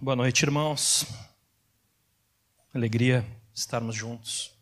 Boa 0.00 0.14
noite, 0.14 0.44
irmãos. 0.44 1.06
Alegria 2.72 3.26
estarmos 3.52 3.96
juntos. 3.96 4.52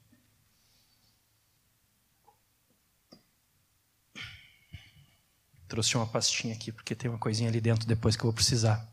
Trouxe 5.69 5.95
uma 5.95 6.07
pastinha 6.07 6.55
aqui 6.55 6.73
porque 6.73 6.95
tem 6.95 7.11
uma 7.11 7.19
coisinha 7.19 7.51
ali 7.51 7.61
dentro 7.61 7.87
depois 7.87 8.17
que 8.17 8.23
eu 8.23 8.29
vou 8.29 8.33
precisar. 8.33 8.91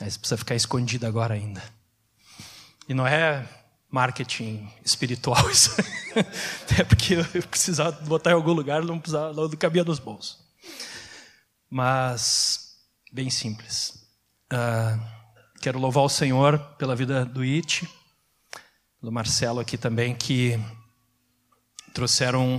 Aí 0.00 0.10
você 0.10 0.18
precisa 0.18 0.38
ficar 0.38 0.54
escondido 0.54 1.06
agora 1.06 1.34
ainda. 1.34 1.62
E 2.88 2.94
não 2.94 3.06
é 3.06 3.46
marketing 3.90 4.66
espiritual 4.82 5.36
isso. 5.52 5.70
é 6.80 6.82
porque 6.82 7.12
eu 7.12 7.42
precisava 7.46 7.92
botar 8.06 8.30
em 8.30 8.34
algum 8.34 8.52
lugar, 8.52 8.82
não 8.82 8.98
precisava, 8.98 9.34
não 9.34 9.50
cabia 9.50 9.84
nos 9.84 9.98
bolsos. 9.98 10.38
Mas 11.68 12.74
bem 13.12 13.28
simples. 13.28 14.02
Uh, 14.50 15.23
quero 15.64 15.78
louvar 15.78 16.04
o 16.04 16.10
Senhor 16.10 16.58
pela 16.76 16.94
vida 16.94 17.24
do 17.24 17.40
It, 17.40 17.88
do 19.00 19.10
Marcelo 19.10 19.60
aqui 19.60 19.78
também 19.78 20.14
que 20.14 20.60
trouxeram 21.94 22.56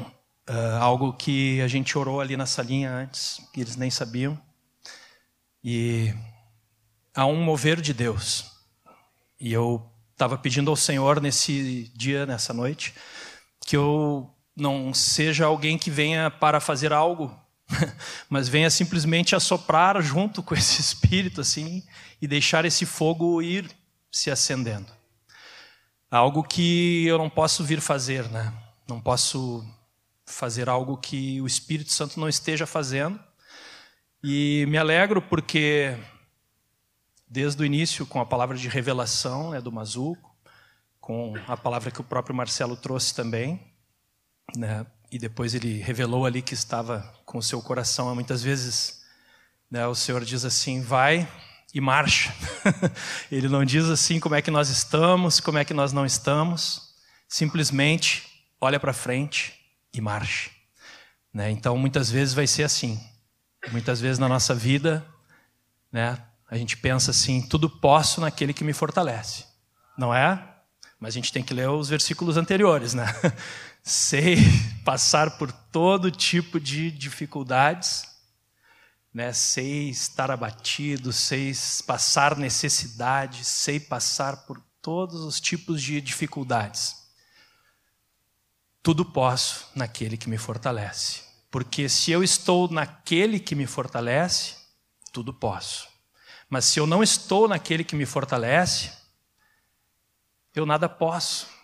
uh, 0.50 0.82
algo 0.82 1.14
que 1.14 1.62
a 1.62 1.68
gente 1.68 1.96
orou 2.00 2.20
ali 2.20 2.36
na 2.36 2.48
salinha 2.48 2.92
antes, 2.92 3.40
que 3.54 3.62
eles 3.62 3.76
nem 3.76 3.92
sabiam. 3.92 4.36
E 5.64 6.16
há 7.14 7.28
um 7.28 7.36
mover 7.36 7.80
de 7.80 7.94
Deus. 7.94 8.52
E 9.40 9.54
eu 9.54 9.88
estava 10.12 10.36
pedindo 10.36 10.72
ao 10.72 10.76
Senhor 10.76 11.22
nesse 11.22 11.92
dia, 11.96 12.26
nessa 12.26 12.56
noite, 12.56 12.92
que 13.68 13.78
eu 13.78 14.28
não 14.58 14.96
seja 14.96 15.46
alguém 15.46 15.78
que 15.78 15.92
venha 15.92 16.32
para 16.32 16.60
fazer 16.60 16.92
algo, 16.92 17.40
mas 18.30 18.48
venha 18.48 18.70
simplesmente 18.70 19.36
assoprar 19.36 20.02
junto 20.02 20.44
com 20.44 20.54
esse 20.54 20.80
espírito 20.82 21.42
assim 21.42 21.84
e 22.22 22.28
deixar 22.28 22.66
esse 22.66 22.86
fogo 22.86 23.42
ir 23.42 23.70
se 24.12 24.32
acendendo. 24.32 24.92
Algo 26.10 26.44
que 26.44 27.06
eu 27.06 27.18
não 27.18 27.30
posso 27.30 27.64
vir 27.64 27.82
fazer, 27.82 28.30
né? 28.30 28.54
Não 28.88 29.02
posso 29.02 29.66
fazer 30.26 30.70
algo 30.70 30.98
que 30.98 31.42
o 31.42 31.48
Espírito 31.48 31.92
Santo 31.92 32.20
não 32.20 32.30
esteja 32.30 32.66
fazendo. 32.66 33.20
E 34.24 34.66
me 34.68 34.78
alegro 34.78 35.22
porque, 35.22 35.98
desde 37.28 37.62
o 37.62 37.66
início, 37.66 38.06
com 38.06 38.20
a 38.20 38.26
palavra 38.26 38.58
de 38.58 38.68
revelação 38.68 39.52
né, 39.52 39.62
do 39.62 39.72
Mazuco, 39.72 40.36
com 41.00 41.34
a 41.48 41.56
palavra 41.56 41.92
que 41.92 42.02
o 42.02 42.04
próprio 42.04 42.36
Marcelo 42.36 42.76
trouxe 42.76 43.14
também, 43.14 43.62
né, 44.56 44.86
e 45.12 45.18
depois 45.20 45.54
ele 45.54 45.82
revelou 45.82 46.26
ali 46.26 46.42
que 46.42 46.54
estava 46.54 47.02
com 47.26 47.38
o 47.38 47.44
seu 47.44 47.62
coração. 47.62 48.14
Muitas 48.14 48.42
vezes 48.42 49.04
né, 49.70 49.86
o 49.88 49.96
Senhor 49.96 50.24
diz 50.24 50.46
assim: 50.46 50.82
vai 50.82 51.28
e 51.74 51.82
marcha. 51.82 52.34
ele 53.32 53.50
não 53.50 53.66
diz 53.66 53.86
assim 53.86 54.20
como 54.20 54.36
é 54.36 54.42
que 54.42 54.52
nós 54.52 54.70
estamos, 54.70 55.40
como 55.40 55.58
é 55.58 55.66
que 55.66 55.74
nós 55.74 55.92
não 55.92 56.06
estamos, 56.06 56.94
simplesmente 57.28 58.24
olha 58.62 58.80
para 58.80 58.94
frente 58.94 59.54
e 59.94 60.00
marche. 60.00 60.52
Né? 61.34 61.52
Então, 61.52 61.78
muitas 61.78 62.10
vezes 62.10 62.34
vai 62.34 62.48
ser 62.48 62.64
assim. 62.64 63.00
Muitas 63.72 64.00
vezes 64.00 64.20
na 64.20 64.30
nossa 64.30 64.54
vida, 64.54 65.06
né, 65.92 66.18
a 66.50 66.58
gente 66.58 66.78
pensa 66.78 67.12
assim: 67.12 67.42
tudo 67.42 67.70
posso 67.70 68.22
naquele 68.22 68.54
que 68.54 68.64
me 68.64 68.74
fortalece. 68.74 69.46
Não 69.98 70.14
é? 70.14 70.42
Mas 71.00 71.14
a 71.14 71.16
gente 71.16 71.34
tem 71.34 71.44
que 71.44 71.54
ler 71.54 71.70
os 71.70 71.90
versículos 71.90 72.38
anteriores, 72.38 72.94
né? 72.94 73.06
Sei 73.88 74.38
passar 74.84 75.38
por 75.38 75.52
todo 75.52 76.10
tipo 76.10 76.60
de 76.60 76.90
dificuldades, 76.90 78.04
né? 79.14 79.32
sei 79.32 79.92
estar 79.92 80.32
abatido, 80.32 81.14
sei 81.14 81.54
passar 81.86 82.36
necessidade, 82.36 83.46
sei 83.46 83.80
passar 83.80 84.38
por 84.48 84.60
todos 84.82 85.22
os 85.22 85.40
tipos 85.40 85.84
de 85.84 86.02
dificuldades. 86.02 87.06
Tudo 88.82 89.06
posso 89.06 89.70
naquele 89.76 90.18
que 90.18 90.30
me 90.30 90.38
fortalece. 90.38 91.22
Porque 91.52 91.88
se 91.88 92.12
eu 92.12 92.24
estou 92.24 92.68
naquele 92.68 93.40
que 93.40 93.54
me 93.54 93.68
fortalece, 93.68 94.56
tudo 95.12 95.32
posso. 95.32 95.88
Mas 96.50 96.66
se 96.66 96.80
eu 96.80 96.88
não 96.88 97.04
estou 97.04 97.48
naquele 97.48 97.84
que 97.84 97.96
me 97.96 98.06
fortalece, 98.06 98.92
eu 100.56 100.66
nada 100.66 100.90
posso. 100.90 101.55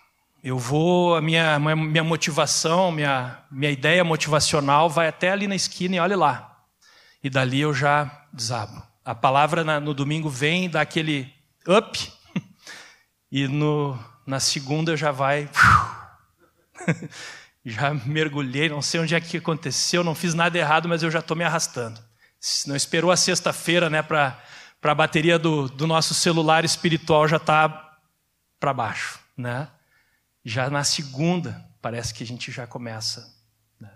Eu 0.43 0.57
vou, 0.57 1.15
a 1.15 1.21
minha, 1.21 1.59
minha 1.59 2.03
motivação, 2.03 2.91
minha, 2.91 3.37
minha 3.51 3.71
ideia 3.71 4.03
motivacional 4.03 4.89
vai 4.89 5.07
até 5.07 5.29
ali 5.29 5.47
na 5.47 5.55
esquina 5.55 5.97
e 5.97 5.99
olhe 5.99 6.15
lá. 6.15 6.65
E 7.23 7.29
dali 7.29 7.61
eu 7.61 7.71
já 7.71 8.25
desabo. 8.33 8.81
A 9.05 9.13
palavra 9.13 9.63
na, 9.63 9.79
no 9.79 9.93
domingo 9.93 10.29
vem 10.29 10.67
dá 10.67 10.81
aquele 10.81 11.31
up, 11.67 12.11
e 13.31 13.47
no, 13.47 13.99
na 14.25 14.39
segunda 14.39 14.97
já 14.97 15.11
vai 15.11 15.47
já 17.63 17.93
mergulhei, 17.93 18.67
não 18.67 18.81
sei 18.81 18.99
onde 18.99 19.13
é 19.13 19.21
que 19.21 19.37
aconteceu, 19.37 20.03
não 20.03 20.15
fiz 20.15 20.33
nada 20.33 20.57
errado, 20.57 20.89
mas 20.89 21.03
eu 21.03 21.11
já 21.11 21.19
estou 21.19 21.37
me 21.37 21.43
arrastando. 21.43 22.01
Não 22.65 22.75
esperou 22.75 23.11
a 23.11 23.17
sexta-feira 23.17 23.91
né, 23.91 24.01
para 24.01 24.41
a 24.81 24.95
bateria 24.95 25.37
do, 25.37 25.69
do 25.69 25.85
nosso 25.85 26.15
celular 26.15 26.65
espiritual 26.65 27.27
já 27.27 27.37
está 27.37 27.95
para 28.59 28.73
baixo. 28.73 29.19
Né? 29.37 29.67
Já 30.43 30.69
na 30.69 30.83
segunda, 30.83 31.69
parece 31.81 32.13
que 32.13 32.23
a 32.23 32.27
gente 32.27 32.51
já 32.51 32.65
começa. 32.65 33.35
Né? 33.79 33.89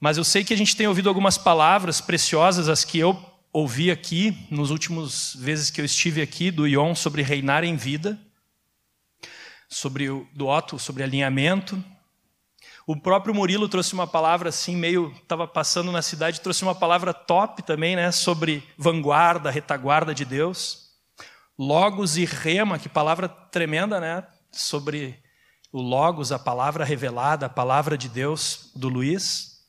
Mas 0.00 0.18
eu 0.18 0.24
sei 0.24 0.44
que 0.44 0.54
a 0.54 0.56
gente 0.56 0.76
tem 0.76 0.86
ouvido 0.86 1.08
algumas 1.08 1.38
palavras 1.38 2.00
preciosas, 2.00 2.68
as 2.68 2.84
que 2.84 2.98
eu 2.98 3.18
ouvi 3.52 3.90
aqui, 3.90 4.46
nos 4.50 4.70
últimos 4.70 5.36
vezes 5.38 5.70
que 5.70 5.80
eu 5.80 5.84
estive 5.84 6.22
aqui, 6.22 6.50
do 6.50 6.66
Ion, 6.66 6.94
sobre 6.94 7.22
reinar 7.22 7.64
em 7.64 7.76
vida 7.76 8.18
sobre 9.72 10.10
o, 10.10 10.28
do 10.34 10.46
Otto, 10.46 10.78
sobre 10.78 11.02
alinhamento. 11.02 11.82
O 12.86 12.94
próprio 12.94 13.34
Murilo 13.34 13.68
trouxe 13.68 13.94
uma 13.94 14.06
palavra 14.06 14.50
assim, 14.50 14.76
meio, 14.76 15.12
estava 15.22 15.48
passando 15.48 15.90
na 15.90 16.02
cidade, 16.02 16.40
trouxe 16.40 16.62
uma 16.62 16.74
palavra 16.74 17.14
top 17.14 17.62
também, 17.62 17.96
né, 17.96 18.12
sobre 18.12 18.62
vanguarda, 18.76 19.50
retaguarda 19.50 20.14
de 20.14 20.24
Deus. 20.24 20.90
Logos 21.58 22.16
e 22.16 22.24
rema, 22.24 22.78
que 22.78 22.88
palavra 22.88 23.28
tremenda, 23.28 23.98
né, 23.98 24.26
sobre 24.50 25.21
o 25.72 25.80
Logos, 25.80 26.30
a 26.30 26.38
palavra 26.38 26.84
revelada, 26.84 27.46
a 27.46 27.48
palavra 27.48 27.96
de 27.96 28.08
Deus 28.08 28.70
do 28.76 28.90
Luiz. 28.90 29.62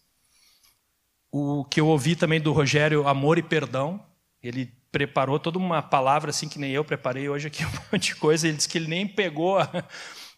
O 1.31 1.63
que 1.63 1.79
eu 1.79 1.87
ouvi 1.87 2.15
também 2.15 2.41
do 2.41 2.51
Rogério, 2.51 3.07
amor 3.07 3.37
e 3.37 3.43
perdão. 3.43 4.05
Ele 4.41 4.65
preparou 4.91 5.39
toda 5.39 5.57
uma 5.57 5.81
palavra 5.81 6.29
assim 6.29 6.49
que 6.49 6.59
nem 6.59 6.71
eu 6.71 6.83
preparei 6.83 7.29
hoje 7.29 7.47
aqui 7.47 7.63
um 7.65 7.71
monte 7.91 8.07
de 8.07 8.15
coisa. 8.15 8.47
Ele 8.47 8.57
disse 8.57 8.67
que 8.67 8.77
ele 8.77 8.87
nem 8.87 9.07
pegou 9.07 9.57
a, 9.57 9.69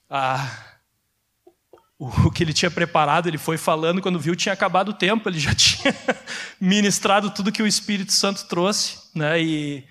a, 0.07 0.65
o 1.97 2.29
que 2.29 2.43
ele 2.43 2.53
tinha 2.53 2.69
preparado, 2.69 3.27
ele 3.27 3.37
foi 3.37 3.57
falando, 3.57 4.01
quando 4.01 4.19
viu 4.19 4.35
tinha 4.35 4.53
acabado 4.53 4.89
o 4.89 4.93
tempo, 4.93 5.27
ele 5.27 5.39
já 5.39 5.53
tinha 5.55 5.95
ministrado 6.61 7.31
tudo 7.31 7.51
que 7.51 7.63
o 7.63 7.67
Espírito 7.67 8.13
Santo 8.13 8.45
trouxe, 8.47 8.99
né? 9.15 9.41
E, 9.41 9.83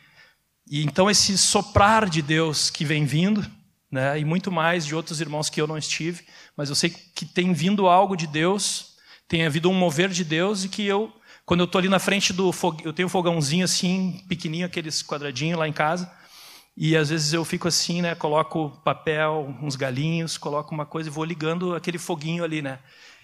e 0.70 0.84
então 0.84 1.10
esse 1.10 1.36
soprar 1.36 2.08
de 2.08 2.22
Deus 2.22 2.70
que 2.70 2.84
vem 2.84 3.04
vindo, 3.04 3.44
né? 3.94 4.18
E 4.18 4.24
muito 4.24 4.50
mais 4.50 4.84
de 4.84 4.94
outros 4.94 5.20
irmãos 5.20 5.48
que 5.48 5.60
eu 5.60 5.68
não 5.68 5.78
estive, 5.78 6.24
mas 6.56 6.68
eu 6.68 6.74
sei 6.74 6.90
que 6.90 7.24
tem 7.24 7.52
vindo 7.52 7.86
algo 7.86 8.16
de 8.16 8.26
Deus, 8.26 8.96
tem 9.28 9.46
havido 9.46 9.70
um 9.70 9.74
mover 9.74 10.10
de 10.10 10.24
Deus 10.24 10.64
e 10.64 10.68
que 10.68 10.84
eu 10.84 11.12
quando 11.46 11.60
eu 11.60 11.66
estou 11.66 11.78
ali 11.78 11.90
na 11.90 11.98
frente 11.98 12.32
do 12.32 12.50
eu 12.82 12.92
tenho 12.92 13.06
um 13.06 13.10
fogãozinho 13.10 13.66
assim, 13.66 14.24
pequenininho, 14.28 14.66
aqueles 14.66 15.02
quadradinhos 15.02 15.58
lá 15.58 15.68
em 15.68 15.72
casa, 15.74 16.10
e 16.74 16.96
às 16.96 17.10
vezes 17.10 17.34
eu 17.34 17.44
fico 17.44 17.68
assim, 17.68 18.00
né, 18.00 18.14
coloco 18.14 18.70
papel, 18.82 19.54
uns 19.62 19.76
galinhos, 19.76 20.38
coloco 20.38 20.74
uma 20.74 20.86
coisa 20.86 21.08
e 21.08 21.12
vou 21.12 21.22
ligando 21.22 21.74
aquele 21.74 21.98
foguinho 21.98 22.42
ali, 22.42 22.62
né? 22.62 22.78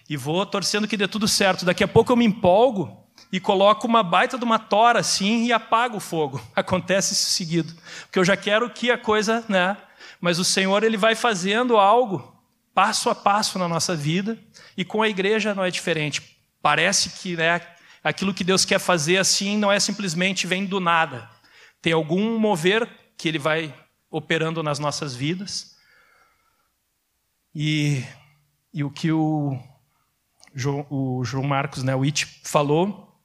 E 0.08 0.18
vou 0.18 0.44
torcendo 0.44 0.86
que 0.86 0.98
dê 0.98 1.08
tudo 1.08 1.26
certo. 1.26 1.64
Daqui 1.64 1.82
a 1.82 1.88
pouco 1.88 2.12
eu 2.12 2.16
me 2.16 2.26
empolgo 2.26 3.06
e 3.32 3.40
coloco 3.40 3.86
uma 3.86 4.02
baita 4.02 4.36
de 4.36 4.44
uma 4.44 4.58
tora 4.58 5.00
assim 5.00 5.46
e 5.46 5.52
apago 5.52 5.96
o 5.96 6.00
fogo. 6.00 6.40
Acontece 6.54 7.14
isso 7.14 7.30
seguido, 7.30 7.74
porque 8.02 8.18
eu 8.18 8.24
já 8.24 8.36
quero 8.36 8.68
que 8.68 8.90
a 8.90 8.98
coisa, 8.98 9.44
né? 9.48 9.78
Mas 10.20 10.38
o 10.38 10.44
Senhor 10.44 10.82
ele 10.84 10.96
vai 10.96 11.14
fazendo 11.14 11.76
algo 11.76 12.36
passo 12.74 13.10
a 13.10 13.14
passo 13.14 13.58
na 13.58 13.68
nossa 13.68 13.96
vida 13.96 14.38
e 14.76 14.84
com 14.84 15.02
a 15.02 15.08
igreja 15.08 15.54
não 15.54 15.64
é 15.64 15.70
diferente. 15.70 16.38
Parece 16.62 17.10
que, 17.10 17.36
né, 17.36 17.60
Aquilo 18.02 18.32
que 18.32 18.42
Deus 18.42 18.64
quer 18.64 18.78
fazer 18.78 19.18
assim 19.18 19.58
não 19.58 19.70
é 19.70 19.78
simplesmente 19.78 20.46
vem 20.46 20.64
do 20.64 20.80
nada. 20.80 21.28
Tem 21.82 21.92
algum 21.92 22.38
mover 22.38 22.88
que 23.16 23.28
Ele 23.28 23.38
vai 23.38 23.74
operando 24.10 24.62
nas 24.62 24.78
nossas 24.78 25.14
vidas. 25.14 25.76
E, 27.54 28.02
e 28.72 28.82
o 28.82 28.90
que 28.90 29.12
o 29.12 29.58
João, 30.54 30.86
o 30.88 31.22
João 31.24 31.44
Marcos, 31.44 31.82
né, 31.82 31.94
o 31.94 32.02
It, 32.02 32.26
falou, 32.44 33.20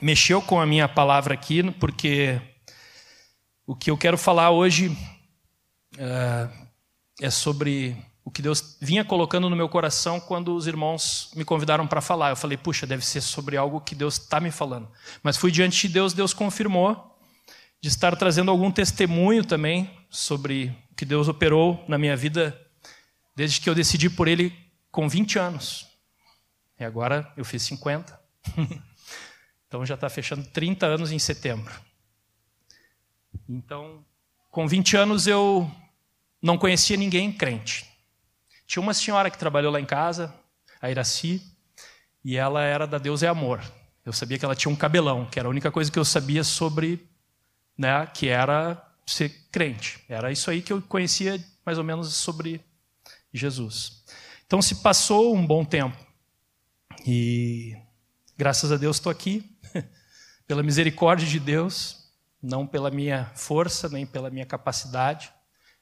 mexeu 0.00 0.42
com 0.42 0.60
a 0.60 0.66
minha 0.66 0.88
palavra 0.88 1.32
aqui, 1.32 1.70
porque 1.72 2.40
o 3.66 3.74
que 3.74 3.90
eu 3.90 3.96
quero 3.96 4.18
falar 4.18 4.50
hoje 4.50 4.94
uh, 5.98 6.68
é 7.20 7.30
sobre 7.30 7.96
o 8.24 8.30
que 8.30 8.42
Deus 8.42 8.76
vinha 8.80 9.04
colocando 9.04 9.48
no 9.48 9.56
meu 9.56 9.68
coração 9.68 10.20
quando 10.20 10.54
os 10.54 10.66
irmãos 10.66 11.30
me 11.34 11.44
convidaram 11.44 11.86
para 11.86 12.00
falar. 12.00 12.30
Eu 12.30 12.36
falei, 12.36 12.58
puxa, 12.58 12.86
deve 12.86 13.04
ser 13.04 13.20
sobre 13.22 13.56
algo 13.56 13.80
que 13.80 13.94
Deus 13.94 14.18
está 14.18 14.38
me 14.38 14.50
falando. 14.50 14.86
Mas 15.22 15.36
fui 15.36 15.50
diante 15.50 15.88
de 15.88 15.94
Deus, 15.94 16.12
Deus 16.12 16.32
confirmou. 16.32 17.16
de 17.80 17.88
estar 17.88 18.16
trazendo 18.16 18.50
algum 18.50 18.72
testemunho 18.72 19.44
também 19.44 19.88
sobre 20.10 20.76
o 20.90 20.94
que 20.96 21.04
Deus 21.04 21.28
operou 21.28 21.84
na 21.86 21.96
minha 21.96 22.16
vida 22.16 22.60
desde 23.36 23.60
que 23.60 23.70
eu 23.70 23.74
decidi 23.74 24.10
por 24.10 24.26
Ele 24.26 24.52
com 24.90 25.08
20 25.08 25.38
anos. 25.38 25.86
E 26.78 26.84
agora 26.84 27.32
eu 27.36 27.44
fiz 27.44 27.62
50. 27.62 28.20
então 29.66 29.86
já 29.86 29.94
está 29.94 30.08
fechando 30.10 30.44
30 30.48 30.86
anos 30.86 31.12
em 31.12 31.18
setembro. 31.18 31.72
Então, 33.48 34.04
com 34.50 34.66
20 34.66 34.96
anos 34.96 35.26
eu 35.26 35.70
não 36.40 36.58
conhecia 36.58 36.96
ninguém 36.96 37.32
crente. 37.32 37.86
Tinha 38.66 38.82
uma 38.82 38.94
senhora 38.94 39.30
que 39.30 39.38
trabalhou 39.38 39.72
lá 39.72 39.80
em 39.80 39.86
casa, 39.86 40.34
a 40.80 40.90
Iraci, 40.90 41.42
e 42.24 42.36
ela 42.36 42.62
era 42.62 42.86
da 42.86 42.98
Deus 42.98 43.22
é 43.22 43.28
Amor. 43.28 43.62
Eu 44.04 44.12
sabia 44.12 44.38
que 44.38 44.44
ela 44.44 44.54
tinha 44.54 44.72
um 44.72 44.76
cabelão, 44.76 45.26
que 45.26 45.38
era 45.38 45.48
a 45.48 45.50
única 45.50 45.70
coisa 45.70 45.90
que 45.90 45.98
eu 45.98 46.04
sabia 46.04 46.44
sobre, 46.44 47.08
né, 47.76 48.06
que 48.06 48.28
era 48.28 48.82
ser 49.06 49.30
crente. 49.50 50.04
Era 50.08 50.30
isso 50.30 50.50
aí 50.50 50.62
que 50.62 50.72
eu 50.72 50.82
conhecia 50.82 51.42
mais 51.64 51.78
ou 51.78 51.84
menos 51.84 52.14
sobre 52.14 52.60
Jesus. 53.32 54.04
Então 54.46 54.62
se 54.62 54.76
passou 54.76 55.34
um 55.34 55.46
bom 55.46 55.64
tempo. 55.64 55.96
E 57.06 57.76
graças 58.36 58.70
a 58.72 58.76
Deus 58.76 58.96
estou 58.96 59.10
aqui, 59.10 59.44
pela 60.46 60.62
misericórdia 60.62 61.26
de 61.26 61.38
Deus, 61.40 62.10
não 62.42 62.66
pela 62.66 62.90
minha 62.90 63.30
força, 63.34 63.88
nem 63.88 64.06
pela 64.06 64.30
minha 64.30 64.46
capacidade, 64.46 65.32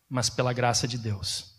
mas 0.09 0.31
pela 0.31 0.53
graça 0.53 0.87
de 0.87 0.99
Deus. 0.99 1.57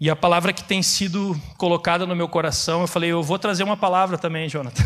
E 0.00 0.08
a 0.08 0.16
palavra 0.16 0.52
que 0.52 0.64
tem 0.64 0.82
sido 0.82 1.38
colocada 1.58 2.06
no 2.06 2.16
meu 2.16 2.28
coração, 2.28 2.80
eu 2.80 2.86
falei, 2.86 3.10
eu 3.10 3.22
vou 3.22 3.38
trazer 3.38 3.62
uma 3.62 3.76
palavra 3.76 4.16
também, 4.16 4.48
Jonathan. 4.48 4.82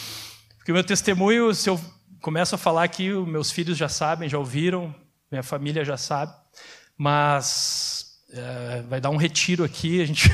Porque 0.58 0.72
o 0.72 0.74
meu 0.74 0.82
testemunho, 0.82 1.54
se 1.54 1.70
eu 1.70 1.80
começo 2.20 2.56
a 2.56 2.58
falar 2.58 2.82
aqui, 2.82 3.08
meus 3.08 3.52
filhos 3.52 3.78
já 3.78 3.88
sabem, 3.88 4.28
já 4.28 4.36
ouviram, 4.36 4.92
minha 5.30 5.44
família 5.44 5.84
já 5.84 5.96
sabe, 5.96 6.34
mas 6.96 8.18
é, 8.32 8.82
vai 8.88 9.00
dar 9.00 9.10
um 9.10 9.16
retiro 9.16 9.62
aqui, 9.62 10.02
a 10.02 10.06
gente 10.06 10.28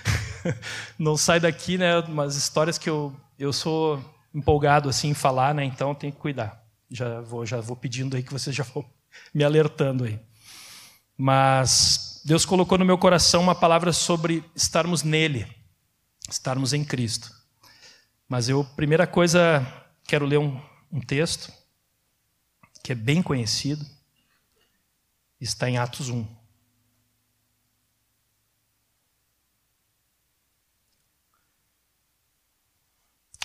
não 0.98 1.16
sai 1.16 1.38
daqui, 1.38 1.78
né? 1.78 2.00
Umas 2.00 2.34
histórias 2.34 2.78
que 2.78 2.90
eu, 2.90 3.14
eu 3.38 3.52
sou 3.52 4.02
empolgado 4.34 4.88
assim 4.88 5.10
em 5.10 5.14
falar, 5.14 5.54
né? 5.54 5.64
Então 5.64 5.94
tem 5.94 6.10
que 6.10 6.18
cuidar. 6.18 6.62
Já 6.90 7.20
vou, 7.20 7.46
já 7.46 7.60
vou 7.60 7.76
pedindo 7.76 8.16
aí 8.16 8.22
que 8.22 8.32
vocês 8.32 8.54
já 8.54 8.64
vão 8.64 8.84
me 9.32 9.44
alertando 9.44 10.04
aí. 10.04 10.18
Mas 11.22 12.22
Deus 12.24 12.46
colocou 12.46 12.78
no 12.78 12.84
meu 12.86 12.96
coração 12.96 13.42
uma 13.42 13.54
palavra 13.54 13.92
sobre 13.92 14.42
estarmos 14.56 15.02
nele, 15.02 15.46
estarmos 16.30 16.72
em 16.72 16.82
Cristo. 16.82 17.30
Mas 18.26 18.48
eu, 18.48 18.64
primeira 18.64 19.06
coisa, 19.06 19.60
quero 20.04 20.24
ler 20.24 20.38
um, 20.38 20.58
um 20.90 20.98
texto 20.98 21.52
que 22.82 22.92
é 22.92 22.94
bem 22.94 23.22
conhecido, 23.22 23.84
está 25.38 25.68
em 25.68 25.76
Atos 25.76 26.08
1. 26.08 26.26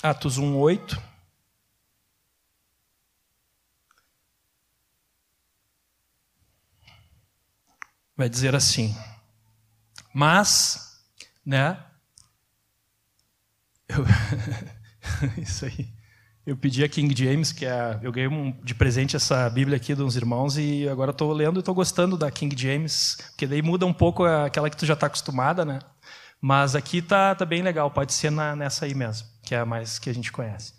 Atos 0.01 0.37
1, 0.37 0.57
8. 0.57 1.14
Vai 8.17 8.29
dizer 8.29 8.55
assim, 8.55 8.95
mas, 10.13 11.03
né? 11.45 11.77
Eu, 13.89 14.05
isso 15.37 15.65
aí. 15.65 15.93
Eu 16.45 16.55
pedi 16.55 16.83
a 16.83 16.87
King 16.87 17.13
James, 17.17 17.51
que 17.51 17.65
é, 17.65 17.99
eu 18.03 18.11
ganhei 18.11 18.29
um, 18.29 18.51
de 18.63 18.75
presente 18.75 19.15
essa 19.15 19.49
Bíblia 19.49 19.77
aqui 19.77 19.93
uns 19.95 20.15
irmãos 20.15 20.57
e 20.57 20.87
agora 20.87 21.09
estou 21.09 21.33
lendo 21.33 21.57
e 21.57 21.59
estou 21.59 21.73
gostando 21.73 22.15
da 22.15 22.29
King 22.29 22.55
James, 22.55 23.17
porque 23.31 23.47
daí 23.47 23.63
muda 23.63 23.85
um 23.85 23.93
pouco 23.93 24.23
aquela 24.23 24.69
que 24.69 24.77
tu 24.77 24.85
já 24.85 24.93
está 24.93 25.07
acostumada, 25.07 25.65
né? 25.65 25.79
Mas 26.39 26.75
aqui 26.75 27.01
tá, 27.01 27.33
tá 27.33 27.43
bem 27.43 27.63
legal, 27.63 27.89
pode 27.89 28.13
ser 28.13 28.29
na, 28.29 28.55
nessa 28.55 28.85
aí 28.85 28.93
mesmo, 28.93 29.27
que 29.43 29.55
é 29.55 29.59
a 29.59 29.65
mais 29.65 29.97
que 29.97 30.07
a 30.07 30.13
gente 30.13 30.31
conhece. 30.31 30.74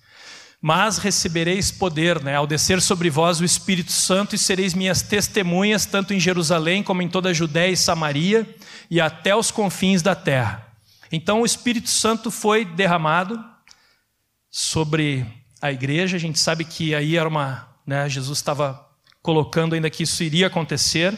Mas 0.69 0.99
recebereis 0.99 1.71
poder, 1.71 2.21
né, 2.25 2.35
ao 2.35 2.45
descer 2.45 2.83
sobre 2.83 3.09
vós 3.09 3.39
o 3.39 3.45
Espírito 3.45 3.93
Santo 3.93 4.35
e 4.35 4.39
sereis 4.39 4.75
minhas 4.75 5.01
testemunhas, 5.01 5.87
tanto 5.87 6.13
em 6.13 6.19
Jerusalém 6.19 6.83
como 6.83 7.01
em 7.01 7.09
toda 7.09 7.29
a 7.29 7.33
Judéia 7.33 7.71
e 7.71 7.77
Samaria 7.77 8.53
e 8.91 9.01
até 9.01 9.33
os 9.37 9.53
confins 9.53 10.03
da 10.03 10.17
terra. 10.17 10.67
Então 11.13 11.43
o 11.43 11.47
Espírito 11.47 11.89
Santo 11.89 12.33
foi 12.33 12.65
derramado 12.65 13.39
sobre 14.51 15.25
a 15.63 15.71
igreja. 15.71 16.17
A 16.17 16.19
gente 16.19 16.41
sabe 16.41 16.65
que 16.65 16.97
aí 16.97 17.17
era 17.17 17.29
uma. 17.29 17.69
Né, 17.87 18.09
Jesus 18.09 18.37
estava 18.37 18.89
colocando 19.23 19.77
ainda 19.77 19.89
que 19.89 20.03
isso 20.03 20.21
iria 20.25 20.49
acontecer. 20.49 21.17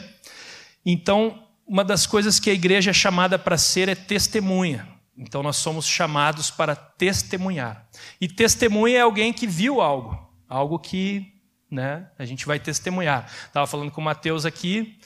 Então, 0.84 1.42
uma 1.66 1.82
das 1.82 2.06
coisas 2.06 2.38
que 2.38 2.50
a 2.50 2.52
igreja 2.52 2.90
é 2.90 2.92
chamada 2.92 3.38
para 3.38 3.56
ser 3.56 3.88
é 3.88 3.94
testemunha. 3.94 4.97
Então, 5.18 5.42
nós 5.42 5.56
somos 5.56 5.86
chamados 5.86 6.50
para 6.50 6.76
testemunhar. 6.76 7.88
E 8.20 8.28
testemunha 8.28 8.98
é 8.98 9.00
alguém 9.00 9.32
que 9.32 9.46
viu 9.46 9.80
algo, 9.80 10.16
algo 10.48 10.78
que 10.78 11.34
né, 11.68 12.08
a 12.16 12.24
gente 12.24 12.46
vai 12.46 12.60
testemunhar. 12.60 13.30
Estava 13.46 13.66
falando 13.66 13.90
com 13.90 14.00
o 14.00 14.04
Mateus 14.04 14.46
aqui, 14.46 14.98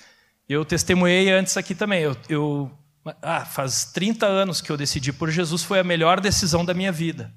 eu 0.46 0.64
testemunhei 0.66 1.30
antes 1.30 1.56
aqui 1.56 1.74
também. 1.74 2.02
Eu, 2.02 2.16
eu 2.28 2.78
ah, 3.22 3.44
faz 3.44 3.86
30 3.86 4.26
anos 4.26 4.60
que 4.60 4.70
eu 4.70 4.76
decidi 4.76 5.12
por 5.12 5.30
Jesus, 5.30 5.62
foi 5.62 5.80
a 5.80 5.84
melhor 5.84 6.20
decisão 6.20 6.64
da 6.64 6.74
minha 6.74 6.92
vida. 6.92 7.32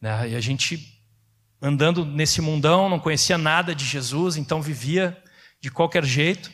Né? 0.00 0.30
E 0.30 0.36
a 0.36 0.40
gente 0.40 1.02
andando 1.60 2.04
nesse 2.04 2.40
mundão, 2.40 2.88
não 2.88 3.00
conhecia 3.00 3.36
nada 3.36 3.74
de 3.74 3.84
Jesus, 3.84 4.36
então 4.36 4.62
vivia 4.62 5.20
de 5.60 5.70
qualquer 5.70 6.04
jeito. 6.04 6.52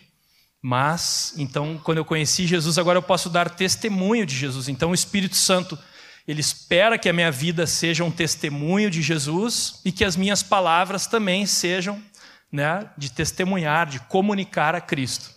Mas, 0.66 1.34
então, 1.36 1.78
quando 1.84 1.98
eu 1.98 2.06
conheci 2.06 2.46
Jesus, 2.46 2.78
agora 2.78 2.96
eu 2.96 3.02
posso 3.02 3.28
dar 3.28 3.50
testemunho 3.50 4.24
de 4.24 4.34
Jesus. 4.34 4.66
Então, 4.66 4.92
o 4.92 4.94
Espírito 4.94 5.36
Santo, 5.36 5.78
ele 6.26 6.40
espera 6.40 6.96
que 6.96 7.06
a 7.06 7.12
minha 7.12 7.30
vida 7.30 7.66
seja 7.66 8.02
um 8.02 8.10
testemunho 8.10 8.90
de 8.90 9.02
Jesus 9.02 9.82
e 9.84 9.92
que 9.92 10.02
as 10.02 10.16
minhas 10.16 10.42
palavras 10.42 11.06
também 11.06 11.44
sejam 11.44 12.02
né, 12.50 12.88
de 12.96 13.12
testemunhar, 13.12 13.86
de 13.86 14.00
comunicar 14.00 14.74
a 14.74 14.80
Cristo. 14.80 15.30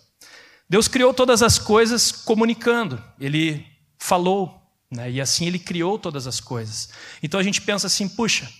Deus 0.66 0.88
criou 0.88 1.12
todas 1.12 1.42
as 1.42 1.58
coisas 1.58 2.10
comunicando, 2.10 2.98
Ele 3.20 3.66
falou, 3.98 4.58
né, 4.90 5.10
e 5.10 5.20
assim 5.20 5.46
Ele 5.46 5.58
criou 5.58 5.98
todas 5.98 6.26
as 6.26 6.40
coisas. 6.40 6.88
Então 7.22 7.38
a 7.38 7.42
gente 7.42 7.60
pensa 7.60 7.86
assim, 7.86 8.08
puxa, 8.08 8.50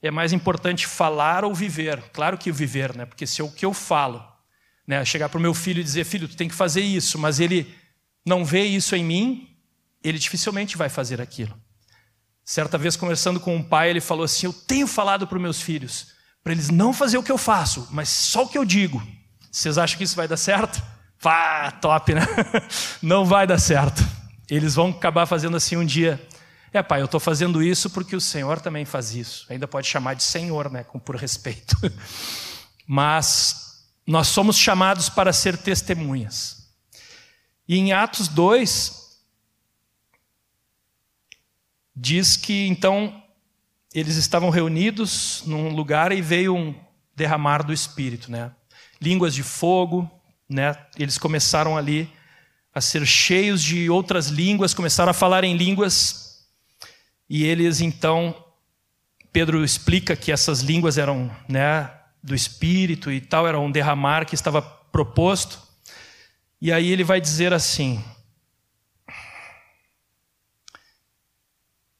é 0.00 0.10
mais 0.10 0.32
importante 0.32 0.86
falar 0.86 1.44
ou 1.44 1.54
viver? 1.54 2.02
Claro 2.14 2.38
que 2.38 2.50
viver, 2.50 2.96
né? 2.96 3.04
Porque 3.04 3.26
se 3.26 3.42
é 3.42 3.44
o 3.44 3.52
que 3.52 3.66
eu 3.66 3.74
falo, 3.74 4.24
né, 4.86 5.04
chegar 5.04 5.28
para 5.28 5.38
o 5.38 5.42
meu 5.42 5.54
filho 5.54 5.80
e 5.80 5.84
dizer, 5.84 6.04
filho, 6.04 6.28
tu 6.28 6.36
tem 6.36 6.48
que 6.48 6.54
fazer 6.54 6.80
isso, 6.80 7.18
mas 7.18 7.40
ele 7.40 7.74
não 8.24 8.44
vê 8.44 8.64
isso 8.64 8.94
em 8.94 9.04
mim, 9.04 9.48
ele 10.02 10.18
dificilmente 10.18 10.76
vai 10.76 10.88
fazer 10.88 11.20
aquilo. 11.20 11.56
Certa 12.44 12.78
vez 12.78 12.96
conversando 12.96 13.40
com 13.40 13.56
um 13.56 13.62
pai, 13.62 13.90
ele 13.90 14.00
falou 14.00 14.24
assim: 14.24 14.46
"Eu 14.46 14.52
tenho 14.52 14.86
falado 14.86 15.26
para 15.26 15.36
os 15.36 15.42
meus 15.42 15.60
filhos 15.60 16.14
para 16.46 16.52
eles 16.52 16.70
não 16.70 16.92
fazer 16.92 17.18
o 17.18 17.24
que 17.24 17.32
eu 17.32 17.38
faço, 17.38 17.88
mas 17.90 18.08
só 18.08 18.44
o 18.44 18.48
que 18.48 18.56
eu 18.56 18.64
digo. 18.64 19.02
Vocês 19.50 19.76
acham 19.76 19.98
que 19.98 20.04
isso 20.04 20.14
vai 20.14 20.28
dar 20.28 20.36
certo? 20.36 20.80
Vá, 21.20 21.72
top, 21.72 22.14
né? 22.14 22.20
Não 23.02 23.24
vai 23.24 23.48
dar 23.48 23.58
certo. 23.58 24.00
Eles 24.48 24.76
vão 24.76 24.90
acabar 24.90 25.26
fazendo 25.26 25.56
assim 25.56 25.76
um 25.76 25.84
dia. 25.84 26.24
É, 26.72 26.80
pai, 26.84 27.00
eu 27.00 27.06
estou 27.06 27.18
fazendo 27.18 27.60
isso 27.60 27.90
porque 27.90 28.14
o 28.14 28.20
Senhor 28.20 28.60
também 28.60 28.84
faz 28.84 29.12
isso. 29.12 29.44
Ainda 29.50 29.66
pode 29.66 29.88
chamar 29.88 30.14
de 30.14 30.22
Senhor, 30.22 30.70
né, 30.70 30.84
com 30.84 31.00
por 31.00 31.16
respeito. 31.16 31.76
Mas 32.86 33.65
nós 34.06 34.28
somos 34.28 34.56
chamados 34.56 35.08
para 35.08 35.32
ser 35.32 35.56
testemunhas. 35.58 36.70
E 37.68 37.76
em 37.76 37.92
Atos 37.92 38.28
2, 38.28 39.18
diz 41.94 42.36
que 42.36 42.66
então 42.66 43.22
eles 43.92 44.16
estavam 44.16 44.50
reunidos 44.50 45.42
num 45.46 45.74
lugar 45.74 46.12
e 46.12 46.20
veio 46.20 46.54
um 46.54 46.74
derramar 47.14 47.62
do 47.62 47.72
Espírito, 47.72 48.30
né? 48.30 48.52
Línguas 49.00 49.34
de 49.34 49.42
fogo, 49.42 50.08
né? 50.48 50.76
Eles 50.98 51.18
começaram 51.18 51.76
ali 51.76 52.12
a 52.74 52.80
ser 52.80 53.06
cheios 53.06 53.62
de 53.62 53.88
outras 53.88 54.28
línguas, 54.28 54.74
começaram 54.74 55.10
a 55.10 55.14
falar 55.14 55.44
em 55.44 55.56
línguas 55.56 56.46
e 57.28 57.44
eles 57.44 57.80
então, 57.80 58.34
Pedro 59.32 59.64
explica 59.64 60.14
que 60.14 60.30
essas 60.30 60.60
línguas 60.60 60.98
eram 60.98 61.34
né, 61.48 61.90
do 62.26 62.34
Espírito 62.34 63.10
e 63.10 63.20
tal, 63.20 63.46
era 63.46 63.58
um 63.58 63.70
derramar 63.70 64.26
que 64.26 64.34
estava 64.34 64.60
proposto. 64.60 65.62
E 66.60 66.72
aí 66.72 66.90
ele 66.90 67.04
vai 67.04 67.20
dizer 67.20 67.52
assim, 67.52 68.04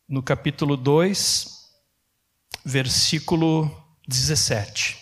no 0.09 0.21
capítulo 0.23 0.77
2, 0.77 1.47
versículo 2.65 3.71
17. 4.09 4.97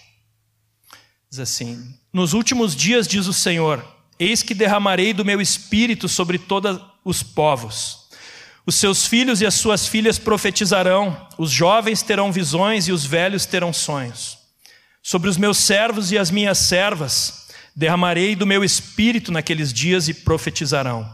Diz 1.30 1.38
assim: 1.40 1.98
Nos 2.12 2.34
últimos 2.34 2.76
dias, 2.76 3.08
diz 3.08 3.26
o 3.26 3.32
Senhor, 3.32 3.82
eis 4.18 4.42
que 4.42 4.54
derramarei 4.54 5.14
do 5.14 5.24
meu 5.24 5.40
espírito 5.40 6.06
sobre 6.06 6.38
todos 6.38 6.78
os 7.02 7.22
povos. 7.22 8.10
Os 8.66 8.74
seus 8.74 9.06
filhos 9.06 9.40
e 9.40 9.46
as 9.46 9.54
suas 9.54 9.86
filhas 9.86 10.18
profetizarão, 10.18 11.28
os 11.38 11.50
jovens 11.50 12.02
terão 12.02 12.30
visões 12.30 12.88
e 12.88 12.92
os 12.92 13.06
velhos 13.06 13.46
terão 13.46 13.72
sonhos. 13.72 14.43
Sobre 15.06 15.28
os 15.28 15.37
meus 15.37 15.58
servos 15.58 16.11
e 16.12 16.16
as 16.16 16.30
minhas 16.30 16.56
servas, 16.56 17.49
derramarei 17.76 18.34
do 18.34 18.46
meu 18.46 18.64
espírito 18.64 19.30
naqueles 19.30 19.70
dias 19.70 20.08
e 20.08 20.14
profetizarão. 20.14 21.06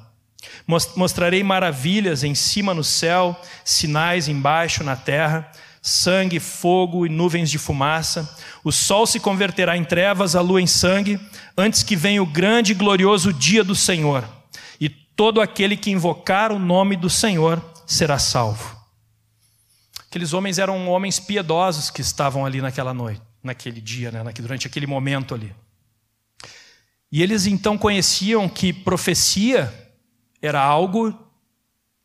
Mostrarei 0.95 1.43
maravilhas 1.43 2.23
em 2.23 2.33
cima 2.33 2.73
no 2.73 2.85
céu, 2.85 3.39
sinais 3.65 4.29
embaixo 4.29 4.85
na 4.85 4.95
terra, 4.95 5.51
sangue, 5.83 6.39
fogo 6.39 7.05
e 7.05 7.09
nuvens 7.09 7.51
de 7.51 7.59
fumaça. 7.59 8.33
O 8.63 8.71
sol 8.71 9.09
se 9.09 9.19
converterá 9.19 9.77
em 9.77 9.83
trevas, 9.83 10.37
a 10.37 10.41
lua 10.41 10.63
em 10.63 10.69
sangue, 10.69 11.19
antes 11.59 11.83
que 11.83 11.97
venha 11.97 12.23
o 12.23 12.27
grande 12.27 12.71
e 12.71 12.77
glorioso 12.77 13.33
dia 13.33 13.65
do 13.65 13.75
Senhor. 13.75 14.25
E 14.81 14.89
todo 14.89 15.41
aquele 15.41 15.77
que 15.77 15.91
invocar 15.91 16.53
o 16.53 16.61
nome 16.61 16.95
do 16.95 17.11
Senhor 17.11 17.61
será 17.89 18.21
salvo. 18.21 18.79
Aqueles 20.07 20.33
homens 20.33 20.61
eram 20.61 20.89
homens 20.89 21.19
piedosos 21.19 21.91
que 21.91 22.01
estavam 22.01 22.47
ali 22.47 22.61
naquela 22.61 22.95
noite 22.95 23.30
naquele 23.43 23.81
dia, 23.81 24.11
né, 24.11 24.23
durante 24.39 24.67
aquele 24.67 24.87
momento 24.87 25.35
ali. 25.35 25.55
E 27.13 27.23
eles 27.23 27.47
então 27.47 27.77
conheciam 27.77 28.49
que 28.49 28.73
profecia 28.73 29.73
era 30.41 30.63
algo 30.63 31.17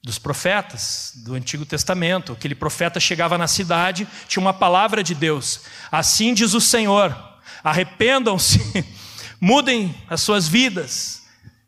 dos 0.04 0.20
profetas 0.20 1.14
do 1.18 1.34
Antigo 1.34 1.66
Testamento. 1.66 2.34
Aquele 2.34 2.56
profeta 2.56 3.00
chegava 3.00 3.38
na 3.38 3.48
cidade, 3.48 4.08
tinha 4.28 4.42
uma 4.42 4.54
palavra 4.54 5.04
de 5.04 5.16
Deus. 5.16 5.62
Assim 5.92 6.34
diz 6.34 6.54
o 6.54 6.62
Senhor: 6.62 7.16
arrependam-se, 7.64 8.60
mudem 9.42 9.96
as 10.08 10.22
suas 10.22 10.48
vidas, 10.48 11.24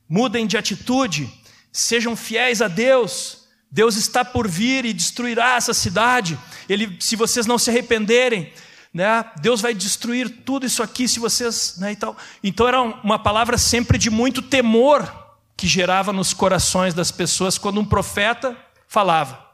mudem 0.08 0.48
de 0.48 0.58
atitude, 0.58 1.32
sejam 1.72 2.16
fiéis 2.16 2.62
a 2.62 2.68
Deus. 2.68 3.46
Deus 3.70 3.98
está 3.98 4.24
por 4.24 4.48
vir 4.48 4.86
e 4.86 4.94
destruirá 4.94 5.56
essa 5.56 5.74
cidade. 5.74 6.40
Ele, 6.70 6.96
se 7.02 7.16
vocês 7.16 7.46
não 7.46 7.58
se 7.58 7.70
arrependerem, 7.70 8.54
né? 8.98 9.32
Deus 9.40 9.62
vai 9.62 9.76
destruir 9.76 10.28
tudo 10.44 10.66
isso 10.66 10.82
aqui 10.82 11.08
se 11.08 11.20
vocês, 11.20 11.78
né, 11.78 11.92
e 11.92 11.96
tal. 11.96 12.18
Então 12.44 12.68
era 12.68 12.82
uma 12.82 13.20
palavra 13.20 13.56
sempre 13.56 13.96
de 13.96 14.10
muito 14.10 14.42
temor 14.42 15.08
que 15.56 15.68
gerava 15.68 16.12
nos 16.12 16.34
corações 16.34 16.96
das 16.96 17.12
pessoas 17.12 17.60
quando 17.60 17.80
um 17.80 17.86
profeta 17.86 18.58
falava. 18.88 19.48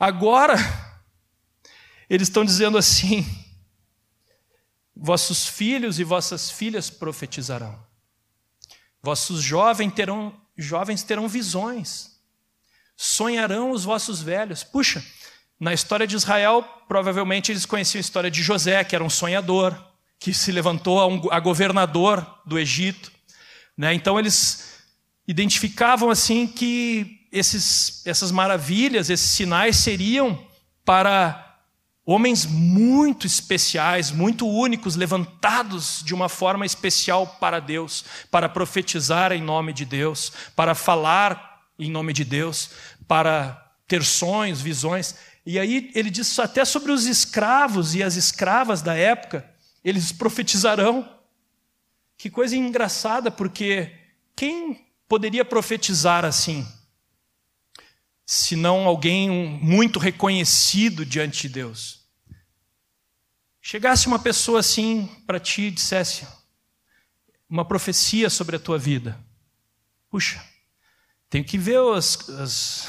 Agora 0.00 0.56
eles 2.10 2.26
estão 2.26 2.44
dizendo 2.44 2.76
assim: 2.76 3.24
vossos 4.96 5.46
filhos 5.46 6.00
e 6.00 6.04
vossas 6.04 6.50
filhas 6.50 6.90
profetizarão. 6.90 7.78
Vossos 9.00 9.40
jovens 9.40 9.92
terão, 9.92 10.34
jovens 10.58 11.04
terão 11.04 11.28
visões. 11.28 12.16
Sonharão 12.96 13.70
os 13.70 13.84
vossos 13.84 14.20
velhos. 14.20 14.64
Puxa, 14.64 15.04
na 15.58 15.72
história 15.72 16.06
de 16.06 16.16
Israel, 16.16 16.62
provavelmente 16.86 17.50
eles 17.50 17.66
conheciam 17.66 17.98
a 17.98 18.00
história 18.00 18.30
de 18.30 18.42
José, 18.42 18.84
que 18.84 18.94
era 18.94 19.04
um 19.04 19.10
sonhador, 19.10 19.76
que 20.18 20.32
se 20.32 20.52
levantou 20.52 21.00
a, 21.00 21.06
um, 21.06 21.22
a 21.30 21.40
governador 21.40 22.26
do 22.44 22.58
Egito. 22.58 23.10
Né? 23.76 23.94
Então 23.94 24.18
eles 24.18 24.76
identificavam 25.26 26.10
assim 26.10 26.46
que 26.46 27.26
esses, 27.32 28.06
essas 28.06 28.30
maravilhas, 28.30 29.10
esses 29.10 29.30
sinais 29.30 29.76
seriam 29.76 30.46
para 30.84 31.42
homens 32.04 32.46
muito 32.46 33.26
especiais, 33.26 34.12
muito 34.12 34.48
únicos, 34.48 34.94
levantados 34.94 36.02
de 36.04 36.14
uma 36.14 36.28
forma 36.28 36.64
especial 36.64 37.26
para 37.40 37.58
Deus, 37.58 38.04
para 38.30 38.48
profetizar 38.48 39.32
em 39.32 39.42
nome 39.42 39.72
de 39.72 39.84
Deus, 39.84 40.32
para 40.54 40.74
falar 40.74 41.64
em 41.76 41.90
nome 41.90 42.12
de 42.12 42.24
Deus, 42.24 42.70
para 43.08 43.60
ter 43.88 44.04
sonhos, 44.04 44.60
visões. 44.60 45.16
E 45.46 45.60
aí 45.60 45.92
ele 45.94 46.10
diz 46.10 46.36
até 46.40 46.64
sobre 46.64 46.90
os 46.90 47.06
escravos 47.06 47.94
e 47.94 48.02
as 48.02 48.16
escravas 48.16 48.82
da 48.82 48.94
época, 48.94 49.48
eles 49.84 50.10
profetizarão. 50.10 51.08
Que 52.18 52.28
coisa 52.28 52.56
engraçada, 52.56 53.30
porque 53.30 53.96
quem 54.34 54.84
poderia 55.08 55.44
profetizar 55.44 56.24
assim? 56.24 56.66
Se 58.26 58.56
não 58.56 58.86
alguém 58.86 59.30
muito 59.62 60.00
reconhecido 60.00 61.06
diante 61.06 61.42
de 61.42 61.54
Deus. 61.54 62.04
Chegasse 63.62 64.08
uma 64.08 64.18
pessoa 64.18 64.58
assim 64.58 65.06
para 65.26 65.38
ti 65.38 65.62
e 65.62 65.70
dissesse 65.70 66.26
uma 67.48 67.64
profecia 67.64 68.28
sobre 68.28 68.56
a 68.56 68.58
tua 68.60 68.78
vida. 68.78 69.16
Puxa, 70.10 70.44
tenho 71.30 71.44
que 71.44 71.58
ver 71.58 71.78
as, 71.94 72.28
as, 72.30 72.88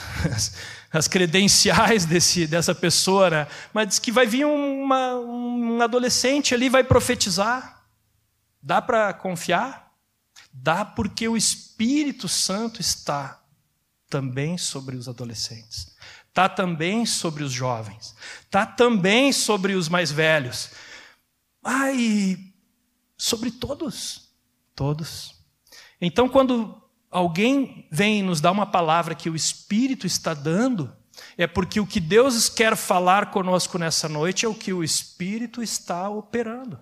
as 0.91 1.07
credenciais 1.07 2.05
desse, 2.05 2.47
dessa 2.47 2.73
pessoa, 2.73 3.29
né? 3.29 3.47
mas 3.73 3.87
diz 3.87 3.99
que 3.99 4.11
vai 4.11 4.25
vir 4.25 4.45
uma, 4.45 5.15
um 5.15 5.81
adolescente 5.81 6.53
ali 6.53 6.69
vai 6.69 6.83
profetizar. 6.83 7.85
Dá 8.61 8.81
para 8.81 9.13
confiar? 9.13 9.91
Dá 10.51 10.83
porque 10.83 11.27
o 11.27 11.37
Espírito 11.37 12.27
Santo 12.27 12.81
está 12.81 13.41
também 14.09 14.57
sobre 14.57 14.95
os 14.95 15.07
adolescentes, 15.07 15.95
está 16.29 16.47
também 16.47 17.05
sobre 17.05 17.43
os 17.43 17.51
jovens, 17.51 18.15
está 18.41 18.65
também 18.65 19.31
sobre 19.31 19.73
os 19.73 19.89
mais 19.89 20.11
velhos. 20.11 20.71
Ai, 21.63 22.37
sobre 23.17 23.51
todos, 23.51 24.29
todos. 24.73 25.35
Então, 25.99 26.29
quando 26.29 26.81
alguém 27.11 27.87
vem 27.91 28.21
nos 28.21 28.41
dá 28.41 28.51
uma 28.51 28.65
palavra 28.65 29.15
que 29.15 29.29
o 29.29 29.35
Espírito 29.35 30.05
está 30.05 30.33
dando, 30.33 30.93
é 31.37 31.47
porque 31.47 31.79
o 31.79 31.87
que 31.87 31.99
Deus 31.99 32.49
quer 32.49 32.75
falar 32.75 33.31
conosco 33.31 33.77
nessa 33.77 34.07
noite 34.07 34.45
é 34.45 34.49
o 34.49 34.55
que 34.55 34.73
o 34.73 34.83
Espírito 34.83 35.63
está 35.63 36.09
operando. 36.09 36.79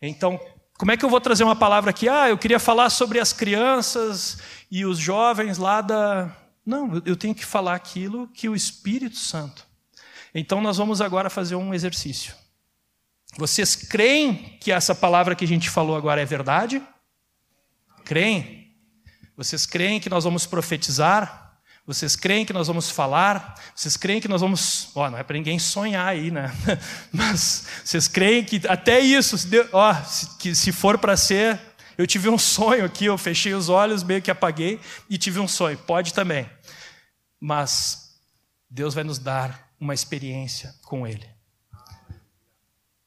Então, 0.00 0.38
como 0.78 0.92
é 0.92 0.96
que 0.96 1.04
eu 1.04 1.10
vou 1.10 1.20
trazer 1.20 1.44
uma 1.44 1.56
palavra 1.56 1.90
aqui? 1.90 2.08
Ah, 2.08 2.28
eu 2.28 2.36
queria 2.36 2.58
falar 2.58 2.90
sobre 2.90 3.18
as 3.18 3.32
crianças 3.32 4.38
e 4.70 4.84
os 4.84 4.98
jovens 4.98 5.56
lá 5.56 5.80
da. 5.80 6.30
Não, 6.64 7.00
eu 7.06 7.16
tenho 7.16 7.34
que 7.34 7.46
falar 7.46 7.74
aquilo 7.74 8.28
que 8.28 8.48
o 8.48 8.54
Espírito 8.54 9.16
Santo. 9.16 9.66
Então, 10.34 10.60
nós 10.60 10.76
vamos 10.76 11.00
agora 11.00 11.30
fazer 11.30 11.54
um 11.54 11.72
exercício. 11.72 12.34
Vocês 13.38 13.74
creem 13.74 14.58
que 14.60 14.70
essa 14.70 14.94
palavra 14.94 15.34
que 15.34 15.44
a 15.44 15.48
gente 15.48 15.70
falou 15.70 15.96
agora 15.96 16.20
é 16.20 16.24
verdade? 16.24 16.82
Creem? 18.04 18.55
Vocês 19.36 19.66
creem 19.66 20.00
que 20.00 20.08
nós 20.08 20.24
vamos 20.24 20.46
profetizar? 20.46 21.46
Vocês 21.86 22.16
creem 22.16 22.44
que 22.44 22.52
nós 22.52 22.66
vamos 22.66 22.90
falar? 22.90 23.54
Vocês 23.74 23.96
creem 23.96 24.20
que 24.20 24.26
nós 24.26 24.40
vamos. 24.40 24.88
Ó, 24.94 25.08
não 25.08 25.18
é 25.18 25.22
para 25.22 25.36
ninguém 25.36 25.58
sonhar 25.58 26.08
aí, 26.08 26.30
né? 26.30 26.52
Mas 27.12 27.64
vocês 27.84 28.08
creem 28.08 28.42
que 28.42 28.60
até 28.66 28.98
isso, 28.98 29.36
ó, 29.72 29.94
que 30.38 30.54
se 30.54 30.72
for 30.72 30.98
para 30.98 31.16
ser. 31.16 31.60
Eu 31.96 32.06
tive 32.06 32.28
um 32.28 32.36
sonho 32.36 32.84
aqui, 32.84 33.06
eu 33.06 33.16
fechei 33.16 33.54
os 33.54 33.70
olhos, 33.70 34.02
meio 34.02 34.20
que 34.20 34.30
apaguei 34.30 34.78
e 35.08 35.16
tive 35.16 35.38
um 35.38 35.48
sonho. 35.48 35.78
Pode 35.78 36.12
também. 36.12 36.50
Mas 37.40 38.18
Deus 38.68 38.92
vai 38.92 39.04
nos 39.04 39.18
dar 39.18 39.70
uma 39.80 39.94
experiência 39.94 40.74
com 40.82 41.06
Ele. 41.06 41.35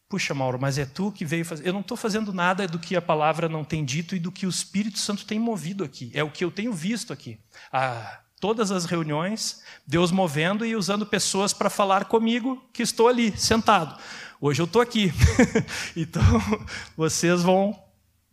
Puxa, 0.09 0.33
Mauro, 0.33 0.57
mas 0.59 0.79
é 0.79 0.87
tu 0.87 1.11
que 1.11 1.23
veio 1.23 1.45
fazer. 1.45 1.67
Eu 1.67 1.71
não 1.71 1.81
estou 1.81 1.95
fazendo 1.95 2.33
nada 2.33 2.67
do 2.67 2.79
que 2.79 2.95
a 2.95 3.01
palavra 3.01 3.47
não 3.47 3.63
tem 3.63 3.85
dito 3.85 4.15
e 4.15 4.19
do 4.19 4.31
que 4.31 4.47
o 4.47 4.49
Espírito 4.49 4.97
Santo 4.97 5.23
tem 5.23 5.37
movido 5.37 5.83
aqui. 5.83 6.09
É 6.15 6.23
o 6.23 6.31
que 6.31 6.43
eu 6.43 6.49
tenho 6.49 6.73
visto 6.73 7.13
aqui. 7.13 7.39
Ah, 7.71 8.19
todas 8.39 8.71
as 8.71 8.85
reuniões, 8.85 9.61
Deus 9.85 10.09
movendo 10.09 10.65
e 10.65 10.75
usando 10.75 11.05
pessoas 11.05 11.53
para 11.53 11.69
falar 11.69 12.05
comigo, 12.05 12.59
que 12.73 12.81
estou 12.81 13.07
ali, 13.07 13.37
sentado. 13.37 14.01
Hoje 14.41 14.59
eu 14.59 14.65
estou 14.65 14.81
aqui. 14.81 15.13
então, 15.95 16.23
vocês 16.97 17.43
vão, 17.43 17.79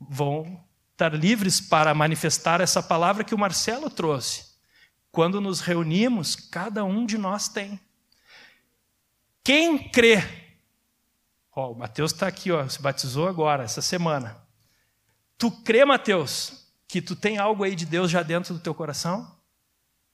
vão 0.00 0.59
estar 0.92 1.12
livres 1.12 1.61
para 1.61 1.92
manifestar 1.92 2.62
essa 2.62 2.83
palavra 2.83 3.23
que 3.23 3.35
o 3.35 3.38
Marcelo 3.38 3.90
trouxe. 3.90 4.47
Quando 5.12 5.42
nos 5.42 5.61
reunimos, 5.61 6.37
cada 6.37 6.83
um 6.85 7.04
de 7.04 7.18
nós 7.18 7.49
tem. 7.49 7.78
Quem 9.45 9.90
crê 9.90 10.46
Ó, 11.57 11.73
o 11.73 11.75
Mateus 11.75 12.13
está 12.13 12.27
aqui, 12.27 12.53
ó, 12.53 12.69
se 12.69 12.83
batizou 12.83 13.27
agora, 13.27 13.65
essa 13.65 13.81
semana. 13.81 14.37
Tu 15.39 15.51
crê, 15.51 15.87
Mateus, 15.87 16.71
que 16.87 17.01
tu 17.01 17.17
tem 17.17 17.39
algo 17.39 17.65
aí 17.65 17.75
de 17.75 17.87
Deus 17.87 18.11
já 18.11 18.23
dentro 18.23 18.53
do 18.53 18.61
teu 18.61 18.75
coração? 18.75 19.35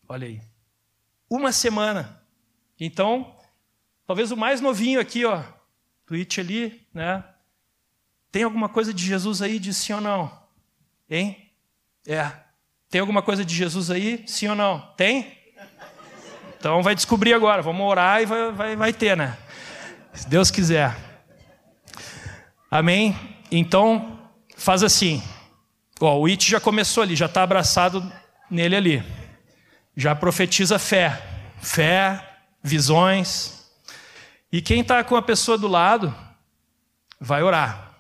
Olha 0.08 0.28
aí. 0.28 0.40
Uma 1.28 1.50
semana. 1.50 2.22
Então, 2.78 3.36
talvez 4.06 4.30
o 4.30 4.36
mais 4.36 4.60
novinho 4.60 5.00
aqui, 5.00 5.24
ó, 5.24 5.42
tweet 6.06 6.40
ali, 6.40 6.86
né? 6.94 7.24
Tem 8.30 8.44
alguma 8.44 8.68
coisa 8.68 8.94
de 8.94 9.04
Jesus 9.04 9.42
aí? 9.42 9.60
Sim 9.74 9.94
ou 9.94 10.00
não? 10.00 10.42
Hein? 11.10 11.52
É. 12.06 12.30
Tem 12.88 13.00
alguma 13.00 13.20
coisa 13.20 13.44
de 13.44 13.52
Jesus 13.52 13.90
aí? 13.90 14.22
Sim 14.28 14.46
ou 14.46 14.54
não? 14.54 14.80
Tem? 14.96 15.38
Então 16.56 16.84
vai 16.84 16.94
descobrir 16.94 17.34
agora. 17.34 17.62
Vamos 17.62 17.84
orar 17.84 18.22
e 18.22 18.26
vai, 18.26 18.52
vai, 18.52 18.76
vai 18.76 18.92
ter, 18.92 19.16
né? 19.16 19.36
Se 20.14 20.28
Deus 20.28 20.48
quiser. 20.48 21.11
Amém? 22.72 23.14
Então, 23.50 24.18
faz 24.56 24.82
assim. 24.82 25.22
Ó, 26.00 26.20
o 26.20 26.24
It 26.26 26.50
já 26.50 26.58
começou 26.58 27.02
ali, 27.02 27.14
já 27.14 27.26
está 27.26 27.42
abraçado 27.42 28.10
nele 28.50 28.74
ali. 28.74 29.04
Já 29.94 30.14
profetiza 30.14 30.78
fé. 30.78 31.22
Fé, 31.60 32.38
visões. 32.62 33.70
E 34.50 34.62
quem 34.62 34.80
está 34.80 35.04
com 35.04 35.14
a 35.16 35.20
pessoa 35.20 35.58
do 35.58 35.68
lado, 35.68 36.14
vai 37.20 37.42
orar. 37.42 37.90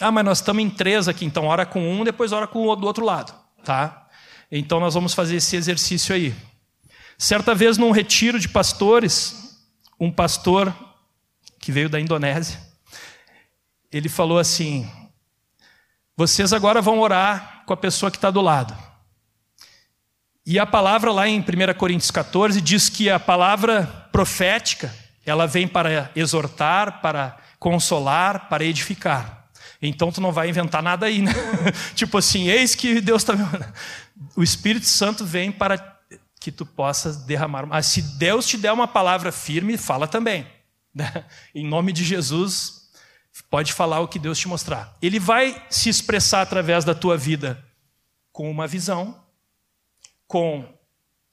Ah, 0.00 0.10
mas 0.10 0.24
nós 0.24 0.38
estamos 0.38 0.62
em 0.62 0.70
três 0.70 1.06
aqui, 1.06 1.26
então 1.26 1.44
ora 1.44 1.66
com 1.66 1.78
um, 1.78 2.02
depois 2.02 2.32
ora 2.32 2.46
com 2.46 2.66
o 2.66 2.76
do 2.76 2.86
outro 2.86 3.04
lado, 3.04 3.34
tá? 3.62 4.08
Então 4.50 4.80
nós 4.80 4.94
vamos 4.94 5.12
fazer 5.12 5.36
esse 5.36 5.54
exercício 5.54 6.14
aí. 6.14 6.34
Certa 7.18 7.54
vez 7.54 7.76
num 7.76 7.90
retiro 7.90 8.40
de 8.40 8.48
pastores, 8.48 9.60
um 10.00 10.10
pastor 10.10 10.74
que 11.58 11.70
veio 11.70 11.90
da 11.90 12.00
Indonésia, 12.00 12.67
ele 13.92 14.08
falou 14.08 14.38
assim: 14.38 14.90
vocês 16.16 16.52
agora 16.52 16.82
vão 16.82 16.98
orar 17.00 17.62
com 17.64 17.72
a 17.72 17.76
pessoa 17.76 18.10
que 18.10 18.16
está 18.16 18.30
do 18.30 18.40
lado. 18.40 18.76
E 20.44 20.58
a 20.58 20.66
palavra 20.66 21.12
lá 21.12 21.28
em 21.28 21.40
1 21.40 21.44
Coríntios 21.76 22.10
14 22.10 22.60
diz 22.60 22.88
que 22.88 23.10
a 23.10 23.20
palavra 23.20 24.08
profética, 24.10 24.94
ela 25.24 25.46
vem 25.46 25.68
para 25.68 26.10
exortar, 26.16 27.00
para 27.02 27.36
consolar, 27.58 28.48
para 28.48 28.64
edificar. 28.64 29.46
Então 29.80 30.10
tu 30.10 30.20
não 30.20 30.32
vai 30.32 30.48
inventar 30.48 30.82
nada 30.82 31.06
aí, 31.06 31.20
né? 31.20 31.32
tipo 31.94 32.18
assim, 32.18 32.48
eis 32.48 32.74
que 32.74 33.00
Deus 33.00 33.22
está. 33.22 33.34
O 34.34 34.42
Espírito 34.42 34.86
Santo 34.86 35.24
vem 35.24 35.52
para 35.52 35.78
que 36.40 36.50
tu 36.50 36.64
possas 36.64 37.18
derramar. 37.18 37.66
Mas 37.66 37.86
se 37.86 38.02
Deus 38.02 38.46
te 38.46 38.56
der 38.56 38.72
uma 38.72 38.88
palavra 38.88 39.30
firme, 39.30 39.76
fala 39.76 40.08
também. 40.08 40.46
Em 41.54 41.66
nome 41.66 41.92
de 41.92 42.04
Jesus, 42.04 42.77
Pode 43.50 43.72
falar 43.72 44.00
o 44.00 44.08
que 44.08 44.18
Deus 44.18 44.38
te 44.38 44.48
mostrar. 44.48 44.96
Ele 45.00 45.18
vai 45.18 45.64
se 45.70 45.88
expressar 45.88 46.42
através 46.42 46.84
da 46.84 46.94
tua 46.94 47.16
vida 47.16 47.64
com 48.32 48.50
uma 48.50 48.66
visão, 48.66 49.24
com 50.26 50.64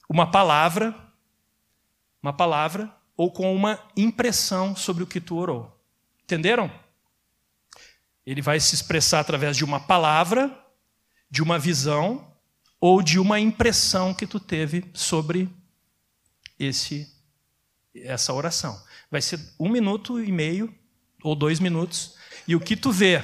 uma 0.09 0.29
palavra, 0.29 0.95
uma 2.21 2.33
palavra 2.33 2.93
ou 3.17 3.31
com 3.31 3.53
uma 3.55 3.79
impressão 3.95 4.75
sobre 4.75 5.03
o 5.03 5.07
que 5.07 5.21
tu 5.21 5.37
orou. 5.37 5.79
Entenderam? 6.23 6.71
Ele 8.25 8.41
vai 8.41 8.59
se 8.59 8.73
expressar 8.73 9.19
através 9.19 9.55
de 9.55 9.63
uma 9.63 9.79
palavra, 9.79 10.57
de 11.29 11.43
uma 11.43 11.59
visão 11.59 12.33
ou 12.79 13.01
de 13.01 13.19
uma 13.19 13.39
impressão 13.39 14.13
que 14.13 14.25
tu 14.25 14.39
teve 14.39 14.89
sobre 14.93 15.49
esse 16.59 17.13
essa 17.95 18.33
oração. 18.33 18.81
Vai 19.09 19.21
ser 19.21 19.39
um 19.59 19.69
minuto 19.69 20.21
e 20.21 20.31
meio 20.31 20.73
ou 21.25 21.35
dois 21.35 21.59
minutos, 21.59 22.13
e 22.47 22.55
o 22.55 22.59
que 22.59 22.75
tu 22.75 22.91
vê, 22.91 23.23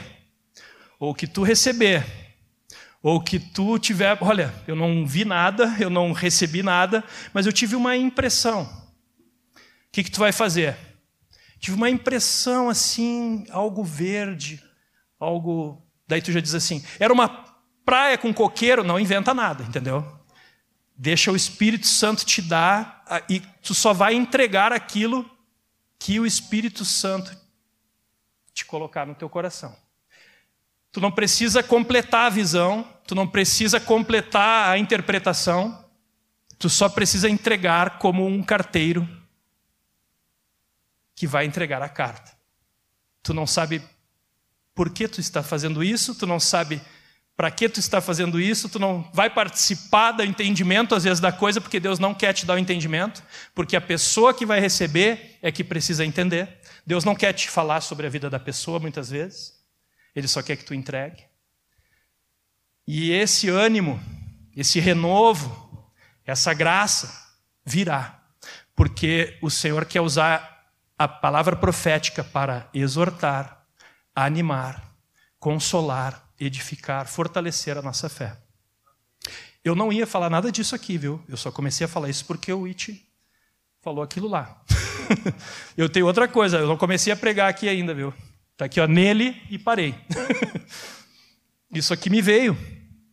ou 0.99 1.11
o 1.11 1.15
que 1.15 1.27
tu 1.27 1.43
receber, 1.43 2.03
ou 3.03 3.21
que 3.21 3.39
tu 3.39 3.77
tiver, 3.77 4.17
olha, 4.21 4.51
eu 4.67 4.75
não 4.75 5.05
vi 5.05 5.23
nada, 5.23 5.75
eu 5.79 5.87
não 5.87 6.11
recebi 6.11 6.63
nada, 6.63 7.03
mas 7.31 7.45
eu 7.45 7.53
tive 7.53 7.75
uma 7.75 7.95
impressão. 7.95 8.63
O 8.63 9.91
que, 9.91 10.03
que 10.03 10.09
tu 10.09 10.19
vai 10.19 10.31
fazer? 10.31 10.75
Tive 11.59 11.77
uma 11.77 11.91
impressão 11.91 12.69
assim, 12.69 13.45
algo 13.51 13.83
verde, 13.83 14.59
algo. 15.19 15.79
Daí 16.07 16.23
tu 16.23 16.31
já 16.31 16.39
diz 16.39 16.55
assim: 16.55 16.83
era 16.99 17.13
uma 17.13 17.29
praia 17.85 18.17
com 18.17 18.33
coqueiro, 18.33 18.83
não 18.83 18.99
inventa 18.99 19.31
nada, 19.31 19.63
entendeu? 19.63 20.19
Deixa 20.97 21.31
o 21.31 21.35
Espírito 21.35 21.85
Santo 21.85 22.25
te 22.25 22.41
dar, 22.41 23.05
e 23.29 23.39
tu 23.61 23.75
só 23.75 23.93
vai 23.93 24.15
entregar 24.15 24.73
aquilo 24.73 25.29
que 25.99 26.19
o 26.19 26.25
Espírito 26.25 26.83
Santo 26.83 27.40
te 28.61 28.65
colocar 28.65 29.05
no 29.05 29.15
teu 29.15 29.29
coração. 29.29 29.75
Tu 30.91 31.01
não 31.01 31.11
precisa 31.11 31.63
completar 31.63 32.27
a 32.27 32.29
visão, 32.29 32.87
tu 33.07 33.15
não 33.15 33.27
precisa 33.27 33.79
completar 33.79 34.69
a 34.69 34.77
interpretação, 34.77 35.83
tu 36.59 36.69
só 36.69 36.87
precisa 36.87 37.29
entregar 37.29 37.97
como 37.97 38.25
um 38.25 38.43
carteiro 38.43 39.07
que 41.15 41.25
vai 41.25 41.45
entregar 41.45 41.81
a 41.81 41.89
carta. 41.89 42.31
Tu 43.23 43.33
não 43.33 43.47
sabe 43.47 43.81
por 44.75 44.89
que 44.89 45.07
tu 45.07 45.19
está 45.19 45.41
fazendo 45.41 45.83
isso, 45.83 46.15
tu 46.15 46.27
não 46.27 46.39
sabe 46.39 46.81
para 47.35 47.49
que 47.49 47.69
tu 47.69 47.79
está 47.79 48.01
fazendo 48.01 48.39
isso, 48.39 48.69
tu 48.69 48.77
não 48.77 49.09
vai 49.13 49.29
participar 49.29 50.11
do 50.11 50.23
entendimento 50.23 50.93
às 50.93 51.03
vezes 51.03 51.19
da 51.19 51.31
coisa, 51.31 51.59
porque 51.59 51.79
Deus 51.79 51.97
não 51.97 52.13
quer 52.13 52.33
te 52.33 52.45
dar 52.45 52.55
o 52.55 52.59
entendimento, 52.59 53.23
porque 53.55 53.75
a 53.75 53.81
pessoa 53.81 54.33
que 54.33 54.45
vai 54.45 54.59
receber 54.59 55.39
é 55.41 55.51
que 55.51 55.63
precisa 55.63 56.05
entender. 56.05 56.60
Deus 56.85 57.03
não 57.03 57.15
quer 57.15 57.33
te 57.33 57.49
falar 57.49 57.81
sobre 57.81 58.07
a 58.07 58.09
vida 58.09 58.29
da 58.29 58.39
pessoa 58.39 58.79
muitas 58.79 59.09
vezes, 59.09 59.53
Ele 60.15 60.27
só 60.27 60.41
quer 60.41 60.55
que 60.55 60.65
tu 60.65 60.73
entregue. 60.73 61.23
E 62.87 63.11
esse 63.11 63.49
ânimo, 63.49 64.01
esse 64.55 64.79
renovo, 64.79 65.91
essa 66.25 66.53
graça 66.53 67.11
virá, 67.65 68.21
porque 68.75 69.37
o 69.41 69.49
Senhor 69.49 69.85
quer 69.85 70.01
usar 70.01 70.65
a 70.97 71.07
palavra 71.07 71.55
profética 71.55 72.23
para 72.23 72.69
exortar, 72.73 73.65
animar, 74.15 74.95
consolar, 75.39 76.29
edificar, 76.39 77.07
fortalecer 77.07 77.77
a 77.77 77.81
nossa 77.81 78.09
fé. 78.09 78.37
Eu 79.63 79.75
não 79.75 79.91
ia 79.91 80.07
falar 80.07 80.29
nada 80.29 80.51
disso 80.51 80.75
aqui, 80.75 80.97
viu? 80.97 81.23
Eu 81.27 81.37
só 81.37 81.51
comecei 81.51 81.85
a 81.85 81.87
falar 81.87 82.09
isso 82.09 82.25
porque 82.25 82.51
o 82.51 82.65
It 82.65 83.07
falou 83.81 84.03
aquilo 84.03 84.27
lá. 84.27 84.63
eu 85.75 85.89
tenho 85.89 86.05
outra 86.05 86.27
coisa, 86.27 86.57
eu 86.57 86.67
não 86.67 86.77
comecei 86.77 87.11
a 87.11 87.17
pregar 87.17 87.49
aqui 87.49 87.67
ainda, 87.67 87.93
viu? 87.93 88.13
Está 88.53 88.65
aqui, 88.65 88.79
ó, 88.79 88.87
nele 88.87 89.41
e 89.49 89.57
parei. 89.57 89.95
Isso 91.73 91.93
aqui 91.93 92.09
me 92.09 92.21
veio 92.21 92.57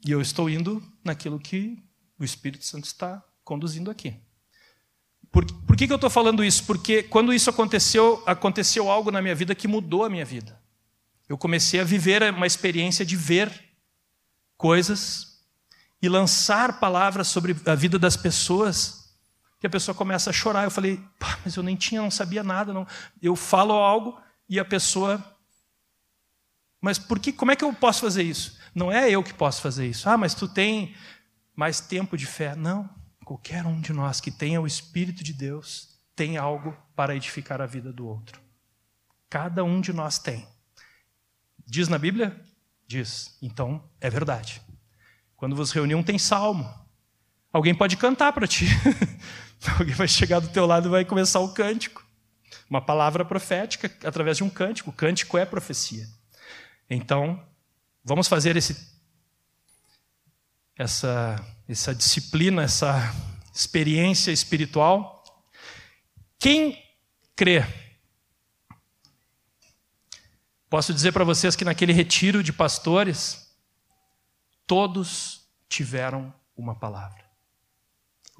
e 0.04 0.10
eu 0.10 0.20
estou 0.20 0.48
indo 0.50 0.82
naquilo 1.04 1.38
que 1.38 1.82
o 2.18 2.24
Espírito 2.24 2.64
Santo 2.64 2.84
está 2.84 3.22
conduzindo 3.44 3.90
aqui. 3.90 4.14
Por, 5.30 5.44
por 5.44 5.76
que, 5.76 5.86
que 5.86 5.92
eu 5.92 5.96
estou 5.96 6.10
falando 6.10 6.42
isso? 6.42 6.64
Porque 6.64 7.02
quando 7.02 7.34
isso 7.34 7.50
aconteceu, 7.50 8.22
aconteceu 8.26 8.90
algo 8.90 9.10
na 9.10 9.20
minha 9.20 9.34
vida 9.34 9.54
que 9.54 9.68
mudou 9.68 10.04
a 10.04 10.10
minha 10.10 10.24
vida. 10.24 10.58
Eu 11.28 11.36
comecei 11.36 11.78
a 11.78 11.84
viver 11.84 12.22
uma 12.32 12.46
experiência 12.46 13.04
de 13.04 13.14
ver 13.14 13.52
coisas 14.56 15.44
e 16.00 16.08
lançar 16.08 16.80
palavras 16.80 17.28
sobre 17.28 17.54
a 17.66 17.74
vida 17.74 17.98
das 17.98 18.16
pessoas 18.16 18.97
que 19.60 19.66
a 19.66 19.70
pessoa 19.70 19.94
começa 19.94 20.30
a 20.30 20.32
chorar. 20.32 20.64
Eu 20.64 20.70
falei, 20.70 21.02
mas 21.44 21.56
eu 21.56 21.62
nem 21.62 21.76
tinha, 21.76 22.00
não 22.00 22.10
sabia 22.10 22.42
nada. 22.42 22.72
Não. 22.72 22.86
Eu 23.20 23.34
falo 23.34 23.72
algo 23.72 24.20
e 24.48 24.58
a 24.58 24.64
pessoa. 24.64 25.22
Mas 26.80 26.98
por 26.98 27.18
que, 27.18 27.32
como 27.32 27.50
é 27.50 27.56
que 27.56 27.64
eu 27.64 27.72
posso 27.72 28.00
fazer 28.00 28.22
isso? 28.22 28.58
Não 28.74 28.92
é 28.92 29.10
eu 29.10 29.22
que 29.22 29.34
posso 29.34 29.60
fazer 29.60 29.86
isso. 29.86 30.08
Ah, 30.08 30.16
mas 30.16 30.34
tu 30.34 30.46
tem 30.46 30.94
mais 31.56 31.80
tempo 31.80 32.16
de 32.16 32.26
fé. 32.26 32.54
Não. 32.54 32.88
Qualquer 33.24 33.66
um 33.66 33.80
de 33.80 33.92
nós 33.92 34.20
que 34.20 34.30
tenha 34.30 34.60
o 34.60 34.66
Espírito 34.66 35.22
de 35.22 35.32
Deus 35.32 35.98
tem 36.14 36.36
algo 36.36 36.76
para 36.96 37.14
edificar 37.14 37.60
a 37.60 37.66
vida 37.66 37.92
do 37.92 38.06
outro. 38.06 38.40
Cada 39.28 39.62
um 39.62 39.80
de 39.80 39.92
nós 39.92 40.18
tem. 40.18 40.46
Diz 41.66 41.88
na 41.88 41.98
Bíblia? 41.98 42.40
Diz. 42.86 43.36
Então 43.42 43.84
é 44.00 44.08
verdade. 44.08 44.62
Quando 45.36 45.54
vos 45.54 45.70
reuniam, 45.70 46.02
tem 46.02 46.18
salmo. 46.18 46.68
Alguém 47.52 47.74
pode 47.74 47.96
cantar 47.96 48.32
para 48.32 48.46
ti. 48.46 48.66
Alguém 49.78 49.94
vai 49.94 50.08
chegar 50.08 50.40
do 50.40 50.48
teu 50.48 50.66
lado 50.66 50.88
e 50.88 50.90
vai 50.90 51.04
começar 51.04 51.40
o 51.40 51.52
cântico. 51.52 52.06
Uma 52.68 52.80
palavra 52.80 53.24
profética 53.24 53.90
através 54.06 54.36
de 54.36 54.44
um 54.44 54.50
cântico. 54.50 54.90
O 54.90 54.92
cântico 54.92 55.36
é 55.36 55.44
profecia. 55.44 56.06
Então, 56.88 57.42
vamos 58.04 58.28
fazer 58.28 58.56
esse, 58.56 58.88
essa, 60.76 61.44
essa 61.68 61.94
disciplina, 61.94 62.62
essa 62.62 63.14
experiência 63.52 64.30
espiritual. 64.30 65.24
Quem 66.38 66.82
crê? 67.34 67.64
Posso 70.70 70.92
dizer 70.92 71.12
para 71.12 71.24
vocês 71.24 71.56
que 71.56 71.64
naquele 71.64 71.92
retiro 71.92 72.42
de 72.42 72.52
pastores, 72.52 73.50
todos 74.66 75.48
tiveram 75.68 76.32
uma 76.56 76.74
palavra 76.74 77.27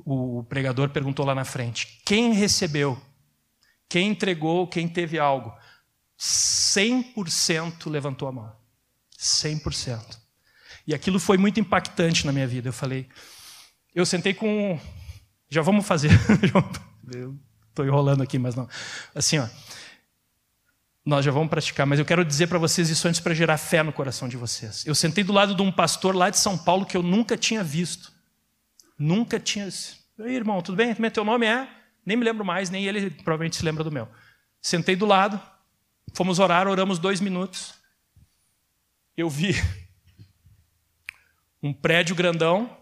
o 0.05 0.45
pregador 0.45 0.91
perguntou 0.91 1.25
lá 1.25 1.35
na 1.35 1.45
frente: 1.45 2.01
quem 2.05 2.33
recebeu? 2.33 3.01
Quem 3.89 4.09
entregou? 4.11 4.67
Quem 4.67 4.89
teve 4.89 5.19
algo? 5.19 5.53
100% 6.19 7.89
levantou 7.91 8.29
a 8.29 8.33
mão. 8.33 8.57
100%. 9.19 10.19
E 10.87 10.95
aquilo 10.95 11.19
foi 11.19 11.37
muito 11.37 11.61
impactante 11.61 12.27
na 12.27 12.33
minha 12.33 12.47
vida. 12.47 12.69
Eu 12.69 12.73
falei, 12.73 13.09
eu 13.95 14.05
sentei 14.05 14.35
com. 14.35 14.79
Já 15.49 15.63
vamos 15.63 15.87
fazer. 15.87 16.11
Estou 17.69 17.87
enrolando 17.87 18.23
aqui, 18.23 18.39
mas 18.39 18.55
não. 18.55 18.69
Assim, 19.15 19.39
ó. 19.39 19.49
Nós 21.05 21.25
já 21.25 21.31
vamos 21.31 21.49
praticar, 21.49 21.87
mas 21.87 21.99
eu 21.99 22.05
quero 22.05 22.23
dizer 22.23 22.49
para 22.49 22.59
vocês 22.59 22.91
isso 22.91 23.09
antes 23.09 23.19
para 23.19 23.33
gerar 23.33 23.57
fé 23.57 23.83
no 23.83 23.93
coração 23.93 24.29
de 24.29 24.37
vocês. 24.37 24.85
Eu 24.85 24.95
sentei 24.95 25.25
do 25.25 25.33
lado 25.33 25.55
de 25.55 25.63
um 25.63 25.73
pastor 25.73 26.15
lá 26.15 26.29
de 26.29 26.39
São 26.39 26.59
Paulo 26.59 26.85
que 26.85 26.97
eu 26.97 27.03
nunca 27.03 27.35
tinha 27.35 27.65
visto. 27.65 28.13
Nunca 28.99 29.39
tinha. 29.39 29.69
Irmão, 30.19 30.61
tudo 30.61 30.77
bem? 30.77 30.95
Teu 31.11 31.25
nome 31.25 31.47
é? 31.47 31.69
Nem 32.05 32.17
me 32.17 32.25
lembro 32.25 32.45
mais, 32.45 32.71
nem 32.71 32.87
ele 32.87 33.11
provavelmente 33.11 33.57
se 33.57 33.65
lembra 33.65 33.85
do 33.85 33.93
meu. 33.93 34.09
Sentei 34.61 34.97
do 34.97 35.07
lado, 35.07 35.41
fomos 36.15 36.39
orar, 36.39 36.67
oramos 36.67 36.99
dois 36.99 37.21
minutos. 37.21 37.75
Eu 39.17 39.29
vi 39.29 39.55
um 41.63 41.73
prédio 41.73 42.17
grandão, 42.17 42.77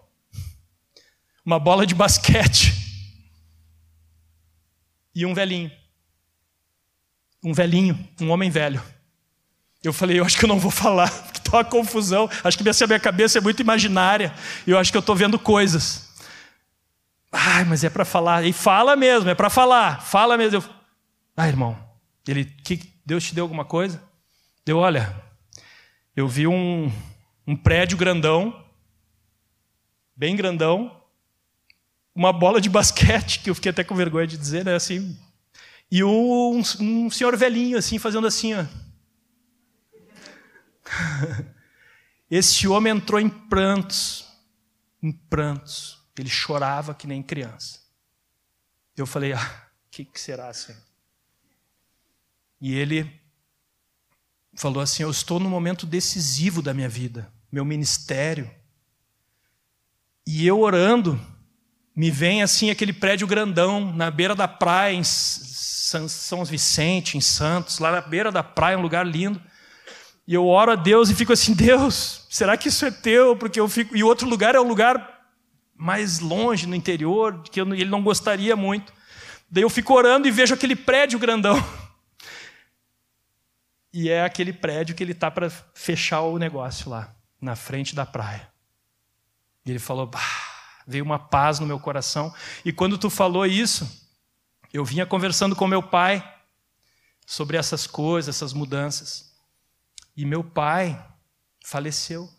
uma 1.44 1.58
bola 1.58 1.84
de 1.86 1.94
basquete 1.94 2.72
e 5.14 5.26
um 5.26 5.34
velhinho. 5.34 5.70
Um 7.44 7.52
velhinho, 7.52 8.08
um 8.20 8.30
homem 8.30 8.50
velho. 8.50 8.82
Eu 9.82 9.92
falei, 9.92 10.18
eu 10.18 10.24
acho 10.24 10.38
que 10.38 10.44
eu 10.44 10.48
não 10.48 10.58
vou 10.58 10.70
falar, 10.70 11.10
porque 11.24 11.38
está 11.38 11.58
uma 11.58 11.64
confusão. 11.64 12.28
Acho 12.42 12.56
que 12.56 12.64
minha, 12.64 13.00
cabeça 13.00 13.38
é 13.38 13.40
muito 13.40 13.60
imaginária. 13.60 14.34
Eu 14.66 14.78
acho 14.78 14.90
que 14.90 14.96
eu 14.96 15.00
estou 15.00 15.14
vendo 15.14 15.38
coisas. 15.38 16.05
Ai, 17.38 17.64
mas 17.64 17.84
é 17.84 17.90
para 17.90 18.04
falar. 18.04 18.44
E 18.44 18.52
fala 18.52 18.96
mesmo, 18.96 19.28
é 19.28 19.34
para 19.34 19.50
falar. 19.50 20.00
Fala 20.00 20.38
mesmo. 20.38 20.58
Eu, 20.58 20.64
ah, 21.36 21.46
irmão, 21.46 21.78
ele, 22.26 22.46
que 22.46 22.80
Deus 23.04 23.24
te 23.24 23.34
deu 23.34 23.44
alguma 23.44 23.64
coisa? 23.64 24.02
Deu, 24.64 24.78
olha, 24.78 25.14
eu 26.16 26.26
vi 26.26 26.46
um, 26.46 26.90
um 27.46 27.54
prédio 27.54 27.98
grandão, 27.98 28.64
bem 30.16 30.34
grandão, 30.34 31.04
uma 32.14 32.32
bola 32.32 32.58
de 32.58 32.70
basquete, 32.70 33.40
que 33.40 33.50
eu 33.50 33.54
fiquei 33.54 33.70
até 33.70 33.84
com 33.84 33.94
vergonha 33.94 34.26
de 34.26 34.38
dizer, 34.38 34.64
né? 34.64 34.74
Assim, 34.74 35.16
e 35.90 36.02
um, 36.02 36.62
um 36.80 37.10
senhor 37.10 37.36
velhinho, 37.36 37.76
assim, 37.76 37.98
fazendo 37.98 38.26
assim, 38.26 38.54
ó. 38.54 38.64
Esse 42.30 42.66
homem 42.66 42.92
entrou 42.92 43.20
em 43.20 43.28
prantos, 43.28 44.26
em 45.02 45.12
prantos. 45.12 45.95
Ele 46.18 46.30
chorava 46.30 46.94
que 46.94 47.06
nem 47.06 47.22
criança. 47.22 47.80
Eu 48.96 49.06
falei, 49.06 49.32
ah, 49.32 49.68
o 49.86 49.90
que, 49.90 50.04
que 50.04 50.20
será, 50.20 50.52
Senhor? 50.52 50.80
E 52.60 52.74
ele 52.74 53.20
falou 54.56 54.82
assim: 54.82 55.02
Eu 55.02 55.10
estou 55.10 55.38
no 55.38 55.48
momento 55.48 55.86
decisivo 55.86 56.62
da 56.62 56.74
minha 56.74 56.88
vida, 56.88 57.30
meu 57.52 57.64
ministério. 57.64 58.50
E 60.26 60.46
eu 60.46 60.60
orando, 60.60 61.20
me 61.94 62.10
vem 62.10 62.42
assim 62.42 62.70
aquele 62.70 62.92
prédio 62.92 63.26
grandão 63.26 63.92
na 63.92 64.10
beira 64.10 64.34
da 64.34 64.48
praia, 64.48 64.94
em 64.94 65.04
São 65.04 66.44
Vicente, 66.44 67.16
em 67.16 67.20
Santos, 67.20 67.78
lá 67.78 67.92
na 67.92 68.00
beira 68.00 68.32
da 68.32 68.42
praia, 68.42 68.78
um 68.78 68.82
lugar 68.82 69.06
lindo. 69.06 69.40
E 70.26 70.34
eu 70.34 70.44
oro 70.46 70.72
a 70.72 70.76
Deus 70.76 71.10
e 71.10 71.14
fico 71.14 71.32
assim: 71.32 71.54
Deus, 71.54 72.26
será 72.28 72.56
que 72.56 72.68
isso 72.68 72.84
é 72.84 72.90
teu? 72.90 73.36
Porque 73.36 73.60
eu 73.60 73.68
fico. 73.68 73.94
E 73.94 74.02
outro 74.02 74.28
lugar 74.28 74.54
é 74.54 74.60
um 74.60 74.66
lugar 74.66 75.15
mais 75.76 76.18
longe, 76.20 76.66
no 76.66 76.74
interior, 76.74 77.42
que 77.42 77.60
eu, 77.60 77.74
ele 77.74 77.90
não 77.90 78.02
gostaria 78.02 78.56
muito. 78.56 78.92
Daí 79.50 79.62
eu 79.62 79.70
fico 79.70 79.94
orando 79.94 80.26
e 80.26 80.30
vejo 80.30 80.54
aquele 80.54 80.74
prédio 80.74 81.18
grandão. 81.18 81.56
E 83.92 84.10
é 84.10 84.24
aquele 84.24 84.52
prédio 84.52 84.94
que 84.94 85.02
ele 85.02 85.12
está 85.12 85.30
para 85.30 85.48
fechar 85.48 86.20
o 86.20 86.38
negócio 86.38 86.90
lá, 86.90 87.14
na 87.40 87.56
frente 87.56 87.94
da 87.94 88.04
praia. 88.04 88.50
E 89.64 89.70
ele 89.70 89.78
falou: 89.78 90.10
veio 90.86 91.04
uma 91.04 91.18
paz 91.18 91.58
no 91.58 91.66
meu 91.66 91.80
coração. 91.80 92.34
E 92.64 92.72
quando 92.72 92.98
tu 92.98 93.08
falou 93.08 93.46
isso, 93.46 94.06
eu 94.72 94.84
vinha 94.84 95.06
conversando 95.06 95.56
com 95.56 95.66
meu 95.66 95.82
pai 95.82 96.22
sobre 97.26 97.56
essas 97.56 97.86
coisas, 97.86 98.36
essas 98.36 98.52
mudanças. 98.52 99.34
E 100.16 100.24
meu 100.24 100.44
pai 100.44 101.02
faleceu. 101.64 102.30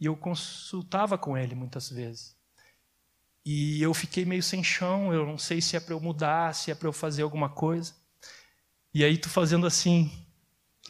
E 0.00 0.06
eu 0.06 0.16
consultava 0.16 1.18
com 1.18 1.36
ele 1.36 1.54
muitas 1.54 1.90
vezes. 1.90 2.34
E 3.44 3.82
eu 3.82 3.92
fiquei 3.92 4.24
meio 4.24 4.42
sem 4.42 4.64
chão, 4.64 5.12
eu 5.12 5.26
não 5.26 5.36
sei 5.36 5.60
se 5.60 5.76
é 5.76 5.80
para 5.80 5.94
eu 5.94 6.00
mudar, 6.00 6.54
se 6.54 6.70
é 6.70 6.74
para 6.74 6.88
eu 6.88 6.92
fazer 6.92 7.22
alguma 7.22 7.48
coisa. 7.48 7.94
E 8.94 9.04
aí 9.04 9.18
tu 9.18 9.28
fazendo 9.28 9.66
assim. 9.66 10.10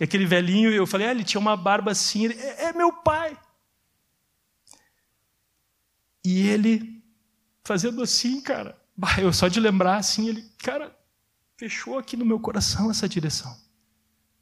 Aquele 0.01 0.25
velhinho, 0.25 0.71
eu 0.71 0.87
falei, 0.87 1.09
ah, 1.09 1.11
ele 1.11 1.25
tinha 1.25 1.41
uma 1.41 1.57
barba 1.57 1.91
assim, 1.91 2.25
ele, 2.25 2.41
é, 2.41 2.67
é 2.67 2.73
meu 2.73 2.93
pai. 2.93 3.37
E 6.25 6.49
ele 6.49 7.03
fazendo 7.65 8.03
assim, 8.03 8.41
cara. 8.41 8.79
Eu 9.19 9.33
só 9.33 9.49
de 9.49 9.61
lembrar 9.61 9.97
assim, 9.97 10.29
ele, 10.29 10.45
cara, 10.59 10.95
fechou 11.57 11.99
aqui 11.99 12.17
no 12.17 12.25
meu 12.25 12.39
coração 12.39 12.91
essa 12.91 13.09
direção. 13.09 13.55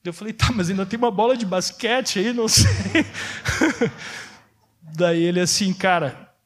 Eu 0.05 0.13
falei, 0.13 0.33
tá, 0.33 0.51
mas 0.53 0.71
ainda 0.71 0.87
tem 0.87 0.99
uma 0.99 1.11
bola 1.11 1.37
de 1.37 1.45
basquete 1.45 2.19
aí, 2.19 2.33
não 2.33 2.49
sei. 2.49 2.67
Daí 4.99 5.23
ele 5.23 5.39
assim, 5.39 5.73
cara, 5.73 6.37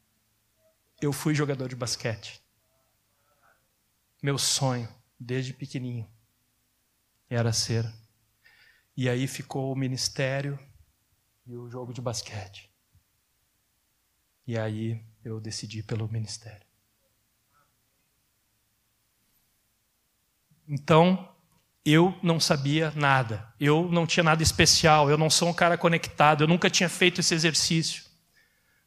eu 1.00 1.10
fui 1.10 1.34
jogador 1.34 1.70
de 1.70 1.74
basquete. 1.74 2.42
Meu 4.22 4.36
sonho, 4.36 4.86
desde 5.18 5.54
pequenininho 5.54 6.06
era 7.30 7.50
ser. 7.50 7.90
E 8.94 9.08
aí 9.08 9.26
ficou 9.26 9.72
o 9.72 9.74
ministério 9.74 10.58
e 11.46 11.56
o 11.56 11.66
jogo 11.70 11.94
de 11.94 12.02
basquete. 12.02 12.70
E 14.46 14.58
aí 14.58 15.02
eu 15.24 15.40
decidi 15.40 15.82
pelo 15.82 16.06
ministério. 16.06 16.66
Então, 20.68 21.34
eu 21.86 22.14
não 22.22 22.38
sabia 22.38 22.90
nada. 22.90 23.50
Eu 23.58 23.90
não 23.90 24.06
tinha 24.06 24.22
nada 24.22 24.42
especial. 24.42 25.08
Eu 25.08 25.16
não 25.16 25.30
sou 25.30 25.48
um 25.48 25.54
cara 25.54 25.78
conectado. 25.78 26.44
Eu 26.44 26.48
nunca 26.48 26.68
tinha 26.68 26.90
feito 26.90 27.22
esse 27.22 27.34
exercício. 27.34 28.11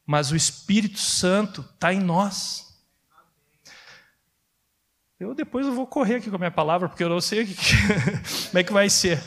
Mas 0.05 0.31
o 0.31 0.35
Espírito 0.35 0.99
Santo 0.99 1.61
está 1.61 1.93
em 1.93 1.99
nós. 1.99 2.65
Eu 5.19 5.33
depois 5.33 5.65
eu 5.65 5.73
vou 5.73 5.87
correr 5.87 6.15
aqui 6.15 6.29
com 6.29 6.35
a 6.35 6.39
minha 6.39 6.51
palavra, 6.51 6.87
porque 6.87 7.03
eu 7.03 7.09
não 7.09 7.21
sei 7.21 7.45
que, 7.45 7.55
como 8.47 8.59
é 8.59 8.63
que 8.63 8.73
vai 8.73 8.89
ser. 8.89 9.23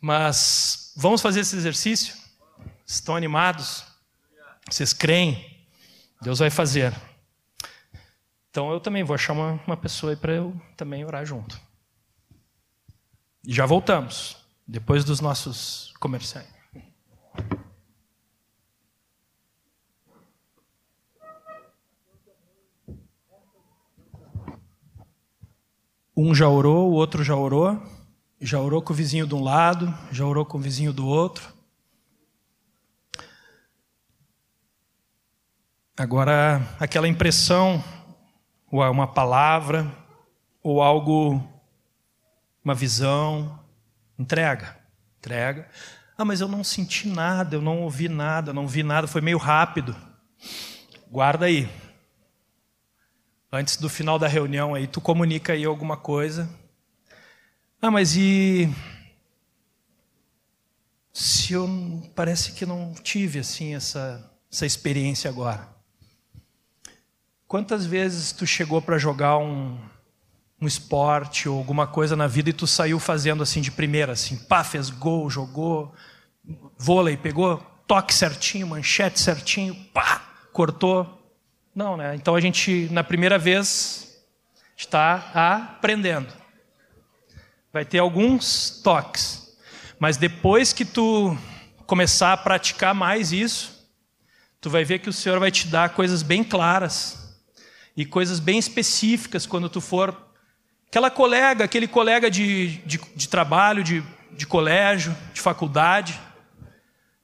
Mas 0.00 0.92
vamos 0.96 1.20
fazer 1.20 1.40
esse 1.40 1.56
exercício? 1.56 2.14
Estão 2.86 3.14
animados? 3.14 3.84
Vocês 4.70 4.92
creem? 4.92 5.66
Deus 6.22 6.38
vai 6.38 6.50
fazer. 6.50 6.94
Então 8.50 8.70
eu 8.72 8.80
também 8.80 9.02
vou 9.02 9.14
achar 9.14 9.32
uma, 9.32 9.60
uma 9.66 9.76
pessoa 9.76 10.12
aí 10.12 10.16
para 10.16 10.32
eu 10.32 10.58
também 10.76 11.04
orar 11.04 11.24
junto. 11.24 11.60
E 13.44 13.52
já 13.52 13.66
voltamos, 13.66 14.36
depois 14.66 15.04
dos 15.04 15.20
nossos 15.20 15.92
comerciais. 15.98 16.59
Um 26.22 26.34
já 26.34 26.46
orou, 26.46 26.90
o 26.90 26.92
outro 26.92 27.24
já 27.24 27.34
orou, 27.34 27.82
já 28.38 28.60
orou 28.60 28.82
com 28.82 28.92
o 28.92 28.96
vizinho 28.96 29.26
de 29.26 29.34
um 29.34 29.42
lado, 29.42 29.90
já 30.12 30.26
orou 30.26 30.44
com 30.44 30.58
o 30.58 30.60
vizinho 30.60 30.92
do 30.92 31.06
outro. 31.06 31.50
Agora, 35.96 36.60
aquela 36.78 37.08
impressão, 37.08 37.82
ou 38.70 38.82
uma 38.90 39.06
palavra, 39.06 39.90
ou 40.62 40.82
algo, 40.82 41.42
uma 42.62 42.74
visão, 42.74 43.58
entrega, 44.18 44.76
entrega. 45.18 45.70
Ah, 46.18 46.24
mas 46.26 46.42
eu 46.42 46.48
não 46.48 46.62
senti 46.62 47.08
nada, 47.08 47.56
eu 47.56 47.62
não 47.62 47.80
ouvi 47.80 48.10
nada, 48.10 48.52
não 48.52 48.68
vi 48.68 48.82
nada, 48.82 49.06
foi 49.06 49.22
meio 49.22 49.38
rápido. 49.38 49.96
Guarda 51.10 51.46
aí, 51.46 51.66
antes 53.52 53.76
do 53.76 53.88
final 53.88 54.18
da 54.18 54.28
reunião 54.28 54.74
aí, 54.74 54.86
tu 54.86 55.00
comunica 55.00 55.52
aí 55.52 55.64
alguma 55.64 55.96
coisa. 55.96 56.48
Ah, 57.82 57.90
mas 57.90 58.16
e 58.16 58.68
se 61.12 61.54
eu 61.54 61.68
parece 62.14 62.52
que 62.52 62.64
não 62.64 62.94
tive 62.94 63.38
assim 63.38 63.74
essa 63.74 64.30
essa 64.50 64.66
experiência 64.66 65.30
agora? 65.30 65.68
Quantas 67.46 67.86
vezes 67.86 68.32
tu 68.32 68.46
chegou 68.46 68.82
para 68.82 68.98
jogar 68.98 69.38
um, 69.38 69.78
um 70.60 70.66
esporte 70.66 71.48
ou 71.48 71.58
alguma 71.58 71.86
coisa 71.86 72.16
na 72.16 72.26
vida 72.26 72.50
e 72.50 72.52
tu 72.52 72.66
saiu 72.66 72.98
fazendo 72.98 73.42
assim 73.42 73.60
de 73.60 73.70
primeira, 73.70 74.12
assim, 74.12 74.36
pá, 74.36 74.64
fez 74.64 74.90
gol, 74.90 75.30
jogou 75.30 75.94
vôlei, 76.76 77.16
pegou 77.16 77.58
toque 77.86 78.14
certinho, 78.14 78.66
manchete 78.66 79.20
certinho, 79.20 79.74
pá, 79.92 80.22
cortou, 80.52 81.19
não, 81.74 81.96
né? 81.96 82.14
Então 82.14 82.34
a 82.34 82.40
gente, 82.40 82.88
na 82.90 83.04
primeira 83.04 83.38
vez, 83.38 84.22
está 84.76 85.30
aprendendo. 85.34 86.32
Vai 87.72 87.84
ter 87.84 87.98
alguns 87.98 88.80
toques. 88.82 89.56
Mas 89.98 90.16
depois 90.16 90.72
que 90.72 90.84
tu 90.84 91.36
começar 91.86 92.32
a 92.32 92.36
praticar 92.36 92.94
mais 92.94 93.32
isso, 93.32 93.86
tu 94.60 94.70
vai 94.70 94.84
ver 94.84 94.98
que 94.98 95.08
o 95.08 95.12
Senhor 95.12 95.38
vai 95.38 95.50
te 95.50 95.66
dar 95.66 95.90
coisas 95.90 96.22
bem 96.22 96.42
claras 96.42 97.38
e 97.96 98.04
coisas 98.04 98.40
bem 98.40 98.58
específicas 98.58 99.46
quando 99.46 99.68
tu 99.68 99.80
for. 99.80 100.16
Aquela 100.88 101.10
colega, 101.10 101.64
aquele 101.64 101.86
colega 101.86 102.30
de, 102.30 102.78
de, 102.78 102.98
de 103.14 103.28
trabalho, 103.28 103.84
de, 103.84 104.02
de 104.32 104.46
colégio, 104.46 105.16
de 105.32 105.40
faculdade, 105.40 106.18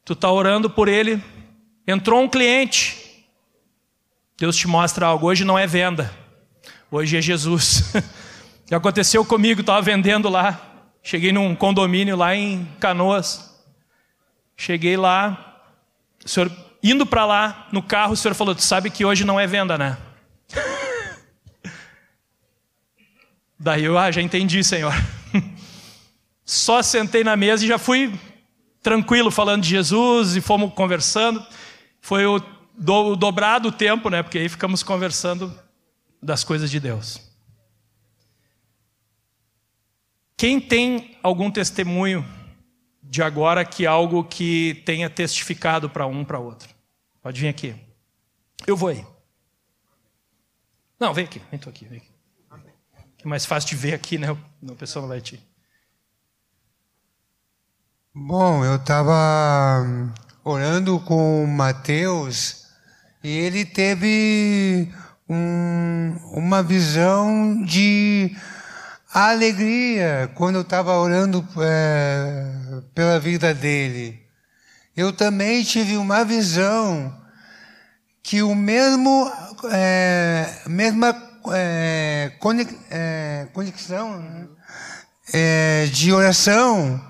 tu 0.04 0.12
está 0.12 0.30
orando 0.30 0.70
por 0.70 0.86
ele, 0.86 1.22
entrou 1.86 2.22
um 2.22 2.28
cliente, 2.28 3.05
Deus 4.38 4.54
te 4.56 4.68
mostra 4.68 5.06
algo. 5.06 5.26
Hoje 5.26 5.44
não 5.44 5.58
é 5.58 5.66
venda, 5.66 6.12
hoje 6.90 7.16
é 7.16 7.22
Jesus. 7.22 7.92
Já 8.68 8.76
aconteceu 8.76 9.24
comigo, 9.24 9.60
estava 9.60 9.80
vendendo 9.80 10.28
lá. 10.28 10.60
Cheguei 11.02 11.32
num 11.32 11.54
condomínio 11.54 12.16
lá 12.16 12.34
em 12.34 12.64
Canoas. 12.78 13.54
Cheguei 14.56 14.96
lá, 14.96 15.62
o 16.24 16.28
senhor 16.28 16.50
indo 16.82 17.06
para 17.06 17.24
lá 17.24 17.68
no 17.72 17.82
carro, 17.82 18.12
o 18.12 18.16
senhor 18.16 18.34
falou: 18.34 18.54
Tu 18.54 18.62
sabe 18.62 18.90
que 18.90 19.04
hoje 19.04 19.24
não 19.24 19.38
é 19.38 19.46
venda, 19.46 19.78
né? 19.78 19.96
Daí 23.58 23.84
eu 23.84 23.96
ah, 23.96 24.10
já 24.10 24.20
entendi, 24.20 24.62
senhor. 24.62 24.92
Só 26.44 26.82
sentei 26.82 27.24
na 27.24 27.36
mesa 27.36 27.64
e 27.64 27.68
já 27.68 27.78
fui 27.78 28.12
tranquilo 28.82 29.30
falando 29.30 29.62
de 29.62 29.70
Jesus 29.70 30.36
e 30.36 30.40
fomos 30.40 30.74
conversando. 30.74 31.44
Foi 32.00 32.26
o, 32.26 32.40
do, 32.76 33.12
o 33.12 33.16
dobrado 33.16 33.68
o 33.68 33.72
tempo, 33.72 34.10
né? 34.10 34.22
Porque 34.22 34.38
aí 34.38 34.48
ficamos 34.48 34.82
conversando 34.82 35.52
das 36.22 36.44
coisas 36.44 36.70
de 36.70 36.78
Deus. 36.78 37.20
Quem 40.36 40.60
tem 40.60 41.18
algum 41.22 41.50
testemunho 41.50 42.24
de 43.02 43.22
agora 43.22 43.64
que 43.64 43.86
algo 43.86 44.22
que 44.24 44.82
tenha 44.84 45.08
testificado 45.08 45.88
para 45.88 46.06
um 46.06 46.24
para 46.24 46.38
outro? 46.38 46.68
Pode 47.22 47.40
vir 47.40 47.48
aqui. 47.48 47.74
Eu 48.66 48.76
vou 48.76 48.90
aí. 48.90 49.04
Não, 51.00 51.14
vem 51.14 51.24
aqui, 51.24 51.40
vem 51.50 51.58
tu 51.58 51.68
aqui, 51.68 51.86
vem 51.86 51.98
aqui. 51.98 52.16
É 53.24 53.28
mais 53.28 53.44
fácil 53.44 53.70
de 53.70 53.76
ver 53.76 53.94
aqui, 53.94 54.18
né? 54.18 54.28
A 54.30 54.74
pessoa 54.74 55.02
não 55.02 55.08
vai 55.08 55.20
te. 55.20 55.40
Bom, 58.14 58.64
eu 58.64 58.76
estava 58.76 59.84
orando 60.44 61.00
com 61.00 61.44
o 61.44 61.48
Mateus 61.48 62.65
e 63.26 63.38
ele 63.38 63.64
teve 63.64 64.88
um, 65.28 66.16
uma 66.32 66.62
visão 66.62 67.60
de 67.64 68.30
alegria 69.12 70.30
quando 70.36 70.54
eu 70.54 70.60
estava 70.60 70.94
orando 70.94 71.44
é, 71.58 72.82
pela 72.94 73.18
vida 73.18 73.52
dele. 73.52 74.22
Eu 74.96 75.12
também 75.12 75.64
tive 75.64 75.96
uma 75.96 76.24
visão 76.24 77.20
que 78.22 78.44
o 78.44 78.54
mesmo 78.54 79.28
é, 79.72 80.58
mesma 80.68 81.12
é, 81.52 82.30
conexão 83.52 84.20
né? 84.20 84.46
é, 85.34 85.86
de 85.86 86.12
oração 86.12 87.04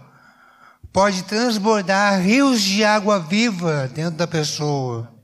pode 0.91 1.25
transbordar 1.25 2.23
rios 2.23 2.63
de 2.63 2.83
água 2.83 3.21
viva 3.21 3.87
dentro 3.95 4.17
da 4.17 4.27
pessoa. 4.27 5.15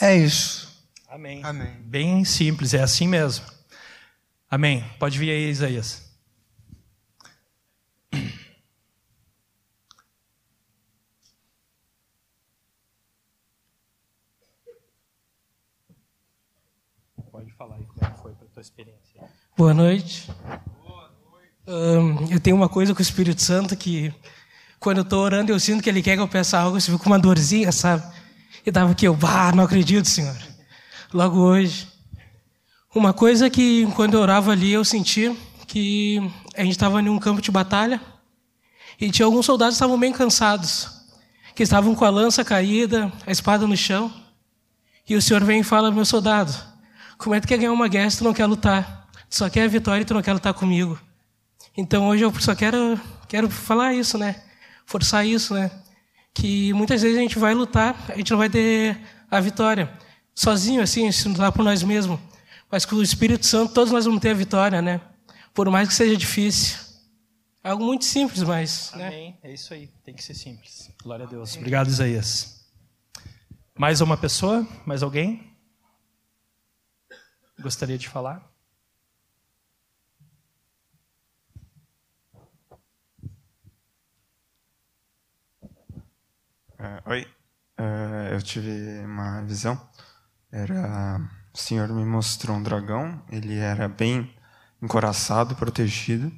É 0.00 0.16
isso. 0.16 0.66
Amém. 1.08 1.42
Amém. 1.44 1.72
Bem 1.82 2.24
simples, 2.24 2.74
é 2.74 2.82
assim 2.82 3.08
mesmo. 3.08 3.46
Amém. 4.50 4.84
Pode 4.98 5.18
vir 5.18 5.30
aí, 5.30 5.48
Isaías. 5.48 6.04
Pode 17.30 17.52
falar 17.52 17.76
aí 17.76 17.84
como 17.84 18.06
é 18.06 18.16
foi 18.16 18.32
para 18.34 18.46
a 18.46 18.50
tua 18.50 18.62
experiência. 18.62 19.22
Boa 19.56 19.74
noite 19.74 20.30
eu 22.30 22.40
tenho 22.40 22.56
uma 22.56 22.68
coisa 22.68 22.94
com 22.94 23.00
o 23.00 23.02
Espírito 23.02 23.42
Santo 23.42 23.76
que 23.76 24.14
quando 24.78 24.98
eu 24.98 25.02
estou 25.02 25.22
orando 25.22 25.50
eu 25.50 25.58
sinto 25.58 25.82
que 25.82 25.88
ele 25.88 26.02
quer 26.02 26.14
que 26.16 26.22
eu 26.22 26.28
peça 26.28 26.58
algo, 26.58 26.76
eu 26.76 26.80
fico 26.80 26.98
com 26.98 27.06
uma 27.06 27.18
dorzinha, 27.18 27.72
sabe? 27.72 28.04
E 28.66 28.72
tava 28.72 28.90
aqui, 28.90 29.06
eu, 29.06 29.14
bah, 29.14 29.52
não 29.54 29.62
acredito, 29.62 30.08
Senhor. 30.08 30.36
Logo 31.14 31.38
hoje. 31.38 31.86
Uma 32.92 33.12
coisa 33.12 33.48
que 33.48 33.86
quando 33.94 34.14
eu 34.14 34.20
orava 34.20 34.50
ali 34.50 34.72
eu 34.72 34.84
senti 34.84 35.32
que 35.68 36.18
a 36.56 36.62
gente 36.62 36.72
estava 36.72 37.00
em 37.00 37.08
um 37.08 37.18
campo 37.20 37.40
de 37.40 37.48
batalha 37.48 38.00
e 39.00 39.08
tinha 39.08 39.24
alguns 39.24 39.46
soldados 39.46 39.74
que 39.74 39.76
estavam 39.76 39.96
bem 39.96 40.12
cansados, 40.12 40.88
que 41.54 41.62
estavam 41.62 41.94
com 41.94 42.04
a 42.04 42.10
lança 42.10 42.44
caída, 42.44 43.12
a 43.24 43.30
espada 43.30 43.68
no 43.68 43.76
chão. 43.76 44.12
E 45.08 45.14
o 45.14 45.22
Senhor 45.22 45.44
vem 45.44 45.60
e 45.60 45.64
fala, 45.64 45.92
meu 45.92 46.04
soldado, 46.04 46.52
como 47.16 47.36
é 47.36 47.40
que 47.40 47.46
tu 47.46 47.50
quer 47.50 47.58
ganhar 47.58 47.72
uma 47.72 47.86
guerra 47.86 48.10
se 48.10 48.18
tu 48.18 48.24
não 48.24 48.34
quer 48.34 48.46
lutar? 48.46 49.08
Tu 49.30 49.36
só 49.36 49.48
quer 49.48 49.62
a 49.62 49.68
vitória 49.68 50.02
e 50.02 50.04
tu 50.04 50.14
não 50.14 50.22
quer 50.22 50.32
lutar 50.32 50.54
comigo. 50.54 50.98
Então 51.76 52.08
hoje 52.08 52.24
eu 52.24 52.34
só 52.40 52.52
quero, 52.52 53.00
quero 53.28 53.48
falar 53.48 53.94
isso, 53.94 54.18
né? 54.18 54.42
Forçar 54.84 55.24
isso, 55.24 55.54
né? 55.54 55.70
Que 56.36 56.70
muitas 56.74 57.00
vezes 57.00 57.16
a 57.16 57.20
gente 57.20 57.38
vai 57.38 57.54
lutar, 57.54 57.96
a 58.10 58.16
gente 58.16 58.30
não 58.30 58.36
vai 58.36 58.50
ter 58.50 59.00
a 59.30 59.40
vitória. 59.40 59.90
Sozinho, 60.34 60.82
assim, 60.82 61.10
se 61.10 61.26
lutar 61.26 61.50
por 61.50 61.64
nós 61.64 61.82
mesmos. 61.82 62.20
Mas 62.70 62.84
com 62.84 62.96
o 62.96 63.02
Espírito 63.02 63.46
Santo, 63.46 63.72
todos 63.72 63.90
nós 63.90 64.04
vamos 64.04 64.20
ter 64.20 64.30
a 64.30 64.34
vitória, 64.34 64.82
né? 64.82 65.00
Por 65.54 65.70
mais 65.70 65.88
que 65.88 65.94
seja 65.94 66.14
difícil. 66.14 66.76
É 67.64 67.70
algo 67.70 67.84
muito 67.84 68.04
simples, 68.04 68.42
mas. 68.42 68.92
Né? 68.94 69.06
Amém. 69.06 69.30
Né? 69.30 69.50
É 69.50 69.54
isso 69.54 69.72
aí. 69.72 69.88
Tem 70.04 70.14
que 70.14 70.22
ser 70.22 70.34
simples. 70.34 70.90
Glória 71.02 71.24
a 71.24 71.28
Deus. 71.28 71.56
Obrigado, 71.56 71.88
Isaías. 71.88 72.68
Mais 73.74 74.02
uma 74.02 74.18
pessoa? 74.18 74.66
Mais 74.84 75.02
alguém? 75.02 75.56
Gostaria 77.58 77.96
de 77.96 78.08
falar? 78.08 78.46
Uh, 86.78 87.10
oi, 87.10 87.26
uh, 87.80 88.32
eu 88.32 88.42
tive 88.42 88.70
uma 89.04 89.42
visão. 89.42 89.80
Era 90.52 91.20
o 91.54 91.58
Senhor 91.58 91.88
me 91.88 92.04
mostrou 92.04 92.56
um 92.56 92.62
dragão. 92.62 93.22
Ele 93.30 93.56
era 93.56 93.88
bem 93.88 94.34
encoraçado, 94.82 95.56
protegido, 95.56 96.30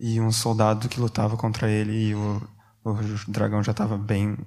e 0.00 0.18
um 0.18 0.32
soldado 0.32 0.88
que 0.88 0.98
lutava 0.98 1.36
contra 1.36 1.70
ele. 1.70 2.08
E 2.08 2.14
o, 2.14 2.48
o 2.82 2.94
dragão 3.28 3.62
já 3.62 3.72
estava 3.72 3.98
bem 3.98 4.38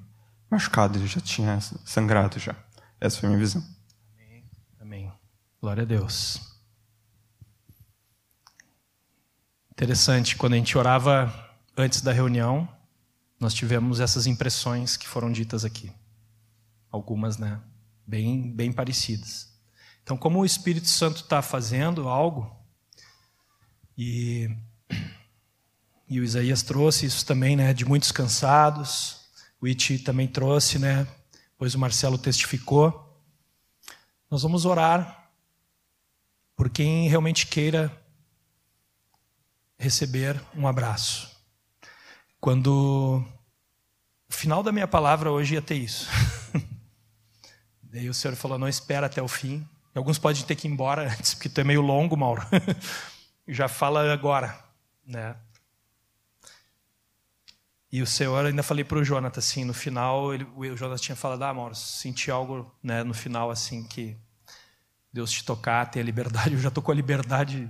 machucado, 0.49 0.97
ele 0.97 1.07
já 1.07 1.21
tinha 1.21 1.59
sangrado 1.61 2.39
já. 2.39 2.55
Essa 2.99 3.19
foi 3.19 3.27
a 3.27 3.29
minha 3.29 3.39
visão. 3.39 3.63
Amém. 4.17 4.43
Amém. 4.81 5.13
Glória 5.61 5.83
a 5.83 5.85
Deus. 5.85 6.55
Interessante, 9.71 10.37
quando 10.37 10.53
a 10.53 10.57
gente 10.57 10.77
orava 10.77 11.31
antes 11.77 12.01
da 12.01 12.11
reunião, 12.11 12.67
nós 13.39 13.53
tivemos 13.53 13.99
essas 13.99 14.27
impressões 14.27 14.95
que 14.97 15.07
foram 15.07 15.31
ditas 15.31 15.65
aqui. 15.65 15.91
Algumas, 16.89 17.37
né? 17.37 17.61
Bem, 18.07 18.51
bem 18.51 18.71
parecidas. 18.71 19.53
Então, 20.03 20.15
como 20.15 20.39
o 20.39 20.45
Espírito 20.45 20.87
Santo 20.87 21.21
está 21.21 21.41
fazendo 21.41 22.07
algo, 22.07 22.55
e, 23.97 24.49
e 26.07 26.19
o 26.19 26.23
Isaías 26.23 26.61
trouxe 26.61 27.05
isso 27.05 27.25
também, 27.25 27.55
né? 27.55 27.73
De 27.73 27.85
muitos 27.85 28.11
cansados, 28.11 29.21
o 29.59 29.67
Iti 29.67 29.99
também 29.99 30.27
trouxe, 30.27 30.77
né? 30.77 31.07
Pois 31.57 31.73
o 31.73 31.79
Marcelo 31.79 32.17
testificou. 32.17 33.01
Nós 34.29 34.43
vamos 34.43 34.65
orar 34.65 35.31
por 36.55 36.69
quem 36.69 37.07
realmente 37.07 37.47
queira 37.47 37.91
receber 39.77 40.41
um 40.55 40.67
abraço. 40.67 41.34
Quando 42.45 43.25
o 44.29 44.31
final 44.31 44.61
da 44.61 44.71
minha 44.71 44.87
palavra 44.87 45.31
hoje 45.31 45.55
ia 45.55 45.63
ter 45.63 45.77
isso. 45.77 46.07
Daí 47.81 48.07
o 48.07 48.13
Senhor 48.13 48.35
falou: 48.35 48.59
não 48.59 48.67
espera 48.67 49.07
até 49.07 49.19
o 49.19 49.27
fim. 49.27 49.67
Alguns 49.95 50.19
podem 50.19 50.43
ter 50.43 50.53
que 50.55 50.67
ir 50.67 50.71
embora 50.71 51.09
antes, 51.11 51.33
porque 51.33 51.49
tu 51.49 51.59
é 51.59 51.63
meio 51.63 51.81
longo, 51.81 52.15
Mauro. 52.15 52.43
Já 53.49 53.67
fala 53.67 54.13
agora, 54.13 54.55
né? 55.03 55.35
E 57.91 58.03
o 58.03 58.05
Senhor, 58.05 58.45
ainda 58.45 58.61
falei 58.61 58.83
para 58.83 58.99
o 58.99 59.03
Jonathan, 59.03 59.39
assim, 59.39 59.65
no 59.65 59.73
final, 59.73 60.31
ele, 60.31 60.43
o 60.55 60.77
Jonathan 60.77 61.01
tinha 61.01 61.15
falado, 61.15 61.41
ah, 61.41 61.51
Mauro, 61.51 61.73
senti 61.73 62.29
algo, 62.29 62.71
né, 62.83 63.03
no 63.03 63.15
final, 63.15 63.49
assim, 63.49 63.83
que 63.87 64.15
Deus 65.11 65.31
te 65.31 65.43
tocar, 65.43 65.89
ter 65.89 65.99
a 65.99 66.03
liberdade. 66.03 66.53
Eu 66.53 66.59
já 66.59 66.69
tô 66.69 66.79
com 66.79 66.91
a 66.91 66.95
liberdade 66.95 67.67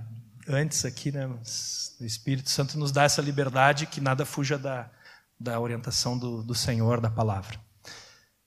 antes 0.48 0.84
aqui, 0.84 1.12
né? 1.12 1.26
o 1.26 2.04
Espírito 2.04 2.50
Santo 2.50 2.78
nos 2.78 2.92
dá 2.92 3.04
essa 3.04 3.22
liberdade 3.22 3.86
que 3.86 4.00
nada 4.00 4.24
fuja 4.24 4.58
da, 4.58 4.90
da 5.38 5.58
orientação 5.60 6.18
do, 6.18 6.42
do 6.42 6.54
Senhor, 6.54 7.00
da 7.00 7.10
palavra. 7.10 7.58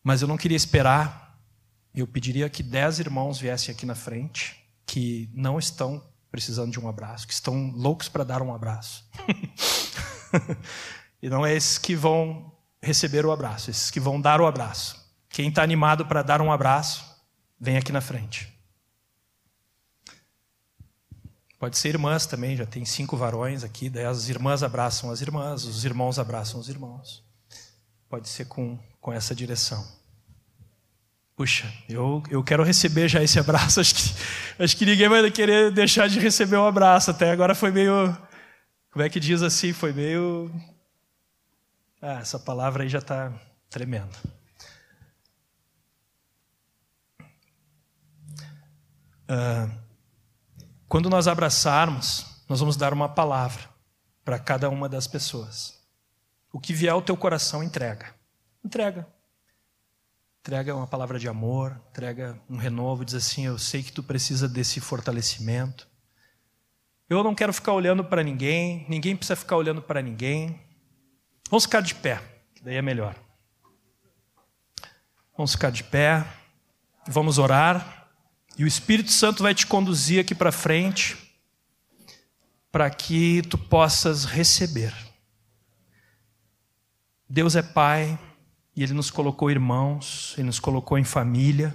Mas 0.03 0.21
eu 0.21 0.27
não 0.27 0.37
queria 0.37 0.57
esperar, 0.57 1.37
eu 1.93 2.07
pediria 2.07 2.49
que 2.49 2.63
dez 2.63 2.99
irmãos 2.99 3.39
viessem 3.39 3.73
aqui 3.73 3.85
na 3.85 3.95
frente, 3.95 4.55
que 4.85 5.29
não 5.33 5.59
estão 5.59 6.03
precisando 6.31 6.71
de 6.71 6.79
um 6.79 6.87
abraço, 6.87 7.27
que 7.27 7.33
estão 7.33 7.71
loucos 7.71 8.07
para 8.07 8.23
dar 8.23 8.41
um 8.41 8.53
abraço. 8.53 9.07
e 11.21 11.29
não 11.29 11.45
é 11.45 11.55
esses 11.55 11.77
que 11.77 11.95
vão 11.95 12.51
receber 12.81 13.25
o 13.25 13.31
abraço, 13.31 13.69
esses 13.69 13.91
que 13.91 13.99
vão 13.99 14.21
dar 14.21 14.39
o 14.39 14.47
abraço. 14.47 14.97
Quem 15.29 15.49
está 15.49 15.61
animado 15.63 16.05
para 16.05 16.23
dar 16.23 16.41
um 16.41 16.51
abraço, 16.51 17.05
vem 17.59 17.77
aqui 17.77 17.91
na 17.91 18.01
frente. 18.01 18.48
Pode 21.59 21.77
ser 21.77 21.89
irmãs 21.89 22.25
também, 22.25 22.55
já 22.55 22.65
tem 22.65 22.85
cinco 22.85 23.17
varões 23.17 23.65
aqui, 23.65 23.89
daí 23.89 24.05
as 24.05 24.29
irmãs 24.29 24.63
abraçam 24.63 25.11
as 25.11 25.19
irmãs, 25.19 25.65
os 25.65 25.83
irmãos 25.83 26.17
abraçam 26.17 26.57
os 26.57 26.69
irmãos. 26.69 27.21
Pode 28.07 28.29
ser 28.29 28.45
com, 28.45 28.79
com 29.01 29.11
essa 29.11 29.35
direção. 29.35 29.85
Puxa, 31.35 31.71
eu, 31.89 32.23
eu 32.29 32.41
quero 32.43 32.63
receber 32.63 33.09
já 33.09 33.21
esse 33.21 33.37
abraço. 33.37 33.79
Acho 33.81 33.93
que, 33.93 34.01
acho 34.63 34.77
que 34.77 34.85
ninguém 34.85 35.07
vai 35.07 35.29
querer 35.31 35.71
deixar 35.71 36.07
de 36.09 36.19
receber 36.19 36.57
um 36.57 36.67
abraço. 36.67 37.11
Até 37.11 37.31
agora 37.31 37.55
foi 37.55 37.71
meio. 37.71 38.17
Como 38.91 39.03
é 39.03 39.09
que 39.09 39.21
diz 39.21 39.41
assim? 39.41 39.71
Foi 39.71 39.93
meio. 39.93 40.51
Ah, 42.01 42.19
essa 42.19 42.37
palavra 42.37 42.83
aí 42.83 42.89
já 42.89 42.99
está 42.99 43.31
tremendo. 43.69 44.13
Uh, 49.29 49.88
quando 50.89 51.07
nós 51.07 51.27
abraçarmos, 51.27 52.43
nós 52.49 52.59
vamos 52.59 52.75
dar 52.75 52.91
uma 52.91 53.07
palavra 53.07 53.69
para 54.25 54.39
cada 54.39 54.67
uma 54.69 54.89
das 54.89 55.05
pessoas. 55.05 55.79
O 56.51 56.59
que 56.59 56.73
vier 56.73 56.91
ao 56.91 57.01
teu 57.01 57.15
coração, 57.15 57.63
entrega. 57.63 58.15
Entrega. 58.65 59.07
Entrega 60.39 60.75
uma 60.75 60.87
palavra 60.87 61.19
de 61.19 61.27
amor, 61.27 61.79
entrega 61.91 62.41
um 62.49 62.57
renovo, 62.57 63.05
diz 63.05 63.13
assim: 63.13 63.45
Eu 63.45 63.59
sei 63.59 63.83
que 63.83 63.91
tu 63.91 64.01
precisa 64.01 64.49
desse 64.49 64.79
fortalecimento. 64.79 65.87
Eu 67.07 67.23
não 67.23 67.35
quero 67.35 67.53
ficar 67.53 67.73
olhando 67.73 68.03
para 68.03 68.23
ninguém, 68.23 68.85
ninguém 68.89 69.15
precisa 69.15 69.35
ficar 69.35 69.57
olhando 69.57 69.83
para 69.83 70.01
ninguém. 70.01 70.59
Vamos 71.51 71.65
ficar 71.65 71.81
de 71.81 71.93
pé, 71.93 72.19
que 72.55 72.63
daí 72.63 72.75
é 72.75 72.81
melhor. 72.81 73.15
Vamos 75.37 75.51
ficar 75.51 75.71
de 75.71 75.83
pé, 75.83 76.25
vamos 77.07 77.37
orar, 77.37 77.98
e 78.59 78.63
o 78.65 78.67
Espírito 78.67 79.09
Santo 79.09 79.41
vai 79.41 79.55
te 79.55 79.65
conduzir 79.65 80.19
aqui 80.19 80.35
para 80.35 80.51
frente, 80.51 81.15
para 82.69 82.89
que 82.89 83.41
tu 83.43 83.57
possas 83.57 84.25
receber. 84.25 84.93
Deus 87.29 87.55
é 87.55 87.61
Pai, 87.61 88.19
e 88.75 88.83
Ele 88.83 88.91
nos 88.91 89.09
colocou 89.09 89.49
irmãos, 89.49 90.33
Ele 90.37 90.47
nos 90.47 90.59
colocou 90.59 90.97
em 90.97 91.05
família, 91.05 91.73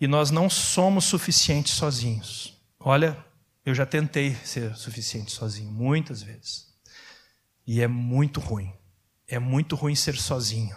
e 0.00 0.08
nós 0.08 0.32
não 0.32 0.50
somos 0.50 1.04
suficientes 1.04 1.74
sozinhos. 1.74 2.60
Olha, 2.80 3.16
eu 3.64 3.72
já 3.72 3.86
tentei 3.86 4.34
ser 4.34 4.74
suficiente 4.74 5.30
sozinho, 5.30 5.70
muitas 5.70 6.24
vezes. 6.24 6.74
E 7.64 7.80
é 7.80 7.86
muito 7.86 8.40
ruim. 8.40 8.72
É 9.28 9.38
muito 9.38 9.76
ruim 9.76 9.94
ser 9.94 10.16
sozinho. 10.16 10.76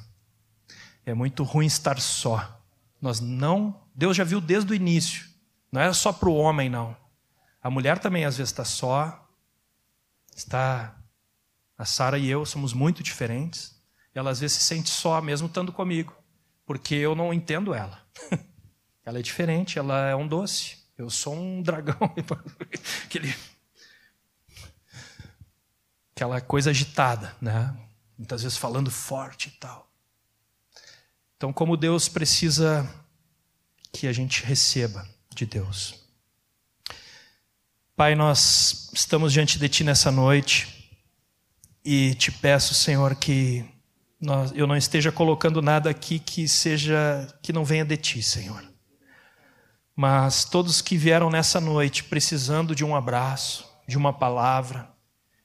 É 1.03 1.15
muito 1.15 1.43
ruim 1.43 1.65
estar 1.65 1.99
só. 1.99 2.63
Nós 3.01 3.19
não. 3.19 3.86
Deus 3.97 4.15
já 4.15 4.23
viu 4.23 4.39
desde 4.39 4.71
o 4.71 4.75
início. 4.75 5.27
Não 5.71 5.81
é 5.81 5.91
só 5.91 6.13
para 6.13 6.29
o 6.29 6.35
homem, 6.35 6.69
não. 6.69 6.95
A 7.59 7.67
mulher 7.67 7.97
também 7.97 8.25
às 8.25 8.37
vezes 8.37 8.51
está 8.51 8.63
só. 8.63 9.27
Está. 10.35 10.95
A 11.75 11.83
Sara 11.83 12.19
e 12.19 12.29
eu 12.29 12.45
somos 12.45 12.73
muito 12.73 13.01
diferentes. 13.01 13.75
Ela 14.13 14.29
às 14.29 14.39
vezes 14.39 14.57
se 14.57 14.65
sente 14.65 14.89
só, 14.89 15.19
mesmo 15.19 15.47
estando 15.47 15.71
comigo, 15.71 16.13
porque 16.63 16.93
eu 16.93 17.15
não 17.15 17.33
entendo 17.33 17.73
ela. 17.73 18.03
ela 19.03 19.17
é 19.17 19.21
diferente, 19.21 19.79
ela 19.79 20.07
é 20.07 20.15
um 20.15 20.27
doce. 20.27 20.77
Eu 20.95 21.09
sou 21.09 21.35
um 21.35 21.61
dragão. 21.63 21.97
Aquele... 23.05 23.35
Aquela 26.15 26.41
coisa 26.41 26.69
agitada, 26.69 27.35
né? 27.41 27.75
Muitas 28.17 28.43
vezes 28.43 28.57
falando 28.57 28.89
forte 28.89 29.49
e 29.49 29.51
tal. 29.59 29.91
Então, 31.35 31.53
como 31.53 31.77
Deus 31.77 32.09
precisa 32.09 32.87
que 33.91 34.07
a 34.07 34.13
gente 34.13 34.43
receba 34.43 35.07
de 35.33 35.45
Deus. 35.45 35.95
Pai, 37.95 38.15
nós 38.15 38.89
estamos 38.93 39.33
diante 39.33 39.57
de 39.57 39.67
Ti 39.67 39.83
nessa 39.83 40.11
noite 40.11 40.77
e 41.83 42.13
te 42.15 42.31
peço, 42.31 42.73
Senhor, 42.75 43.15
que 43.15 43.65
eu 44.53 44.67
não 44.67 44.75
esteja 44.75 45.11
colocando 45.11 45.61
nada 45.61 45.89
aqui 45.89 46.19
que 46.19 46.47
seja 46.47 47.27
que 47.41 47.53
não 47.53 47.63
venha 47.63 47.85
de 47.85 47.95
ti, 47.95 48.21
Senhor. 48.21 48.63
Mas 49.95 50.43
todos 50.43 50.81
que 50.81 50.97
vieram 50.97 51.29
nessa 51.29 51.61
noite 51.61 52.03
precisando 52.03 52.75
de 52.75 52.83
um 52.83 52.95
abraço, 52.95 53.65
de 53.87 53.97
uma 53.97 54.11
palavra, 54.11 54.89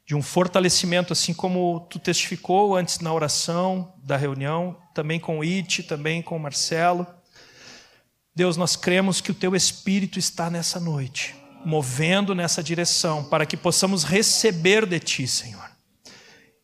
de 0.04 0.16
um 0.16 0.20
fortalecimento, 0.20 1.12
assim 1.12 1.32
como 1.32 1.86
tu 1.88 1.98
testificou 1.98 2.76
antes 2.76 2.98
na 2.98 3.12
oração 3.12 3.94
da 4.02 4.16
reunião, 4.16 4.76
também 4.92 5.20
com 5.20 5.38
o 5.38 5.42
It, 5.42 5.84
também 5.84 6.20
com 6.20 6.36
o 6.36 6.40
Marcelo. 6.40 7.06
Deus, 8.34 8.56
nós 8.56 8.76
cremos 8.76 9.20
que 9.20 9.30
o 9.30 9.34
teu 9.34 9.54
Espírito 9.54 10.18
está 10.18 10.48
nessa 10.48 10.80
noite, 10.80 11.34
movendo 11.64 12.34
nessa 12.34 12.62
direção, 12.62 13.24
para 13.24 13.44
que 13.44 13.56
possamos 13.56 14.04
receber 14.04 14.86
de 14.86 14.98
ti, 14.98 15.26
Senhor 15.26 15.72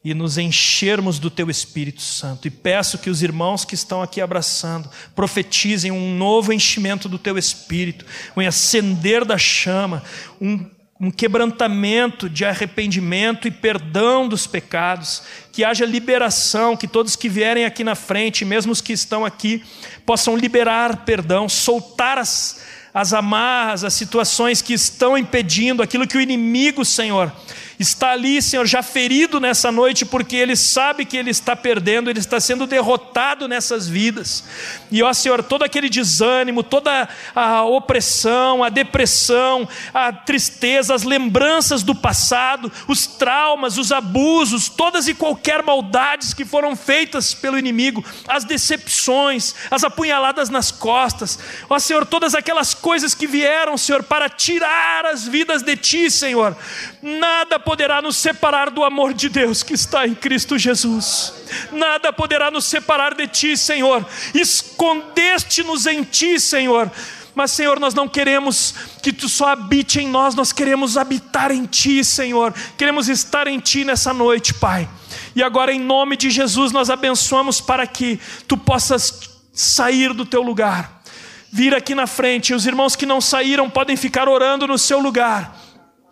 e 0.04 0.14
nos 0.14 0.38
enchermos 0.38 1.18
do 1.18 1.30
teu 1.30 1.50
Espírito 1.50 2.00
Santo. 2.00 2.46
E 2.46 2.50
peço 2.50 2.98
que 2.98 3.10
os 3.10 3.22
irmãos 3.22 3.64
que 3.64 3.74
estão 3.74 4.00
aqui 4.00 4.20
abraçando 4.20 4.88
profetizem 5.14 5.90
um 5.90 6.16
novo 6.16 6.52
enchimento 6.52 7.08
do 7.08 7.18
teu 7.18 7.36
Espírito, 7.36 8.06
um 8.36 8.40
acender 8.40 9.24
da 9.24 9.36
chama, 9.36 10.02
um, 10.40 10.64
um 11.00 11.12
quebrantamento 11.12 12.28
de 12.28 12.44
arrependimento 12.44 13.46
e 13.46 13.52
perdão 13.52 14.26
dos 14.26 14.48
pecados, 14.48 15.22
que 15.52 15.62
haja 15.62 15.86
liberação, 15.86 16.76
que 16.76 16.88
todos 16.88 17.14
que 17.14 17.28
vierem 17.28 17.64
aqui 17.64 17.84
na 17.84 17.94
frente, 17.94 18.44
mesmo 18.44 18.72
os 18.72 18.80
que 18.80 18.92
estão 18.92 19.24
aqui, 19.24 19.62
possam 20.04 20.36
liberar 20.36 21.04
perdão, 21.04 21.48
soltar 21.48 22.18
as, 22.18 22.60
as 22.92 23.12
amarras, 23.12 23.84
as 23.84 23.94
situações 23.94 24.60
que 24.60 24.72
estão 24.72 25.16
impedindo 25.16 25.84
aquilo 25.84 26.06
que 26.06 26.18
o 26.18 26.20
inimigo, 26.20 26.84
Senhor, 26.84 27.32
está 27.78 28.10
ali, 28.10 28.42
Senhor, 28.42 28.66
já 28.66 28.82
ferido 28.82 29.38
nessa 29.38 29.70
noite, 29.70 30.04
porque 30.04 30.34
ele 30.36 30.56
sabe 30.56 31.04
que 31.04 31.16
ele 31.16 31.30
está 31.30 31.54
perdendo, 31.54 32.10
ele 32.10 32.18
está 32.18 32.40
sendo 32.40 32.66
derrotado 32.66 33.46
nessas 33.46 33.86
vidas. 33.86 34.44
E 34.90 35.02
ó, 35.02 35.12
Senhor, 35.12 35.42
todo 35.42 35.62
aquele 35.62 35.88
desânimo, 35.88 36.62
toda 36.62 37.08
a 37.34 37.62
opressão, 37.64 38.64
a 38.64 38.68
depressão, 38.68 39.68
a 39.94 40.12
tristeza, 40.12 40.94
as 40.94 41.04
lembranças 41.04 41.82
do 41.82 41.94
passado, 41.94 42.70
os 42.88 43.06
traumas, 43.06 43.78
os 43.78 43.92
abusos, 43.92 44.68
todas 44.68 45.06
e 45.06 45.14
qualquer 45.14 45.62
maldades 45.62 46.34
que 46.34 46.44
foram 46.44 46.74
feitas 46.74 47.32
pelo 47.32 47.58
inimigo, 47.58 48.04
as 48.26 48.44
decepções, 48.44 49.54
as 49.70 49.84
apunhaladas 49.84 50.50
nas 50.50 50.70
costas, 50.70 51.38
ó 51.68 51.78
Senhor, 51.78 52.04
todas 52.04 52.34
aquelas 52.34 52.74
coisas 52.74 53.14
que 53.14 53.26
vieram, 53.26 53.76
Senhor, 53.76 54.02
para 54.02 54.28
tirar 54.28 55.06
as 55.06 55.26
vidas 55.26 55.62
de 55.62 55.76
Ti, 55.76 56.10
Senhor, 56.10 56.56
nada 57.00 57.58
poderá 57.68 58.00
nos 58.00 58.16
separar 58.16 58.70
do 58.70 58.82
amor 58.82 59.12
de 59.12 59.28
Deus 59.28 59.62
que 59.62 59.74
está 59.74 60.08
em 60.08 60.14
Cristo 60.14 60.56
Jesus. 60.56 61.34
Nada 61.70 62.10
poderá 62.10 62.50
nos 62.50 62.64
separar 62.64 63.14
de 63.14 63.26
Ti, 63.26 63.58
Senhor. 63.58 64.06
Escondeste-nos 64.32 65.84
em 65.84 66.02
Ti, 66.02 66.40
Senhor. 66.40 66.90
Mas, 67.34 67.50
Senhor, 67.50 67.78
nós 67.78 67.92
não 67.92 68.08
queremos 68.08 68.74
que 69.02 69.12
Tu 69.12 69.28
só 69.28 69.48
habite 69.48 70.00
em 70.00 70.08
nós, 70.08 70.34
nós 70.34 70.50
queremos 70.50 70.96
habitar 70.96 71.50
em 71.50 71.66
Ti, 71.66 72.02
Senhor. 72.02 72.54
Queremos 72.78 73.06
estar 73.06 73.46
em 73.46 73.60
Ti 73.60 73.84
nessa 73.84 74.14
noite, 74.14 74.54
Pai. 74.54 74.88
E 75.36 75.42
agora, 75.42 75.70
em 75.70 75.78
nome 75.78 76.16
de 76.16 76.30
Jesus, 76.30 76.72
nós 76.72 76.88
abençoamos 76.88 77.60
para 77.60 77.86
que 77.86 78.18
Tu 78.46 78.56
possas 78.56 79.28
sair 79.52 80.14
do 80.14 80.24
Teu 80.24 80.40
lugar, 80.40 81.02
vir 81.52 81.74
aqui 81.74 81.94
na 81.94 82.06
frente. 82.06 82.54
Os 82.54 82.64
irmãos 82.64 82.96
que 82.96 83.04
não 83.04 83.20
saíram 83.20 83.68
podem 83.68 83.94
ficar 83.94 84.26
orando 84.26 84.66
no 84.66 84.78
seu 84.78 84.98
lugar 85.00 85.67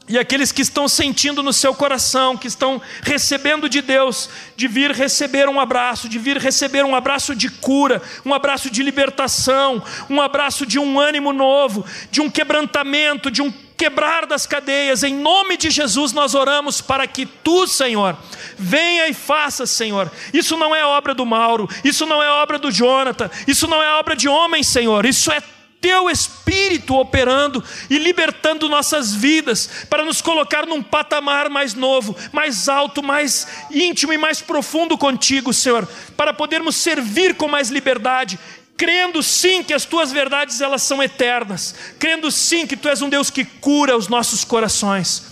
e 0.08 0.18
aqueles 0.18 0.52
que 0.52 0.62
estão 0.62 0.86
sentindo 0.86 1.42
no 1.42 1.52
seu 1.52 1.74
coração, 1.74 2.36
que 2.36 2.46
estão 2.46 2.80
recebendo 3.02 3.68
de 3.68 3.82
Deus, 3.82 4.30
de 4.54 4.68
vir 4.68 4.92
receber 4.92 5.48
um 5.48 5.58
abraço, 5.58 6.08
de 6.08 6.18
vir 6.18 6.36
receber 6.38 6.84
um 6.84 6.94
abraço 6.94 7.34
de 7.34 7.48
cura, 7.48 8.00
um 8.24 8.32
abraço 8.32 8.70
de 8.70 8.82
libertação, 8.82 9.82
um 10.08 10.20
abraço 10.20 10.64
de 10.64 10.78
um 10.78 11.00
ânimo 11.00 11.32
novo, 11.32 11.84
de 12.10 12.20
um 12.20 12.30
quebrantamento, 12.30 13.30
de 13.30 13.42
um 13.42 13.52
quebrar 13.76 14.26
das 14.26 14.46
cadeias, 14.46 15.02
em 15.02 15.14
nome 15.14 15.56
de 15.58 15.70
Jesus 15.70 16.12
nós 16.12 16.34
oramos 16.34 16.80
para 16.80 17.06
que 17.06 17.26
tu, 17.26 17.66
Senhor, 17.66 18.16
venha 18.56 19.06
e 19.06 19.12
faça, 19.12 19.66
Senhor. 19.66 20.10
Isso 20.32 20.56
não 20.56 20.74
é 20.74 20.82
obra 20.86 21.14
do 21.14 21.26
Mauro, 21.26 21.68
isso 21.84 22.06
não 22.06 22.22
é 22.22 22.30
obra 22.30 22.58
do 22.58 22.70
Jonathan, 22.70 23.28
isso 23.46 23.66
não 23.66 23.82
é 23.82 23.92
obra 23.98 24.16
de 24.16 24.28
homem, 24.28 24.62
Senhor, 24.62 25.04
isso 25.04 25.30
é 25.30 25.42
teu 25.86 26.10
Espírito 26.10 26.96
operando 26.96 27.62
e 27.88 27.96
libertando 27.96 28.68
nossas 28.68 29.14
vidas 29.14 29.86
para 29.88 30.04
nos 30.04 30.20
colocar 30.20 30.66
num 30.66 30.82
patamar 30.82 31.48
mais 31.48 31.74
novo, 31.74 32.16
mais 32.32 32.68
alto, 32.68 33.04
mais 33.04 33.46
íntimo 33.70 34.12
e 34.12 34.18
mais 34.18 34.42
profundo 34.42 34.98
contigo, 34.98 35.52
Senhor, 35.52 35.86
para 36.16 36.34
podermos 36.34 36.74
servir 36.74 37.36
com 37.36 37.46
mais 37.46 37.70
liberdade, 37.70 38.36
crendo 38.76 39.22
sim 39.22 39.62
que 39.62 39.72
as 39.72 39.84
tuas 39.84 40.10
verdades 40.10 40.60
elas 40.60 40.82
são 40.82 41.00
eternas, 41.00 41.72
crendo 42.00 42.32
sim 42.32 42.66
que 42.66 42.76
tu 42.76 42.88
és 42.88 43.00
um 43.00 43.08
Deus 43.08 43.30
que 43.30 43.44
cura 43.44 43.96
os 43.96 44.08
nossos 44.08 44.42
corações. 44.42 45.30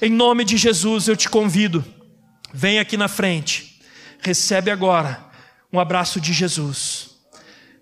Em 0.00 0.10
nome 0.10 0.44
de 0.44 0.56
Jesus 0.56 1.08
eu 1.08 1.16
te 1.16 1.28
convido, 1.28 1.84
vem 2.54 2.78
aqui 2.78 2.96
na 2.96 3.08
frente, 3.08 3.80
recebe 4.20 4.70
agora 4.70 5.26
um 5.72 5.80
abraço 5.80 6.20
de 6.20 6.32
Jesus. 6.32 7.10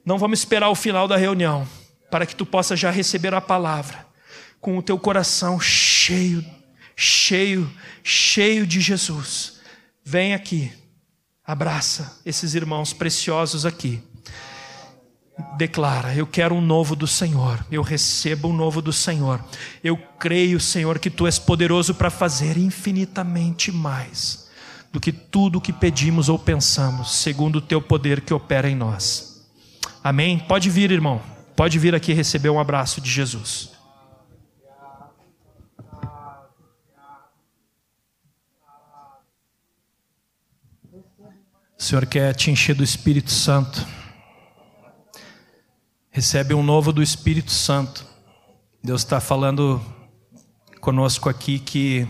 Não 0.02 0.16
vamos 0.16 0.38
esperar 0.38 0.70
o 0.70 0.74
final 0.74 1.06
da 1.06 1.18
reunião 1.18 1.68
para 2.10 2.26
que 2.26 2.36
tu 2.36 2.46
possa 2.46 2.76
já 2.76 2.90
receber 2.90 3.34
a 3.34 3.40
palavra 3.40 4.06
com 4.60 4.76
o 4.78 4.82
teu 4.82 4.98
coração 4.98 5.60
cheio, 5.60 6.44
cheio, 6.96 7.70
cheio 8.02 8.66
de 8.66 8.80
Jesus. 8.80 9.60
Vem 10.04 10.34
aqui, 10.34 10.72
abraça 11.44 12.20
esses 12.24 12.54
irmãos 12.54 12.92
preciosos 12.92 13.66
aqui. 13.66 14.02
Declara: 15.56 16.14
Eu 16.14 16.26
quero 16.26 16.54
um 16.54 16.60
novo 16.60 16.96
do 16.96 17.06
Senhor, 17.06 17.64
eu 17.70 17.82
recebo 17.82 18.48
um 18.48 18.52
novo 18.52 18.80
do 18.80 18.92
Senhor. 18.92 19.44
Eu 19.84 19.96
creio, 20.18 20.58
Senhor, 20.58 20.98
que 20.98 21.10
tu 21.10 21.26
és 21.26 21.38
poderoso 21.38 21.94
para 21.94 22.10
fazer 22.10 22.56
infinitamente 22.56 23.70
mais 23.70 24.46
do 24.90 25.00
que 25.00 25.12
tudo 25.12 25.58
o 25.58 25.60
que 25.60 25.72
pedimos 25.72 26.28
ou 26.30 26.38
pensamos, 26.38 27.16
segundo 27.16 27.56
o 27.56 27.60
teu 27.60 27.82
poder 27.82 28.22
que 28.22 28.32
opera 28.32 28.68
em 28.68 28.74
nós. 28.74 29.46
Amém? 30.02 30.38
Pode 30.38 30.70
vir, 30.70 30.90
irmão. 30.90 31.35
Pode 31.56 31.78
vir 31.78 31.94
aqui 31.94 32.12
receber 32.12 32.50
um 32.50 32.60
abraço 32.60 33.00
de 33.00 33.10
Jesus. 33.10 33.70
O 41.78 41.82
Senhor 41.82 42.04
quer 42.04 42.34
te 42.34 42.50
encher 42.50 42.74
do 42.74 42.84
Espírito 42.84 43.30
Santo. 43.30 43.86
Recebe 46.10 46.52
um 46.52 46.62
novo 46.62 46.92
do 46.92 47.02
Espírito 47.02 47.50
Santo. 47.50 48.04
Deus 48.84 49.00
está 49.00 49.18
falando 49.18 49.80
conosco 50.80 51.30
aqui 51.30 51.58
que 51.58 52.06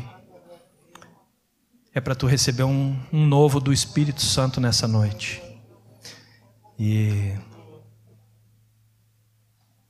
é 1.94 2.01
para 2.01 2.16
tu 2.16 2.26
receber 2.26 2.64
um, 2.64 2.99
um 3.12 3.24
novo 3.24 3.61
do 3.61 3.72
Espírito 3.72 4.22
Santo 4.22 4.61
nessa 4.61 4.88
noite. 4.88 5.40
E 6.78 7.32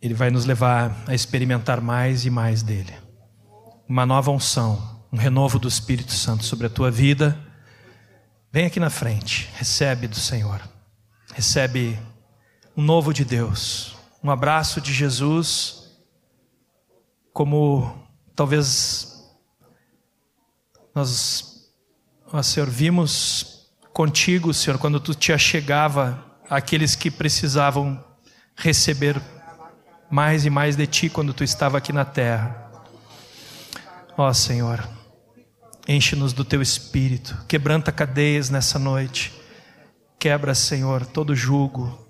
Ele 0.00 0.14
vai 0.14 0.30
nos 0.30 0.44
levar 0.44 1.04
a 1.06 1.14
experimentar 1.14 1.80
mais 1.80 2.24
e 2.24 2.30
mais 2.30 2.62
dele. 2.62 2.94
Uma 3.88 4.04
nova 4.04 4.30
unção, 4.30 5.04
um 5.12 5.16
renovo 5.16 5.58
do 5.58 5.68
Espírito 5.68 6.12
Santo 6.12 6.44
sobre 6.44 6.66
a 6.66 6.70
tua 6.70 6.90
vida. 6.90 7.38
Vem 8.52 8.66
aqui 8.66 8.80
na 8.80 8.90
frente, 8.90 9.50
recebe 9.54 10.06
do 10.08 10.16
Senhor, 10.16 10.60
recebe 11.34 11.98
um 12.76 12.82
novo 12.82 13.12
de 13.12 13.24
Deus, 13.24 13.96
um 14.22 14.30
abraço 14.30 14.80
de 14.80 14.92
Jesus, 14.92 15.90
como 17.32 18.06
talvez 18.34 19.16
nós, 20.94 21.70
nós 22.32 22.46
Senhor, 22.46 22.68
vimos 22.68 23.70
contigo, 23.92 24.52
Senhor, 24.54 24.78
quando 24.78 24.98
tu 24.98 25.14
te 25.14 25.32
achegava 25.32 26.24
àqueles 26.48 26.94
que 26.94 27.10
precisavam 27.10 28.02
receber 28.56 29.20
mais 30.10 30.44
e 30.44 30.50
mais 30.50 30.76
de 30.76 30.86
ti 30.86 31.08
quando 31.08 31.34
tu 31.34 31.44
estava 31.44 31.78
aqui 31.78 31.92
na 31.92 32.04
terra. 32.04 32.70
Ó 34.16 34.32
Senhor, 34.32 34.86
enche-nos 35.86 36.32
do 36.32 36.44
teu 36.44 36.62
espírito, 36.62 37.36
quebranta 37.48 37.92
cadeias 37.92 38.50
nessa 38.50 38.78
noite. 38.78 39.32
Quebra, 40.18 40.54
Senhor, 40.54 41.04
todo 41.04 41.36
jugo, 41.36 42.06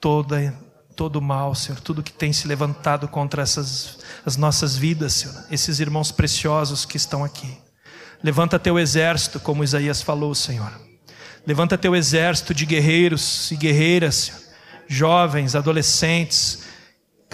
toda 0.00 0.54
todo 0.96 1.20
mal, 1.20 1.54
Senhor, 1.56 1.80
tudo 1.80 2.04
que 2.04 2.12
tem 2.12 2.32
se 2.32 2.46
levantado 2.46 3.08
contra 3.08 3.42
essas 3.42 3.98
as 4.24 4.36
nossas 4.36 4.76
vidas, 4.76 5.12
Senhor, 5.12 5.44
esses 5.50 5.80
irmãos 5.80 6.10
preciosos 6.10 6.84
que 6.84 6.96
estão 6.96 7.24
aqui. 7.24 7.58
Levanta 8.22 8.58
teu 8.58 8.78
exército, 8.78 9.38
como 9.38 9.62
Isaías 9.62 10.00
falou, 10.00 10.34
Senhor. 10.34 10.72
Levanta 11.46 11.76
teu 11.76 11.94
exército 11.94 12.54
de 12.54 12.64
guerreiros 12.64 13.50
e 13.50 13.56
guerreiras, 13.56 14.14
Senhor. 14.14 14.40
jovens, 14.88 15.54
adolescentes, 15.54 16.62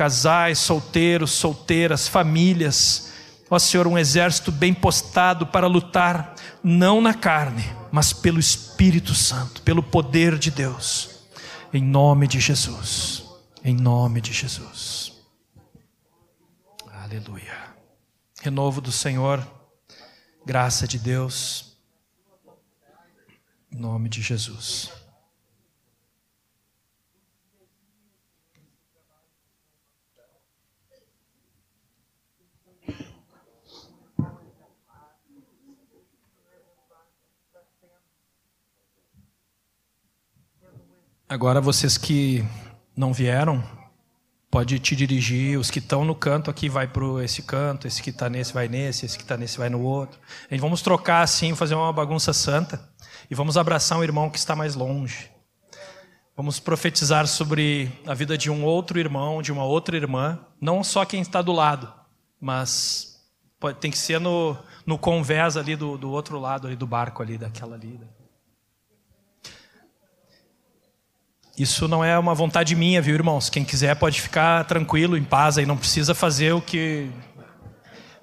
casais, 0.01 0.59
solteiros, 0.59 1.31
solteiras, 1.31 2.09
famílias. 2.09 3.13
Ó 3.51 3.59
Senhor, 3.59 3.87
um 3.87 3.99
exército 3.99 4.51
bem 4.51 4.73
postado 4.73 5.47
para 5.47 5.67
lutar, 5.67 6.37
não 6.65 7.03
na 7.03 7.13
carne, 7.13 7.71
mas 7.93 8.11
pelo 8.11 8.41
Espírito 8.41 9.15
Santo, 9.15 9.61
pelo 9.61 9.83
poder 9.83 10.39
de 10.39 10.51
Deus. 10.51 11.27
Em 11.71 11.83
nome 11.83 12.27
de 12.27 12.41
Jesus. 12.41 13.25
Em 13.63 13.75
nome 13.75 14.23
de 14.23 14.33
Jesus. 14.33 15.13
Aleluia. 16.91 17.59
Renovo 18.41 18.81
do 18.81 18.91
Senhor, 18.91 19.47
graça 20.47 20.89
de 20.89 20.99
Deus. 20.99 21.77
Em 23.71 23.77
nome 23.77 24.09
de 24.09 24.23
Jesus. 24.23 25.00
Agora 41.31 41.61
vocês 41.61 41.97
que 41.97 42.45
não 42.97 43.13
vieram, 43.13 43.63
pode 44.51 44.81
te 44.81 44.97
dirigir. 44.97 45.57
Os 45.61 45.71
que 45.71 45.79
estão 45.79 46.05
no 46.05 46.13
canto 46.13 46.51
aqui 46.51 46.69
vai 46.69 46.89
para 46.89 47.25
esse 47.25 47.41
canto, 47.41 47.87
esse 47.87 48.03
que 48.03 48.11
está 48.11 48.29
nesse 48.29 48.53
vai 48.53 48.67
nesse, 48.67 49.07
esse 49.07 49.17
que 49.17 49.23
está 49.23 49.37
nesse 49.37 49.57
vai 49.57 49.69
no 49.69 49.81
outro. 49.81 50.19
Vamos 50.59 50.83
trocar 50.83 51.23
assim, 51.23 51.55
fazer 51.55 51.77
uma 51.77 51.93
bagunça 51.93 52.33
santa 52.33 52.85
e 53.31 53.35
vamos 53.37 53.57
abraçar 53.57 53.97
um 53.97 54.03
irmão 54.03 54.29
que 54.29 54.39
está 54.39 54.57
mais 54.57 54.75
longe. 54.75 55.31
Vamos 56.37 56.59
profetizar 56.59 57.29
sobre 57.29 57.93
a 58.05 58.13
vida 58.13 58.37
de 58.37 58.51
um 58.51 58.65
outro 58.65 58.99
irmão, 58.99 59.41
de 59.41 59.53
uma 59.53 59.63
outra 59.63 59.97
irmã, 59.97 60.37
não 60.61 60.83
só 60.83 61.05
quem 61.05 61.21
está 61.21 61.41
do 61.41 61.53
lado, 61.53 61.95
mas 62.41 63.23
pode, 63.61 63.79
tem 63.79 63.93
que 63.93 63.99
ser 63.99 64.19
no, 64.19 64.59
no 64.85 64.99
convés 64.99 65.57
ali 65.57 65.77
do, 65.77 65.97
do 65.97 66.11
outro 66.11 66.41
lado 66.41 66.67
ali 66.67 66.75
do 66.75 66.89
barco 66.89 67.23
ali, 67.23 67.39
daquela 67.39 67.77
ali. 67.77 68.01
Isso 71.61 71.87
não 71.87 72.03
é 72.03 72.19
uma 72.19 72.35
vontade 72.35 72.75
minha, 72.75 73.03
viu, 73.03 73.15
irmãos? 73.15 73.51
Quem 73.51 73.67
quiser 73.67 73.95
pode 73.95 74.19
ficar 74.19 74.65
tranquilo, 74.65 75.15
em 75.15 75.23
paz, 75.23 75.59
aí 75.59 75.67
não 75.67 75.77
precisa 75.77 76.15
fazer 76.15 76.55
o 76.55 76.63
que. 76.63 77.11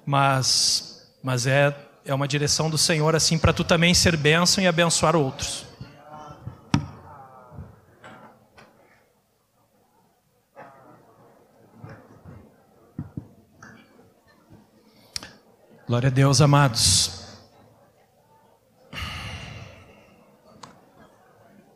Mas, 0.04 1.08
mas 1.22 1.46
é, 1.46 1.72
é 2.04 2.12
uma 2.12 2.26
direção 2.26 2.68
do 2.68 2.76
Senhor, 2.76 3.14
assim, 3.14 3.38
para 3.38 3.52
tu 3.52 3.62
também 3.62 3.94
ser 3.94 4.16
bênção 4.16 4.64
e 4.64 4.66
abençoar 4.66 5.14
outros. 5.14 5.64
Glória 15.86 16.08
a 16.08 16.10
Deus, 16.10 16.40
amados. 16.40 17.17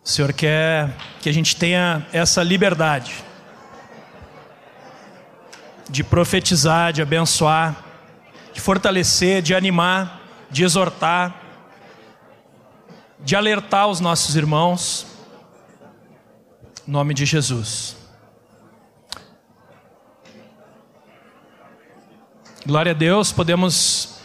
O 0.05 0.09
Senhor 0.09 0.33
quer 0.33 0.97
que 1.21 1.29
a 1.29 1.33
gente 1.33 1.55
tenha 1.55 2.05
essa 2.13 2.43
liberdade 2.43 3.23
de 5.89 6.03
profetizar, 6.03 6.93
de 6.93 7.01
abençoar, 7.01 7.85
de 8.53 8.61
fortalecer, 8.61 9.41
de 9.43 9.55
animar, 9.55 10.21
de 10.51 10.65
exortar, 10.65 11.41
de 13.21 13.37
alertar 13.37 13.87
os 13.87 14.01
nossos 14.01 14.35
irmãos. 14.35 15.07
Em 16.87 16.91
nome 16.91 17.15
de 17.15 17.25
Jesus. 17.25 17.97
Glória 22.67 22.91
a 22.91 22.95
Deus, 22.95 23.31
podemos 23.31 24.21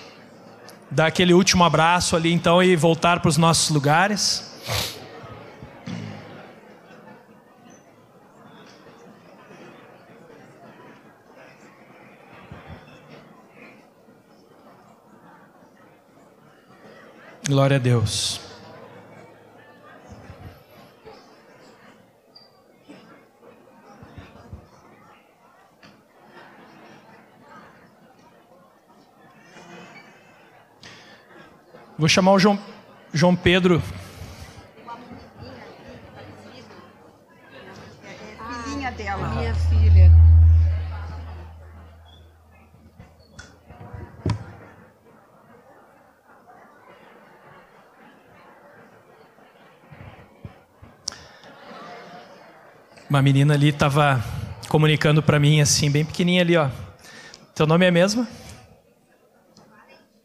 dar 0.89 1.05
aquele 1.05 1.35
último 1.35 1.63
abraço 1.63 2.15
ali 2.15 2.33
então 2.33 2.63
e 2.63 2.75
voltar 2.75 3.19
para 3.19 3.29
os 3.29 3.37
nossos 3.37 3.69
lugares. 3.69 4.46
Glória 17.47 17.77
a 17.77 17.79
Deus. 17.79 18.41
Vou 31.97 32.09
chamar 32.09 32.33
o 32.33 32.39
João, 32.39 32.59
João 33.13 33.33
Pedro. 33.33 33.81
Uma 53.17 53.23
menina 53.23 53.55
ali 53.55 53.69
estava 53.69 54.23
comunicando 54.69 55.23
para 55.23 55.39
mim 55.39 55.59
assim, 55.59 55.89
bem 55.89 56.05
pequenininha 56.05 56.43
ali, 56.43 56.55
ó. 56.55 56.69
Teu 57.55 57.65
nome 57.65 57.83
é 57.83 57.89
mesmo? 57.89 58.27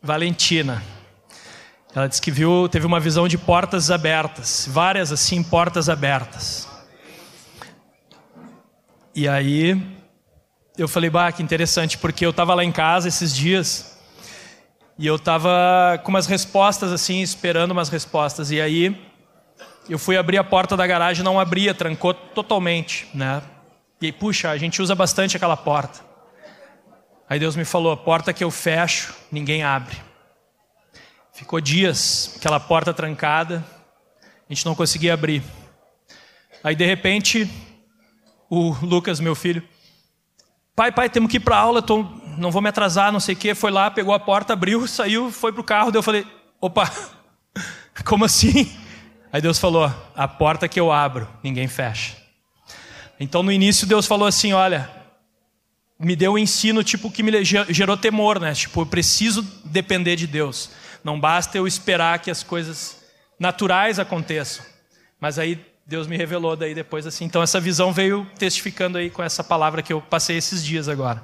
Valentina. 0.02 0.82
Ela 1.94 2.06
disse 2.06 2.20
que 2.20 2.30
viu, 2.30 2.68
teve 2.68 2.84
uma 2.84 3.00
visão 3.00 3.26
de 3.26 3.38
portas 3.38 3.90
abertas, 3.90 4.68
várias 4.70 5.10
assim 5.10 5.42
portas 5.42 5.88
abertas. 5.88 6.68
E 9.14 9.26
aí 9.26 9.82
eu 10.76 10.86
falei, 10.86 11.08
bah, 11.08 11.32
que 11.32 11.42
interessante, 11.42 11.96
porque 11.96 12.26
eu 12.26 12.30
estava 12.30 12.52
lá 12.52 12.62
em 12.62 12.72
casa 12.72 13.08
esses 13.08 13.34
dias 13.34 13.98
e 14.98 15.06
eu 15.06 15.16
estava 15.16 15.98
com 16.04 16.10
umas 16.10 16.26
respostas 16.26 16.92
assim, 16.92 17.22
esperando 17.22 17.70
umas 17.70 17.88
respostas. 17.88 18.50
E 18.50 18.60
aí 18.60 19.11
eu 19.88 19.98
fui 19.98 20.16
abrir 20.16 20.38
a 20.38 20.44
porta 20.44 20.76
da 20.76 20.86
garagem, 20.86 21.24
não 21.24 21.40
abria, 21.40 21.74
trancou 21.74 22.14
totalmente, 22.14 23.08
né? 23.12 23.42
E 24.00 24.06
aí, 24.06 24.12
puxa, 24.12 24.50
a 24.50 24.58
gente 24.58 24.80
usa 24.82 24.94
bastante 24.94 25.36
aquela 25.36 25.56
porta. 25.56 26.00
Aí 27.28 27.38
Deus 27.38 27.56
me 27.56 27.64
falou: 27.64 27.92
a 27.92 27.96
porta 27.96 28.32
que 28.32 28.44
eu 28.44 28.50
fecho, 28.50 29.14
ninguém 29.30 29.62
abre. 29.62 29.96
Ficou 31.32 31.60
dias 31.60 32.34
aquela 32.36 32.60
porta 32.60 32.92
trancada. 32.92 33.64
A 34.48 34.52
gente 34.52 34.66
não 34.66 34.74
conseguia 34.74 35.14
abrir. 35.14 35.42
Aí 36.62 36.76
de 36.76 36.84
repente, 36.84 37.50
o 38.50 38.76
Lucas, 38.82 39.18
meu 39.18 39.34
filho, 39.34 39.62
pai, 40.76 40.92
pai, 40.92 41.08
temos 41.08 41.30
que 41.30 41.38
ir 41.38 41.40
para 41.40 41.56
aula, 41.56 41.80
tô, 41.80 42.02
não 42.36 42.50
vou 42.50 42.60
me 42.60 42.68
atrasar, 42.68 43.10
não 43.10 43.20
sei 43.20 43.34
o 43.34 43.38
quê. 43.38 43.54
Foi 43.54 43.70
lá, 43.70 43.90
pegou 43.90 44.14
a 44.14 44.20
porta, 44.20 44.52
abriu, 44.52 44.86
saiu, 44.86 45.30
foi 45.30 45.52
pro 45.52 45.64
carro. 45.64 45.90
Daí 45.90 45.98
eu 45.98 46.02
falei, 46.02 46.26
opa, 46.60 46.90
como 48.04 48.24
assim? 48.24 48.70
Aí 49.32 49.40
Deus 49.40 49.58
falou: 49.58 49.92
a 50.14 50.28
porta 50.28 50.68
que 50.68 50.78
eu 50.78 50.92
abro, 50.92 51.26
ninguém 51.42 51.66
fecha. 51.66 52.16
Então 53.18 53.42
no 53.42 53.50
início 53.50 53.86
Deus 53.86 54.06
falou 54.06 54.28
assim: 54.28 54.52
olha, 54.52 54.90
me 55.98 56.14
deu 56.14 56.32
um 56.32 56.38
ensino 56.38 56.84
tipo 56.84 57.10
que 57.10 57.22
me 57.22 57.44
gerou 57.44 57.96
temor, 57.96 58.38
né? 58.38 58.52
Tipo, 58.52 58.82
eu 58.82 58.86
preciso 58.86 59.42
depender 59.64 60.16
de 60.16 60.26
Deus. 60.26 60.70
Não 61.02 61.18
basta 61.18 61.56
eu 61.56 61.66
esperar 61.66 62.18
que 62.18 62.30
as 62.30 62.42
coisas 62.42 63.02
naturais 63.38 63.98
aconteçam. 63.98 64.64
Mas 65.18 65.38
aí 65.38 65.64
Deus 65.86 66.06
me 66.06 66.16
revelou 66.16 66.56
daí 66.56 66.74
depois 66.74 67.06
assim. 67.06 67.24
Então 67.24 67.42
essa 67.42 67.58
visão 67.58 67.92
veio 67.92 68.26
testificando 68.38 68.98
aí 68.98 69.10
com 69.10 69.22
essa 69.22 69.42
palavra 69.42 69.82
que 69.82 69.92
eu 69.92 70.00
passei 70.00 70.36
esses 70.36 70.64
dias 70.64 70.88
agora. 70.88 71.22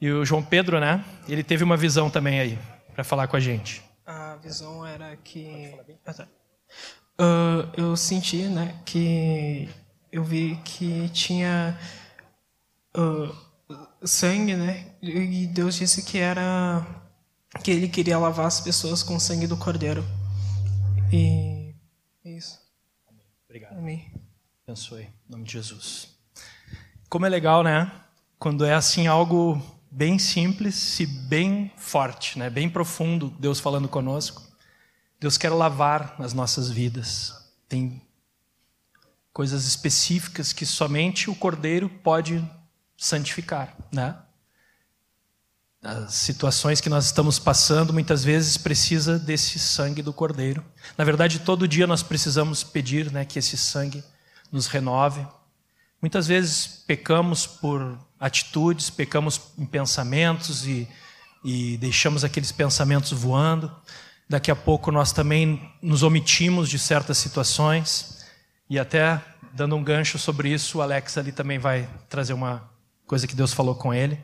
E 0.00 0.10
o 0.10 0.24
João 0.24 0.42
Pedro, 0.42 0.80
né? 0.80 1.04
Ele 1.28 1.42
teve 1.42 1.62
uma 1.62 1.76
visão 1.76 2.10
também 2.10 2.40
aí 2.40 2.58
para 2.94 3.04
falar 3.04 3.26
com 3.26 3.36
a 3.36 3.40
gente. 3.40 3.82
A 4.06 4.36
visão 4.36 4.86
era 4.86 5.16
que 5.16 5.74
uh, 7.20 7.70
eu 7.76 7.96
senti, 7.96 8.42
né, 8.44 8.80
que 8.84 9.68
eu 10.10 10.24
vi 10.24 10.56
que 10.64 11.08
tinha 11.10 11.78
uh, 12.96 13.36
sangue, 14.06 14.56
né? 14.56 14.94
E 15.02 15.46
Deus 15.46 15.76
disse 15.76 16.02
que 16.02 16.18
era 16.18 16.84
que 17.62 17.70
Ele 17.70 17.88
queria 17.88 18.18
lavar 18.18 18.46
as 18.46 18.60
pessoas 18.60 19.02
com 19.02 19.16
o 19.16 19.20
sangue 19.20 19.46
do 19.46 19.56
Cordeiro. 19.56 20.04
E 21.12 21.74
é 22.24 22.30
isso. 22.30 22.58
Obrigado. 23.48 23.78
Amém. 23.78 24.12
Abençoe. 24.66 25.02
Em 25.02 25.30
nome 25.30 25.44
de 25.44 25.52
Jesus. 25.52 26.08
Como 27.08 27.26
é 27.26 27.28
legal, 27.28 27.62
né? 27.62 27.90
Quando 28.38 28.64
é 28.64 28.74
assim 28.74 29.06
algo 29.06 29.60
bem 29.90 30.18
simples 30.18 31.00
e 31.00 31.06
bem 31.06 31.72
forte, 31.76 32.38
né? 32.38 32.48
Bem 32.48 32.70
profundo, 32.70 33.34
Deus 33.38 33.58
falando 33.58 33.88
conosco. 33.88 34.49
Deus 35.20 35.36
quer 35.36 35.50
lavar 35.50 36.16
as 36.18 36.32
nossas 36.32 36.70
vidas. 36.70 37.34
Tem 37.68 38.00
coisas 39.32 39.66
específicas 39.66 40.52
que 40.52 40.64
somente 40.64 41.28
o 41.28 41.34
Cordeiro 41.34 41.88
pode 41.88 42.42
santificar, 42.96 43.76
né? 43.92 44.16
As 45.82 46.14
situações 46.14 46.80
que 46.80 46.90
nós 46.90 47.06
estamos 47.06 47.38
passando 47.38 47.92
muitas 47.92 48.22
vezes 48.22 48.58
precisa 48.58 49.18
desse 49.18 49.58
sangue 49.58 50.02
do 50.02 50.12
Cordeiro. 50.12 50.64
Na 50.96 51.04
verdade, 51.04 51.38
todo 51.38 51.68
dia 51.68 51.86
nós 51.86 52.02
precisamos 52.02 52.62
pedir, 52.62 53.10
né, 53.10 53.24
que 53.24 53.38
esse 53.38 53.56
sangue 53.56 54.04
nos 54.52 54.66
renove. 54.66 55.26
Muitas 56.02 56.26
vezes 56.26 56.66
pecamos 56.86 57.46
por 57.46 57.98
atitudes, 58.18 58.90
pecamos 58.90 59.40
em 59.56 59.64
pensamentos 59.64 60.66
e, 60.66 60.86
e 61.42 61.78
deixamos 61.78 62.24
aqueles 62.24 62.52
pensamentos 62.52 63.12
voando. 63.12 63.74
Daqui 64.30 64.48
a 64.48 64.54
pouco 64.54 64.92
nós 64.92 65.10
também 65.10 65.74
nos 65.82 66.04
omitimos 66.04 66.70
de 66.70 66.78
certas 66.78 67.18
situações 67.18 68.24
e 68.68 68.78
até 68.78 69.20
dando 69.52 69.74
um 69.74 69.82
gancho 69.82 70.20
sobre 70.20 70.50
isso, 70.50 70.78
o 70.78 70.82
Alex 70.82 71.18
ali 71.18 71.32
também 71.32 71.58
vai 71.58 71.90
trazer 72.08 72.32
uma 72.32 72.70
coisa 73.08 73.26
que 73.26 73.34
Deus 73.34 73.52
falou 73.52 73.74
com 73.74 73.92
ele, 73.92 74.20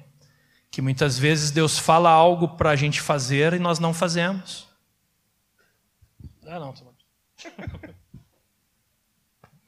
que 0.70 0.80
muitas 0.80 1.18
vezes 1.18 1.50
Deus 1.50 1.76
fala 1.76 2.08
algo 2.08 2.50
para 2.50 2.70
a 2.70 2.76
gente 2.76 3.00
fazer 3.00 3.54
e 3.54 3.58
nós 3.58 3.80
não 3.80 3.92
fazemos. 3.92 4.68
Ah, 6.46 6.60
não, 6.60 6.70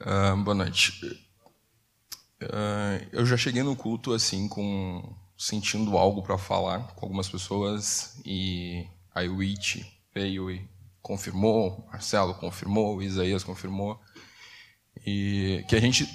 uh, 0.01 0.37
boa 0.45 0.55
noite. 0.55 1.05
Uh, 2.41 3.09
eu 3.11 3.27
já 3.27 3.37
cheguei 3.37 3.65
no 3.65 3.75
culto 3.75 4.13
assim 4.13 4.47
com 4.47 5.17
sentindo 5.37 5.99
algo 5.99 6.23
para 6.23 6.39
falar 6.39 6.87
com 6.95 7.07
algumas 7.07 7.29
pessoas 7.29 8.23
e 8.25 8.87
aí 9.13 9.29
o 9.29 9.41
It 9.41 9.98
veio 10.15 10.51
e 10.51 10.69
confirmou, 11.01 11.87
Marcelo 11.91 12.35
confirmou, 12.35 13.03
Isaías 13.03 13.45
confirmou 13.45 14.01
e 15.07 15.65
que 15.69 15.77
a 15.77 15.81
gente 15.81 16.09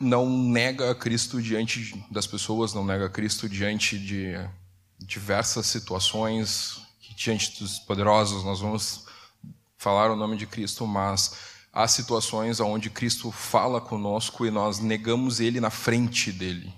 não 0.00 0.28
nega 0.28 0.94
Cristo 0.94 1.40
diante 1.42 1.94
das 2.10 2.26
pessoas, 2.26 2.74
não 2.74 2.84
nega 2.84 3.08
Cristo 3.08 3.48
diante 3.48 3.98
de 3.98 4.34
diversas 4.98 5.66
situações, 5.66 6.80
diante 7.16 7.60
dos 7.60 7.78
poderosos 7.80 8.44
nós 8.44 8.60
vamos 8.60 9.06
falar 9.76 10.10
o 10.10 10.16
nome 10.16 10.36
de 10.36 10.46
Cristo, 10.46 10.86
mas 10.86 11.36
há 11.72 11.86
situações 11.86 12.60
onde 12.60 12.90
Cristo 12.90 13.30
fala 13.30 13.80
conosco 13.80 14.46
e 14.46 14.50
nós 14.50 14.78
negamos 14.78 15.40
Ele 15.40 15.60
na 15.60 15.70
frente 15.70 16.32
dele, 16.32 16.72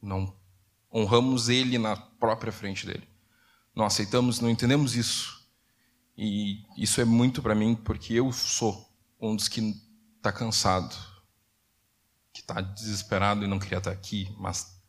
não 0.00 0.34
honramos 0.92 1.48
Ele 1.48 1.78
na 1.78 1.96
própria 1.96 2.52
frente 2.52 2.86
dele. 2.86 3.11
Não 3.74 3.84
aceitamos, 3.84 4.40
não 4.40 4.50
entendemos 4.50 4.94
isso. 4.94 5.42
E 6.16 6.64
isso 6.76 7.00
é 7.00 7.04
muito 7.04 7.40
para 7.42 7.54
mim 7.54 7.74
porque 7.74 8.14
eu 8.14 8.30
sou 8.32 8.88
um 9.20 9.34
dos 9.34 9.48
que 9.48 9.74
está 10.18 10.32
cansado 10.32 10.94
que 12.32 12.40
está 12.40 12.60
desesperado 12.60 13.44
e 13.44 13.46
não 13.46 13.58
queria 13.58 13.78
estar 13.78 13.90
aqui, 13.90 14.34
mas 14.38 14.80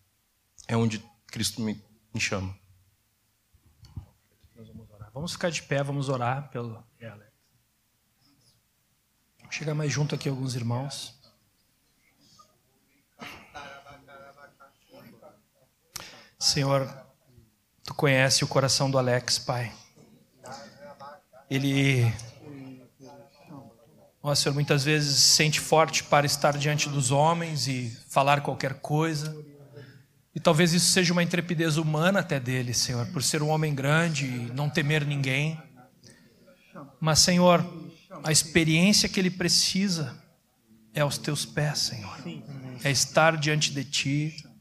é 0.68 0.78
onde 0.78 1.04
Cristo 1.28 1.62
me, 1.62 1.84
me 2.14 2.20
chama. 2.20 2.58
Vamos, 4.56 4.88
vamos 5.14 5.32
ficar 5.34 5.50
de 5.50 5.62
pé, 5.62 5.84
vamos 5.84 6.10
orar 6.10 6.50
pelo 6.50 6.84
Chega 9.50 9.76
mais 9.76 9.92
junto 9.92 10.16
aqui 10.16 10.28
alguns 10.28 10.56
irmãos. 10.56 11.14
Senhor, 16.40 17.03
tu 17.94 17.96
conhece 17.96 18.44
o 18.44 18.48
coração 18.48 18.90
do 18.90 18.98
Alex, 18.98 19.38
Pai. 19.38 19.72
Ele 21.50 22.12
Ó 24.22 24.34
Senhor, 24.34 24.56
muitas 24.56 24.84
vezes 24.84 25.18
se 25.18 25.36
sente 25.36 25.60
forte 25.60 26.04
para 26.04 26.26
estar 26.26 26.58
diante 26.58 26.90
dos 26.90 27.12
homens 27.12 27.68
e 27.68 27.96
falar 28.10 28.42
qualquer 28.42 28.76
coisa. 28.76 29.36
E 30.34 30.40
talvez 30.40 30.74
isso 30.74 30.92
seja 30.92 31.14
uma 31.14 31.22
intrepidez 31.22 31.78
humana 31.78 32.22
até 32.22 32.40
dele, 32.40 32.74
Senhor, 32.74 33.06
por 33.08 33.22
ser 33.22 33.44
um 33.44 33.50
homem 33.50 33.76
grande 33.76 34.26
e 34.26 34.52
não 34.54 34.70
temer 34.70 35.06
ninguém. 35.06 35.62
Mas, 37.00 37.20
Senhor, 37.20 37.64
a 38.24 38.32
experiência 38.32 39.10
que 39.10 39.20
ele 39.20 39.30
precisa 39.30 40.18
é 40.94 41.02
aos 41.02 41.18
teus 41.18 41.46
pés, 41.46 41.80
Senhor. 41.80 42.18
É 42.84 42.90
estar 42.90 43.38
diante 43.38 43.72
de 43.72 43.84
ti 43.84 44.53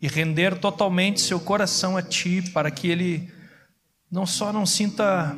e 0.00 0.06
render 0.06 0.58
totalmente 0.58 1.20
seu 1.20 1.40
coração 1.40 1.96
a 1.96 2.02
ti, 2.02 2.42
para 2.52 2.70
que 2.70 2.88
ele 2.88 3.32
não 4.10 4.24
só 4.24 4.52
não 4.52 4.64
sinta 4.64 5.36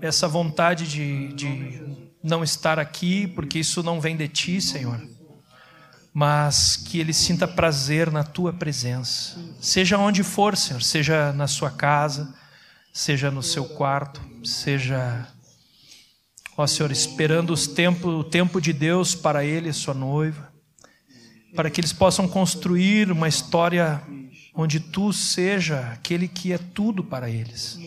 essa 0.00 0.28
vontade 0.28 0.86
de, 0.86 1.32
de 1.32 1.82
não 2.22 2.44
estar 2.44 2.78
aqui, 2.78 3.26
porque 3.26 3.58
isso 3.58 3.82
não 3.82 4.00
vem 4.00 4.16
de 4.16 4.28
ti, 4.28 4.60
Senhor, 4.60 5.00
mas 6.12 6.76
que 6.76 7.00
ele 7.00 7.12
sinta 7.12 7.48
prazer 7.48 8.10
na 8.10 8.22
tua 8.22 8.52
presença, 8.52 9.38
seja 9.60 9.98
onde 9.98 10.22
for, 10.22 10.56
Senhor, 10.56 10.82
seja 10.82 11.32
na 11.32 11.48
sua 11.48 11.70
casa, 11.70 12.32
seja 12.92 13.30
no 13.30 13.42
seu 13.42 13.64
quarto, 13.64 14.20
seja, 14.44 15.26
ó 16.56 16.66
Senhor, 16.66 16.92
esperando 16.92 17.52
os 17.52 17.66
tempo, 17.66 18.08
o 18.08 18.24
tempo 18.24 18.60
de 18.60 18.72
Deus 18.72 19.14
para 19.14 19.44
ele 19.44 19.70
e 19.70 19.72
sua 19.72 19.94
noiva, 19.94 20.51
para 21.54 21.70
que 21.70 21.80
eles 21.80 21.92
possam 21.92 22.26
construir 22.26 23.10
uma 23.10 23.28
história 23.28 24.02
onde 24.54 24.80
tu 24.80 25.12
seja 25.12 25.80
aquele 25.92 26.28
que 26.28 26.52
é 26.52 26.58
tudo 26.58 27.02
para 27.02 27.30
eles. 27.30 27.78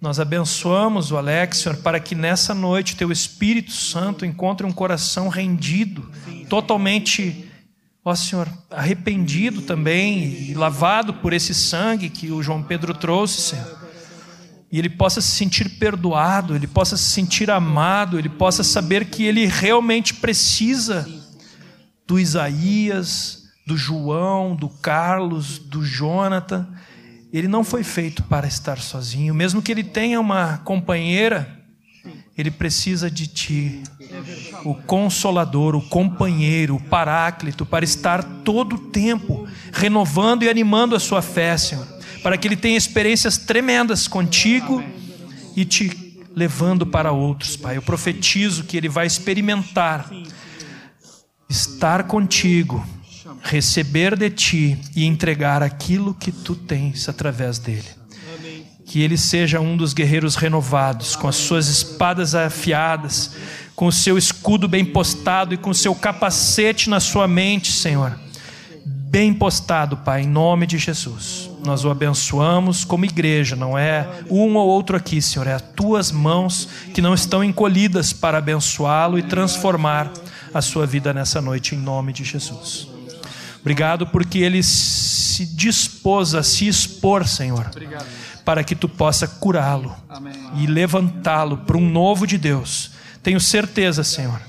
Nós 0.00 0.20
abençoamos 0.20 1.10
o 1.10 1.16
Alex, 1.16 1.58
Senhor, 1.58 1.76
para 1.78 1.98
que 1.98 2.14
nessa 2.14 2.54
noite 2.54 2.96
teu 2.96 3.10
Espírito 3.10 3.72
Santo 3.72 4.24
encontre 4.24 4.64
um 4.64 4.70
coração 4.70 5.28
rendido, 5.28 6.08
totalmente, 6.48 7.50
ó 8.04 8.14
Senhor, 8.14 8.48
arrependido 8.70 9.62
também 9.62 10.50
e 10.50 10.54
lavado 10.54 11.14
por 11.14 11.32
esse 11.32 11.52
sangue 11.52 12.08
que 12.08 12.30
o 12.30 12.42
João 12.42 12.62
Pedro 12.62 12.94
trouxe, 12.94 13.40
Senhor. 13.40 13.78
E 14.70 14.78
ele 14.78 14.90
possa 14.90 15.20
se 15.20 15.30
sentir 15.30 15.78
perdoado, 15.78 16.54
ele 16.54 16.66
possa 16.66 16.96
se 16.96 17.10
sentir 17.10 17.50
amado, 17.50 18.18
ele 18.18 18.28
possa 18.28 18.62
saber 18.62 19.06
que 19.06 19.24
ele 19.24 19.46
realmente 19.46 20.14
precisa 20.14 21.08
do 22.08 22.18
Isaías, 22.18 23.44
do 23.64 23.76
João, 23.76 24.56
do 24.56 24.68
Carlos, 24.68 25.58
do 25.58 25.84
Jonathan 25.84 26.66
ele 27.32 27.48
não 27.48 27.62
foi 27.62 27.84
feito 27.84 28.22
para 28.22 28.46
estar 28.46 28.78
sozinho. 28.78 29.34
Mesmo 29.34 29.60
que 29.60 29.70
ele 29.70 29.84
tenha 29.84 30.20
uma 30.20 30.58
companheira, 30.58 31.56
ele 32.36 32.50
precisa 32.50 33.10
de 33.10 33.26
ti, 33.26 33.82
o 34.64 34.74
consolador, 34.74 35.74
o 35.74 35.82
companheiro, 35.82 36.76
o 36.76 36.82
paráclito, 36.82 37.66
para 37.66 37.84
estar 37.84 38.22
todo 38.22 38.76
o 38.76 38.78
tempo 38.78 39.46
renovando 39.72 40.44
e 40.44 40.48
animando 40.48 40.94
a 40.94 41.00
sua 41.00 41.20
fé, 41.20 41.56
Senhor, 41.56 41.86
para 42.22 42.38
que 42.38 42.48
ele 42.48 42.56
tenha 42.56 42.78
experiências 42.78 43.36
tremendas 43.36 44.08
contigo 44.08 44.82
e 45.56 45.64
te 45.64 46.16
levando 46.34 46.86
para 46.86 47.12
outros, 47.12 47.56
Pai. 47.56 47.76
Eu 47.76 47.82
profetizo 47.82 48.64
que 48.64 48.76
ele 48.76 48.88
vai 48.88 49.06
experimentar 49.06 50.08
estar 51.48 52.04
contigo, 52.04 52.84
receber 53.42 54.16
de 54.16 54.28
ti 54.28 54.78
e 54.94 55.06
entregar 55.06 55.62
aquilo 55.62 56.12
que 56.12 56.30
tu 56.30 56.54
tens 56.54 57.08
através 57.08 57.58
dele. 57.58 57.88
Que 58.84 59.00
ele 59.00 59.16
seja 59.16 59.60
um 59.60 59.76
dos 59.76 59.94
guerreiros 59.94 60.34
renovados, 60.34 61.16
com 61.16 61.26
as 61.26 61.36
suas 61.36 61.68
espadas 61.68 62.34
afiadas, 62.34 63.34
com 63.74 63.86
o 63.86 63.92
seu 63.92 64.18
escudo 64.18 64.68
bem 64.68 64.84
postado 64.84 65.54
e 65.54 65.56
com 65.56 65.70
o 65.70 65.74
seu 65.74 65.94
capacete 65.94 66.90
na 66.90 67.00
sua 67.00 67.26
mente, 67.26 67.72
Senhor. 67.72 68.18
Bem 68.84 69.32
postado, 69.32 69.96
Pai, 69.96 70.22
em 70.22 70.26
nome 70.26 70.66
de 70.66 70.76
Jesus. 70.76 71.50
Nós 71.64 71.82
o 71.82 71.90
abençoamos 71.90 72.84
como 72.84 73.06
igreja, 73.06 73.56
não 73.56 73.76
é 73.76 74.06
um 74.28 74.54
ou 74.54 74.68
outro 74.68 74.96
aqui, 74.96 75.22
Senhor, 75.22 75.46
é 75.46 75.54
as 75.54 75.62
tuas 75.62 76.12
mãos 76.12 76.68
que 76.92 77.00
não 77.00 77.14
estão 77.14 77.42
encolhidas 77.42 78.12
para 78.12 78.36
abençoá-lo 78.38 79.18
e 79.18 79.22
transformar 79.22 80.12
a 80.52 80.62
sua 80.62 80.86
vida 80.86 81.12
nessa 81.12 81.40
noite, 81.40 81.74
em 81.74 81.78
nome 81.78 82.12
de 82.12 82.24
Jesus. 82.24 82.88
Obrigado 83.60 84.06
porque 84.06 84.38
ele 84.38 84.62
se 84.62 85.44
dispôs 85.44 86.34
a 86.34 86.42
se 86.42 86.66
expor, 86.66 87.26
Senhor, 87.26 87.70
para 88.44 88.64
que 88.64 88.74
tu 88.74 88.88
possa 88.88 89.26
curá-lo 89.26 89.94
e 90.56 90.66
levantá-lo 90.66 91.58
para 91.58 91.76
um 91.76 91.90
novo 91.90 92.26
de 92.26 92.38
Deus. 92.38 92.92
Tenho 93.22 93.40
certeza, 93.40 94.02
Senhor. 94.02 94.40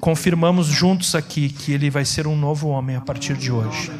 Confirmamos 0.00 0.66
juntos 0.66 1.14
aqui 1.14 1.48
que 1.48 1.72
ele 1.72 1.90
vai 1.90 2.04
ser 2.04 2.26
um 2.26 2.36
novo 2.36 2.68
homem 2.68 2.96
a 2.96 3.00
partir 3.00 3.36
de 3.36 3.50
hoje. 3.50 3.90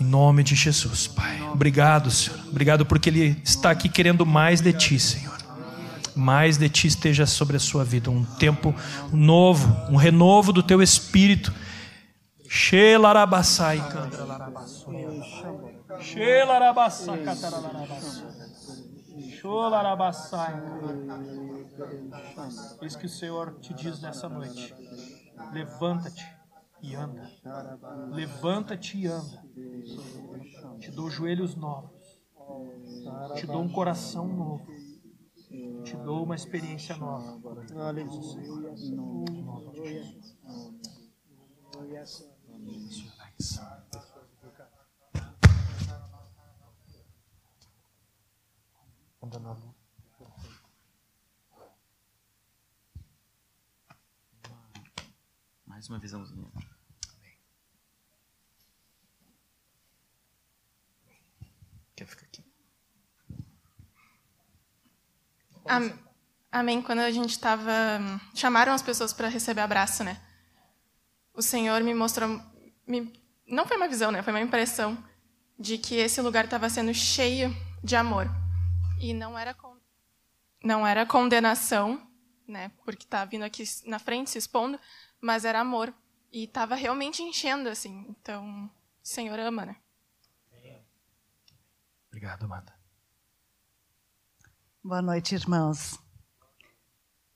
Em 0.00 0.04
nome 0.04 0.44
de 0.44 0.54
Jesus, 0.54 1.08
Pai. 1.08 1.42
Obrigado, 1.52 2.10
Senhor. 2.10 2.38
Obrigado 2.48 2.86
porque 2.86 3.08
ele 3.08 3.40
está 3.42 3.70
aqui 3.70 3.88
querendo 3.88 4.24
mais 4.24 4.60
de 4.60 4.72
ti, 4.72 4.98
Senhor 4.98 5.37
mais 6.18 6.58
de 6.58 6.68
ti 6.68 6.88
esteja 6.88 7.24
sobre 7.26 7.56
a 7.56 7.60
sua 7.60 7.84
vida, 7.84 8.10
um 8.10 8.24
tempo 8.24 8.74
novo, 9.12 9.68
um 9.90 9.96
renovo 9.96 10.52
do 10.52 10.62
teu 10.62 10.82
espírito. 10.82 11.54
Xelarabassai, 12.48 13.80
Xelarabassai, 16.00 17.18
Eis 22.82 22.96
que 22.96 23.06
o 23.06 23.08
Senhor 23.08 23.58
te 23.60 23.72
diz 23.74 24.00
nessa 24.00 24.28
noite: 24.28 24.74
levanta-te 25.52 26.26
e 26.82 26.94
anda. 26.94 27.30
Levanta-te 28.10 28.98
e 28.98 29.06
anda. 29.06 29.44
Te 30.80 30.90
dou 30.90 31.10
joelhos 31.10 31.54
novos. 31.54 32.18
Te 33.36 33.46
dou 33.46 33.62
um 33.62 33.68
coração 33.68 34.26
novo 34.26 34.77
te 35.84 35.96
dou 35.96 36.24
uma 36.24 36.34
experiência 36.34 36.96
nova. 36.96 37.40
Aleluia. 37.76 38.68
Mais 55.66 55.88
uma 55.88 55.98
visãozinha. 55.98 56.50
Quer 61.94 62.06
ficar 62.06 62.26
aqui? 62.26 62.44
Amém. 66.50 66.82
Quando 66.82 67.00
a 67.00 67.10
gente 67.10 67.30
estava. 67.30 67.72
Chamaram 68.34 68.72
as 68.72 68.82
pessoas 68.82 69.12
para 69.12 69.28
receber 69.28 69.60
abraço, 69.60 70.02
né? 70.02 70.20
O 71.34 71.42
Senhor 71.42 71.82
me 71.82 71.94
mostrou. 71.94 72.40
Me, 72.86 73.12
não 73.46 73.66
foi 73.66 73.76
uma 73.76 73.88
visão, 73.88 74.10
né? 74.10 74.22
Foi 74.22 74.32
uma 74.32 74.40
impressão 74.40 74.96
de 75.58 75.76
que 75.76 75.96
esse 75.96 76.20
lugar 76.20 76.44
estava 76.44 76.68
sendo 76.68 76.94
cheio 76.94 77.54
de 77.82 77.96
amor. 77.96 78.28
E 79.00 79.12
não 79.12 79.38
era, 79.38 79.54
con... 79.54 79.76
não 80.64 80.86
era 80.86 81.04
condenação, 81.04 82.10
né? 82.46 82.70
Porque 82.84 83.04
está 83.04 83.24
vindo 83.24 83.42
aqui 83.44 83.64
na 83.84 83.98
frente 83.98 84.30
se 84.30 84.38
expondo, 84.38 84.80
mas 85.20 85.44
era 85.44 85.60
amor. 85.60 85.92
E 86.32 86.44
estava 86.44 86.74
realmente 86.74 87.22
enchendo, 87.22 87.68
assim. 87.68 88.06
Então, 88.08 88.66
o 88.66 88.70
Senhor 89.02 89.38
ama, 89.38 89.66
né? 89.66 89.76
Obrigado, 92.08 92.44
Amanda. 92.44 92.77
Boa 94.88 95.02
noite, 95.02 95.34
irmãos. 95.34 95.98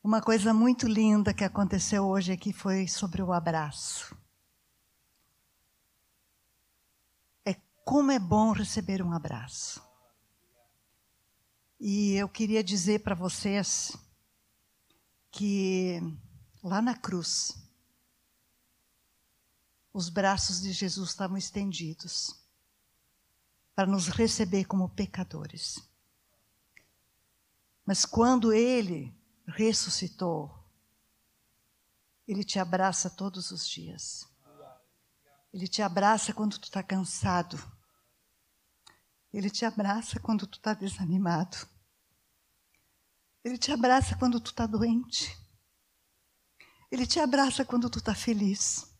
Uma 0.03 0.22
coisa 0.22 0.55
muito 0.55 0.88
linda 0.88 1.34
que 1.34 1.44
aconteceu 1.44 2.07
hoje 2.07 2.32
aqui 2.32 2.50
foi 2.50 2.88
sobre 2.88 3.20
o 3.20 3.30
abraço. 3.30 4.16
É 7.44 7.53
como 7.84 8.11
é 8.11 8.18
bom 8.18 8.53
receber 8.53 9.03
um 9.03 9.12
abraço. 9.12 9.82
E 11.78 12.14
eu 12.14 12.26
queria 12.26 12.64
dizer 12.64 13.00
para 13.00 13.14
vocês 13.14 13.94
que 15.30 16.00
lá 16.64 16.80
na 16.80 16.96
cruz, 16.96 17.55
os 19.92 20.09
braços 20.09 20.62
de 20.62 20.72
Jesus 20.72 21.11
estavam 21.11 21.36
estendidos 21.36 22.34
para 23.74 23.86
nos 23.86 24.09
receber 24.09 24.64
como 24.64 24.88
pecadores. 24.88 25.91
Mas 27.84 28.04
quando 28.04 28.52
ele 28.52 29.14
ressuscitou, 29.46 30.62
ele 32.26 32.44
te 32.44 32.58
abraça 32.58 33.10
todos 33.10 33.50
os 33.50 33.68
dias. 33.68 34.26
Ele 35.52 35.68
te 35.68 35.82
abraça 35.82 36.32
quando 36.32 36.58
tu 36.58 36.64
está 36.64 36.82
cansado. 36.82 37.58
Ele 39.32 39.50
te 39.50 39.64
abraça 39.64 40.18
quando 40.20 40.46
tu 40.46 40.56
está 40.58 40.72
desanimado. 40.72 41.56
Ele 43.44 43.58
te 43.58 43.72
abraça 43.72 44.16
quando 44.16 44.40
tu 44.40 44.50
está 44.50 44.66
doente. 44.66 45.36
Ele 46.90 47.06
te 47.06 47.18
abraça 47.18 47.64
quando 47.64 47.90
tu 47.90 47.98
está 47.98 48.14
feliz. 48.14 48.92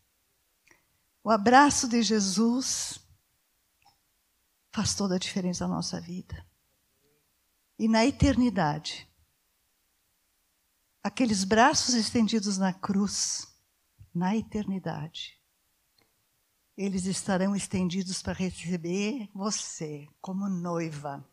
O 1.23 1.31
abraço 1.31 1.87
de 1.87 2.03
Jesus 2.03 2.99
faz 4.73 4.95
toda 4.95 5.15
a 5.15 5.19
diferença 5.19 5.69
na 5.69 5.75
nossa 5.75 6.01
vida. 6.01 6.45
E 7.83 7.89
na 7.89 8.07
eternidade, 8.07 9.09
aqueles 11.03 11.43
braços 11.43 11.97
estendidos 11.97 12.57
na 12.57 12.73
cruz, 12.73 13.53
na 14.15 14.37
eternidade, 14.37 15.37
eles 16.77 17.07
estarão 17.07 17.57
estendidos 17.57 18.23
para 18.23 18.35
receber 18.35 19.29
você 19.35 20.09
como 20.21 20.49
noiva, 20.49 21.29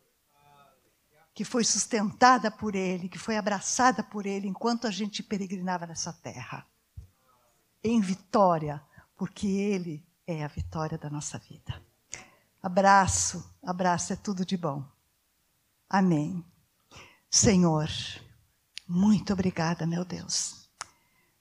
que 1.32 1.44
foi 1.44 1.62
sustentada 1.62 2.50
por 2.50 2.74
Ele, 2.74 3.08
que 3.08 3.16
foi 3.16 3.36
abraçada 3.36 4.02
por 4.02 4.26
Ele 4.26 4.48
enquanto 4.48 4.88
a 4.88 4.90
gente 4.90 5.22
peregrinava 5.22 5.86
nessa 5.86 6.12
terra, 6.12 6.66
em 7.80 8.00
vitória, 8.00 8.82
porque 9.16 9.46
Ele 9.46 10.04
é 10.26 10.42
a 10.42 10.48
vitória 10.48 10.98
da 10.98 11.08
nossa 11.08 11.38
vida. 11.38 11.80
Abraço, 12.60 13.56
abraço 13.62 14.12
é 14.12 14.16
tudo 14.16 14.44
de 14.44 14.56
bom. 14.56 14.84
Amém. 15.90 16.44
Senhor, 17.28 17.88
muito 18.86 19.32
obrigada, 19.32 19.84
meu 19.88 20.04
Deus. 20.04 20.68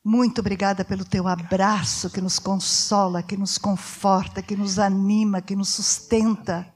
Muito 0.03 0.39
obrigada 0.39 0.83
pelo 0.83 1.05
teu 1.05 1.27
abraço 1.27 2.09
que 2.09 2.19
nos 2.19 2.39
consola, 2.39 3.21
que 3.21 3.37
nos 3.37 3.59
conforta, 3.59 4.41
que 4.41 4.55
nos 4.55 4.79
anima, 4.79 5.39
que 5.39 5.55
nos 5.55 5.69
sustenta, 5.69 6.73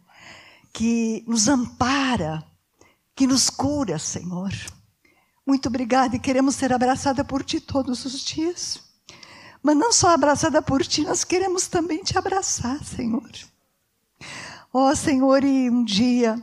que 0.71 1.23
nos 1.27 1.47
ampara, 1.47 2.45
que 3.15 3.25
nos 3.25 3.49
cura, 3.49 3.97
Senhor. 3.97 4.51
Muito 5.43 5.67
obrigada 5.67 6.15
e 6.15 6.19
queremos 6.19 6.55
ser 6.55 6.71
abraçada 6.71 7.25
por 7.25 7.43
ti 7.43 7.59
todos 7.59 8.05
os 8.05 8.23
dias. 8.23 8.79
Mas 9.63 9.75
não 9.75 9.91
só 9.91 10.09
abraçada 10.09 10.61
por 10.61 10.85
ti, 10.85 11.01
nós 11.01 11.23
queremos 11.23 11.67
também 11.67 12.03
te 12.03 12.15
abraçar, 12.19 12.83
Senhor. 12.83 13.31
Ó 14.71 14.91
oh, 14.91 14.95
Senhor, 14.95 15.43
e 15.43 15.71
um 15.71 15.83
dia 15.83 16.39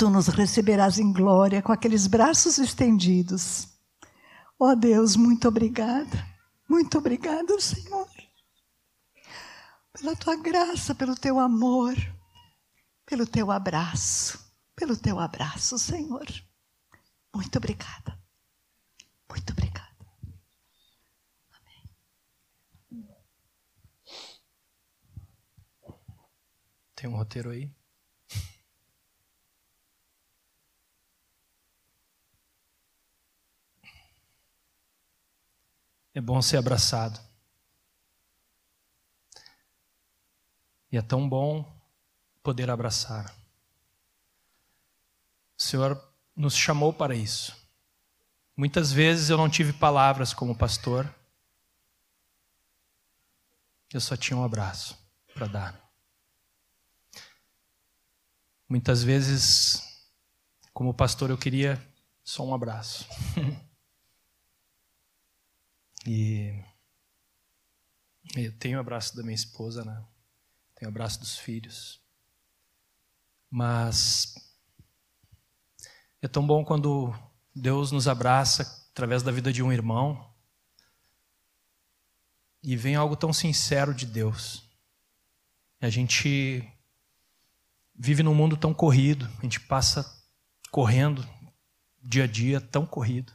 tu 0.00 0.08
nos 0.08 0.28
receberás 0.28 0.98
em 0.98 1.12
glória 1.12 1.60
com 1.60 1.72
aqueles 1.72 2.06
braços 2.06 2.56
estendidos. 2.56 3.68
Ó 4.58 4.70
oh 4.70 4.74
Deus, 4.74 5.14
muito 5.14 5.46
obrigada. 5.46 6.26
Muito 6.66 6.96
obrigada, 6.96 7.60
Senhor. 7.60 8.08
Pela 9.92 10.16
tua 10.16 10.36
graça, 10.36 10.94
pelo 10.94 11.14
teu 11.14 11.38
amor, 11.38 11.94
pelo 13.04 13.26
teu 13.26 13.50
abraço, 13.50 14.38
pelo 14.74 14.96
teu 14.96 15.20
abraço, 15.20 15.78
Senhor. 15.78 16.26
Muito 17.36 17.58
obrigada. 17.58 18.18
Muito 19.28 19.52
obrigada. 19.52 20.06
Amém. 21.52 23.06
Tem 26.94 27.10
um 27.10 27.16
roteiro 27.16 27.50
aí? 27.50 27.70
É 36.14 36.20
bom 36.20 36.42
ser 36.42 36.56
abraçado. 36.56 37.20
E 40.90 40.96
é 40.96 41.02
tão 41.02 41.28
bom 41.28 41.64
poder 42.42 42.68
abraçar. 42.68 43.32
O 45.56 45.62
Senhor 45.62 46.02
nos 46.34 46.56
chamou 46.56 46.92
para 46.92 47.14
isso. 47.14 47.56
Muitas 48.56 48.92
vezes 48.92 49.30
eu 49.30 49.36
não 49.36 49.48
tive 49.48 49.72
palavras 49.72 50.34
como 50.34 50.56
pastor. 50.56 51.14
Eu 53.92 54.00
só 54.00 54.16
tinha 54.16 54.36
um 54.36 54.44
abraço 54.44 54.98
para 55.32 55.46
dar. 55.46 55.90
Muitas 58.68 59.02
vezes, 59.02 59.82
como 60.72 60.94
pastor, 60.94 61.30
eu 61.30 61.38
queria 61.38 61.80
só 62.22 62.44
um 62.44 62.54
abraço. 62.54 63.06
e 66.12 66.52
eu 68.34 68.50
tenho 68.58 68.78
o 68.78 68.80
abraço 68.80 69.14
da 69.14 69.22
minha 69.22 69.32
esposa, 69.32 69.84
né? 69.84 70.04
Tenho 70.74 70.90
o 70.90 70.92
abraço 70.92 71.20
dos 71.20 71.38
filhos. 71.38 72.00
Mas 73.48 74.34
é 76.20 76.26
tão 76.26 76.44
bom 76.44 76.64
quando 76.64 77.14
Deus 77.54 77.92
nos 77.92 78.08
abraça 78.08 78.88
através 78.90 79.22
da 79.22 79.30
vida 79.30 79.52
de 79.52 79.62
um 79.62 79.72
irmão 79.72 80.34
e 82.60 82.76
vem 82.76 82.96
algo 82.96 83.14
tão 83.14 83.32
sincero 83.32 83.94
de 83.94 84.04
Deus. 84.04 84.68
A 85.80 85.88
gente 85.88 86.68
vive 87.94 88.24
num 88.24 88.34
mundo 88.34 88.56
tão 88.56 88.74
corrido, 88.74 89.30
a 89.38 89.42
gente 89.42 89.60
passa 89.60 90.04
correndo 90.72 91.24
dia 92.02 92.24
a 92.24 92.26
dia 92.26 92.60
tão 92.60 92.84
corrido. 92.84 93.32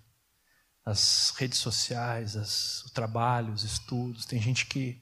As 0.85 1.33
redes 1.35 1.57
sociais, 1.59 2.35
as, 2.35 2.83
o 2.85 2.91
trabalho, 2.91 3.51
os 3.51 3.63
estudos, 3.63 4.25
tem 4.25 4.39
gente 4.39 4.67
que 4.67 5.01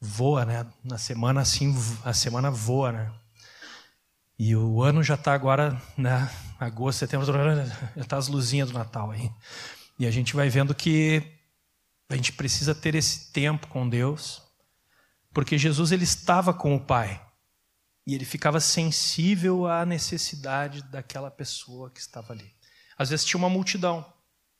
voa, 0.00 0.44
né? 0.44 0.66
Na 0.82 0.98
semana 0.98 1.40
assim, 1.40 1.74
a 2.04 2.12
semana 2.12 2.50
voa, 2.50 2.92
né? 2.92 3.12
E 4.38 4.54
o 4.54 4.82
ano 4.82 5.02
já 5.02 5.14
está 5.14 5.32
agora, 5.32 5.80
né? 5.96 6.30
Agosto, 6.58 6.98
setembro, 6.98 7.26
já 7.26 8.02
está 8.02 8.16
as 8.16 8.28
luzinhas 8.28 8.70
do 8.70 8.78
Natal 8.78 9.10
aí. 9.10 9.30
E 9.98 10.06
a 10.06 10.10
gente 10.10 10.34
vai 10.34 10.48
vendo 10.48 10.74
que 10.74 11.22
a 12.08 12.16
gente 12.16 12.32
precisa 12.32 12.74
ter 12.74 12.94
esse 12.94 13.32
tempo 13.32 13.66
com 13.68 13.88
Deus, 13.88 14.42
porque 15.32 15.56
Jesus 15.56 15.90
ele 15.90 16.04
estava 16.04 16.52
com 16.52 16.74
o 16.74 16.80
Pai 16.80 17.20
e 18.06 18.14
ele 18.14 18.24
ficava 18.24 18.60
sensível 18.60 19.66
à 19.66 19.84
necessidade 19.84 20.82
daquela 20.82 21.30
pessoa 21.30 21.90
que 21.90 22.00
estava 22.00 22.32
ali. 22.32 22.54
Às 22.96 23.10
vezes 23.10 23.24
tinha 23.24 23.38
uma 23.38 23.50
multidão, 23.50 24.06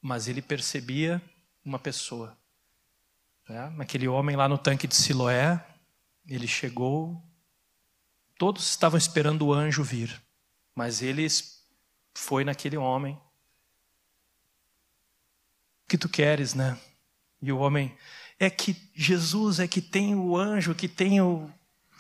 mas 0.01 0.29
ele 0.29 0.43
percebia 0.43 1.21
uma 1.65 1.79
pessoa. 1.79 2.37
Né? 3.49 3.75
Aquele 3.79 4.09
homem 4.09 4.37
lá 4.37 4.49
no 4.49 4.59
tanque 4.59 4.87
de 4.87 4.95
Siloé, 4.95 5.65
ele 6.27 6.47
chegou 6.47 7.23
Todos 8.39 8.69
estavam 8.69 8.99
esperando 8.99 9.47
o 9.47 9.53
anjo 9.53 9.83
vir, 9.83 10.23
mas 10.75 11.01
ele 11.01 11.27
foi 12.15 12.45
naquele 12.45 12.77
homem. 12.77 13.15
O 15.85 15.89
que 15.89 15.97
tu 15.97 16.09
queres, 16.09 16.53
né? 16.53 16.79
E 17.41 17.51
o 17.51 17.59
homem, 17.59 17.97
é 18.39 18.51
que 18.51 18.77
Jesus 18.95 19.59
é 19.59 19.67
que 19.67 19.81
tem 19.81 20.15
o 20.15 20.37
anjo, 20.37 20.75
que 20.75 20.89
tem 20.89 21.21
o 21.21 21.51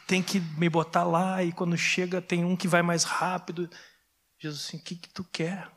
tem 0.07 0.23
que 0.23 0.39
me 0.39 0.69
botar 0.69 1.03
lá 1.03 1.43
e 1.43 1.51
quando 1.51 1.77
chega 1.77 2.23
tem 2.23 2.45
um 2.45 2.57
que 2.57 2.69
vai 2.69 2.83
mais 2.83 3.03
rápido. 3.03 3.69
Jesus 4.39 4.67
assim, 4.67 4.77
o 4.77 4.81
que, 4.81 4.95
que 4.95 5.09
tu 5.09 5.25
quer? 5.25 5.69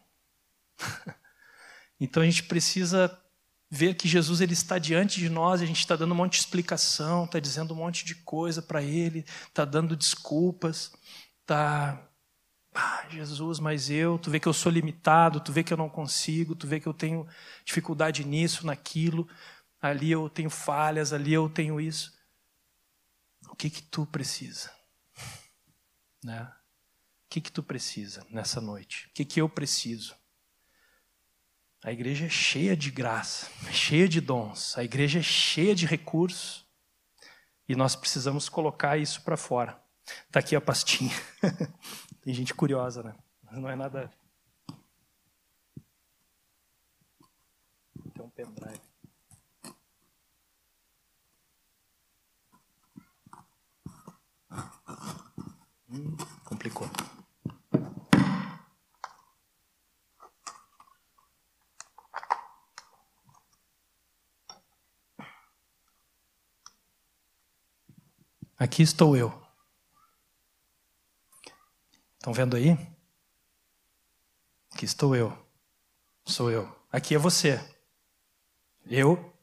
então 2.00 2.24
a 2.24 2.26
gente 2.26 2.44
precisa 2.44 3.16
ver 3.70 3.94
que 3.96 4.08
Jesus 4.08 4.42
ele 4.42 4.54
está 4.54 4.80
diante 4.80 5.20
de 5.20 5.30
nós, 5.30 5.62
a 5.62 5.66
gente 5.66 5.80
está 5.80 5.96
dando 5.96 6.12
um 6.12 6.16
monte 6.16 6.34
de 6.34 6.40
explicação, 6.40 7.26
está 7.26 7.40
dizendo 7.40 7.74
um 7.74 7.78
monte 7.78 8.04
de 8.04 8.16
coisa 8.16 8.62
para 8.62 8.82
ele, 8.82 9.24
está 9.48 9.64
dando 9.64 9.96
desculpas, 9.96 10.92
está 11.42 12.10
ah, 12.74 13.08
Jesus, 13.10 13.60
mas 13.60 13.90
eu, 13.90 14.18
tu 14.20 14.30
vê 14.30 14.40
que 14.40 14.48
eu 14.48 14.54
sou 14.54 14.72
limitado, 14.72 15.40
tu 15.40 15.52
vê 15.52 15.64
que 15.64 15.74
eu 15.74 15.78
não 15.78 15.90
consigo, 15.90 16.56
tu 16.56 16.68
vê 16.68 16.80
que 16.80 16.88
eu 16.88 16.94
tenho 16.94 17.28
dificuldade 17.66 18.24
nisso, 18.24 18.66
naquilo, 18.66 19.28
ali 19.82 20.12
eu 20.12 20.30
tenho 20.30 20.50
falhas, 20.50 21.12
ali 21.12 21.34
eu 21.34 21.50
tenho 21.50 21.82
isso. 21.82 22.18
O 23.50 23.56
que 23.56 23.70
que 23.70 23.82
tu 23.82 24.06
precisa? 24.06 24.72
Né? 26.22 26.44
O 26.44 27.30
que 27.30 27.40
que 27.40 27.50
tu 27.52 27.64
precisa 27.64 28.28
nessa 28.30 28.60
noite? 28.60 29.08
O 29.08 29.14
que 29.14 29.24
que 29.24 29.40
eu 29.40 29.48
preciso? 29.48 30.19
A 31.84 31.92
igreja 31.94 32.26
é 32.26 32.30
cheia 32.30 32.76
de 32.76 32.92
graça, 32.92 33.50
cheia 33.72 34.08
de 34.08 34.20
dons, 34.20 34.78
a 34.78 34.84
igreja 34.84 35.20
é 35.20 35.24
cheia 35.24 35.74
de 35.74 35.86
recursos 35.86 36.68
e 37.70 37.76
nós 37.76 37.96
precisamos 37.96 38.50
colocar 38.50 38.98
isso 38.98 39.22
para 39.22 39.38
fora. 39.38 39.82
Está 40.26 40.40
aqui 40.40 40.56
a 40.56 40.62
pastinha. 40.62 41.16
Tem 42.22 42.34
gente 42.34 42.54
curiosa, 42.54 43.02
né? 43.02 43.16
Mas 43.44 43.60
não 43.60 43.70
é 43.70 43.76
nada. 43.76 44.12
Tem 48.14 48.26
um 48.26 48.30
pendrive. 48.30 48.82
Hum, 55.92 56.18
complicou. 56.44 56.90
Aqui 68.60 68.84
estou 68.84 69.16
eu. 69.16 69.32
Estão 72.16 72.34
vendo 72.34 72.58
aí? 72.58 72.72
Aqui 74.74 74.84
estou 74.84 75.16
eu. 75.16 75.32
Sou 76.26 76.52
eu. 76.52 76.70
Aqui 76.92 77.16
é 77.16 77.18
você. 77.18 77.58
Eu, 78.86 79.34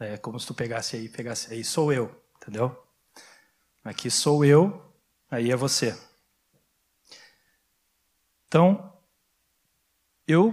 é 0.00 0.16
como 0.16 0.40
se 0.40 0.46
tu 0.48 0.54
pegasse 0.54 0.96
aí, 0.96 1.08
pegasse 1.08 1.54
aí, 1.54 1.62
sou 1.62 1.92
eu, 1.92 2.20
entendeu? 2.36 2.76
Aqui 3.84 4.10
sou 4.10 4.44
eu, 4.44 4.92
aí 5.30 5.52
é 5.52 5.56
você. 5.56 5.96
Então, 8.48 8.92
eu 10.26 10.52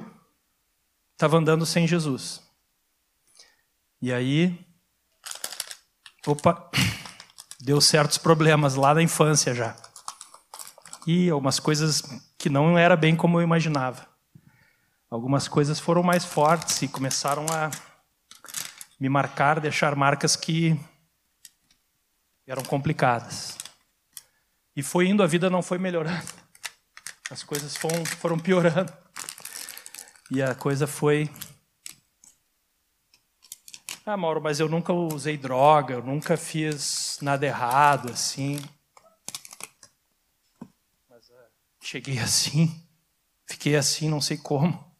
estava 1.13 1.37
andando 1.37 1.65
sem 1.65 1.87
Jesus. 1.87 2.39
E 3.99 4.13
aí, 4.13 4.63
opa, 6.27 6.69
deu 7.61 7.79
certos 7.79 8.17
problemas 8.17 8.75
lá 8.75 8.93
na 8.93 9.01
infância 9.01 9.53
já. 9.53 9.75
E 11.05 11.29
algumas 11.29 11.59
coisas 11.59 12.01
que 12.37 12.49
não 12.49 12.77
era 12.77 12.95
bem 12.95 13.15
como 13.15 13.37
eu 13.37 13.43
imaginava. 13.43 14.07
Algumas 15.09 15.47
coisas 15.47 15.79
foram 15.79 16.01
mais 16.01 16.25
fortes 16.25 16.81
e 16.81 16.87
começaram 16.87 17.45
a 17.51 17.69
me 18.99 19.09
marcar, 19.09 19.59
deixar 19.59 19.95
marcas 19.95 20.35
que 20.35 20.79
eram 22.47 22.63
complicadas. 22.63 23.57
E 24.75 24.81
foi 24.81 25.07
indo, 25.07 25.21
a 25.21 25.27
vida 25.27 25.49
não 25.49 25.61
foi 25.61 25.77
melhorando. 25.77 26.41
As 27.29 27.43
coisas 27.43 27.75
foram, 27.75 28.05
foram 28.05 28.39
piorando. 28.39 28.91
E 30.29 30.41
a 30.41 30.55
coisa 30.55 30.87
foi 30.87 31.29
ah, 34.03 34.17
Mauro, 34.17 34.41
mas 34.41 34.59
eu 34.59 34.67
nunca 34.67 34.91
usei 34.91 35.37
droga, 35.37 35.93
eu 35.93 36.03
nunca 36.03 36.35
fiz 36.35 37.00
nada 37.23 37.45
errado, 37.45 38.11
assim. 38.11 38.59
Mas 41.09 41.29
uh, 41.29 41.33
cheguei 41.81 42.19
assim, 42.19 42.85
fiquei 43.45 43.75
assim, 43.75 44.09
não 44.09 44.21
sei 44.21 44.37
como. 44.37 44.91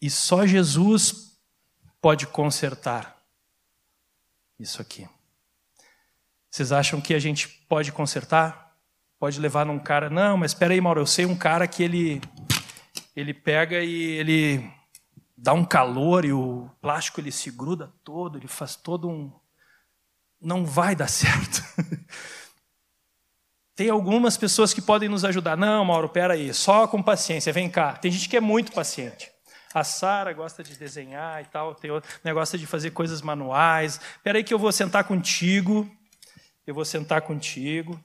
E 0.00 0.10
só 0.10 0.46
Jesus 0.46 1.38
pode 2.00 2.26
consertar 2.26 3.22
isso 4.58 4.82
aqui. 4.82 5.08
Vocês 6.50 6.72
acham 6.72 7.00
que 7.00 7.14
a 7.14 7.18
gente 7.18 7.48
pode 7.68 7.92
consertar? 7.92 8.76
Pode 9.18 9.40
levar 9.40 9.64
num 9.64 9.78
cara, 9.78 10.10
não, 10.10 10.36
mas 10.36 10.50
espera 10.50 10.74
aí, 10.74 10.80
Mauro, 10.80 11.00
eu 11.00 11.06
sei 11.06 11.24
um 11.24 11.36
cara 11.36 11.66
que 11.68 11.82
ele 11.82 12.20
ele 13.14 13.34
pega 13.34 13.80
e 13.82 14.02
ele 14.02 14.72
dá 15.36 15.52
um 15.52 15.64
calor 15.64 16.24
e 16.24 16.32
o 16.32 16.70
plástico 16.80 17.20
ele 17.20 17.32
se 17.32 17.50
gruda 17.50 17.92
todo, 18.02 18.38
ele 18.38 18.48
faz 18.48 18.76
todo 18.76 19.08
um. 19.08 19.32
Não 20.42 20.66
vai 20.66 20.96
dar 20.96 21.08
certo. 21.08 21.62
Tem 23.74 23.88
algumas 23.88 24.36
pessoas 24.36 24.74
que 24.74 24.82
podem 24.82 25.08
nos 25.08 25.24
ajudar. 25.24 25.56
Não, 25.56 25.84
Mauro, 25.84 26.08
pera 26.08 26.34
aí, 26.34 26.52
só 26.52 26.86
com 26.86 27.02
paciência, 27.02 27.52
vem 27.52 27.70
cá. 27.70 27.94
Tem 27.94 28.10
gente 28.10 28.28
que 28.28 28.36
é 28.36 28.40
muito 28.40 28.72
paciente. 28.72 29.30
A 29.72 29.82
Sara 29.82 30.32
gosta 30.34 30.62
de 30.62 30.76
desenhar 30.76 31.40
e 31.40 31.46
tal, 31.46 31.74
tem 31.74 31.90
outro, 31.90 32.10
né, 32.22 32.32
gosta 32.32 32.58
de 32.58 32.66
fazer 32.66 32.90
coisas 32.90 33.22
manuais. 33.22 33.98
Espera 34.16 34.36
aí 34.36 34.44
que 34.44 34.52
eu 34.52 34.58
vou 34.58 34.70
sentar 34.70 35.04
contigo. 35.04 35.90
Eu 36.66 36.74
vou 36.74 36.84
sentar 36.84 37.22
contigo, 37.22 37.98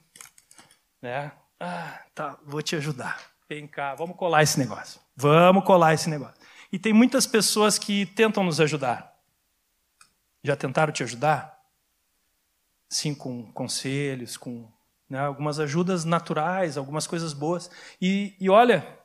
né? 1.00 1.30
Ah, 1.60 2.00
tá, 2.14 2.38
vou 2.44 2.62
te 2.62 2.74
ajudar. 2.74 3.20
Vem 3.48 3.66
cá, 3.66 3.94
vamos 3.94 4.16
colar 4.16 4.42
esse 4.42 4.58
negócio. 4.58 5.00
Vamos 5.14 5.64
colar 5.64 5.94
esse 5.94 6.08
negócio. 6.08 6.36
E 6.72 6.78
tem 6.78 6.92
muitas 6.92 7.26
pessoas 7.26 7.78
que 7.78 8.06
tentam 8.06 8.42
nos 8.42 8.60
ajudar. 8.60 9.14
Já 10.42 10.56
tentaram 10.56 10.92
te 10.92 11.02
ajudar? 11.02 11.57
Sim, 12.88 13.14
com 13.14 13.52
conselhos, 13.52 14.36
com 14.36 14.70
né, 15.08 15.18
algumas 15.18 15.58
ajudas 15.58 16.04
naturais, 16.04 16.76
algumas 16.76 17.06
coisas 17.06 17.32
boas. 17.32 17.70
E, 18.00 18.36
e 18.40 18.48
olha, 18.48 18.98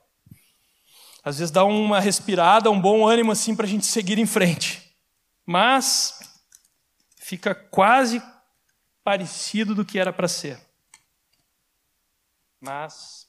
às 1.23 1.39
vezes 1.39 1.51
dá 1.51 1.63
uma 1.63 1.99
respirada, 1.99 2.69
um 2.69 2.79
bom 2.79 3.07
ânimo 3.07 3.31
assim 3.31 3.55
para 3.55 3.65
a 3.65 3.69
gente 3.69 3.85
seguir 3.85 4.17
em 4.17 4.25
frente. 4.25 4.95
Mas 5.45 6.19
fica 7.17 7.55
quase 7.55 8.21
parecido 9.03 9.73
do 9.73 9.85
que 9.85 9.99
era 9.99 10.11
para 10.11 10.27
ser. 10.27 10.59
Mas 12.59 13.27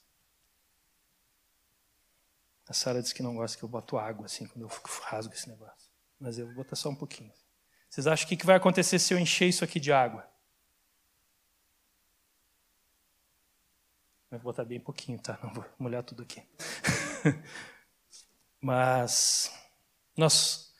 a 2.69 2.73
Sara 2.73 3.03
disse 3.03 3.15
que 3.15 3.23
não 3.23 3.35
gosta 3.35 3.59
que 3.59 3.65
eu 3.65 3.69
boto 3.69 3.99
água 3.99 4.27
assim 4.27 4.47
quando 4.47 4.63
eu 4.63 4.71
rasgo 5.03 5.35
esse 5.35 5.49
negócio. 5.49 5.91
Mas 6.19 6.39
eu 6.39 6.47
vou 6.47 6.57
botar 6.57 6.77
só 6.77 6.89
um 6.89 6.95
pouquinho. 6.95 7.33
Vocês 7.91 8.07
acham 8.07 8.29
que, 8.29 8.37
que 8.37 8.47
vai 8.47 8.57
acontecer 8.57 8.99
se 8.99 9.13
eu 9.13 9.19
encher 9.19 9.49
isso 9.49 9.65
aqui 9.65 9.79
de 9.79 9.93
água? 9.93 10.29
Vou 14.31 14.41
botar 14.41 14.65
bem 14.65 14.81
pouquinho, 14.81 15.21
tá? 15.21 15.39
Não 15.43 15.53
vou 15.53 15.65
molhar 15.79 16.03
tudo 16.03 16.23
aqui. 16.23 16.43
Mas 18.61 19.53
nós, 20.17 20.73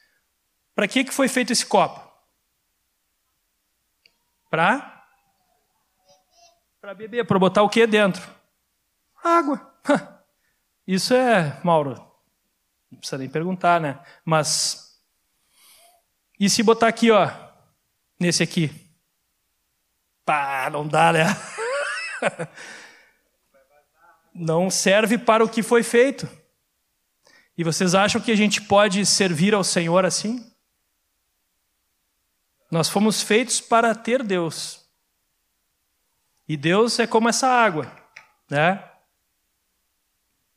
para 0.75 0.89
que 0.89 1.05
que 1.05 1.13
foi 1.13 1.29
feito 1.29 1.53
esse 1.53 1.67
copo? 1.67 2.01
Para 4.51 4.93
para 6.81 6.95
beber, 6.95 7.27
para 7.27 7.39
botar 7.39 7.63
o 7.63 7.69
que 7.69 7.87
dentro? 7.87 8.23
Água. 9.23 9.75
Isso 10.87 11.15
é, 11.15 11.59
Mauro, 11.65 11.95
não 12.91 12.99
precisa 12.99 13.17
nem 13.17 13.29
perguntar, 13.29 13.81
né? 13.81 13.99
Mas 14.25 14.85
e 16.39 16.51
se 16.51 16.63
botar 16.63 16.89
aqui, 16.89 17.11
ó, 17.11 17.31
nesse 18.19 18.43
aqui? 18.43 18.71
Pá, 20.25 20.69
não 20.71 20.87
dá, 20.87 21.13
né? 21.13 21.25
não 24.35 24.69
serve 24.69 25.17
para 25.17 25.45
o 25.45 25.49
que 25.49 25.63
foi 25.63 25.83
feito. 25.83 26.29
E 27.57 27.63
vocês 27.63 27.95
acham 27.95 28.21
que 28.21 28.33
a 28.33 28.37
gente 28.37 28.61
pode 28.61 29.07
servir 29.07 29.55
ao 29.55 29.63
Senhor 29.63 30.05
assim? 30.05 30.53
Nós 32.71 32.89
fomos 32.89 33.23
feitos 33.23 33.61
para 33.61 33.95
ter 33.95 34.23
Deus. 34.25 34.85
E 36.49 36.57
Deus 36.57 36.99
é 36.99 37.07
como 37.07 37.29
essa 37.29 37.47
água, 37.47 37.91
né? 38.51 38.91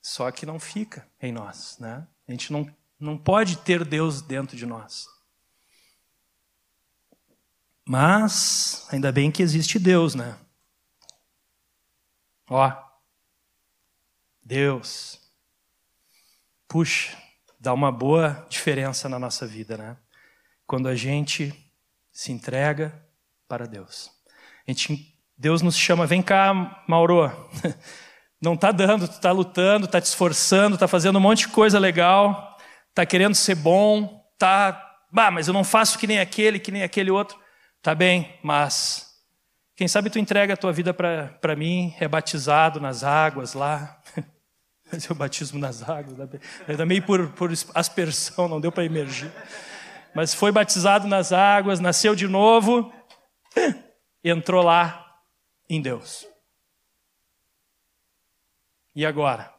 Só 0.02 0.32
que 0.32 0.46
não 0.46 0.60
fica 0.60 1.08
em 1.22 1.32
nós, 1.32 1.78
né? 1.80 2.08
A 2.28 2.32
gente 2.32 2.52
não, 2.52 2.68
não 3.00 3.18
pode 3.18 3.58
ter 3.58 3.86
Deus 3.86 4.22
dentro 4.22 4.58
de 4.58 4.66
nós. 4.66 5.08
Mas 7.86 8.88
ainda 8.92 9.12
bem 9.12 9.32
que 9.32 9.44
existe 9.44 9.78
Deus, 9.78 10.16
né? 10.16 10.38
Ó, 12.50 12.87
Deus. 14.48 15.20
Puxa, 16.70 17.18
dá 17.60 17.74
uma 17.74 17.92
boa 17.92 18.48
diferença 18.50 19.10
na 19.10 19.20
nossa 19.20 19.46
vida, 19.46 19.76
né? 19.76 19.98
Quando 20.66 20.88
a 20.88 20.96
gente 20.96 21.54
se 22.14 22.32
entrega 22.32 22.98
para 23.46 23.68
Deus. 23.68 24.10
A 24.66 24.72
gente, 24.72 25.20
Deus 25.38 25.62
nos 25.62 25.78
chama, 25.78 26.08
vem 26.08 26.22
cá, 26.22 26.82
Mauro. 26.88 27.30
Não 28.42 28.54
está 28.54 28.72
dando, 28.72 29.06
tu 29.06 29.16
está 29.16 29.34
lutando, 29.34 29.86
está 29.86 30.00
te 30.00 30.06
esforçando, 30.06 30.76
está 30.76 30.88
fazendo 30.88 31.18
um 31.18 31.22
monte 31.22 31.40
de 31.40 31.50
coisa 31.50 31.78
legal, 31.78 32.58
está 32.88 33.06
querendo 33.06 33.36
ser 33.36 33.56
bom, 33.56 34.24
tá, 34.38 35.02
bah, 35.12 35.32
mas 35.32 35.48
eu 35.48 35.54
não 35.56 35.64
faço 35.64 35.98
que 35.98 36.06
nem 36.06 36.20
aquele, 36.20 36.60
que 36.60 36.72
nem 36.72 36.84
aquele 36.84 37.10
outro. 37.10 37.38
Tá 37.82 37.96
bem, 37.96 38.38
mas 38.44 39.08
quem 39.76 39.88
sabe 39.88 40.12
tu 40.12 40.20
entrega 40.20 40.54
a 40.54 40.58
tua 40.58 40.72
vida 40.72 40.94
para 40.94 41.56
mim, 41.58 41.96
é 42.00 42.08
batizado 42.08 42.80
nas 42.80 43.04
águas 43.04 43.54
lá. 43.54 44.00
Fazer 44.90 45.12
o 45.12 45.16
batismo 45.16 45.60
nas 45.60 45.88
águas. 45.88 46.16
Ainda 46.68 46.86
meio 46.86 47.04
por, 47.06 47.30
por 47.34 47.52
aspersão, 47.74 48.48
não 48.48 48.62
deu 48.62 48.72
para 48.72 48.86
emergir. 48.86 49.32
Mas 50.16 50.34
foi 50.34 50.52
batizado 50.52 51.08
nas 51.08 51.32
águas, 51.32 51.80
nasceu 51.80 52.16
de 52.16 52.28
novo, 52.28 52.92
entrou 54.24 54.64
lá 54.64 55.22
em 55.70 55.82
Deus. 55.82 56.26
E 58.96 59.06
agora? 59.06 59.54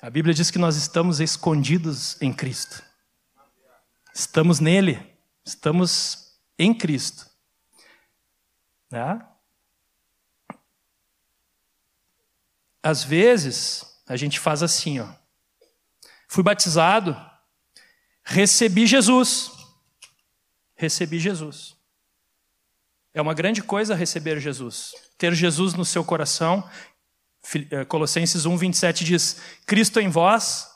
A 0.00 0.10
Bíblia 0.10 0.34
diz 0.34 0.50
que 0.50 0.58
nós 0.58 0.76
estamos 0.76 1.20
escondidos 1.20 2.20
em 2.20 2.32
Cristo. 2.32 2.82
Estamos 4.14 4.60
nele, 4.60 5.00
estamos 5.44 6.38
em 6.58 6.72
Cristo. 6.72 7.26
Né? 8.90 9.18
Às 12.86 13.02
vezes, 13.02 13.84
a 14.06 14.16
gente 14.16 14.38
faz 14.38 14.62
assim, 14.62 15.00
ó. 15.00 15.08
Fui 16.28 16.40
batizado, 16.44 17.20
recebi 18.22 18.86
Jesus. 18.86 19.50
Recebi 20.76 21.18
Jesus. 21.18 21.76
É 23.12 23.20
uma 23.20 23.34
grande 23.34 23.60
coisa 23.60 23.96
receber 23.96 24.38
Jesus. 24.38 24.94
Ter 25.18 25.34
Jesus 25.34 25.74
no 25.74 25.84
seu 25.84 26.04
coração. 26.04 26.62
Eh, 27.72 27.84
Colossenses 27.86 28.46
1, 28.46 28.56
27 28.56 29.04
diz: 29.04 29.42
Cristo 29.66 29.98
em 29.98 30.08
vós, 30.08 30.70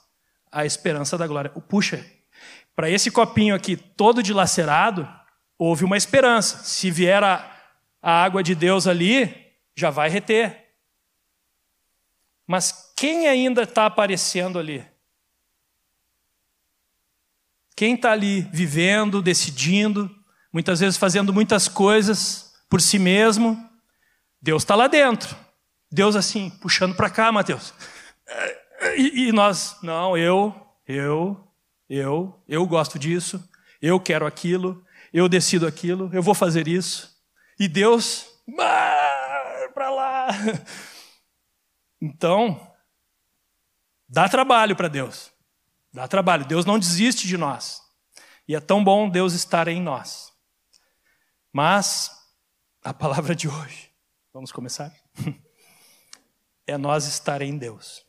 a 0.50 0.66
esperança 0.66 1.16
da 1.16 1.28
glória. 1.28 1.48
Puxa, 1.48 2.04
para 2.74 2.90
esse 2.90 3.12
copinho 3.12 3.54
aqui 3.54 3.76
todo 3.76 4.20
dilacerado, 4.20 5.08
houve 5.56 5.84
uma 5.84 5.96
esperança. 5.96 6.58
Se 6.64 6.90
vier 6.90 7.22
a, 7.22 7.56
a 8.02 8.24
água 8.24 8.42
de 8.42 8.56
Deus 8.56 8.88
ali, 8.88 9.54
já 9.76 9.90
vai 9.90 10.10
reter. 10.10 10.69
Mas 12.50 12.92
quem 12.96 13.28
ainda 13.28 13.62
está 13.62 13.86
aparecendo 13.86 14.58
ali? 14.58 14.84
Quem 17.76 17.94
está 17.94 18.10
ali 18.10 18.40
vivendo, 18.52 19.22
decidindo, 19.22 20.10
muitas 20.52 20.80
vezes 20.80 20.98
fazendo 20.98 21.32
muitas 21.32 21.68
coisas 21.68 22.52
por 22.68 22.80
si 22.80 22.98
mesmo? 22.98 23.56
Deus 24.42 24.64
está 24.64 24.74
lá 24.74 24.88
dentro. 24.88 25.36
Deus 25.92 26.16
assim, 26.16 26.50
puxando 26.60 26.96
para 26.96 27.08
cá, 27.08 27.30
Mateus. 27.30 27.72
E, 28.96 29.28
e 29.28 29.32
nós, 29.32 29.76
não, 29.80 30.18
eu, 30.18 30.52
eu, 30.88 31.48
eu, 31.88 32.36
eu 32.48 32.66
gosto 32.66 32.98
disso, 32.98 33.48
eu 33.80 34.00
quero 34.00 34.26
aquilo, 34.26 34.84
eu 35.12 35.28
decido 35.28 35.68
aquilo, 35.68 36.10
eu 36.12 36.20
vou 36.20 36.34
fazer 36.34 36.66
isso. 36.66 37.16
E 37.60 37.68
Deus, 37.68 38.26
para 39.72 39.90
lá. 39.90 40.26
Então, 42.00 42.74
dá 44.08 44.28
trabalho 44.28 44.74
para 44.74 44.88
Deus. 44.88 45.32
Dá 45.92 46.08
trabalho. 46.08 46.46
Deus 46.46 46.64
não 46.64 46.78
desiste 46.78 47.26
de 47.26 47.36
nós. 47.36 47.82
E 48.48 48.54
é 48.54 48.60
tão 48.60 48.82
bom 48.82 49.08
Deus 49.08 49.32
estar 49.34 49.68
em 49.68 49.80
nós. 49.80 50.32
Mas 51.52 52.10
a 52.82 52.94
palavra 52.94 53.34
de 53.34 53.48
hoje, 53.48 53.90
vamos 54.32 54.52
começar? 54.52 54.92
É 56.66 56.78
nós 56.78 57.04
estar 57.06 57.42
em 57.42 57.58
Deus. 57.58 58.06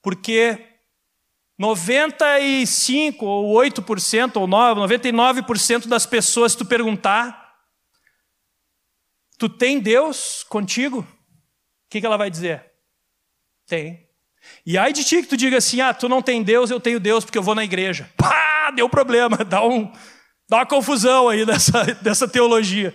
Porque 0.00 0.74
95 1.58 3.26
ou 3.26 3.56
8% 3.56 4.36
ou 4.36 4.46
9, 4.46 4.80
99% 4.82 5.88
das 5.88 6.06
pessoas, 6.06 6.52
se 6.52 6.58
tu 6.58 6.64
perguntar, 6.64 7.58
tu 9.36 9.48
tem 9.48 9.80
Deus 9.80 10.44
contigo? 10.44 11.04
Que, 11.94 12.00
que 12.00 12.06
ela 12.06 12.16
vai 12.16 12.28
dizer? 12.28 12.64
Tem. 13.68 14.08
E 14.66 14.76
aí 14.76 14.92
de 14.92 15.04
ti 15.04 15.22
que 15.22 15.28
tu 15.28 15.36
diga 15.36 15.58
assim: 15.58 15.80
ah, 15.80 15.94
tu 15.94 16.08
não 16.08 16.20
tem 16.20 16.42
Deus, 16.42 16.70
eu 16.70 16.80
tenho 16.80 16.98
Deus 16.98 17.24
porque 17.24 17.38
eu 17.38 17.42
vou 17.42 17.54
na 17.54 17.62
igreja. 17.62 18.10
Pá, 18.16 18.72
deu 18.72 18.88
problema, 18.88 19.36
dá, 19.46 19.64
um, 19.64 19.92
dá 20.48 20.58
uma 20.58 20.66
confusão 20.66 21.28
aí 21.28 21.46
dessa, 21.46 21.84
dessa 22.02 22.26
teologia. 22.28 22.92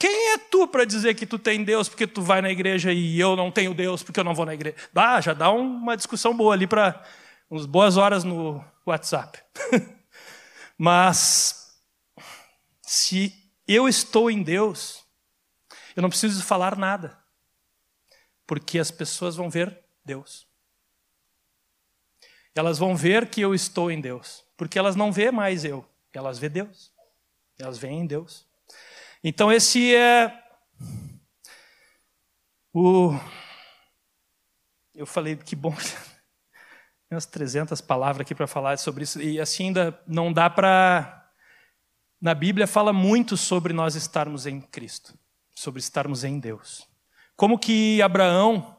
Quem 0.00 0.32
é 0.32 0.38
tu 0.38 0.66
para 0.66 0.84
dizer 0.84 1.14
que 1.14 1.26
tu 1.26 1.38
tem 1.38 1.62
Deus 1.62 1.88
porque 1.88 2.06
tu 2.06 2.22
vai 2.22 2.40
na 2.40 2.50
igreja 2.50 2.92
e 2.92 3.20
eu 3.20 3.36
não 3.36 3.50
tenho 3.50 3.74
Deus 3.74 4.02
porque 4.02 4.20
eu 4.20 4.24
não 4.24 4.34
vou 4.34 4.46
na 4.46 4.54
igreja? 4.54 4.76
Ah, 4.94 5.20
já 5.20 5.34
dá 5.34 5.50
uma 5.50 5.96
discussão 5.96 6.34
boa 6.34 6.54
ali 6.54 6.66
para 6.66 7.02
umas 7.50 7.66
boas 7.66 7.96
horas 7.96 8.24
no 8.24 8.64
WhatsApp. 8.86 9.38
Mas 10.78 11.76
se 12.80 13.34
eu 13.66 13.88
estou 13.88 14.30
em 14.30 14.42
Deus, 14.42 15.04
eu 15.96 16.00
não 16.00 16.08
preciso 16.08 16.42
falar 16.44 16.76
nada. 16.76 17.17
Porque 18.48 18.80
as 18.80 18.90
pessoas 18.90 19.36
vão 19.36 19.48
ver 19.48 19.78
Deus. 20.04 20.48
Elas 22.52 22.78
vão 22.78 22.96
ver 22.96 23.30
que 23.30 23.40
eu 23.40 23.54
estou 23.54 23.92
em 23.92 24.00
Deus. 24.00 24.44
Porque 24.56 24.76
elas 24.76 24.96
não 24.96 25.12
vê 25.12 25.30
mais 25.30 25.64
eu, 25.64 25.88
elas 26.12 26.40
vê 26.40 26.48
Deus. 26.48 26.92
Elas 27.56 27.78
veem 27.78 28.00
em 28.00 28.06
Deus. 28.06 28.44
Então 29.22 29.52
esse 29.52 29.94
é 29.94 30.44
o 32.72 33.12
eu 34.98 35.06
falei 35.06 35.36
que 35.36 35.54
bom 35.54 35.72
umas 37.08 37.24
300 37.24 37.80
palavras 37.80 38.22
aqui 38.22 38.34
para 38.34 38.48
falar 38.48 38.76
sobre 38.78 39.04
isso, 39.04 39.22
e 39.22 39.40
assim 39.40 39.66
ainda 39.66 40.02
não 40.06 40.32
dá 40.32 40.50
para. 40.50 41.30
Na 42.20 42.34
Bíblia 42.34 42.66
fala 42.66 42.92
muito 42.92 43.36
sobre 43.36 43.72
nós 43.72 43.94
estarmos 43.94 44.44
em 44.44 44.60
Cristo, 44.60 45.16
sobre 45.54 45.78
estarmos 45.78 46.24
em 46.24 46.40
Deus. 46.40 46.87
Como 47.38 47.56
que 47.56 48.02
Abraão, 48.02 48.76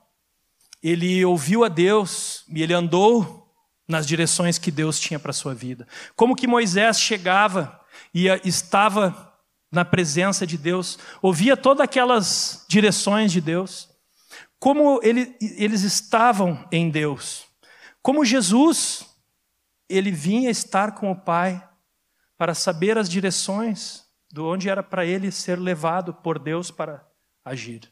ele 0.84 1.24
ouviu 1.24 1.64
a 1.64 1.70
Deus 1.70 2.44
e 2.54 2.62
ele 2.62 2.74
andou 2.74 3.50
nas 3.88 4.06
direções 4.06 4.58
que 4.58 4.70
Deus 4.70 5.00
tinha 5.00 5.18
para 5.18 5.32
sua 5.32 5.56
vida. 5.56 5.88
Como 6.14 6.36
que 6.36 6.46
Moisés 6.46 7.00
chegava 7.00 7.80
e 8.14 8.28
estava 8.44 9.34
na 9.72 9.86
presença 9.86 10.46
de 10.46 10.58
Deus, 10.58 11.00
ouvia 11.22 11.56
todas 11.56 11.86
aquelas 11.86 12.66
direções 12.68 13.32
de 13.32 13.40
Deus. 13.40 13.88
Como 14.60 15.00
ele, 15.04 15.38
eles 15.40 15.84
estavam 15.84 16.68
em 16.70 16.90
Deus. 16.90 17.46
Como 18.02 18.26
Jesus, 18.26 19.06
ele 19.88 20.12
vinha 20.12 20.50
estar 20.50 20.96
com 20.96 21.10
o 21.10 21.16
Pai 21.16 21.66
para 22.38 22.54
saber 22.54 22.98
as 22.98 23.08
direções 23.08 24.04
de 24.30 24.42
onde 24.42 24.68
era 24.68 24.84
para 24.84 25.06
ele 25.06 25.32
ser 25.32 25.58
levado 25.58 26.14
por 26.14 26.38
Deus 26.38 26.70
para 26.70 27.08
agir. 27.46 27.90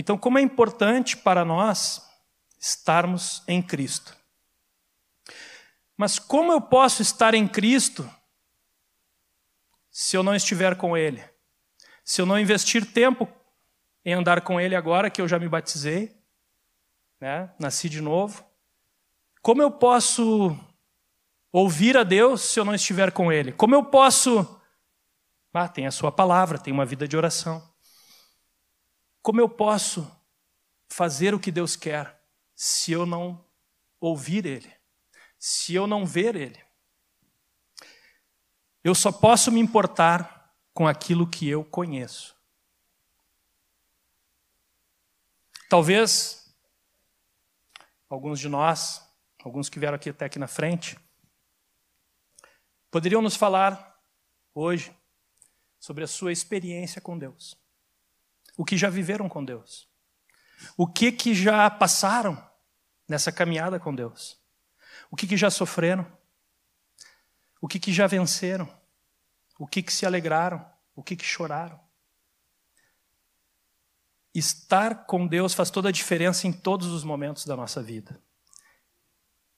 Então, 0.00 0.16
como 0.16 0.38
é 0.38 0.40
importante 0.40 1.16
para 1.16 1.44
nós 1.44 2.08
estarmos 2.60 3.42
em 3.48 3.60
Cristo. 3.60 4.16
Mas 5.96 6.20
como 6.20 6.52
eu 6.52 6.60
posso 6.60 7.02
estar 7.02 7.34
em 7.34 7.48
Cristo 7.48 8.08
se 9.90 10.16
eu 10.16 10.22
não 10.22 10.36
estiver 10.36 10.76
com 10.76 10.96
Ele? 10.96 11.20
Se 12.04 12.22
eu 12.22 12.26
não 12.26 12.38
investir 12.38 12.86
tempo 12.86 13.26
em 14.04 14.14
andar 14.14 14.42
com 14.42 14.60
Ele 14.60 14.76
agora 14.76 15.10
que 15.10 15.20
eu 15.20 15.26
já 15.26 15.36
me 15.36 15.48
batizei, 15.48 16.16
né? 17.20 17.52
nasci 17.58 17.88
de 17.88 18.00
novo? 18.00 18.48
Como 19.42 19.60
eu 19.60 19.70
posso 19.72 20.56
ouvir 21.50 21.96
a 21.96 22.04
Deus 22.04 22.42
se 22.42 22.60
eu 22.60 22.64
não 22.64 22.72
estiver 22.76 23.10
com 23.10 23.32
Ele? 23.32 23.50
Como 23.50 23.74
eu 23.74 23.82
posso. 23.82 24.62
Ah, 25.52 25.66
tem 25.66 25.88
a 25.88 25.90
Sua 25.90 26.12
palavra, 26.12 26.56
tem 26.56 26.72
uma 26.72 26.86
vida 26.86 27.08
de 27.08 27.16
oração. 27.16 27.67
Como 29.28 29.42
eu 29.42 29.48
posso 29.50 30.10
fazer 30.88 31.34
o 31.34 31.38
que 31.38 31.52
Deus 31.52 31.76
quer 31.76 32.18
se 32.54 32.92
eu 32.92 33.04
não 33.04 33.44
ouvir 34.00 34.46
Ele? 34.46 34.74
Se 35.38 35.74
eu 35.74 35.86
não 35.86 36.06
ver 36.06 36.34
Ele? 36.34 36.64
Eu 38.82 38.94
só 38.94 39.12
posso 39.12 39.52
me 39.52 39.60
importar 39.60 40.56
com 40.72 40.88
aquilo 40.88 41.28
que 41.28 41.46
eu 41.46 41.62
conheço. 41.62 42.34
Talvez 45.68 46.50
alguns 48.08 48.40
de 48.40 48.48
nós 48.48 49.06
alguns 49.44 49.68
que 49.68 49.78
vieram 49.78 49.96
aqui 49.96 50.08
até 50.08 50.24
aqui 50.24 50.38
na 50.38 50.48
frente, 50.48 50.98
poderiam 52.90 53.20
nos 53.20 53.36
falar 53.36 54.02
hoje 54.54 54.90
sobre 55.78 56.02
a 56.02 56.08
sua 56.08 56.32
experiência 56.32 56.98
com 56.98 57.18
Deus. 57.18 57.67
O 58.58 58.64
que 58.64 58.76
já 58.76 58.90
viveram 58.90 59.28
com 59.28 59.44
Deus. 59.44 59.88
O 60.76 60.84
que 60.84 61.12
que 61.12 61.32
já 61.32 61.70
passaram 61.70 62.36
nessa 63.08 63.30
caminhada 63.30 63.78
com 63.78 63.94
Deus. 63.94 64.36
O 65.08 65.14
que 65.14 65.28
que 65.28 65.36
já 65.36 65.48
sofreram. 65.48 66.04
O 67.60 67.68
que 67.68 67.78
que 67.78 67.92
já 67.92 68.08
venceram. 68.08 68.68
O 69.60 69.64
que 69.64 69.80
que 69.80 69.92
se 69.92 70.04
alegraram. 70.04 70.68
O 70.96 71.04
que 71.04 71.14
que 71.14 71.24
choraram. 71.24 71.80
Estar 74.34 75.06
com 75.06 75.24
Deus 75.24 75.54
faz 75.54 75.70
toda 75.70 75.90
a 75.90 75.92
diferença 75.92 76.48
em 76.48 76.52
todos 76.52 76.88
os 76.88 77.04
momentos 77.04 77.46
da 77.46 77.56
nossa 77.56 77.80
vida. 77.80 78.20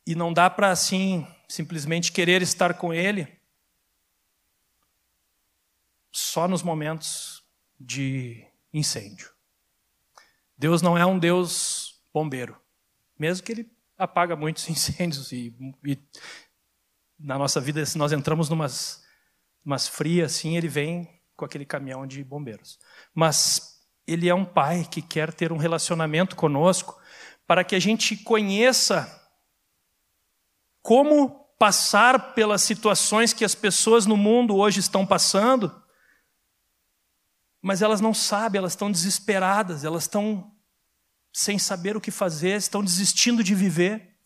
E 0.07 0.15
não 0.15 0.31
dá 0.31 0.51
para 0.51 0.71
assim 0.71 1.27
simplesmente 1.49 2.13
querer 2.13 2.43
estar 2.43 2.75
com 2.75 2.93
Ele 2.93 3.41
só 6.13 6.47
nos 6.47 6.63
momentos 6.63 7.43
de 7.79 8.50
incêndio. 8.73 9.31
Deus 10.57 10.83
não 10.83 10.97
é 10.97 11.05
um 11.05 11.19
Deus 11.19 12.03
bombeiro, 12.13 12.61
mesmo 13.19 13.45
que 13.45 13.53
Ele 13.53 13.73
apaga 13.97 14.37
muitos 14.37 14.69
incêndios 14.71 15.33
e, 15.33 15.55
e 15.85 15.99
na 17.19 17.39
nossa 17.39 17.61
vida 17.61 17.85
se 17.85 17.99
nós 17.99 18.13
entramos 18.13 18.49
numas, 18.49 19.03
numas 19.65 19.89
frias 19.89 20.35
assim, 20.37 20.57
Ele 20.57 20.69
vem 20.69 21.21
com 21.37 21.45
aquele 21.45 21.65
caminhão 21.65 22.07
de 22.07 22.23
bombeiros. 22.23 22.79
Mas 23.15 23.81
Ele 24.07 24.29
é 24.29 24.35
um 24.35 24.45
Pai 24.45 24.87
que 24.91 25.03
quer 25.03 25.33
ter 25.33 25.53
um 25.53 25.57
relacionamento 25.57 26.37
conosco 26.37 27.01
para 27.47 27.65
que 27.65 27.75
a 27.75 27.81
gente 27.81 28.17
conheça 28.17 29.19
como 30.83 31.41
passar 31.59 32.33
pelas 32.35 32.63
situações 32.63 33.33
que 33.33 33.45
as 33.45 33.55
pessoas 33.55 34.07
no 34.07 34.17
mundo 34.17 34.57
hoje 34.57 34.81
estão 34.81 35.07
passando, 35.07 35.71
mas 37.63 37.83
elas 37.83 38.01
não 38.01 38.15
sabem, 38.15 38.59
elas 38.59 38.73
estão 38.73 38.91
desesperadas, 38.91 39.85
elas 39.85 40.05
estão 40.05 40.51
sem 41.33 41.59
saber 41.59 41.97
o 41.97 42.01
que 42.01 42.11
fazer, 42.11 42.57
estão 42.57 42.83
desistindo 42.83 43.45
de 43.45 43.55
viver. 43.55 44.17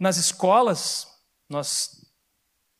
Nas 0.00 0.16
escolas, 0.16 1.06
nós 1.48 2.04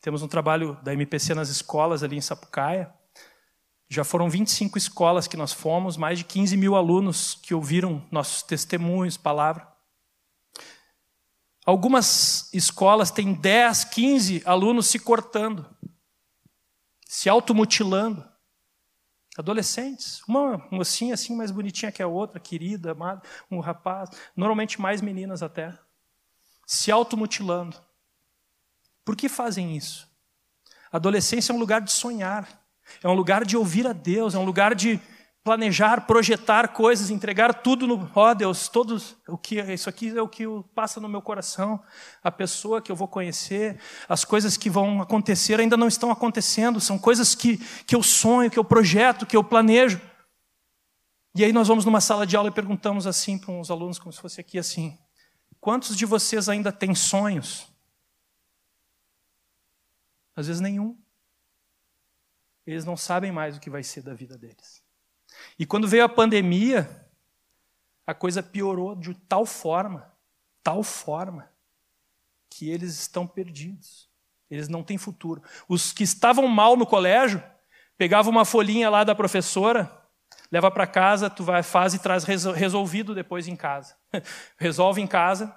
temos 0.00 0.22
um 0.22 0.28
trabalho 0.28 0.78
da 0.82 0.92
MPC 0.92 1.34
nas 1.34 1.48
escolas 1.48 2.02
ali 2.02 2.16
em 2.16 2.20
Sapucaia. 2.20 2.92
Já 3.88 4.04
foram 4.04 4.28
25 4.28 4.76
escolas 4.76 5.26
que 5.26 5.36
nós 5.36 5.52
fomos, 5.52 5.96
mais 5.96 6.18
de 6.18 6.24
15 6.24 6.56
mil 6.56 6.76
alunos 6.76 7.34
que 7.34 7.54
ouviram 7.54 8.06
nossos 8.10 8.42
testemunhos, 8.42 9.16
palavra. 9.16 9.66
Algumas 11.64 12.52
escolas 12.52 13.10
têm 13.10 13.32
10, 13.32 13.84
15 13.84 14.42
alunos 14.44 14.86
se 14.88 14.98
cortando, 14.98 15.66
se 17.06 17.28
automutilando. 17.28 18.27
Adolescentes, 19.38 20.20
uma 20.26 20.66
mocinha 20.68 21.14
assim 21.14 21.36
mais 21.36 21.52
bonitinha 21.52 21.92
que 21.92 22.02
a 22.02 22.08
outra, 22.08 22.40
querida, 22.40 22.90
amada, 22.90 23.22
um 23.48 23.60
rapaz, 23.60 24.10
normalmente 24.34 24.80
mais 24.80 25.00
meninas 25.00 25.44
até, 25.44 25.78
se 26.66 26.90
automutilando. 26.90 27.76
Por 29.04 29.14
que 29.14 29.28
fazem 29.28 29.76
isso? 29.76 30.10
Adolescência 30.90 31.52
é 31.52 31.54
um 31.54 31.58
lugar 31.60 31.80
de 31.80 31.92
sonhar, 31.92 32.48
é 33.00 33.08
um 33.08 33.14
lugar 33.14 33.44
de 33.44 33.56
ouvir 33.56 33.86
a 33.86 33.92
Deus, 33.92 34.34
é 34.34 34.38
um 34.38 34.44
lugar 34.44 34.74
de 34.74 35.00
planejar, 35.48 36.02
projetar 36.02 36.68
coisas, 36.74 37.08
entregar 37.08 37.62
tudo 37.62 37.86
no, 37.86 38.10
ó 38.14 38.30
oh, 38.30 38.34
Deus, 38.34 38.68
todos 38.68 39.16
o 39.26 39.38
que 39.38 39.58
isso 39.72 39.88
aqui 39.88 40.10
é 40.14 40.20
o 40.20 40.28
que 40.28 40.44
passa 40.74 41.00
no 41.00 41.08
meu 41.08 41.22
coração, 41.22 41.82
a 42.22 42.30
pessoa 42.30 42.82
que 42.82 42.92
eu 42.92 42.96
vou 42.96 43.08
conhecer, 43.08 43.80
as 44.06 44.26
coisas 44.26 44.58
que 44.58 44.68
vão 44.68 45.00
acontecer 45.00 45.58
ainda 45.58 45.74
não 45.74 45.88
estão 45.88 46.10
acontecendo, 46.10 46.82
são 46.82 46.98
coisas 46.98 47.34
que 47.34 47.56
que 47.86 47.94
eu 47.96 48.02
sonho, 48.02 48.50
que 48.50 48.58
eu 48.58 48.64
projeto, 48.64 49.24
que 49.24 49.34
eu 49.34 49.42
planejo. 49.42 49.98
E 51.34 51.42
aí 51.42 51.50
nós 51.50 51.66
vamos 51.66 51.86
numa 51.86 52.02
sala 52.02 52.26
de 52.26 52.36
aula 52.36 52.50
e 52.50 52.52
perguntamos 52.52 53.06
assim 53.06 53.38
para 53.38 53.50
uns 53.50 53.70
alunos 53.70 53.98
como 53.98 54.12
se 54.12 54.20
fosse 54.20 54.42
aqui 54.42 54.58
assim: 54.58 54.98
quantos 55.58 55.96
de 55.96 56.04
vocês 56.04 56.46
ainda 56.50 56.70
têm 56.70 56.94
sonhos? 56.94 57.66
Às 60.36 60.46
vezes 60.46 60.60
nenhum. 60.60 60.94
Eles 62.66 62.84
não 62.84 62.98
sabem 62.98 63.32
mais 63.32 63.56
o 63.56 63.60
que 63.60 63.70
vai 63.70 63.82
ser 63.82 64.02
da 64.02 64.12
vida 64.12 64.36
deles. 64.36 64.86
E 65.56 65.64
quando 65.64 65.86
veio 65.86 66.04
a 66.04 66.08
pandemia, 66.08 67.08
a 68.06 68.14
coisa 68.14 68.42
piorou 68.42 68.96
de 68.96 69.14
tal 69.14 69.44
forma, 69.46 70.12
tal 70.62 70.82
forma, 70.82 71.52
que 72.50 72.68
eles 72.68 72.98
estão 72.98 73.26
perdidos. 73.26 74.08
Eles 74.50 74.68
não 74.68 74.82
têm 74.82 74.96
futuro. 74.96 75.42
Os 75.68 75.92
que 75.92 76.02
estavam 76.02 76.48
mal 76.48 76.76
no 76.76 76.86
colégio, 76.86 77.42
pegavam 77.96 78.32
uma 78.32 78.44
folhinha 78.44 78.88
lá 78.88 79.04
da 79.04 79.14
professora, 79.14 79.90
leva 80.50 80.70
para 80.70 80.86
casa, 80.86 81.28
tu 81.28 81.44
vai, 81.44 81.62
faz 81.62 81.94
e 81.94 81.98
traz 81.98 82.24
resolvido 82.24 83.14
depois 83.14 83.46
em 83.46 83.56
casa. 83.56 83.96
Resolve 84.56 85.00
em 85.02 85.06
casa, 85.06 85.54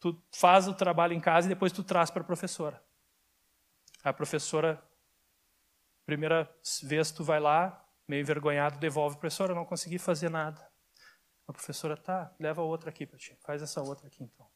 tu 0.00 0.18
faz 0.32 0.66
o 0.68 0.74
trabalho 0.74 1.12
em 1.12 1.20
casa 1.20 1.46
e 1.46 1.50
depois 1.50 1.72
tu 1.72 1.82
traz 1.82 2.10
para 2.10 2.22
a 2.22 2.26
professora. 2.26 2.82
A 4.02 4.12
professora, 4.12 4.82
primeira 6.06 6.50
vez 6.82 7.10
tu 7.10 7.24
vai 7.24 7.40
lá, 7.40 7.84
meio 8.08 8.22
envergonhado, 8.22 8.78
devolve. 8.78 9.18
Professora, 9.18 9.54
não 9.54 9.66
consegui 9.66 9.98
fazer 9.98 10.30
nada. 10.30 10.66
A 11.46 11.52
professora, 11.52 11.96
tá, 11.96 12.34
leva 12.40 12.62
outra 12.62 12.88
aqui 12.88 13.06
para 13.06 13.18
ti. 13.18 13.36
Faz 13.44 13.62
essa 13.62 13.82
outra 13.82 14.06
aqui 14.06 14.24
então. 14.24 14.46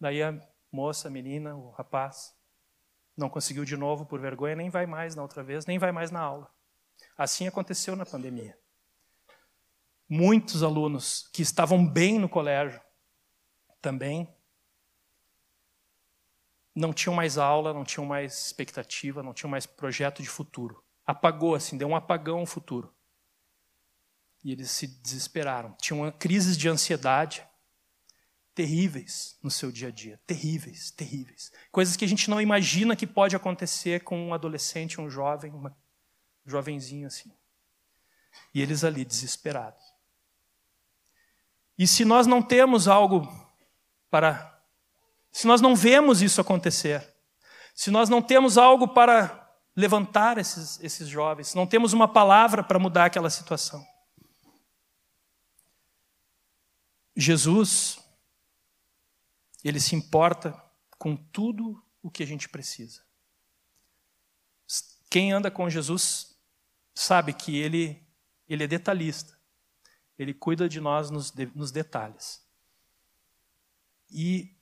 Daí 0.00 0.22
a 0.22 0.36
moça, 0.70 1.08
a 1.08 1.10
menina, 1.10 1.54
o 1.54 1.70
rapaz, 1.70 2.36
não 3.16 3.30
conseguiu 3.30 3.64
de 3.64 3.76
novo 3.76 4.04
por 4.04 4.20
vergonha, 4.20 4.56
nem 4.56 4.68
vai 4.68 4.86
mais 4.86 5.14
na 5.14 5.22
outra 5.22 5.42
vez, 5.42 5.64
nem 5.66 5.78
vai 5.78 5.92
mais 5.92 6.10
na 6.10 6.20
aula. 6.20 6.52
Assim 7.16 7.46
aconteceu 7.46 7.94
na 7.94 8.04
pandemia. 8.04 8.58
Muitos 10.08 10.62
alunos 10.62 11.28
que 11.32 11.42
estavam 11.42 11.86
bem 11.86 12.18
no 12.18 12.28
colégio 12.28 12.80
também 13.80 14.32
não 16.74 16.92
tinham 16.92 17.14
mais 17.14 17.38
aula, 17.38 17.72
não 17.72 17.84
tinham 17.84 18.04
mais 18.04 18.46
expectativa, 18.46 19.22
não 19.22 19.32
tinham 19.32 19.50
mais 19.50 19.64
projeto 19.64 20.22
de 20.22 20.28
futuro 20.28 20.83
apagou, 21.06 21.54
assim, 21.54 21.76
deu 21.76 21.88
um 21.88 21.96
apagão 21.96 22.40
no 22.40 22.46
futuro. 22.46 22.94
E 24.42 24.52
eles 24.52 24.70
se 24.70 24.86
desesperaram. 24.86 25.74
Tinham 25.80 26.10
crises 26.12 26.56
de 26.56 26.68
ansiedade. 26.68 27.46
terríveis 28.54 29.36
no 29.42 29.50
seu 29.50 29.72
dia 29.72 29.88
a 29.88 29.90
dia, 29.90 30.20
terríveis, 30.26 30.92
terríveis. 30.92 31.50
Coisas 31.72 31.96
que 31.96 32.04
a 32.04 32.08
gente 32.08 32.30
não 32.30 32.40
imagina 32.40 32.94
que 32.94 33.06
pode 33.06 33.34
acontecer 33.34 34.04
com 34.04 34.28
um 34.28 34.32
adolescente, 34.32 35.00
um 35.00 35.10
jovem, 35.10 35.52
uma, 35.52 35.76
um 36.46 36.50
jovenzinho 36.50 37.08
assim. 37.08 37.32
E 38.54 38.62
eles 38.62 38.84
ali 38.84 39.04
desesperados. 39.04 39.82
E 41.76 41.86
se 41.86 42.04
nós 42.04 42.28
não 42.28 42.40
temos 42.40 42.86
algo 42.86 43.26
para 44.08 44.54
se 45.32 45.48
nós 45.48 45.60
não 45.60 45.74
vemos 45.74 46.22
isso 46.22 46.40
acontecer, 46.40 47.12
se 47.74 47.90
nós 47.90 48.08
não 48.08 48.22
temos 48.22 48.56
algo 48.56 48.86
para 48.86 49.43
levantar 49.76 50.38
esses, 50.38 50.78
esses 50.82 51.08
jovens, 51.08 51.54
não 51.54 51.66
temos 51.66 51.92
uma 51.92 52.06
palavra 52.06 52.62
para 52.62 52.78
mudar 52.78 53.06
aquela 53.06 53.30
situação. 53.30 53.84
Jesus, 57.16 57.98
ele 59.62 59.80
se 59.80 59.94
importa 59.94 60.60
com 60.98 61.16
tudo 61.16 61.82
o 62.02 62.10
que 62.10 62.22
a 62.22 62.26
gente 62.26 62.48
precisa. 62.48 63.02
Quem 65.10 65.32
anda 65.32 65.50
com 65.50 65.70
Jesus 65.70 66.36
sabe 66.94 67.32
que 67.32 67.56
ele, 67.56 68.04
ele 68.48 68.64
é 68.64 68.66
detalhista. 68.66 69.38
Ele 70.18 70.34
cuida 70.34 70.68
de 70.68 70.80
nós 70.80 71.10
nos, 71.10 71.32
nos 71.54 71.70
detalhes. 71.70 72.44
E 74.10 74.56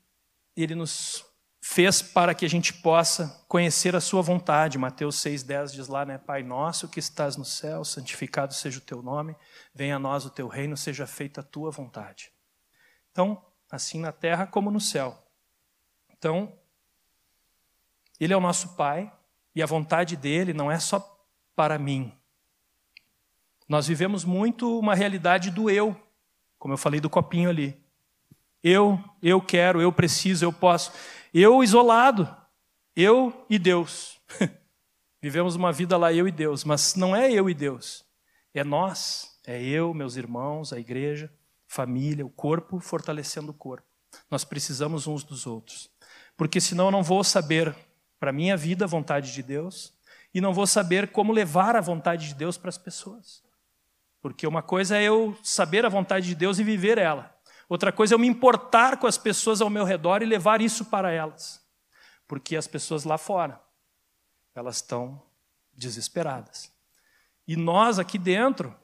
ele 0.57 0.75
nos 0.75 1.25
fez 1.65 2.03
para 2.03 2.35
que 2.35 2.45
a 2.45 2.51
gente 2.51 2.75
possa 2.75 3.41
conhecer 3.47 3.95
a 3.95 4.01
sua 4.01 4.21
vontade. 4.21 4.77
Mateus 4.77 5.17
6,10 5.23 5.73
diz 5.73 5.87
lá, 5.87 6.05
né? 6.05 6.19
Pai 6.19 6.43
nosso 6.43 6.89
que 6.89 6.99
estás 6.99 7.37
no 7.37 7.45
céu, 7.45 7.85
santificado 7.85 8.53
seja 8.53 8.79
o 8.79 8.83
teu 8.83 9.01
nome, 9.01 9.37
venha 9.73 9.95
a 9.95 9.99
nós 9.99 10.27
o 10.27 10.31
teu 10.31 10.49
reino, 10.49 10.77
seja 10.77 11.07
feita 11.07 11.41
a 11.41 11.45
tua 11.45 11.71
vontade. 11.71 12.33
Então, 13.13 13.41
assim 13.71 14.01
na 14.01 14.11
terra 14.11 14.45
como 14.45 14.73
no 14.73 14.81
céu. 14.81 15.25
Então, 16.11 16.53
ele 18.19 18.33
é 18.33 18.37
o 18.37 18.41
nosso 18.41 18.75
Pai 18.75 19.13
e 19.55 19.63
a 19.63 19.67
vontade 19.67 20.17
dele 20.17 20.53
não 20.53 20.71
é 20.71 20.81
só 20.81 20.99
para 21.55 21.79
mim. 21.79 22.13
Nós 23.69 23.87
vivemos 23.87 24.25
muito 24.25 24.81
uma 24.81 24.97
realidade 24.97 25.49
do 25.49 25.71
eu, 25.71 25.97
como 26.59 26.75
eu 26.75 26.79
falei 26.79 27.01
do 27.01 27.09
copinho 27.09 27.49
ali. 27.49 27.81
Eu, 28.63 29.03
eu 29.23 29.41
quero, 29.41 29.81
eu 29.81 29.93
preciso, 29.93 30.45
eu 30.45 30.53
posso. 30.53 30.93
Eu 31.33 31.63
isolado, 31.65 32.29
eu 32.95 33.47
e 33.49 33.59
Deus. 33.59 34.21
Vivemos 35.23 35.55
uma 35.57 35.73
vida 35.73 35.97
lá, 35.97 36.13
eu 36.13 36.29
e 36.29 36.33
Deus, 36.33 36.65
mas 36.65 36.95
não 36.95 37.15
é 37.17 37.33
eu 37.33 37.49
e 37.49 37.55
Deus, 37.55 38.05
é 38.53 38.63
nós, 38.63 39.39
é 39.47 39.63
eu, 39.63 39.95
meus 39.95 40.17
irmãos, 40.17 40.73
a 40.73 40.81
igreja, 40.81 41.33
família, 41.67 42.27
o 42.27 42.31
corpo 42.31 42.81
fortalecendo 42.81 43.51
o 43.51 43.55
corpo. 43.55 43.87
Nós 44.31 44.45
precisamos 44.45 45.07
uns 45.07 45.25
dos 45.25 45.47
outros, 45.47 45.89
porque 46.37 46.61
senão 46.61 46.87
eu 46.87 46.91
não 46.91 47.03
vou 47.03 47.25
saber 47.25 47.75
para 48.19 48.31
a 48.31 48.33
minha 48.33 48.57
vida 48.57 48.85
a 48.85 48.89
vontade 48.89 49.33
de 49.33 49.43
Deus 49.43 49.95
e 50.35 50.41
não 50.41 50.53
vou 50.53 50.67
saber 50.67 51.13
como 51.13 51.33
levar 51.33 51.77
a 51.77 51.81
vontade 51.81 52.29
de 52.29 52.35
Deus 52.35 52.59
para 52.59 52.69
as 52.69 52.79
pessoas. 52.79 53.43
Porque 54.21 54.47
uma 54.47 54.63
coisa 54.63 54.99
é 54.99 55.05
eu 55.05 55.37
saber 55.43 55.85
a 55.85 55.89
vontade 55.89 56.27
de 56.27 56.35
Deus 56.35 56.59
e 56.59 56.65
viver 56.65 56.99
ela. 56.99 57.35
Outra 57.73 57.91
coisa 57.91 58.13
é 58.13 58.17
eu 58.17 58.19
me 58.19 58.27
importar 58.27 58.99
com 58.99 59.07
as 59.07 59.17
pessoas 59.17 59.63
ao 59.63 59.71
meu 59.71 59.83
redor 59.83 60.21
e 60.21 60.27
levar 60.27 60.61
isso 60.61 60.85
para 60.85 61.11
elas. 61.11 61.59
Porque 62.29 62.55
as 62.55 62.67
pessoas 62.67 63.05
lá 63.05 63.17
fora, 63.17 63.59
elas 64.55 64.77
estão 64.77 65.23
desesperadas. 65.73 66.71
E 67.49 67.57
nós 67.57 67.99
aqui 67.99 68.19
dentro, 68.19 68.79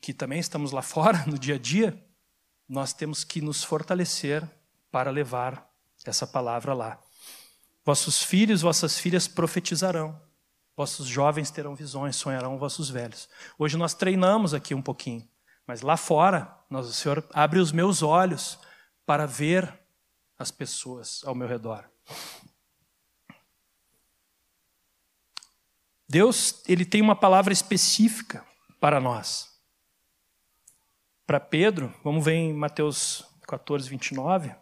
que 0.00 0.14
também 0.14 0.38
estamos 0.40 0.72
lá 0.72 0.80
fora 0.80 1.22
no 1.28 1.38
dia 1.38 1.56
a 1.56 1.58
dia, 1.58 2.02
nós 2.66 2.94
temos 2.94 3.22
que 3.22 3.42
nos 3.42 3.62
fortalecer 3.62 4.42
para 4.90 5.10
levar 5.10 5.70
essa 6.06 6.26
palavra 6.26 6.72
lá. 6.72 6.98
Vossos 7.84 8.22
filhos, 8.22 8.62
vossas 8.62 8.98
filhas 8.98 9.28
profetizarão. 9.28 10.18
Vossos 10.74 11.06
jovens 11.06 11.50
terão 11.50 11.74
visões, 11.74 12.16
sonharão 12.16 12.56
vossos 12.56 12.88
velhos. 12.88 13.28
Hoje 13.58 13.76
nós 13.76 13.92
treinamos 13.92 14.54
aqui 14.54 14.74
um 14.74 14.80
pouquinho. 14.80 15.28
Mas 15.66 15.82
lá 15.82 15.98
fora, 15.98 16.61
o 16.80 16.92
Senhor 16.92 17.24
abre 17.32 17.58
os 17.58 17.72
meus 17.72 18.02
olhos 18.02 18.58
para 19.04 19.26
ver 19.26 19.80
as 20.38 20.50
pessoas 20.50 21.22
ao 21.24 21.34
meu 21.34 21.46
redor. 21.46 21.88
Deus, 26.08 26.62
ele 26.68 26.84
tem 26.84 27.00
uma 27.00 27.16
palavra 27.16 27.52
específica 27.52 28.46
para 28.78 29.00
nós. 29.00 29.48
Para 31.26 31.40
Pedro, 31.40 31.94
vamos 32.04 32.24
ver 32.24 32.34
em 32.34 32.52
Mateus 32.52 33.24
14, 33.46 33.88
29. 33.88 34.54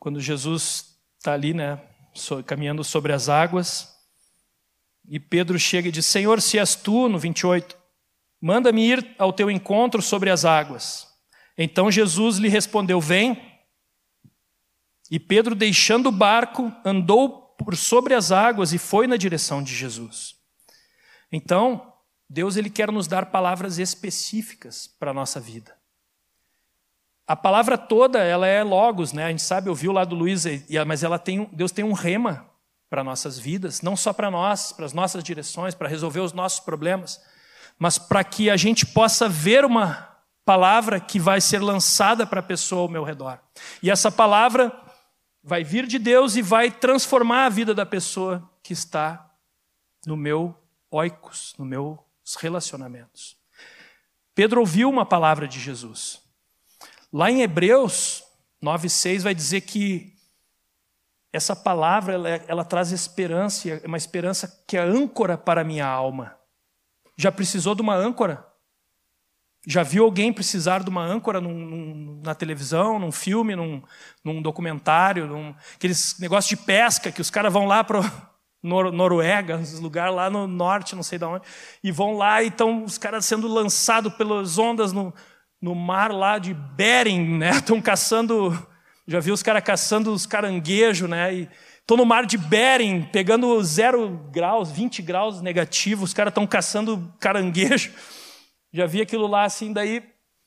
Quando 0.00 0.18
Jesus 0.18 0.96
está 1.18 1.34
ali, 1.34 1.52
né, 1.52 1.80
caminhando 2.46 2.82
sobre 2.82 3.12
as 3.12 3.28
águas, 3.28 3.94
e 5.06 5.20
Pedro 5.20 5.58
chega 5.58 5.88
e 5.88 5.92
diz: 5.92 6.06
Senhor, 6.06 6.40
se 6.40 6.58
és 6.58 6.74
tu, 6.74 7.08
no 7.08 7.18
28, 7.18 7.76
manda-me 8.40 8.88
ir 8.88 9.14
ao 9.18 9.32
teu 9.32 9.50
encontro 9.50 10.00
sobre 10.00 10.30
as 10.30 10.44
águas. 10.44 11.06
Então 11.56 11.90
Jesus 11.90 12.38
lhe 12.38 12.48
respondeu: 12.48 13.00
Vem. 13.00 13.48
E 15.10 15.18
Pedro, 15.18 15.54
deixando 15.54 16.08
o 16.08 16.12
barco, 16.12 16.72
andou 16.84 17.54
por 17.58 17.76
sobre 17.76 18.14
as 18.14 18.32
águas 18.32 18.72
e 18.72 18.78
foi 18.78 19.06
na 19.06 19.16
direção 19.16 19.62
de 19.62 19.74
Jesus. 19.74 20.36
Então, 21.32 21.92
Deus 22.28 22.56
ele 22.56 22.70
quer 22.70 22.90
nos 22.92 23.08
dar 23.08 23.26
palavras 23.26 23.78
específicas 23.78 24.86
para 24.86 25.10
a 25.10 25.14
nossa 25.14 25.40
vida. 25.40 25.79
A 27.30 27.36
palavra 27.36 27.78
toda, 27.78 28.18
ela 28.18 28.44
é 28.44 28.60
logos, 28.64 29.12
né? 29.12 29.26
A 29.26 29.28
gente 29.28 29.42
sabe, 29.42 29.68
ouviu 29.68 29.92
lá 29.92 30.04
do 30.04 30.16
Luiz, 30.16 30.42
mas 30.84 31.04
ela 31.04 31.16
tem, 31.16 31.48
Deus 31.52 31.70
tem 31.70 31.84
um 31.84 31.92
rema 31.92 32.44
para 32.88 33.04
nossas 33.04 33.38
vidas, 33.38 33.82
não 33.82 33.96
só 33.96 34.12
para 34.12 34.32
nós, 34.32 34.72
para 34.72 34.84
as 34.84 34.92
nossas 34.92 35.22
direções, 35.22 35.72
para 35.72 35.86
resolver 35.86 36.18
os 36.18 36.32
nossos 36.32 36.58
problemas, 36.58 37.22
mas 37.78 37.98
para 37.98 38.24
que 38.24 38.50
a 38.50 38.56
gente 38.56 38.84
possa 38.84 39.28
ver 39.28 39.64
uma 39.64 40.08
palavra 40.44 40.98
que 40.98 41.20
vai 41.20 41.40
ser 41.40 41.60
lançada 41.60 42.26
para 42.26 42.40
a 42.40 42.42
pessoa 42.42 42.82
ao 42.82 42.88
meu 42.88 43.04
redor. 43.04 43.38
E 43.80 43.92
essa 43.92 44.10
palavra 44.10 44.76
vai 45.40 45.62
vir 45.62 45.86
de 45.86 46.00
Deus 46.00 46.34
e 46.34 46.42
vai 46.42 46.68
transformar 46.68 47.46
a 47.46 47.48
vida 47.48 47.72
da 47.72 47.86
pessoa 47.86 48.42
que 48.60 48.72
está 48.72 49.30
no 50.04 50.16
meu 50.16 50.52
oikos, 50.90 51.54
no 51.56 51.64
meus 51.64 51.96
relacionamentos. 52.40 53.36
Pedro 54.34 54.58
ouviu 54.58 54.90
uma 54.90 55.06
palavra 55.06 55.46
de 55.46 55.60
Jesus. 55.60 56.28
Lá 57.12 57.30
em 57.30 57.42
Hebreus 57.42 58.22
9,6 58.62 59.22
vai 59.22 59.34
dizer 59.34 59.62
que 59.62 60.14
essa 61.32 61.54
palavra 61.54 62.14
ela, 62.14 62.28
ela, 62.28 62.64
traz 62.64 62.90
esperança, 62.92 63.68
é 63.68 63.86
uma 63.86 63.96
esperança 63.96 64.62
que 64.66 64.76
é 64.76 64.80
âncora 64.80 65.38
para 65.38 65.60
a 65.60 65.64
minha 65.64 65.86
alma. 65.86 66.36
Já 67.16 67.30
precisou 67.30 67.74
de 67.74 67.82
uma 67.82 67.94
âncora? 67.94 68.46
Já 69.66 69.82
viu 69.82 70.04
alguém 70.04 70.32
precisar 70.32 70.82
de 70.82 70.88
uma 70.88 71.04
âncora 71.04 71.40
num, 71.40 71.52
num, 71.52 72.20
na 72.24 72.34
televisão, 72.34 72.98
num 72.98 73.12
filme, 73.12 73.54
num, 73.54 73.82
num 74.24 74.40
documentário, 74.40 75.26
num, 75.26 75.54
aqueles 75.74 76.18
negócios 76.18 76.58
de 76.58 76.64
pesca 76.64 77.12
que 77.12 77.20
os 77.20 77.30
caras 77.30 77.52
vão 77.52 77.66
lá 77.66 77.84
para 77.84 78.00
Nor 78.62 78.92
Noruega, 78.92 79.56
uns 79.56 79.78
lugares 79.78 80.14
lá 80.14 80.28
no 80.28 80.46
norte, 80.46 80.94
não 80.94 81.02
sei 81.02 81.18
de 81.18 81.24
onde, 81.24 81.44
e 81.82 81.90
vão 81.90 82.16
lá 82.16 82.42
e 82.42 82.48
estão 82.48 82.84
os 82.84 82.98
caras 82.98 83.24
sendo 83.24 83.48
lançados 83.48 84.12
pelas 84.14 84.58
ondas 84.58 84.92
no, 84.92 85.14
no 85.60 85.74
mar 85.74 86.10
lá 86.12 86.38
de 86.38 86.54
Bering, 86.54 87.38
né? 87.38 87.50
Estão 87.58 87.80
caçando, 87.80 88.66
já 89.06 89.20
vi 89.20 89.30
os 89.30 89.42
caras 89.42 89.62
caçando 89.62 90.12
os 90.12 90.26
caranguejos, 90.26 91.08
né? 91.08 91.34
E 91.34 91.48
estão 91.80 91.96
no 91.96 92.06
mar 92.06 92.24
de 92.24 92.38
Bering, 92.38 93.02
pegando 93.12 93.62
zero 93.62 94.08
graus, 94.30 94.70
20 94.70 95.02
graus 95.02 95.42
negativos, 95.42 96.10
os 96.10 96.14
caras 96.14 96.30
estão 96.30 96.46
caçando 96.46 97.12
caranguejo. 97.18 97.92
Já 98.72 98.86
vi 98.86 99.02
aquilo 99.02 99.26
lá 99.26 99.42
assim, 99.42 99.72
daí 99.72 100.00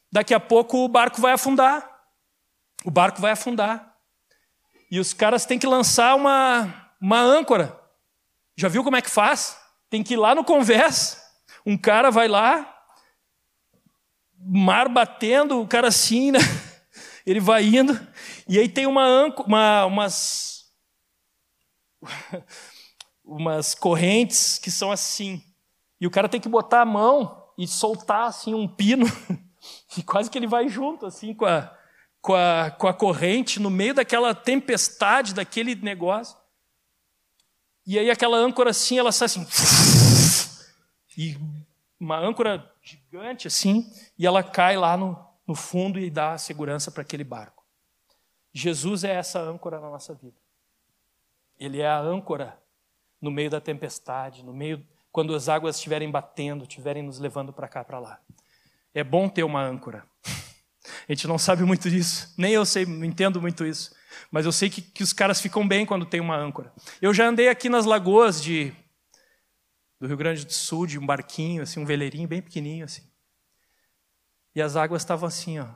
daqui 0.10 0.34
a 0.34 0.40
pouco 0.40 0.78
o 0.78 0.88
barco 0.88 1.20
vai 1.20 1.34
afundar. 1.34 1.86
O 2.86 2.90
barco 2.90 3.20
vai 3.20 3.34
afundar. 3.34 3.98
E 4.90 4.98
os 4.98 5.14
caras 5.14 5.46
têm 5.46 5.60
que 5.60 5.68
lançar 5.68 6.16
uma, 6.16 6.90
uma 7.02 7.20
âncora. 7.20 7.78
Já 8.56 8.70
viu 8.70 8.82
como 8.82 8.96
é 8.96 9.02
que 9.02 9.10
faz? 9.10 9.58
Tem 9.90 10.02
que 10.02 10.14
ir 10.14 10.18
lá 10.18 10.34
no 10.34 10.46
convés. 10.46 11.22
Um 11.66 11.78
cara 11.78 12.10
vai 12.10 12.30
lá, 12.30 12.73
mar 14.46 14.90
batendo, 14.90 15.62
o 15.62 15.68
cara 15.68 15.88
assim, 15.88 16.32
né? 16.32 16.40
Ele 17.26 17.40
vai 17.40 17.64
indo, 17.64 17.98
e 18.48 18.60
aí 18.60 18.68
tem 18.68 18.86
uma, 18.86 19.28
uma 19.46 19.86
umas, 19.86 20.66
umas 23.24 23.74
correntes 23.74 24.60
que 24.60 24.70
são 24.70 24.92
assim. 24.92 25.42
E 26.02 26.06
o 26.06 26.12
cara 26.12 26.28
tem 26.28 26.42
que 26.42 26.50
botar 26.50 26.82
a 26.82 26.86
mão 26.86 27.54
e 27.58 27.66
soltar 27.66 28.28
assim 28.28 28.54
um 28.54 28.68
pino, 28.68 29.06
e 29.98 30.04
quase 30.04 30.30
que 30.30 30.38
ele 30.38 30.48
vai 30.48 30.68
junto 30.68 31.06
assim 31.06 31.34
com 31.34 31.46
a, 31.46 31.74
com 32.22 32.36
a, 32.36 32.72
com 32.72 32.88
a 32.88 32.94
corrente, 32.94 33.60
no 33.60 33.70
meio 33.70 33.94
daquela 33.94 34.36
tempestade, 34.36 35.34
daquele 35.34 35.76
negócio. 35.76 36.38
E 37.86 38.00
aí 38.00 38.10
aquela 38.10 38.38
âncora 38.38 38.72
assim, 38.72 38.98
ela 38.98 39.12
sai 39.12 39.26
assim. 39.26 39.48
E 41.18 41.38
uma 42.04 42.20
âncora 42.20 42.70
gigante 42.82 43.48
assim, 43.48 43.90
e 44.18 44.28
ela 44.28 44.44
cai 44.44 44.76
lá 44.76 44.98
no, 44.98 45.18
no 45.48 45.56
fundo 45.56 45.98
e 45.98 46.10
dá 46.10 46.38
segurança 46.38 46.92
para 46.92 47.02
aquele 47.02 47.24
barco. 47.24 47.64
Jesus 48.54 49.06
é 49.06 49.14
essa 49.14 49.40
âncora 49.40 49.80
na 49.80 49.90
nossa 49.90 50.14
vida. 50.14 50.36
Ele 51.58 51.80
é 51.80 51.88
a 51.88 52.00
âncora 52.00 52.62
no 53.22 53.32
meio 53.32 53.50
da 53.50 53.62
tempestade, 53.62 54.44
no 54.44 54.54
meio 54.54 54.86
quando 55.14 55.34
as 55.34 55.48
águas 55.48 55.78
estiverem 55.78 56.12
batendo, 56.12 56.64
estiverem 56.64 57.04
nos 57.04 57.20
levando 57.20 57.54
para 57.54 57.70
cá, 57.70 57.84
para 57.86 58.00
lá. 58.00 58.20
É 58.94 59.04
bom 59.04 59.30
ter 59.30 59.44
uma 59.44 59.64
âncora. 59.64 60.06
A 61.08 61.12
gente 61.14 61.26
não 61.28 61.38
sabe 61.38 61.64
muito 61.64 61.90
disso, 61.90 62.34
nem 62.38 62.52
eu 62.52 62.66
sei, 62.66 62.86
não 62.86 63.06
entendo 63.06 63.42
muito 63.42 63.66
isso, 63.66 63.96
mas 64.30 64.46
eu 64.46 64.52
sei 64.52 64.70
que, 64.70 64.82
que 64.82 65.02
os 65.02 65.14
caras 65.14 65.40
ficam 65.40 65.66
bem 65.66 65.86
quando 65.86 66.06
tem 66.06 66.20
uma 66.20 66.36
âncora. 66.36 66.74
Eu 67.02 67.14
já 67.14 67.26
andei 67.28 67.48
aqui 67.48 67.70
nas 67.70 67.86
lagoas 67.86 68.42
de 68.42 68.74
do 70.04 70.08
Rio 70.08 70.18
Grande 70.18 70.46
do 70.46 70.52
Sul, 70.52 70.86
de 70.86 71.00
um 71.00 71.06
barquinho, 71.06 71.64
assim, 71.64 71.80
um 71.80 71.86
veleirinho 71.86 72.28
bem 72.28 72.42
pequenininho, 72.42 72.84
assim. 72.84 73.10
E 74.54 74.62
as 74.62 74.76
águas 74.76 75.02
estavam 75.02 75.26
assim, 75.26 75.60
ó. 75.60 75.68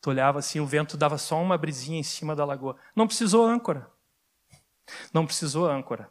Tu 0.00 0.10
olhava 0.10 0.40
assim, 0.40 0.58
o 0.58 0.66
vento 0.66 0.96
dava 0.96 1.16
só 1.16 1.40
uma 1.40 1.56
brisinha 1.56 2.00
em 2.00 2.02
cima 2.02 2.34
da 2.34 2.44
lagoa. 2.44 2.76
Não 2.96 3.06
precisou 3.06 3.46
âncora. 3.46 3.88
Não 5.14 5.24
precisou 5.24 5.70
âncora. 5.70 6.10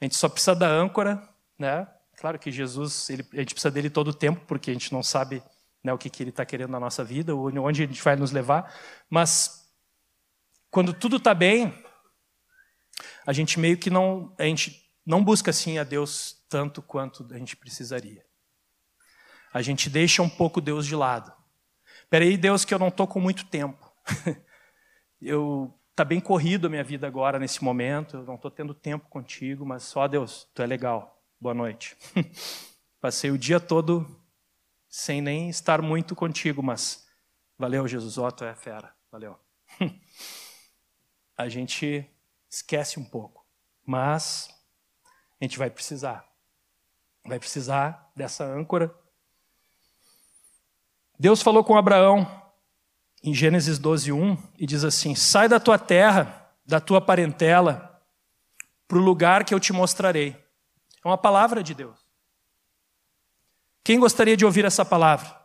A 0.00 0.04
gente 0.04 0.14
só 0.14 0.28
precisa 0.28 0.54
da 0.54 0.68
âncora, 0.68 1.28
né? 1.58 1.88
Claro 2.16 2.38
que 2.38 2.52
Jesus, 2.52 3.10
ele, 3.10 3.26
a 3.32 3.38
gente 3.38 3.52
precisa 3.52 3.72
dele 3.72 3.90
todo 3.90 4.08
o 4.08 4.14
tempo, 4.14 4.40
porque 4.46 4.70
a 4.70 4.72
gente 4.72 4.92
não 4.92 5.02
sabe 5.02 5.42
né, 5.82 5.92
o 5.92 5.98
que, 5.98 6.08
que 6.08 6.22
ele 6.22 6.30
está 6.30 6.46
querendo 6.46 6.70
na 6.70 6.78
nossa 6.78 7.02
vida, 7.02 7.34
onde 7.34 7.82
a 7.82 7.86
gente 7.88 8.00
vai 8.00 8.14
nos 8.14 8.30
levar. 8.30 8.72
Mas 9.10 9.68
quando 10.70 10.94
tudo 10.94 11.16
está 11.16 11.34
bem, 11.34 11.76
a 13.26 13.32
gente 13.32 13.58
meio 13.58 13.76
que 13.76 13.90
não, 13.90 14.32
a 14.38 14.44
gente 14.44 14.81
não 15.04 15.22
busca 15.22 15.50
assim 15.50 15.78
a 15.78 15.84
Deus 15.84 16.44
tanto 16.48 16.80
quanto 16.80 17.26
a 17.32 17.38
gente 17.38 17.56
precisaria. 17.56 18.24
A 19.52 19.60
gente 19.60 19.90
deixa 19.90 20.22
um 20.22 20.28
pouco 20.28 20.60
Deus 20.60 20.86
de 20.86 20.94
lado. 20.94 21.32
Peraí, 22.08 22.36
Deus, 22.36 22.64
que 22.64 22.72
eu 22.72 22.78
não 22.78 22.88
estou 22.88 23.06
com 23.06 23.20
muito 23.20 23.44
tempo. 23.46 23.90
eu 25.20 25.78
tá 25.94 26.04
bem 26.04 26.20
corrido 26.20 26.66
a 26.66 26.70
minha 26.70 26.84
vida 26.84 27.06
agora 27.06 27.38
nesse 27.38 27.62
momento. 27.62 28.16
Eu 28.16 28.24
não 28.24 28.36
estou 28.36 28.50
tendo 28.50 28.74
tempo 28.74 29.08
contigo, 29.08 29.64
mas 29.66 29.82
só 29.82 30.06
Deus, 30.08 30.48
tu 30.54 30.62
é 30.62 30.66
legal. 30.66 31.22
Boa 31.40 31.54
noite. 31.54 31.96
Passei 33.00 33.30
o 33.30 33.38
dia 33.38 33.58
todo 33.58 34.06
sem 34.88 35.20
nem 35.20 35.48
estar 35.48 35.80
muito 35.80 36.14
contigo, 36.14 36.62
mas 36.62 37.06
valeu, 37.58 37.88
Jesus, 37.88 38.18
ó, 38.18 38.30
tu 38.30 38.44
é 38.44 38.54
fera. 38.54 38.94
Valeu. 39.10 39.38
a 41.36 41.48
gente 41.48 42.08
esquece 42.48 43.00
um 43.00 43.04
pouco, 43.04 43.46
mas 43.84 44.48
a 45.42 45.44
gente 45.44 45.58
vai 45.58 45.68
precisar. 45.68 46.24
Vai 47.26 47.36
precisar 47.36 48.12
dessa 48.14 48.44
âncora. 48.44 48.94
Deus 51.18 51.42
falou 51.42 51.64
com 51.64 51.76
Abraão 51.76 52.30
em 53.24 53.34
Gênesis 53.34 53.76
12, 53.76 54.12
1 54.12 54.38
e 54.56 54.64
diz 54.64 54.84
assim: 54.84 55.16
Sai 55.16 55.48
da 55.48 55.58
tua 55.58 55.80
terra, 55.80 56.48
da 56.64 56.78
tua 56.78 57.00
parentela, 57.00 58.00
para 58.86 58.98
o 58.98 59.00
lugar 59.00 59.44
que 59.44 59.52
eu 59.52 59.58
te 59.58 59.72
mostrarei. 59.72 60.36
É 61.04 61.08
uma 61.08 61.18
palavra 61.18 61.60
de 61.60 61.74
Deus. 61.74 61.98
Quem 63.82 63.98
gostaria 63.98 64.36
de 64.36 64.44
ouvir 64.44 64.64
essa 64.64 64.84
palavra? 64.84 65.44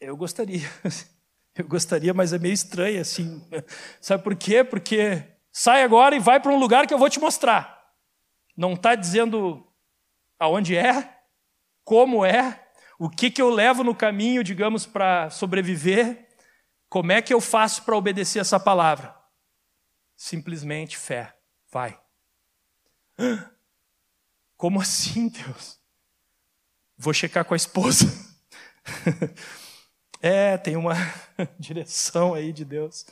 Eu 0.00 0.16
gostaria. 0.16 0.66
Eu 1.54 1.66
gostaria, 1.66 2.14
mas 2.14 2.32
é 2.32 2.38
meio 2.38 2.54
estranho 2.54 3.00
assim. 3.00 3.44
Sabe 4.00 4.22
por 4.22 4.36
quê? 4.36 4.62
Porque 4.62 5.37
Sai 5.60 5.82
agora 5.82 6.14
e 6.14 6.20
vai 6.20 6.38
para 6.38 6.52
um 6.52 6.56
lugar 6.56 6.86
que 6.86 6.94
eu 6.94 6.98
vou 7.00 7.10
te 7.10 7.18
mostrar. 7.18 7.92
Não 8.56 8.74
está 8.74 8.94
dizendo 8.94 9.66
aonde 10.38 10.76
é, 10.76 11.20
como 11.82 12.24
é, 12.24 12.64
o 12.96 13.10
que, 13.10 13.28
que 13.28 13.42
eu 13.42 13.50
levo 13.50 13.82
no 13.82 13.92
caminho, 13.92 14.44
digamos, 14.44 14.86
para 14.86 15.30
sobreviver, 15.30 16.28
como 16.88 17.10
é 17.10 17.20
que 17.20 17.34
eu 17.34 17.40
faço 17.40 17.82
para 17.82 17.96
obedecer 17.96 18.38
essa 18.38 18.60
palavra. 18.60 19.12
Simplesmente 20.16 20.96
fé. 20.96 21.36
Vai. 21.72 22.00
Como 24.56 24.80
assim, 24.80 25.26
Deus? 25.28 25.76
Vou 26.96 27.12
checar 27.12 27.44
com 27.44 27.54
a 27.54 27.56
esposa. 27.56 28.06
é, 30.22 30.56
tem 30.56 30.76
uma 30.76 30.94
direção 31.58 32.32
aí 32.32 32.52
de 32.52 32.64
Deus. 32.64 33.04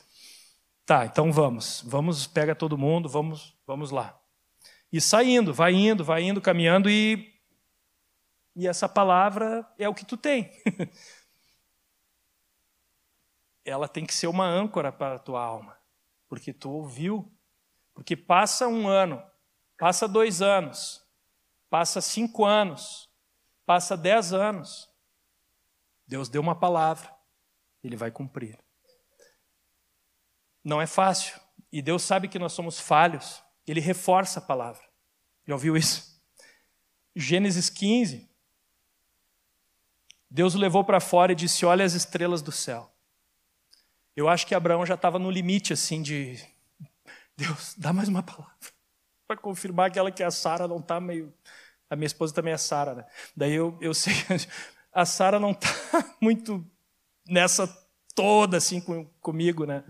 Tá, 0.87 1.05
então 1.05 1.33
vamos. 1.33 1.83
Vamos, 1.85 2.25
pega 2.25 2.55
todo 2.55 2.77
mundo, 2.77 3.09
vamos, 3.09 3.53
vamos 3.67 3.91
lá. 3.91 4.17
E 4.89 5.01
saindo, 5.01 5.53
vai 5.53 5.73
indo, 5.73 6.01
vai 6.01 6.23
indo, 6.23 6.41
caminhando 6.41 6.89
e 6.89 7.35
e 8.55 8.65
essa 8.65 8.87
palavra 8.87 9.69
é 9.77 9.87
o 9.87 9.93
que 9.93 10.05
tu 10.05 10.15
tem. 10.15 10.49
Ela 13.65 13.87
tem 13.87 14.05
que 14.05 14.15
ser 14.15 14.27
uma 14.27 14.47
âncora 14.47 14.91
para 14.91 15.15
a 15.15 15.19
tua 15.19 15.43
alma, 15.43 15.77
porque 16.27 16.51
tu 16.53 16.71
ouviu. 16.71 17.31
Porque 17.93 18.15
passa 18.15 18.67
um 18.67 18.87
ano, 18.87 19.21
passa 19.77 20.07
dois 20.07 20.41
anos, 20.41 21.05
passa 21.69 21.99
cinco 21.99 22.45
anos, 22.45 23.11
passa 23.65 23.97
dez 23.97 24.31
anos. 24.33 24.89
Deus 26.07 26.29
deu 26.29 26.41
uma 26.41 26.57
palavra, 26.57 27.13
Ele 27.83 27.97
vai 27.97 28.09
cumprir. 28.09 28.57
Não 30.67 30.81
é 30.81 30.85
fácil. 30.85 31.39
E 31.71 31.81
Deus 31.81 32.03
sabe 32.03 32.27
que 32.27 32.37
nós 32.37 32.51
somos 32.51 32.77
falhos. 32.77 33.41
Ele 33.65 33.79
reforça 33.79 34.39
a 34.39 34.41
palavra. 34.41 34.83
Já 35.47 35.53
ouviu 35.53 35.77
isso? 35.77 36.21
Gênesis 37.15 37.69
15. 37.69 38.29
Deus 40.29 40.55
o 40.55 40.57
levou 40.57 40.83
para 40.83 40.99
fora 40.99 41.31
e 41.31 41.35
disse: 41.35 41.65
Olha 41.65 41.85
as 41.85 41.93
estrelas 41.93 42.41
do 42.41 42.51
céu. 42.51 42.91
Eu 44.13 44.27
acho 44.27 44.45
que 44.45 44.53
Abraão 44.53 44.85
já 44.85 44.95
estava 44.95 45.17
no 45.17 45.31
limite 45.31 45.71
assim 45.71 46.01
de 46.01 46.37
Deus, 47.37 47.73
dá 47.77 47.93
mais 47.93 48.09
uma 48.09 48.21
palavra 48.21 48.57
para 49.25 49.37
confirmar 49.37 49.89
que 49.89 49.97
ela 49.97 50.11
que 50.11 50.21
é 50.21 50.25
a 50.25 50.31
Sara 50.31 50.67
não 50.67 50.79
está 50.79 50.99
meio. 50.99 51.33
A 51.89 51.95
minha 51.95 52.07
esposa 52.07 52.33
também 52.33 52.51
é 52.51 52.57
Sara, 52.57 52.93
né? 52.93 53.05
Daí 53.33 53.53
eu, 53.53 53.77
eu 53.79 53.93
sei 53.93 54.13
a 54.91 55.05
Sara 55.05 55.39
não 55.39 55.51
está 55.51 55.69
muito 56.19 56.69
nessa 57.25 57.67
toda 58.13 58.57
assim 58.57 58.81
com, 58.81 59.05
comigo, 59.21 59.65
né? 59.65 59.85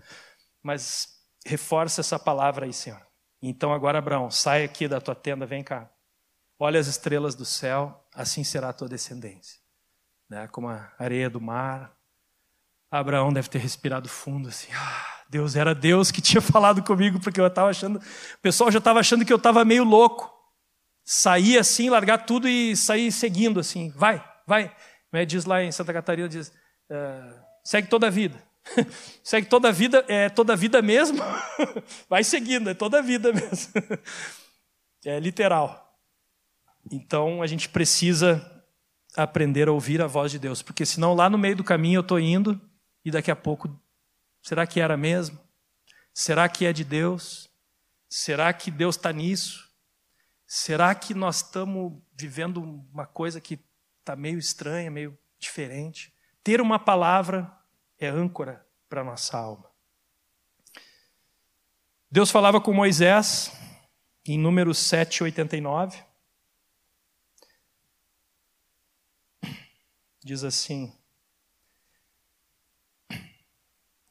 Mas 0.62 1.08
reforça 1.46 2.00
essa 2.00 2.18
palavra 2.18 2.66
aí, 2.66 2.72
Senhor. 2.72 3.00
Então 3.40 3.72
agora, 3.72 3.98
Abraão, 3.98 4.30
sai 4.30 4.64
aqui 4.64 4.88
da 4.88 5.00
tua 5.00 5.14
tenda, 5.14 5.46
vem 5.46 5.62
cá. 5.62 5.90
Olha 6.58 6.80
as 6.80 6.88
estrelas 6.88 7.34
do 7.34 7.44
céu, 7.44 8.04
assim 8.12 8.42
será 8.42 8.70
a 8.70 8.72
tua 8.72 8.88
descendência. 8.88 9.58
Né? 10.28 10.48
Como 10.48 10.68
a 10.68 10.92
areia 10.98 11.30
do 11.30 11.40
mar. 11.40 11.96
Abraão 12.90 13.32
deve 13.32 13.48
ter 13.48 13.58
respirado 13.58 14.08
fundo 14.08 14.48
assim. 14.48 14.68
Ah, 14.72 15.24
Deus 15.28 15.54
era 15.54 15.74
Deus 15.74 16.10
que 16.10 16.20
tinha 16.20 16.40
falado 16.42 16.82
comigo, 16.82 17.20
porque 17.20 17.40
eu 17.40 17.46
estava 17.46 17.70
achando. 17.70 17.98
O 17.98 18.38
pessoal 18.42 18.70
já 18.70 18.78
estava 18.78 19.00
achando 19.00 19.24
que 19.24 19.32
eu 19.32 19.36
estava 19.36 19.64
meio 19.64 19.84
louco. 19.84 20.34
Sair 21.04 21.58
assim, 21.58 21.88
largar 21.88 22.26
tudo 22.26 22.48
e 22.48 22.76
sair 22.76 23.12
seguindo 23.12 23.60
assim. 23.60 23.90
Vai, 23.90 24.22
vai. 24.46 24.74
É, 25.12 25.24
diz 25.24 25.44
lá 25.44 25.62
em 25.62 25.72
Santa 25.72 25.92
Catarina, 25.92 26.28
diz, 26.28 26.48
uh, 26.48 27.44
segue 27.64 27.88
toda 27.88 28.08
a 28.08 28.10
vida. 28.10 28.42
Segue 29.22 29.48
toda 29.48 29.68
a 29.68 29.72
vida, 29.72 30.04
é 30.08 30.28
toda 30.28 30.52
a 30.52 30.56
vida 30.56 30.80
mesmo? 30.82 31.18
Vai 32.08 32.24
seguindo, 32.24 32.70
é 32.70 32.74
toda 32.74 32.98
a 32.98 33.02
vida 33.02 33.32
mesmo. 33.32 33.72
É 35.04 35.20
literal. 35.20 35.96
Então 36.90 37.40
a 37.40 37.46
gente 37.46 37.68
precisa 37.68 38.44
aprender 39.16 39.68
a 39.68 39.72
ouvir 39.72 40.02
a 40.02 40.08
voz 40.08 40.30
de 40.32 40.40
Deus, 40.40 40.60
porque 40.60 40.84
senão 40.84 41.14
lá 41.14 41.30
no 41.30 41.38
meio 41.38 41.54
do 41.54 41.62
caminho 41.62 41.98
eu 41.98 42.02
estou 42.02 42.18
indo 42.18 42.60
e 43.04 43.10
daqui 43.10 43.30
a 43.30 43.36
pouco, 43.36 43.80
será 44.42 44.66
que 44.66 44.80
era 44.80 44.96
mesmo? 44.96 45.38
Será 46.12 46.48
que 46.48 46.66
é 46.66 46.72
de 46.72 46.82
Deus? 46.82 47.48
Será 48.08 48.52
que 48.52 48.72
Deus 48.72 48.96
está 48.96 49.12
nisso? 49.12 49.68
Será 50.46 50.94
que 50.94 51.14
nós 51.14 51.36
estamos 51.36 51.92
vivendo 52.12 52.60
uma 52.60 53.06
coisa 53.06 53.40
que 53.40 53.60
está 54.00 54.16
meio 54.16 54.38
estranha, 54.38 54.90
meio 54.90 55.16
diferente? 55.38 56.12
Ter 56.42 56.60
uma 56.60 56.78
palavra 56.78 57.54
é 57.98 58.08
âncora 58.08 58.66
para 58.88 59.04
nossa 59.04 59.36
alma. 59.36 59.70
Deus 62.10 62.30
falava 62.30 62.60
com 62.60 62.72
Moisés 62.72 63.52
em 64.26 64.38
Números 64.38 64.78
7, 64.78 65.24
89. 65.24 66.02
Diz 70.22 70.44
assim: 70.44 70.92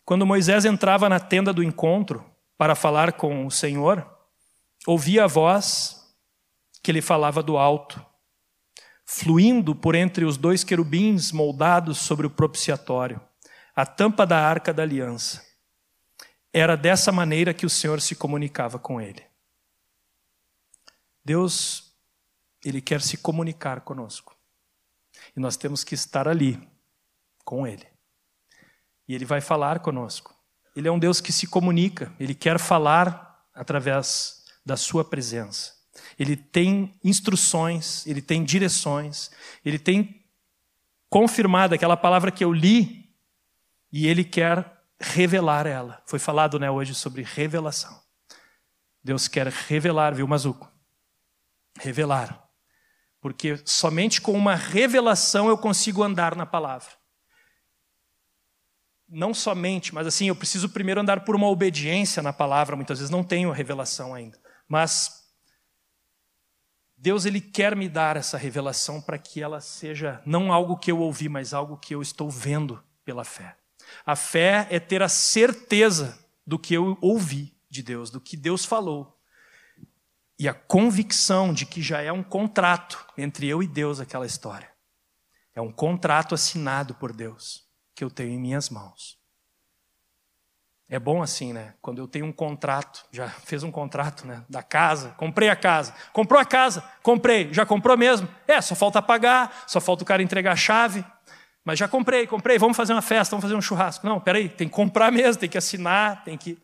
Quando 0.05 0.25
Moisés 0.25 0.65
entrava 0.65 1.09
na 1.09 1.19
tenda 1.19 1.53
do 1.53 1.63
encontro 1.63 2.23
para 2.57 2.75
falar 2.75 3.13
com 3.13 3.45
o 3.45 3.51
Senhor, 3.51 4.07
ouvia 4.85 5.25
a 5.25 5.27
voz 5.27 6.15
que 6.81 6.91
lhe 6.91 7.01
falava 7.01 7.43
do 7.43 7.57
alto: 7.57 8.03
fluindo 9.05 9.75
por 9.75 9.95
entre 9.95 10.23
os 10.23 10.37
dois 10.37 10.63
querubins 10.63 11.31
moldados 11.31 11.97
sobre 11.97 12.25
o 12.25 12.29
propiciatório, 12.29 13.21
a 13.77 13.85
tampa 13.85 14.25
da 14.25 14.39
arca 14.39 14.73
da 14.73 14.81
aliança. 14.81 15.45
Era 16.51 16.75
dessa 16.75 17.11
maneira 17.11 17.53
que 17.53 17.63
o 17.63 17.69
Senhor 17.69 18.01
se 18.01 18.15
comunicava 18.15 18.79
com 18.79 18.99
ele. 18.99 19.23
Deus, 21.23 21.93
ele 22.65 22.81
quer 22.81 23.03
se 23.03 23.17
comunicar 23.17 23.81
conosco. 23.81 24.35
E 25.35 25.39
nós 25.39 25.57
temos 25.57 25.83
que 25.83 25.93
estar 25.93 26.27
ali 26.27 26.59
com 27.45 27.67
ele. 27.67 27.85
E 29.07 29.13
ele 29.13 29.25
vai 29.25 29.41
falar 29.41 29.77
conosco. 29.77 30.35
Ele 30.75 30.87
é 30.87 30.91
um 30.91 30.97
Deus 30.97 31.21
que 31.21 31.31
se 31.31 31.45
comunica, 31.45 32.11
ele 32.19 32.33
quer 32.33 32.57
falar 32.57 33.45
através 33.53 34.43
da 34.65 34.75
sua 34.75 35.05
presença. 35.05 35.75
Ele 36.17 36.35
tem 36.35 36.99
instruções, 37.03 38.07
ele 38.07 38.23
tem 38.23 38.43
direções, 38.43 39.29
ele 39.63 39.77
tem 39.77 40.25
confirmado 41.11 41.75
aquela 41.75 41.95
palavra 41.95 42.31
que 42.31 42.43
eu 42.43 42.51
li 42.51 43.06
e 43.91 44.07
ele 44.07 44.23
quer 44.23 44.77
revelar 44.99 45.65
ela. 45.65 46.01
Foi 46.05 46.19
falado 46.19 46.59
né, 46.59 46.69
hoje 46.69 46.93
sobre 46.93 47.23
revelação. 47.23 48.01
Deus 49.03 49.27
quer 49.27 49.47
revelar, 49.47 50.13
viu, 50.13 50.27
Mazuco? 50.27 50.71
Revelar. 51.79 52.47
Porque 53.21 53.61
somente 53.65 54.21
com 54.21 54.33
uma 54.33 54.55
revelação 54.55 55.47
eu 55.47 55.57
consigo 55.57 56.03
andar 56.03 56.35
na 56.35 56.45
palavra. 56.45 56.91
Não 59.07 59.33
somente, 59.33 59.93
mas 59.93 60.05
assim, 60.05 60.27
eu 60.27 60.35
preciso 60.35 60.69
primeiro 60.69 60.99
andar 60.99 61.23
por 61.23 61.35
uma 61.35 61.47
obediência 61.47 62.21
na 62.21 62.33
palavra, 62.33 62.75
muitas 62.75 62.99
vezes 62.99 63.09
não 63.09 63.23
tenho 63.23 63.49
a 63.49 63.55
revelação 63.55 64.13
ainda. 64.13 64.37
Mas 64.67 65.25
Deus 66.97 67.25
ele 67.25 67.39
quer 67.39 67.75
me 67.75 67.87
dar 67.87 68.17
essa 68.17 68.37
revelação 68.37 69.01
para 69.01 69.17
que 69.17 69.41
ela 69.41 69.61
seja 69.61 70.21
não 70.25 70.51
algo 70.51 70.77
que 70.77 70.91
eu 70.91 70.99
ouvi, 70.99 71.29
mas 71.29 71.53
algo 71.53 71.77
que 71.77 71.95
eu 71.95 72.01
estou 72.01 72.29
vendo 72.29 72.83
pela 73.05 73.23
fé. 73.23 73.55
A 74.05 74.15
fé 74.15 74.67
é 74.69 74.79
ter 74.79 75.01
a 75.01 75.09
certeza 75.09 76.17
do 76.45 76.57
que 76.57 76.73
eu 76.73 76.97
ouvi 77.01 77.57
de 77.69 77.83
Deus, 77.83 78.09
do 78.09 78.21
que 78.21 78.37
Deus 78.37 78.63
falou. 78.65 79.17
E 80.39 80.47
a 80.47 80.53
convicção 80.53 81.53
de 81.53 81.65
que 81.65 81.81
já 81.81 82.01
é 82.01 82.11
um 82.11 82.23
contrato 82.23 83.05
entre 83.17 83.47
eu 83.47 83.61
e 83.61 83.67
Deus 83.67 83.99
aquela 83.99 84.25
história. 84.25 84.71
É 85.55 85.61
um 85.61 85.71
contrato 85.71 86.35
assinado 86.35 86.93
por 86.93 87.11
Deus 87.11 87.67
que 87.95 88.03
eu 88.03 88.11
tenho 88.11 88.31
em 88.31 88.39
minhas 88.39 88.69
mãos. 88.69 89.17
É 90.89 90.97
bom 90.97 91.21
assim, 91.21 91.51
né? 91.51 91.73
Quando 91.81 91.97
eu 91.97 92.07
tenho 92.07 92.25
um 92.25 92.31
contrato, 92.31 93.05
já 93.11 93.27
fez 93.27 93.61
um 93.61 93.71
contrato, 93.71 94.25
né? 94.25 94.45
Da 94.47 94.63
casa, 94.63 95.09
comprei 95.17 95.49
a 95.49 95.55
casa. 95.55 95.93
Comprou 96.13 96.39
a 96.39 96.45
casa, 96.45 96.81
comprei. 97.03 97.53
Já 97.53 97.65
comprou 97.65 97.97
mesmo? 97.97 98.29
É, 98.47 98.61
só 98.61 98.73
falta 98.73 99.01
pagar, 99.01 99.65
só 99.67 99.81
falta 99.81 100.03
o 100.03 100.07
cara 100.07 100.23
entregar 100.23 100.53
a 100.53 100.55
chave. 100.55 101.03
Mas 101.67 101.77
já 101.77 101.85
comprei, 101.85 102.25
comprei, 102.25 102.57
vamos 102.57 102.77
fazer 102.77 102.93
uma 102.93 103.01
festa, 103.01 103.31
vamos 103.31 103.43
fazer 103.43 103.53
um 103.53 103.61
churrasco. 103.61 104.07
Não, 104.07 104.21
peraí, 104.21 104.47
tem 104.47 104.69
que 104.69 104.73
comprar 104.73 105.11
mesmo, 105.11 105.41
tem 105.41 105.49
que 105.49 105.57
assinar, 105.57 106.23
tem 106.23 106.37
que. 106.37 106.57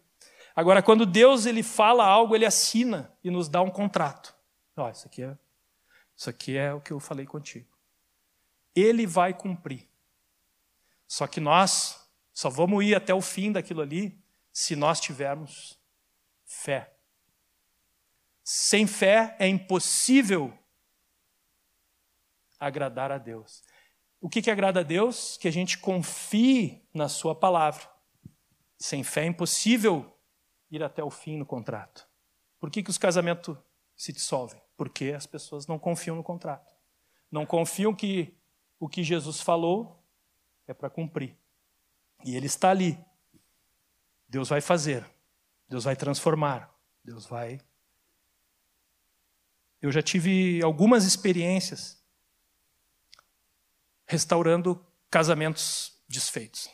Agora, 0.55 0.81
quando 0.81 1.05
Deus 1.05 1.45
ele 1.45 1.61
fala 1.61 2.05
algo, 2.05 2.33
ele 2.33 2.45
assina 2.45 3.13
e 3.21 3.29
nos 3.29 3.49
dá 3.49 3.61
um 3.61 3.69
contrato. 3.69 4.33
Ó, 4.77 4.89
isso 4.89 5.05
aqui 5.05 5.23
é, 5.23 5.37
isso 6.15 6.29
aqui 6.29 6.55
é 6.55 6.73
o 6.73 6.79
que 6.79 6.91
eu 6.91 7.01
falei 7.01 7.25
contigo. 7.25 7.67
Ele 8.73 9.05
vai 9.05 9.33
cumprir. 9.33 9.89
Só 11.05 11.27
que 11.27 11.41
nós 11.41 12.09
só 12.33 12.49
vamos 12.49 12.81
ir 12.85 12.95
até 12.95 13.13
o 13.13 13.19
fim 13.19 13.51
daquilo 13.51 13.81
ali 13.81 14.17
se 14.53 14.73
nós 14.73 15.01
tivermos 15.01 15.77
fé. 16.45 16.93
Sem 18.41 18.87
fé 18.87 19.35
é 19.37 19.49
impossível 19.49 20.57
agradar 22.57 23.11
a 23.11 23.17
Deus. 23.17 23.61
O 24.23 24.29
que, 24.29 24.41
que 24.41 24.49
agrada 24.49 24.79
a 24.79 24.83
Deus? 24.83 25.35
Que 25.35 25.49
a 25.49 25.51
gente 25.51 25.77
confie 25.77 26.81
na 26.93 27.09
Sua 27.09 27.35
palavra. 27.35 27.85
Sem 28.77 29.03
fé 29.03 29.23
é 29.23 29.25
impossível 29.25 30.17
ir 30.71 30.81
até 30.81 31.03
o 31.03 31.09
fim 31.09 31.35
no 31.35 31.45
contrato. 31.45 32.07
Por 32.57 32.71
que, 32.71 32.81
que 32.81 32.89
os 32.89 32.97
casamentos 32.97 33.57
se 33.97 34.13
dissolvem? 34.13 34.61
Porque 34.77 35.11
as 35.11 35.25
pessoas 35.25 35.67
não 35.67 35.77
confiam 35.77 36.15
no 36.15 36.23
contrato. 36.23 36.73
Não 37.29 37.45
confiam 37.45 37.93
que 37.93 38.33
o 38.79 38.87
que 38.87 39.03
Jesus 39.03 39.41
falou 39.41 40.01
é 40.67 40.73
para 40.73 40.89
cumprir. 40.89 41.37
E 42.23 42.33
ele 42.33 42.45
está 42.45 42.69
ali. 42.69 42.97
Deus 44.29 44.47
vai 44.47 44.61
fazer. 44.61 45.05
Deus 45.67 45.83
vai 45.83 45.97
transformar. 45.97 46.73
Deus 47.03 47.25
vai. 47.25 47.59
Eu 49.81 49.91
já 49.91 50.01
tive 50.01 50.63
algumas 50.63 51.03
experiências 51.03 52.01
restaurando 54.13 54.79
casamentos 55.09 55.99
desfeitos. 56.07 56.69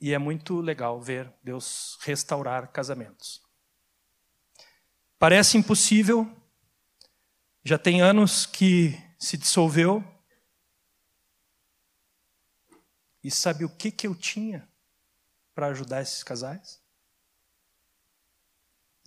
E 0.00 0.12
é 0.12 0.18
muito 0.18 0.60
legal 0.60 1.00
ver 1.00 1.32
Deus 1.40 1.96
restaurar 2.00 2.72
casamentos. 2.72 3.40
Parece 5.20 5.56
impossível, 5.56 6.28
já 7.62 7.78
tem 7.78 8.02
anos 8.02 8.44
que 8.44 8.98
se 9.20 9.36
dissolveu, 9.36 10.02
e 13.22 13.30
sabe 13.30 13.64
o 13.64 13.68
que, 13.68 13.92
que 13.92 14.08
eu 14.08 14.14
tinha 14.14 14.68
para 15.54 15.68
ajudar 15.68 16.02
esses 16.02 16.24
casais? 16.24 16.82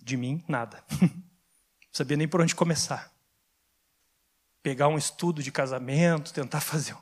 De 0.02 0.16
mim, 0.16 0.42
nada. 0.48 0.82
Não 1.00 1.92
sabia 1.92 2.16
nem 2.16 2.28
por 2.28 2.40
onde 2.40 2.54
começar. 2.54 3.13
Pegar 4.64 4.88
um 4.88 4.96
estudo 4.96 5.42
de 5.42 5.52
casamento, 5.52 6.32
tentar 6.32 6.62
fazer. 6.64 6.96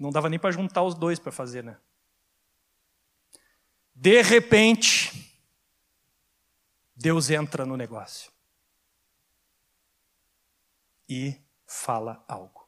Não 0.00 0.10
dava 0.10 0.30
nem 0.30 0.38
para 0.38 0.50
juntar 0.50 0.82
os 0.82 0.94
dois 0.94 1.18
para 1.18 1.30
fazer, 1.30 1.62
né? 1.62 1.78
De 3.94 4.22
repente, 4.22 5.38
Deus 6.94 7.28
entra 7.28 7.66
no 7.66 7.76
negócio 7.76 8.32
e 11.06 11.38
fala 11.66 12.24
algo. 12.26 12.66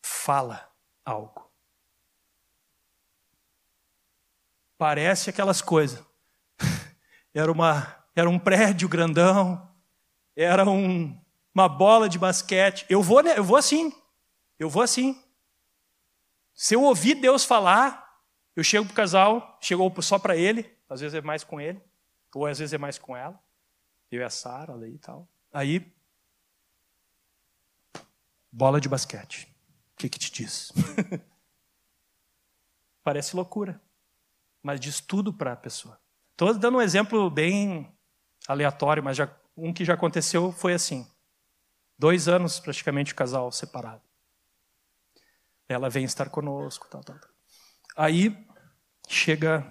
Fala 0.00 0.72
algo. 1.04 1.50
Parece 4.76 5.30
aquelas 5.30 5.60
coisas. 5.60 6.04
Era, 7.34 7.50
uma, 7.50 8.04
era 8.14 8.28
um 8.28 8.38
prédio 8.38 8.88
grandão, 8.88 9.72
era 10.34 10.68
um, 10.68 11.20
uma 11.54 11.68
bola 11.68 12.08
de 12.08 12.18
basquete. 12.18 12.86
Eu 12.88 13.02
vou, 13.02 13.20
eu 13.20 13.44
vou 13.44 13.56
assim. 13.56 13.92
Eu 14.58 14.68
vou 14.68 14.82
assim. 14.82 15.22
Se 16.54 16.74
eu 16.74 16.82
ouvir 16.82 17.14
Deus 17.14 17.44
falar, 17.44 18.22
eu 18.56 18.64
chego 18.64 18.84
para 18.86 18.92
o 18.92 18.96
casal, 18.96 19.58
chegou 19.60 19.92
só 20.02 20.18
para 20.18 20.36
ele, 20.36 20.68
às 20.88 21.00
vezes 21.00 21.14
é 21.14 21.20
mais 21.20 21.44
com 21.44 21.60
ele, 21.60 21.80
ou 22.34 22.46
às 22.46 22.58
vezes 22.58 22.72
é 22.72 22.78
mais 22.78 22.98
com 22.98 23.16
ela. 23.16 23.38
Eu 24.10 24.20
e 24.20 24.24
a 24.24 24.30
Sara 24.30 24.72
ali 24.72 24.94
e 24.94 24.98
tal. 24.98 25.28
Aí, 25.52 25.92
bola 28.50 28.80
de 28.80 28.88
basquete 28.88 29.48
que, 29.98 30.08
que 30.08 30.18
te 30.18 30.30
diz? 30.30 30.72
Parece 33.02 33.34
loucura, 33.34 33.82
mas 34.62 34.78
diz 34.78 35.00
tudo 35.00 35.32
para 35.32 35.52
a 35.52 35.56
pessoa. 35.56 36.00
Estou 36.32 36.54
dando 36.54 36.78
um 36.78 36.82
exemplo 36.82 37.28
bem 37.28 37.92
aleatório, 38.46 39.02
mas 39.02 39.16
já, 39.16 39.28
um 39.56 39.72
que 39.72 39.84
já 39.84 39.94
aconteceu 39.94 40.52
foi 40.52 40.72
assim. 40.72 41.06
Dois 41.98 42.28
anos 42.28 42.60
praticamente 42.60 43.12
o 43.12 43.16
casal 43.16 43.50
separado. 43.50 44.02
Ela 45.68 45.90
vem 45.90 46.04
estar 46.04 46.30
conosco, 46.30 46.86
tal, 46.88 47.02
tal, 47.02 47.18
tal. 47.18 47.30
Aí 47.96 48.46
chega 49.08 49.66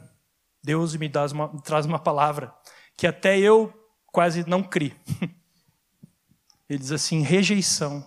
Deus 0.62 0.94
e 0.94 0.98
me 0.98 1.12
uma, 1.34 1.62
traz 1.62 1.86
uma 1.86 1.98
palavra 1.98 2.54
que 2.98 3.08
até 3.08 3.40
eu 3.40 3.74
quase 4.08 4.48
não 4.50 4.62
criei. 4.62 4.96
Ele 6.68 6.80
diz 6.80 6.92
assim: 6.92 7.22
rejeição 7.22 8.06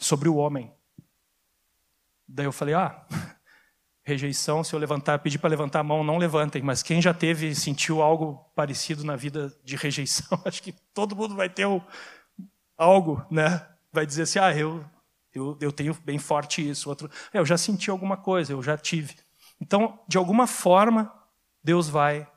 sobre 0.00 0.28
o 0.28 0.36
homem. 0.36 0.72
Daí 2.26 2.46
eu 2.46 2.52
falei: 2.52 2.74
ah, 2.74 3.06
rejeição, 4.02 4.64
se 4.64 4.74
eu 4.74 4.78
levantar, 4.78 5.18
pedir 5.18 5.38
para 5.38 5.50
levantar 5.50 5.80
a 5.80 5.84
mão, 5.84 6.02
não 6.02 6.16
levantem, 6.16 6.62
mas 6.62 6.82
quem 6.82 7.02
já 7.02 7.12
teve, 7.12 7.54
sentiu 7.54 8.00
algo 8.00 8.50
parecido 8.54 9.04
na 9.04 9.16
vida 9.16 9.54
de 9.62 9.76
rejeição, 9.76 10.40
acho 10.46 10.62
que 10.62 10.72
todo 10.94 11.14
mundo 11.14 11.36
vai 11.36 11.50
ter 11.50 11.66
algo, 12.78 13.26
né? 13.30 13.68
Vai 13.92 14.06
dizer 14.06 14.22
assim: 14.22 14.38
ah, 14.38 14.56
eu, 14.56 14.88
eu, 15.34 15.58
eu 15.60 15.72
tenho 15.72 15.92
bem 16.04 16.18
forte 16.18 16.66
isso. 16.66 16.88
Outro, 16.88 17.10
é, 17.32 17.38
eu 17.38 17.44
já 17.44 17.58
senti 17.58 17.90
alguma 17.90 18.16
coisa, 18.16 18.52
eu 18.52 18.62
já 18.62 18.78
tive. 18.78 19.16
Então, 19.60 19.98
de 20.06 20.16
alguma 20.16 20.46
forma, 20.46 21.12
Deus 21.62 21.88
vai. 21.88 22.30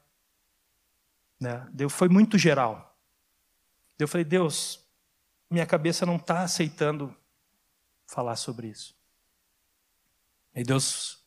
Né? 1.39 1.67
Deus 1.71 1.93
foi 1.93 2.09
muito 2.09 2.37
geral. 2.37 2.99
Eu 3.99 4.07
falei: 4.07 4.25
Deus, 4.25 4.83
minha 5.49 5.65
cabeça 5.65 6.05
não 6.05 6.15
está 6.15 6.41
aceitando 6.41 7.15
falar 8.07 8.35
sobre 8.35 8.67
isso. 8.67 8.95
E 10.53 10.63
Deus, 10.63 11.23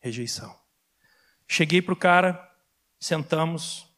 rejeição. 0.00 0.58
Cheguei 1.46 1.80
para 1.80 1.94
o 1.94 1.96
cara, 1.96 2.54
sentamos. 2.98 3.89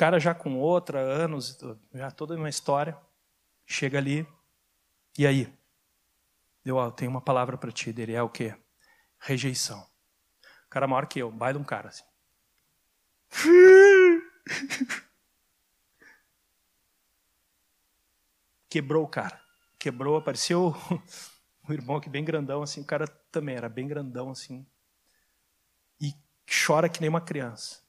Cara 0.00 0.18
já 0.18 0.34
com 0.34 0.56
outra, 0.56 0.98
anos, 0.98 1.58
já 1.92 2.10
toda 2.10 2.34
uma 2.34 2.48
história, 2.48 2.98
chega 3.66 3.98
ali, 3.98 4.26
e 5.18 5.26
aí? 5.26 5.46
Eu, 6.64 6.78
eu 6.78 6.90
tenho 6.90 7.10
uma 7.10 7.20
palavra 7.20 7.58
para 7.58 7.70
ti, 7.70 7.92
dele 7.92 8.14
é 8.14 8.22
o 8.22 8.30
quê? 8.30 8.56
Rejeição. 9.18 9.86
O 10.64 10.70
cara 10.70 10.86
maior 10.86 11.06
que 11.06 11.18
eu, 11.18 11.30
baile 11.30 11.58
um 11.58 11.64
cara 11.64 11.90
assim. 11.90 12.04
Quebrou 18.70 19.04
o 19.04 19.08
cara. 19.08 19.38
Quebrou, 19.78 20.16
apareceu 20.16 20.74
o 21.68 21.72
irmão 21.74 21.96
aqui 21.96 22.08
bem 22.08 22.24
grandão, 22.24 22.62
assim, 22.62 22.80
o 22.80 22.86
cara 22.86 23.06
também 23.30 23.54
era 23.54 23.68
bem 23.68 23.86
grandão, 23.86 24.30
assim. 24.30 24.66
E 26.00 26.14
chora 26.48 26.88
que 26.88 27.02
nem 27.02 27.10
uma 27.10 27.20
criança. 27.20 27.79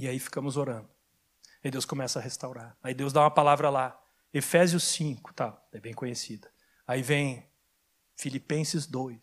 E 0.00 0.08
aí 0.08 0.18
ficamos 0.18 0.56
orando. 0.56 0.88
Aí 1.62 1.70
Deus 1.70 1.84
começa 1.84 2.18
a 2.18 2.22
restaurar. 2.22 2.74
Aí 2.82 2.94
Deus 2.94 3.12
dá 3.12 3.20
uma 3.20 3.30
palavra 3.30 3.68
lá. 3.68 4.02
Efésios 4.32 4.84
5, 4.84 5.34
tá, 5.34 5.62
é 5.72 5.78
bem 5.78 5.92
conhecida. 5.92 6.50
Aí 6.86 7.02
vem 7.02 7.46
Filipenses 8.16 8.86
2. 8.86 9.20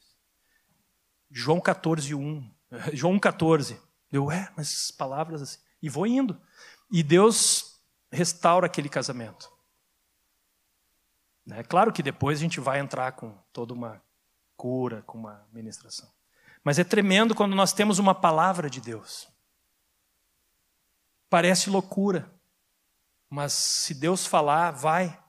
João 1.31 1.59
14, 1.59 2.13
1. 2.13 2.53
João 2.93 3.17
14. 3.17 3.81
Eu, 4.11 4.31
é, 4.31 4.53
mas 4.55 4.91
palavras 4.91 5.41
assim. 5.41 5.57
E 5.81 5.89
vou 5.89 6.05
indo. 6.05 6.39
E 6.91 7.01
Deus 7.01 7.81
restaura 8.11 8.67
aquele 8.67 8.87
casamento. 8.87 9.51
É 11.49 11.63
claro 11.63 11.91
que 11.91 12.03
depois 12.03 12.37
a 12.37 12.41
gente 12.41 12.59
vai 12.59 12.79
entrar 12.79 13.13
com 13.13 13.35
toda 13.51 13.73
uma 13.73 13.99
cura, 14.55 15.01
com 15.07 15.17
uma 15.17 15.43
ministração. 15.51 16.07
Mas 16.63 16.77
é 16.77 16.83
tremendo 16.83 17.33
quando 17.33 17.55
nós 17.55 17.73
temos 17.73 17.97
uma 17.97 18.13
palavra 18.13 18.69
de 18.69 18.79
Deus. 18.79 19.27
Parece 21.29 21.69
loucura, 21.69 22.33
mas 23.29 23.53
se 23.53 23.93
Deus 23.93 24.25
falar, 24.25 24.71
vai 24.71 25.21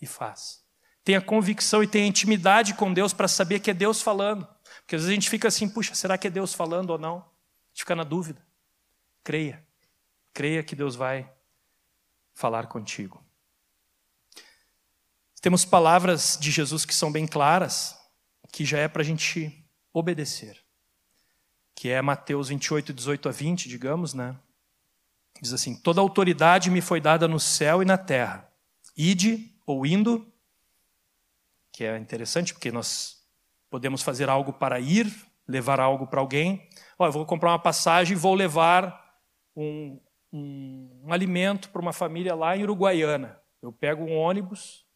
e 0.00 0.06
faz. 0.06 0.64
Tenha 1.02 1.20
convicção 1.20 1.82
e 1.82 1.86
tenha 1.86 2.06
intimidade 2.06 2.74
com 2.74 2.92
Deus 2.92 3.12
para 3.12 3.28
saber 3.28 3.60
que 3.60 3.70
é 3.70 3.74
Deus 3.74 4.00
falando. 4.00 4.46
Porque 4.80 4.96
às 4.96 5.02
vezes 5.02 5.10
a 5.10 5.14
gente 5.14 5.30
fica 5.30 5.48
assim, 5.48 5.68
puxa, 5.68 5.94
será 5.94 6.16
que 6.16 6.26
é 6.26 6.30
Deus 6.30 6.54
falando 6.54 6.90
ou 6.90 6.98
não? 6.98 7.18
A 7.18 7.68
gente 7.72 7.80
fica 7.80 7.94
na 7.94 8.04
dúvida. 8.04 8.46
Creia. 9.22 9.66
Creia 10.32 10.62
que 10.62 10.74
Deus 10.74 10.96
vai 10.96 11.30
falar 12.32 12.66
contigo. 12.66 13.24
Temos 15.40 15.64
palavras 15.64 16.38
de 16.40 16.50
Jesus 16.50 16.86
que 16.86 16.94
são 16.94 17.12
bem 17.12 17.26
claras, 17.26 17.94
que 18.50 18.64
já 18.64 18.78
é 18.78 18.88
para 18.88 19.02
a 19.02 19.04
gente 19.04 19.68
obedecer. 19.92 20.58
Que 21.74 21.90
é 21.90 22.00
Mateus 22.00 22.48
28, 22.48 22.92
18 22.94 23.28
a 23.28 23.32
20, 23.32 23.68
digamos, 23.68 24.14
né? 24.14 24.34
Diz 25.44 25.52
assim: 25.52 25.76
Toda 25.76 26.00
autoridade 26.00 26.70
me 26.70 26.80
foi 26.80 27.02
dada 27.02 27.28
no 27.28 27.38
céu 27.38 27.82
e 27.82 27.84
na 27.84 27.98
terra. 27.98 28.50
Ide, 28.96 29.54
ou 29.66 29.84
indo, 29.84 30.26
que 31.70 31.84
é 31.84 31.98
interessante 31.98 32.54
porque 32.54 32.72
nós 32.72 33.22
podemos 33.68 34.00
fazer 34.00 34.30
algo 34.30 34.54
para 34.54 34.80
ir, 34.80 35.06
levar 35.46 35.80
algo 35.80 36.06
para 36.06 36.18
alguém. 36.18 36.66
Ó, 36.98 37.04
eu 37.04 37.12
vou 37.12 37.26
comprar 37.26 37.50
uma 37.50 37.58
passagem 37.58 38.16
e 38.16 38.18
vou 38.18 38.34
levar 38.34 39.20
um, 39.54 40.00
um, 40.32 41.02
um 41.04 41.12
alimento 41.12 41.68
para 41.68 41.82
uma 41.82 41.92
família 41.92 42.34
lá 42.34 42.56
em 42.56 42.62
Uruguaiana. 42.62 43.38
Eu 43.60 43.70
pego 43.70 44.02
um 44.02 44.16
ônibus 44.16 44.86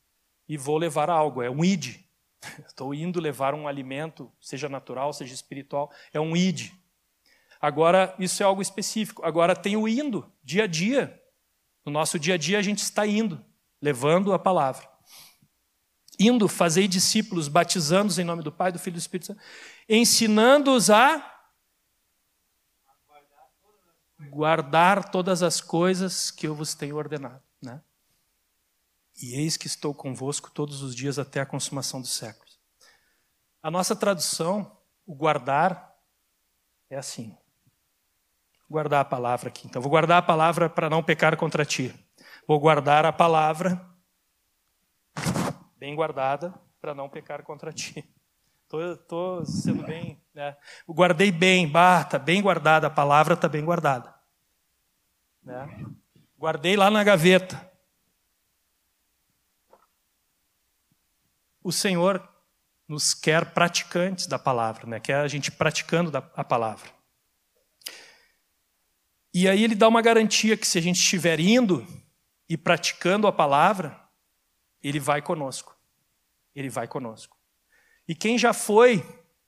e 0.49 0.57
vou 0.57 0.79
levar 0.79 1.11
algo, 1.11 1.43
é 1.43 1.51
um 1.51 1.63
id. 1.63 1.97
Estou 2.67 2.95
indo 2.95 3.21
levar 3.21 3.53
um 3.55 3.69
alimento, 3.69 4.33
seja 4.41 4.67
natural, 4.67 5.13
seja 5.13 5.35
espiritual, 5.35 5.93
é 6.11 6.19
um 6.19 6.35
id. 6.35 6.73
Agora, 7.61 8.15
isso 8.19 8.43
é 8.43 8.47
algo 8.47 8.63
específico. 8.63 9.25
Agora, 9.25 9.55
tem 9.57 9.77
o 9.77 9.89
indo, 9.89 10.31
dia 10.43 10.65
a 10.65 10.67
dia. 10.67 11.21
No 11.85 11.91
nosso 11.91 12.19
dia 12.19 12.35
a 12.35 12.39
dia, 12.39 12.59
a 12.59 12.63
gente 12.63 12.79
está 12.79 13.07
indo, 13.07 13.45
levando 13.81 14.33
a 14.33 14.39
palavra. 14.39 14.89
Indo, 16.19 16.49
fazei 16.49 16.87
discípulos, 16.87 17.49
batizando-os 17.49 18.19
em 18.19 18.25
nome 18.25 18.43
do 18.43 18.53
Pai, 18.53 18.71
do 18.71 18.79
Filho 18.79 18.95
e 18.95 18.99
do 18.99 19.01
Espírito 19.01 19.27
Santo, 19.27 19.41
ensinando-os 19.89 20.91
a 20.91 21.35
guardar 24.31 25.11
todas 25.11 25.43
as 25.43 25.61
coisas 25.61 26.31
que 26.31 26.47
eu 26.47 26.55
vos 26.55 26.75
tenho 26.75 26.97
ordenado. 26.97 27.43
Né? 27.63 27.81
E 29.21 29.35
eis 29.35 29.57
que 29.57 29.67
estou 29.67 29.95
convosco 29.95 30.51
todos 30.51 30.83
os 30.83 30.95
dias 30.95 31.19
até 31.19 31.41
a 31.41 31.47
consumação 31.47 32.01
dos 32.01 32.13
séculos. 32.13 32.59
A 33.63 33.71
nossa 33.71 33.97
tradução, 33.97 34.77
o 35.07 35.15
guardar, 35.15 35.97
é 36.91 36.97
assim 36.97 37.37
guardar 38.69 39.01
a 39.01 39.05
palavra 39.05 39.49
aqui. 39.49 39.67
Então, 39.67 39.81
vou 39.81 39.91
guardar 39.91 40.19
a 40.19 40.23
palavra 40.23 40.69
para 40.69 40.91
não 40.91 41.03
pecar 41.03 41.37
contra 41.37 41.65
ti. 41.65 41.95
Vou 42.47 42.59
guardar 42.59 43.05
a 43.05 43.13
palavra 43.13 43.81
bem 45.77 45.95
guardada 45.95 46.53
para 46.81 46.95
não 46.95 47.09
pecar 47.09 47.43
contra 47.43 47.73
ti. 47.73 48.05
Estou 48.65 49.47
sendo 49.47 49.83
bem. 49.85 50.23
Né? 50.35 50.57
Guardei 50.87 51.33
bem, 51.33 51.67
bah, 51.67 52.03
está 52.03 52.19
bem 52.19 52.43
guardada, 52.43 52.87
a 52.87 52.91
palavra 52.91 53.35
está 53.35 53.49
bem 53.49 53.65
guardada. 53.65 54.15
Né? 55.43 55.87
Guardei 56.39 56.77
lá 56.77 56.91
na 56.91 57.03
gaveta. 57.03 57.71
O 61.63 61.73
Senhor 61.73 62.27
nos 62.87 63.15
quer 63.15 63.53
praticantes 63.53 64.27
da 64.27 64.39
palavra, 64.39 64.87
né? 64.87 65.01
quer 65.01 65.17
a 65.17 65.29
gente 65.29 65.51
praticando 65.51 66.17
a 66.17 66.45
palavra. 66.45 66.98
E 69.41 69.49
aí 69.49 69.63
ele 69.63 69.77
dá 69.77 69.87
uma 69.87 70.03
garantia 70.03 70.57
que 70.57 70.67
se 70.67 70.79
a 70.79 70.83
gente 70.83 70.99
estiver 70.99 71.39
indo 71.39 71.87
e 72.49 72.57
praticando 72.57 73.25
a 73.25 73.33
palavra, 73.33 73.97
ele 74.83 74.99
vai 74.99 75.23
conosco. 75.23 75.79
Ele 76.57 76.69
vai 76.69 76.89
conosco. 76.89 77.39
E 78.09 78.17
quem 78.17 78.37
já 78.37 78.53
foi 78.53 79.01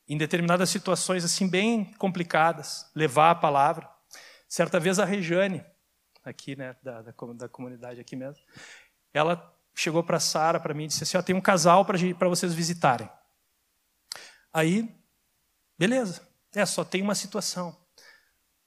em 0.09 0.17
determinadas 0.17 0.71
situações 0.71 1.25
assim 1.25 1.51
bem 1.51 1.93
complicadas, 1.95 2.89
levar 2.95 3.33
a 3.33 3.35
palavra. 3.35 3.91
Certa 4.49 4.79
vez 4.79 5.01
a 5.01 5.05
Rejane, 5.05 5.67
aqui, 6.23 6.55
né, 6.55 6.77
da, 6.81 7.03
da, 7.03 7.13
da 7.35 7.49
comunidade 7.49 8.01
aqui 8.01 8.15
mesmo, 8.15 8.45
ela 9.13 9.53
chegou 9.75 10.05
para 10.05 10.21
Sara, 10.21 10.61
para 10.61 10.73
mim, 10.73 10.85
e 10.85 10.87
disse 10.87 11.03
assim: 11.03 11.19
ó, 11.19 11.23
tem 11.23 11.35
um 11.35 11.41
casal 11.41 11.85
para 11.85 12.29
vocês 12.29 12.55
visitarem. 12.55 13.11
Aí, 14.53 14.89
beleza. 15.77 16.23
É, 16.55 16.65
só 16.65 16.85
tem 16.85 17.03
uma 17.03 17.17
situação. 17.17 17.77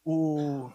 O, 0.03 0.69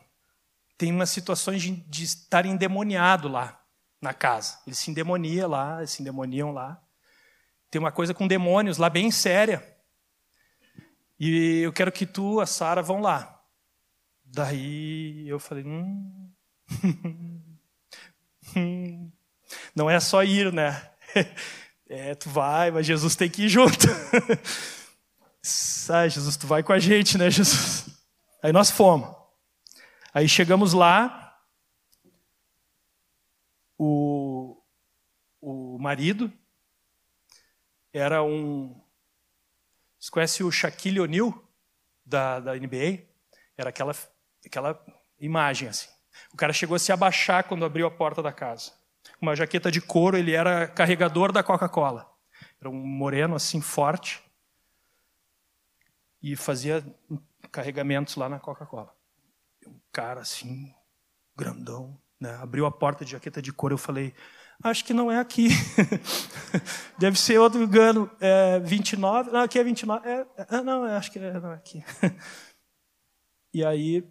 tem 0.79 0.93
umas 0.93 1.11
situações 1.11 1.61
de, 1.61 1.73
de 1.73 2.05
estar 2.05 2.47
endemoniado 2.47 3.29
lá 3.29 3.61
na 4.01 4.15
casa. 4.15 4.61
Eles 4.65 4.79
se 4.79 4.91
endemoniam 4.91 5.51
lá, 5.51 5.79
eles 5.79 5.91
se 5.91 6.01
endemoniam 6.01 6.53
lá. 6.53 6.81
Tem 7.69 7.81
uma 7.81 7.91
coisa 7.91 8.15
com 8.15 8.29
demônios 8.29 8.79
lá 8.79 8.89
bem 8.89 9.11
séria. 9.11 9.77
E 11.19 11.63
eu 11.63 11.73
quero 11.73 11.91
que 11.91 12.07
tu, 12.07 12.41
a 12.41 12.47
Sara, 12.47 12.81
vão 12.81 13.01
lá. 13.01 13.43
Daí 14.25 15.29
eu 15.29 15.41
falei, 15.41 15.65
hum, 15.65 16.33
não 19.75 19.91
é 19.91 19.99
só 19.99 20.23
ir, 20.23 20.53
né? 20.53 20.91
É, 21.91 22.15
tu 22.15 22.29
vai, 22.29 22.71
mas 22.71 22.85
Jesus 22.85 23.17
tem 23.17 23.31
que 23.31 23.45
ir 23.45 23.49
junto. 23.49 23.87
Sai, 25.41 26.11
Jesus, 26.11 26.37
tu 26.37 26.47
vai 26.47 26.63
com 26.63 26.75
a 26.75 26.79
gente, 26.79 27.17
né, 27.17 27.31
Jesus? 27.31 27.87
Aí 28.43 28.53
nós 28.53 28.71
fomos. 28.71 29.18
Aí 30.13 30.27
chegamos 30.27 30.73
lá, 30.73 31.39
o, 33.77 34.61
o 35.41 35.79
marido 35.79 36.33
era 37.93 38.23
um. 38.23 38.81
Você 39.99 40.11
conhece 40.11 40.43
o 40.43 40.51
Shaquille 40.51 41.01
O'Neal 41.01 41.35
da, 42.05 42.41
da 42.41 42.55
NBA? 42.55 43.07
Era 43.57 43.69
aquela, 43.69 43.95
aquela 44.45 44.83
imagem 45.21 45.69
assim. 45.69 45.89
O 46.33 46.37
cara 46.37 46.53
chegou 46.53 46.75
a 46.75 46.79
se 46.79 46.91
abaixar 46.91 47.45
quando 47.45 47.65
abriu 47.65 47.87
a 47.87 47.91
porta 47.91 48.23
da 48.23 48.33
casa. 48.33 48.73
Uma 49.21 49.37
jaqueta 49.37 49.71
de 49.71 49.81
couro, 49.81 50.17
ele 50.17 50.33
era 50.33 50.67
carregador 50.67 51.33
da 51.33 51.43
Coca-Cola. 51.43 52.11
Era 52.61 52.71
um 52.71 52.75
moreno 52.75 53.35
assim 53.35 53.61
forte 53.61 54.23
e 56.23 56.35
fazia 56.35 56.85
carregamentos 57.53 58.17
lá 58.17 58.29
na 58.29 58.39
Coca-Cola 58.39 58.98
um 59.69 59.81
cara 59.93 60.20
assim, 60.20 60.74
grandão, 61.36 62.01
né? 62.20 62.35
abriu 62.36 62.66
a 62.66 62.70
porta 62.70 63.05
de 63.05 63.12
jaqueta 63.12 63.40
de 63.40 63.53
couro. 63.53 63.74
Eu 63.74 63.78
falei, 63.78 64.15
acho 64.62 64.85
que 64.85 64.93
não 64.93 65.11
é 65.11 65.19
aqui. 65.19 65.49
Deve 66.99 67.19
ser 67.19 67.39
outro 67.39 67.62
engano. 67.62 68.11
É 68.20 68.59
29, 68.61 69.31
não, 69.31 69.40
aqui 69.40 69.59
é 69.59 69.65
29. 69.65 70.09
É, 70.09 70.27
é, 70.36 70.62
não, 70.62 70.85
acho 70.85 71.12
que 71.12 71.19
é, 71.19 71.40
não 71.40 71.53
é 71.53 71.55
aqui. 71.55 71.85
e 73.53 73.65
aí, 73.65 74.03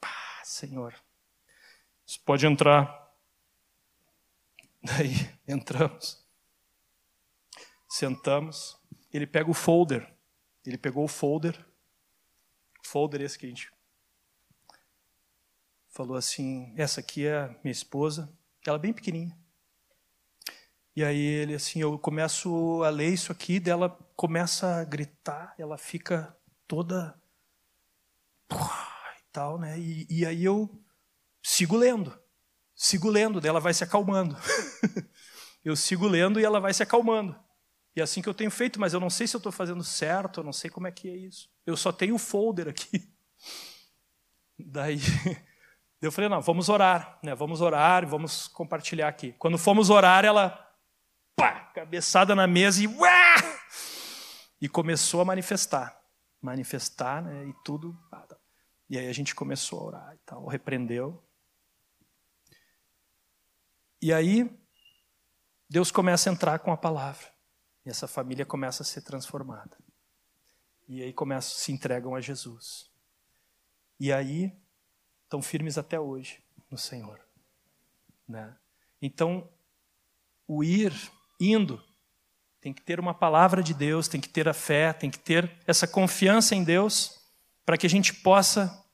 pá, 0.00 0.40
Senhor, 0.44 0.94
você 2.04 2.18
pode 2.24 2.46
entrar. 2.46 3.00
Daí 4.82 5.14
entramos, 5.46 6.26
sentamos. 7.88 8.76
Ele 9.12 9.26
pega 9.26 9.50
o 9.50 9.54
folder. 9.54 10.12
Ele 10.64 10.78
pegou 10.78 11.04
o 11.04 11.08
folder, 11.08 11.64
folder 12.84 13.20
esse 13.20 13.38
que 13.38 13.46
a 13.46 13.48
gente 13.48 13.72
falou 15.92 16.16
assim: 16.16 16.72
essa 16.76 17.00
aqui 17.00 17.26
é 17.26 17.48
minha 17.62 17.72
esposa, 17.72 18.32
ela 18.66 18.76
é 18.76 18.80
bem 18.80 18.92
pequenininha. 18.92 19.38
E 20.94 21.02
aí 21.02 21.18
ele 21.18 21.54
assim, 21.54 21.80
eu 21.80 21.98
começo 21.98 22.82
a 22.82 22.90
ler 22.90 23.08
isso 23.08 23.32
aqui, 23.32 23.58
dela 23.58 23.88
começa 24.14 24.76
a 24.76 24.84
gritar, 24.84 25.54
ela 25.56 25.78
fica 25.78 26.36
toda 26.66 27.18
e 28.50 29.24
tal, 29.32 29.58
né? 29.58 29.78
E, 29.78 30.06
e 30.10 30.26
aí 30.26 30.44
eu 30.44 30.68
sigo 31.42 31.76
lendo, 31.76 32.18
sigo 32.74 33.08
lendo, 33.08 33.40
dela 33.40 33.58
vai 33.60 33.72
se 33.72 33.84
acalmando. 33.84 34.36
eu 35.64 35.74
sigo 35.76 36.06
lendo 36.06 36.38
e 36.38 36.44
ela 36.44 36.60
vai 36.60 36.74
se 36.74 36.82
acalmando. 36.82 37.38
E 37.96 38.00
é 38.00 38.02
assim 38.02 38.20
que 38.20 38.28
eu 38.28 38.34
tenho 38.34 38.50
feito, 38.50 38.78
mas 38.80 38.92
eu 38.92 39.00
não 39.00 39.10
sei 39.10 39.26
se 39.26 39.34
eu 39.34 39.38
estou 39.38 39.52
fazendo 39.52 39.84
certo, 39.84 40.40
eu 40.40 40.44
não 40.44 40.52
sei 40.52 40.68
como 40.68 40.86
é 40.86 40.92
que 40.92 41.08
é 41.08 41.16
isso. 41.16 41.50
Eu 41.64 41.76
só 41.76 41.90
tenho 41.90 42.14
o 42.14 42.18
folder 42.18 42.68
aqui. 42.68 43.10
Daí 44.58 44.98
eu 46.06 46.10
falei, 46.10 46.28
não, 46.28 46.40
vamos 46.40 46.68
orar, 46.68 47.18
né? 47.22 47.32
Vamos 47.34 47.60
orar, 47.60 48.04
vamos 48.06 48.48
compartilhar 48.48 49.06
aqui. 49.06 49.32
Quando 49.38 49.56
fomos 49.56 49.88
orar, 49.88 50.24
ela 50.24 50.50
pá, 51.36 51.60
cabeçada 51.72 52.34
na 52.34 52.46
mesa 52.46 52.82
e 52.82 52.88
uá, 52.88 53.36
e 54.60 54.68
começou 54.68 55.20
a 55.20 55.24
manifestar, 55.24 55.96
manifestar, 56.40 57.22
né? 57.22 57.46
E 57.46 57.54
tudo. 57.64 57.96
Tá. 58.10 58.26
E 58.90 58.98
aí 58.98 59.08
a 59.08 59.12
gente 59.12 59.32
começou 59.34 59.80
a 59.80 59.84
orar 59.84 60.14
e 60.14 60.18
tal, 60.26 60.46
repreendeu. 60.46 61.24
E 64.02 64.12
aí 64.12 64.50
Deus 65.70 65.90
começa 65.90 66.28
a 66.28 66.32
entrar 66.32 66.58
com 66.58 66.72
a 66.72 66.76
palavra. 66.76 67.32
E 67.86 67.90
essa 67.90 68.08
família 68.08 68.44
começa 68.44 68.82
a 68.82 68.86
ser 68.86 69.02
transformada. 69.02 69.78
E 70.88 71.02
aí 71.02 71.12
começam, 71.12 71.56
se 71.56 71.72
entregam 71.72 72.14
a 72.14 72.20
Jesus. 72.20 72.90
E 73.98 74.12
aí 74.12 74.60
estão 75.32 75.40
firmes 75.40 75.78
até 75.78 75.98
hoje 75.98 76.42
no 76.70 76.76
Senhor. 76.76 77.18
Né? 78.28 78.54
Então, 79.00 79.48
o 80.46 80.62
ir, 80.62 80.92
indo, 81.40 81.82
tem 82.60 82.70
que 82.70 82.82
ter 82.82 83.00
uma 83.00 83.14
palavra 83.14 83.62
de 83.62 83.72
Deus, 83.72 84.08
tem 84.08 84.20
que 84.20 84.28
ter 84.28 84.46
a 84.46 84.52
fé, 84.52 84.92
tem 84.92 85.10
que 85.10 85.18
ter 85.18 85.50
essa 85.66 85.88
confiança 85.88 86.54
em 86.54 86.62
Deus, 86.62 87.18
para 87.64 87.78
que 87.78 87.86
a 87.86 87.90
gente 87.90 88.12
possa 88.12 88.84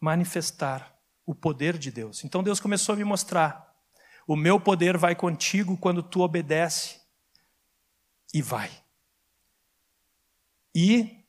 manifestar 0.00 0.98
o 1.24 1.32
poder 1.32 1.78
de 1.78 1.92
Deus. 1.92 2.24
Então 2.24 2.42
Deus 2.42 2.58
começou 2.58 2.94
a 2.94 2.96
me 2.96 3.04
mostrar: 3.04 3.72
o 4.26 4.34
meu 4.34 4.58
poder 4.58 4.96
vai 4.96 5.14
contigo 5.14 5.76
quando 5.76 6.02
tu 6.02 6.22
obedece 6.22 7.00
e 8.34 8.42
vai. 8.42 8.70
E 10.74 11.24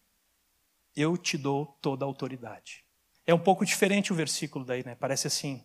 eu 0.96 1.18
te 1.18 1.38
dou 1.38 1.68
toda 1.82 2.04
a 2.04 2.08
autoridade. 2.08 2.89
É 3.30 3.34
um 3.34 3.38
pouco 3.38 3.64
diferente 3.64 4.12
o 4.12 4.16
versículo 4.16 4.66
daí, 4.66 4.84
né? 4.84 4.96
Parece 4.96 5.28
assim: 5.28 5.64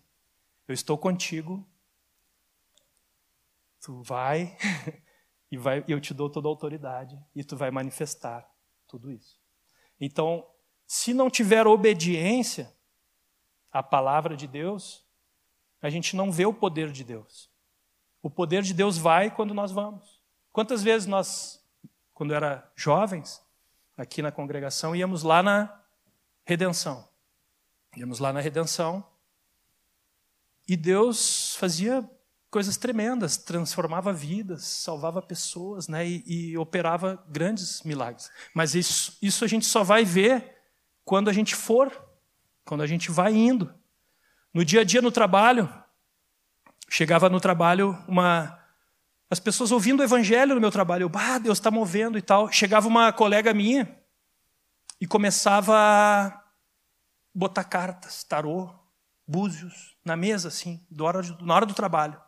eu 0.68 0.74
estou 0.74 0.98
contigo, 0.98 1.66
tu 3.80 4.02
vai 4.02 4.54
e 5.50 5.56
vai, 5.56 5.82
eu 5.88 5.98
te 5.98 6.12
dou 6.12 6.28
toda 6.28 6.46
a 6.46 6.50
autoridade 6.50 7.18
e 7.34 7.42
tu 7.42 7.56
vai 7.56 7.70
manifestar 7.70 8.46
tudo 8.86 9.10
isso. 9.10 9.40
Então, 9.98 10.46
se 10.86 11.14
não 11.14 11.30
tiver 11.30 11.66
obediência 11.66 12.70
à 13.72 13.82
palavra 13.82 14.36
de 14.36 14.46
Deus, 14.46 15.02
a 15.80 15.88
gente 15.88 16.14
não 16.16 16.30
vê 16.30 16.44
o 16.44 16.52
poder 16.52 16.92
de 16.92 17.02
Deus. 17.02 17.50
O 18.20 18.28
poder 18.28 18.62
de 18.62 18.74
Deus 18.74 18.98
vai 18.98 19.34
quando 19.34 19.54
nós 19.54 19.72
vamos. 19.72 20.22
Quantas 20.52 20.82
vezes 20.82 21.06
nós, 21.08 21.64
quando 22.12 22.34
era 22.34 22.70
jovens, 22.76 23.42
aqui 23.96 24.20
na 24.20 24.30
congregação, 24.30 24.94
íamos 24.94 25.22
lá 25.22 25.42
na 25.42 25.82
redenção. 26.44 27.13
Íamos 27.96 28.18
lá 28.18 28.32
na 28.32 28.40
redenção 28.40 29.04
e 30.66 30.76
Deus 30.76 31.54
fazia 31.56 32.08
coisas 32.50 32.76
tremendas, 32.76 33.36
transformava 33.36 34.12
vidas, 34.12 34.64
salvava 34.64 35.20
pessoas 35.20 35.88
né, 35.88 36.06
e, 36.06 36.22
e 36.26 36.58
operava 36.58 37.22
grandes 37.28 37.82
milagres. 37.82 38.30
Mas 38.54 38.74
isso, 38.74 39.18
isso 39.20 39.44
a 39.44 39.48
gente 39.48 39.66
só 39.66 39.82
vai 39.82 40.04
ver 40.04 40.56
quando 41.04 41.28
a 41.28 41.32
gente 41.32 41.54
for, 41.54 41.92
quando 42.64 42.82
a 42.82 42.86
gente 42.86 43.10
vai 43.10 43.34
indo. 43.34 43.74
No 44.52 44.64
dia 44.64 44.80
a 44.80 44.84
dia 44.84 45.02
no 45.02 45.10
trabalho, 45.10 45.72
chegava 46.88 47.28
no 47.28 47.40
trabalho 47.40 47.98
uma 48.06 48.60
as 49.30 49.40
pessoas 49.40 49.72
ouvindo 49.72 49.98
o 49.98 50.04
evangelho 50.04 50.54
no 50.54 50.60
meu 50.60 50.70
trabalho, 50.70 51.04
eu, 51.04 51.08
bah, 51.08 51.38
Deus 51.38 51.58
está 51.58 51.68
movendo 51.70 52.16
e 52.16 52.22
tal. 52.22 52.52
Chegava 52.52 52.86
uma 52.86 53.12
colega 53.12 53.52
minha 53.52 53.98
e 55.00 55.06
começava 55.08 56.43
botar 57.34 57.64
cartas, 57.64 58.22
tarô, 58.24 58.70
búzios, 59.26 59.96
na 60.04 60.16
mesa, 60.16 60.48
assim, 60.48 60.86
na 60.90 61.54
hora 61.54 61.66
do 61.66 61.74
trabalho. 61.74 62.20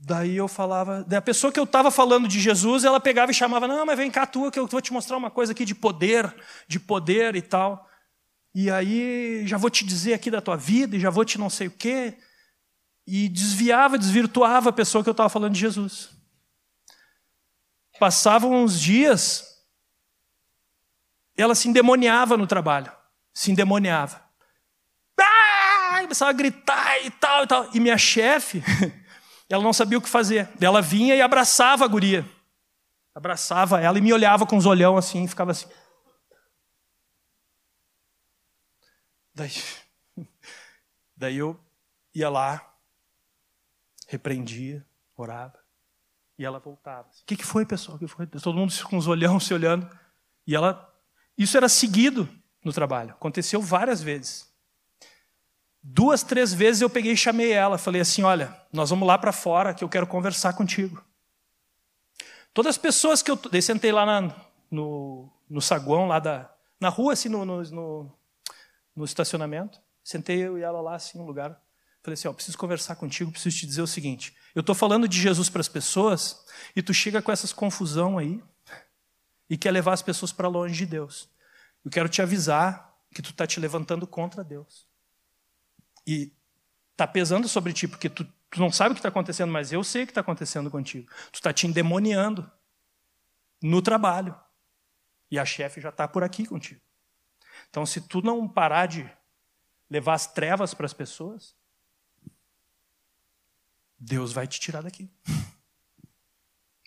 Daí 0.00 0.36
eu 0.36 0.46
falava, 0.46 1.04
a 1.10 1.22
pessoa 1.22 1.52
que 1.52 1.58
eu 1.58 1.64
estava 1.64 1.90
falando 1.90 2.28
de 2.28 2.38
Jesus, 2.38 2.84
ela 2.84 3.00
pegava 3.00 3.32
e 3.32 3.34
chamava, 3.34 3.66
não, 3.66 3.84
mas 3.84 3.96
vem 3.96 4.10
cá 4.10 4.26
tua 4.26 4.50
que 4.52 4.58
eu 4.58 4.66
vou 4.66 4.80
te 4.80 4.92
mostrar 4.92 5.16
uma 5.16 5.30
coisa 5.30 5.52
aqui 5.52 5.64
de 5.64 5.74
poder, 5.74 6.32
de 6.68 6.78
poder 6.78 7.34
e 7.34 7.42
tal. 7.42 7.88
E 8.54 8.70
aí 8.70 9.44
já 9.46 9.56
vou 9.56 9.70
te 9.70 9.84
dizer 9.84 10.14
aqui 10.14 10.30
da 10.30 10.40
tua 10.40 10.56
vida 10.56 10.96
e 10.96 11.00
já 11.00 11.10
vou 11.10 11.24
te 11.24 11.36
não 11.36 11.50
sei 11.50 11.66
o 11.66 11.72
quê 11.72 12.16
e 13.10 13.28
desviava, 13.28 13.98
desvirtuava 13.98 14.68
a 14.68 14.72
pessoa 14.72 15.02
que 15.02 15.08
eu 15.08 15.12
estava 15.12 15.30
falando 15.30 15.54
de 15.54 15.60
Jesus. 15.60 16.10
Passavam 17.98 18.52
uns 18.52 18.78
dias, 18.78 19.64
ela 21.36 21.54
se 21.54 21.68
endemoniava 21.68 22.36
no 22.36 22.46
trabalho, 22.46 22.92
se 23.38 23.52
endemoniava. 23.52 24.20
Ah! 25.20 26.00
Começava 26.02 26.30
a 26.30 26.34
gritar 26.34 26.98
e 27.04 27.10
tal 27.12 27.44
e 27.44 27.46
tal. 27.46 27.70
E 27.72 27.78
minha 27.78 27.96
chefe, 27.96 28.60
ela 29.48 29.62
não 29.62 29.72
sabia 29.72 29.96
o 29.96 30.02
que 30.02 30.08
fazer. 30.08 30.50
Ela 30.60 30.82
vinha 30.82 31.14
e 31.14 31.20
abraçava 31.20 31.84
a 31.84 31.88
guria. 31.88 32.28
Abraçava 33.14 33.80
ela 33.80 33.96
e 33.96 34.00
me 34.00 34.12
olhava 34.12 34.44
com 34.44 34.56
os 34.56 34.66
olhão 34.66 34.96
assim, 34.96 35.22
e 35.22 35.28
ficava 35.28 35.52
assim. 35.52 35.68
Daí, 39.32 39.52
daí 41.16 41.36
eu 41.36 41.58
ia 42.12 42.28
lá, 42.28 42.74
repreendia, 44.08 44.84
orava, 45.16 45.60
e 46.36 46.44
ela 46.44 46.58
voltava. 46.58 47.08
O 47.08 47.24
que, 47.24 47.36
que 47.36 47.46
foi, 47.46 47.64
pessoal? 47.64 47.96
O 47.98 48.00
que 48.00 48.08
foi? 48.08 48.26
Todo 48.26 48.58
mundo 48.58 48.74
com 48.82 48.96
os 48.96 49.06
olhão 49.06 49.38
se 49.38 49.54
olhando. 49.54 49.88
E 50.44 50.56
ela. 50.56 50.92
Isso 51.36 51.56
era 51.56 51.68
seguido 51.68 52.28
no 52.64 52.72
trabalho. 52.72 53.10
Aconteceu 53.10 53.60
várias 53.60 54.02
vezes. 54.02 54.48
Duas, 55.82 56.22
três 56.22 56.52
vezes 56.52 56.82
eu 56.82 56.90
peguei 56.90 57.12
e 57.12 57.16
chamei 57.16 57.52
ela. 57.52 57.78
Falei 57.78 58.00
assim: 58.00 58.22
olha, 58.22 58.54
nós 58.72 58.90
vamos 58.90 59.06
lá 59.06 59.16
para 59.16 59.32
fora 59.32 59.72
que 59.72 59.84
eu 59.84 59.88
quero 59.88 60.06
conversar 60.06 60.52
contigo. 60.52 61.02
Todas 62.52 62.70
as 62.70 62.78
pessoas 62.78 63.22
que 63.22 63.30
eu. 63.30 63.36
Daí 63.36 63.62
sentei 63.62 63.92
lá 63.92 64.04
na, 64.04 64.34
no, 64.70 65.30
no 65.48 65.60
saguão, 65.60 66.06
lá 66.06 66.18
da. 66.18 66.52
Na 66.80 66.88
rua, 66.88 67.12
assim, 67.12 67.28
no, 67.28 67.44
no, 67.44 67.62
no, 67.62 68.12
no 68.94 69.04
estacionamento. 69.04 69.80
Sentei 70.04 70.38
eu 70.38 70.58
e 70.58 70.62
ela 70.62 70.80
lá, 70.80 70.94
assim, 70.94 71.18
no 71.18 71.26
lugar. 71.26 71.60
Falei 72.02 72.14
assim: 72.14 72.28
ó, 72.28 72.32
preciso 72.32 72.58
conversar 72.58 72.96
contigo, 72.96 73.30
preciso 73.30 73.56
te 73.56 73.66
dizer 73.66 73.82
o 73.82 73.86
seguinte. 73.86 74.36
Eu 74.54 74.60
estou 74.60 74.74
falando 74.74 75.06
de 75.06 75.20
Jesus 75.20 75.48
para 75.48 75.60
as 75.60 75.68
pessoas 75.68 76.44
e 76.74 76.82
tu 76.82 76.92
chega 76.92 77.22
com 77.22 77.30
essas 77.30 77.52
confusão 77.52 78.18
aí 78.18 78.42
e 79.48 79.56
quer 79.56 79.70
levar 79.70 79.92
as 79.92 80.02
pessoas 80.02 80.32
para 80.32 80.48
longe 80.48 80.74
de 80.74 80.86
Deus. 80.86 81.28
Eu 81.88 81.90
quero 81.90 82.08
te 82.10 82.20
avisar 82.20 82.94
que 83.14 83.22
tu 83.22 83.30
está 83.30 83.46
te 83.46 83.58
levantando 83.58 84.06
contra 84.06 84.44
Deus. 84.44 84.86
E 86.06 86.30
está 86.90 87.06
pesando 87.06 87.48
sobre 87.48 87.72
ti, 87.72 87.88
porque 87.88 88.10
tu, 88.10 88.26
tu 88.50 88.60
não 88.60 88.70
sabe 88.70 88.90
o 88.90 88.94
que 88.94 88.98
está 88.98 89.08
acontecendo, 89.08 89.50
mas 89.50 89.72
eu 89.72 89.82
sei 89.82 90.02
o 90.02 90.06
que 90.06 90.10
está 90.10 90.20
acontecendo 90.20 90.70
contigo. 90.70 91.10
Tu 91.32 91.36
está 91.36 91.50
te 91.50 91.66
endemoniando 91.66 92.52
no 93.62 93.80
trabalho. 93.80 94.38
E 95.30 95.38
a 95.38 95.46
chefe 95.46 95.80
já 95.80 95.88
está 95.88 96.06
por 96.06 96.22
aqui 96.22 96.44
contigo. 96.44 96.82
Então, 97.70 97.86
se 97.86 98.02
tu 98.02 98.20
não 98.20 98.46
parar 98.46 98.84
de 98.84 99.10
levar 99.88 100.12
as 100.12 100.26
trevas 100.26 100.74
para 100.74 100.84
as 100.84 100.92
pessoas, 100.92 101.56
Deus 103.98 104.30
vai 104.30 104.46
te 104.46 104.60
tirar 104.60 104.82
daqui. 104.82 105.10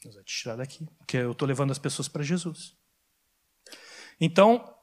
Deus 0.04 0.14
vai 0.14 0.24
te 0.24 0.38
tirar 0.38 0.58
daqui, 0.58 0.86
porque 1.00 1.18
eu 1.18 1.32
estou 1.32 1.48
levando 1.48 1.72
as 1.72 1.80
pessoas 1.80 2.08
para 2.08 2.22
Jesus. 2.22 2.78
Então, 4.20 4.78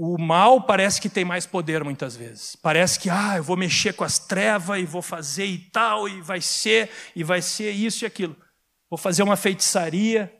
o 0.00 0.16
mal 0.16 0.62
parece 0.62 1.00
que 1.00 1.08
tem 1.08 1.24
mais 1.24 1.44
poder 1.44 1.82
muitas 1.82 2.14
vezes. 2.14 2.54
Parece 2.54 3.00
que, 3.00 3.10
ah, 3.10 3.36
eu 3.36 3.42
vou 3.42 3.56
mexer 3.56 3.92
com 3.92 4.04
as 4.04 4.16
trevas 4.16 4.78
e 4.78 4.84
vou 4.84 5.02
fazer 5.02 5.46
e 5.46 5.58
tal, 5.58 6.08
e 6.08 6.20
vai 6.20 6.40
ser, 6.40 6.88
e 7.16 7.24
vai 7.24 7.42
ser 7.42 7.72
isso 7.72 8.04
e 8.04 8.06
aquilo. 8.06 8.36
Vou 8.88 8.96
fazer 8.96 9.24
uma 9.24 9.36
feitiçaria. 9.36 10.32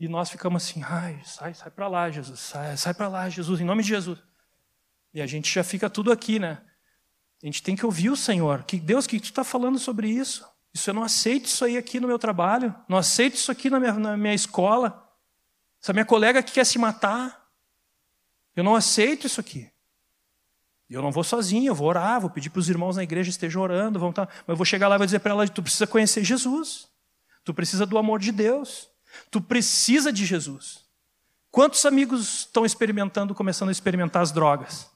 E 0.00 0.08
nós 0.08 0.30
ficamos 0.30 0.64
assim, 0.64 0.82
ai, 0.82 1.20
sai, 1.24 1.54
sai 1.54 1.70
para 1.70 1.86
lá, 1.86 2.10
Jesus, 2.10 2.40
sai, 2.40 2.76
sai 2.76 2.92
para 2.92 3.06
lá, 3.06 3.28
Jesus, 3.28 3.60
em 3.60 3.64
nome 3.64 3.84
de 3.84 3.90
Jesus. 3.90 4.18
E 5.14 5.22
a 5.22 5.26
gente 5.26 5.52
já 5.52 5.62
fica 5.62 5.88
tudo 5.88 6.10
aqui, 6.10 6.40
né? 6.40 6.60
A 7.40 7.46
gente 7.46 7.62
tem 7.62 7.76
que 7.76 7.86
ouvir 7.86 8.10
o 8.10 8.16
Senhor. 8.16 8.64
Que 8.64 8.80
Deus, 8.80 9.04
o 9.04 9.08
que 9.08 9.20
tu 9.20 9.26
está 9.26 9.44
falando 9.44 9.78
sobre 9.78 10.08
isso? 10.08 10.44
Isso 10.74 10.90
eu 10.90 10.94
não 10.94 11.04
aceito 11.04 11.46
isso 11.46 11.64
aí 11.64 11.78
aqui 11.78 12.00
no 12.00 12.08
meu 12.08 12.18
trabalho. 12.18 12.74
Não 12.88 12.98
aceito 12.98 13.36
isso 13.36 13.52
aqui 13.52 13.70
na 13.70 13.78
minha, 13.78 13.92
na 13.92 14.16
minha 14.16 14.34
escola. 14.34 15.08
Essa 15.80 15.92
minha 15.92 16.04
colega 16.04 16.42
que 16.42 16.50
quer 16.50 16.66
se 16.66 16.80
matar. 16.80 17.47
Eu 18.58 18.64
não 18.64 18.74
aceito 18.74 19.24
isso 19.24 19.40
aqui. 19.40 19.70
Eu 20.90 21.00
não 21.00 21.12
vou 21.12 21.22
sozinho, 21.22 21.70
eu 21.70 21.76
vou 21.76 21.86
orar, 21.86 22.20
vou 22.20 22.28
pedir 22.28 22.50
para 22.50 22.58
os 22.58 22.68
irmãos 22.68 22.96
na 22.96 23.04
igreja 23.04 23.30
estejam 23.30 23.62
orando, 23.62 24.00
vão 24.00 24.10
estar, 24.10 24.26
tá, 24.26 24.32
mas 24.38 24.48
eu 24.48 24.56
vou 24.56 24.66
chegar 24.66 24.88
lá 24.88 24.96
e 24.96 24.98
vou 24.98 25.06
dizer 25.06 25.20
para 25.20 25.30
ela: 25.30 25.46
tu 25.46 25.62
precisa 25.62 25.86
conhecer 25.86 26.24
Jesus, 26.24 26.88
tu 27.44 27.54
precisa 27.54 27.86
do 27.86 27.96
amor 27.96 28.18
de 28.18 28.32
Deus, 28.32 28.90
tu 29.30 29.40
precisa 29.40 30.12
de 30.12 30.26
Jesus. 30.26 30.84
Quantos 31.52 31.84
amigos 31.84 32.40
estão 32.40 32.66
experimentando, 32.66 33.32
começando 33.32 33.68
a 33.68 33.72
experimentar 33.72 34.22
as 34.22 34.32
drogas? 34.32 34.90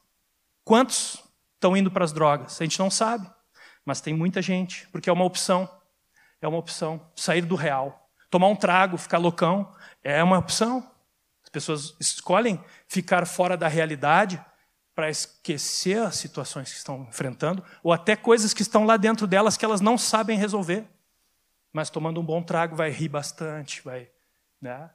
Quantos 0.65 1.23
estão 1.55 1.77
indo 1.77 1.89
para 1.89 2.05
as 2.05 2.13
drogas? 2.13 2.61
A 2.61 2.65
gente 2.65 2.81
não 2.81 2.91
sabe, 2.91 3.31
mas 3.85 4.01
tem 4.01 4.13
muita 4.13 4.43
gente, 4.43 4.89
porque 4.89 5.09
é 5.09 5.13
uma 5.13 5.25
opção. 5.25 5.71
É 6.41 6.49
uma 6.49 6.59
opção. 6.59 7.01
Sair 7.15 7.43
do 7.43 7.55
real. 7.55 8.11
Tomar 8.29 8.49
um 8.49 8.57
trago, 8.57 8.99
ficar 8.99 9.19
loucão, 9.19 9.73
é 10.03 10.21
uma 10.21 10.39
opção. 10.39 10.92
As 11.53 11.61
pessoas 11.61 11.95
escolhem 12.01 12.59
ficar 12.89 13.27
fora 13.27 13.59
da 13.59 13.69
realidade 13.69 14.43
para 14.95 15.11
esquecer 15.11 16.01
as 16.01 16.17
situações 16.17 16.71
que 16.71 16.79
estão 16.79 17.07
enfrentando, 17.11 17.63
ou 17.83 17.93
até 17.93 18.17
coisas 18.17 18.55
que 18.55 18.63
estão 18.63 18.87
lá 18.87 18.97
dentro 18.97 19.27
delas 19.27 19.59
que 19.59 19.65
elas 19.65 19.83
não 19.83 19.99
sabem 19.99 20.39
resolver. 20.39 20.87
Mas 21.71 21.91
tomando 21.91 22.23
um 22.23 22.25
bom 22.25 22.43
trago 22.43 22.75
vai 22.75 22.91
rir 22.91 23.11
bastante, 23.11 23.83
vai 23.83 24.09
né, 24.63 24.89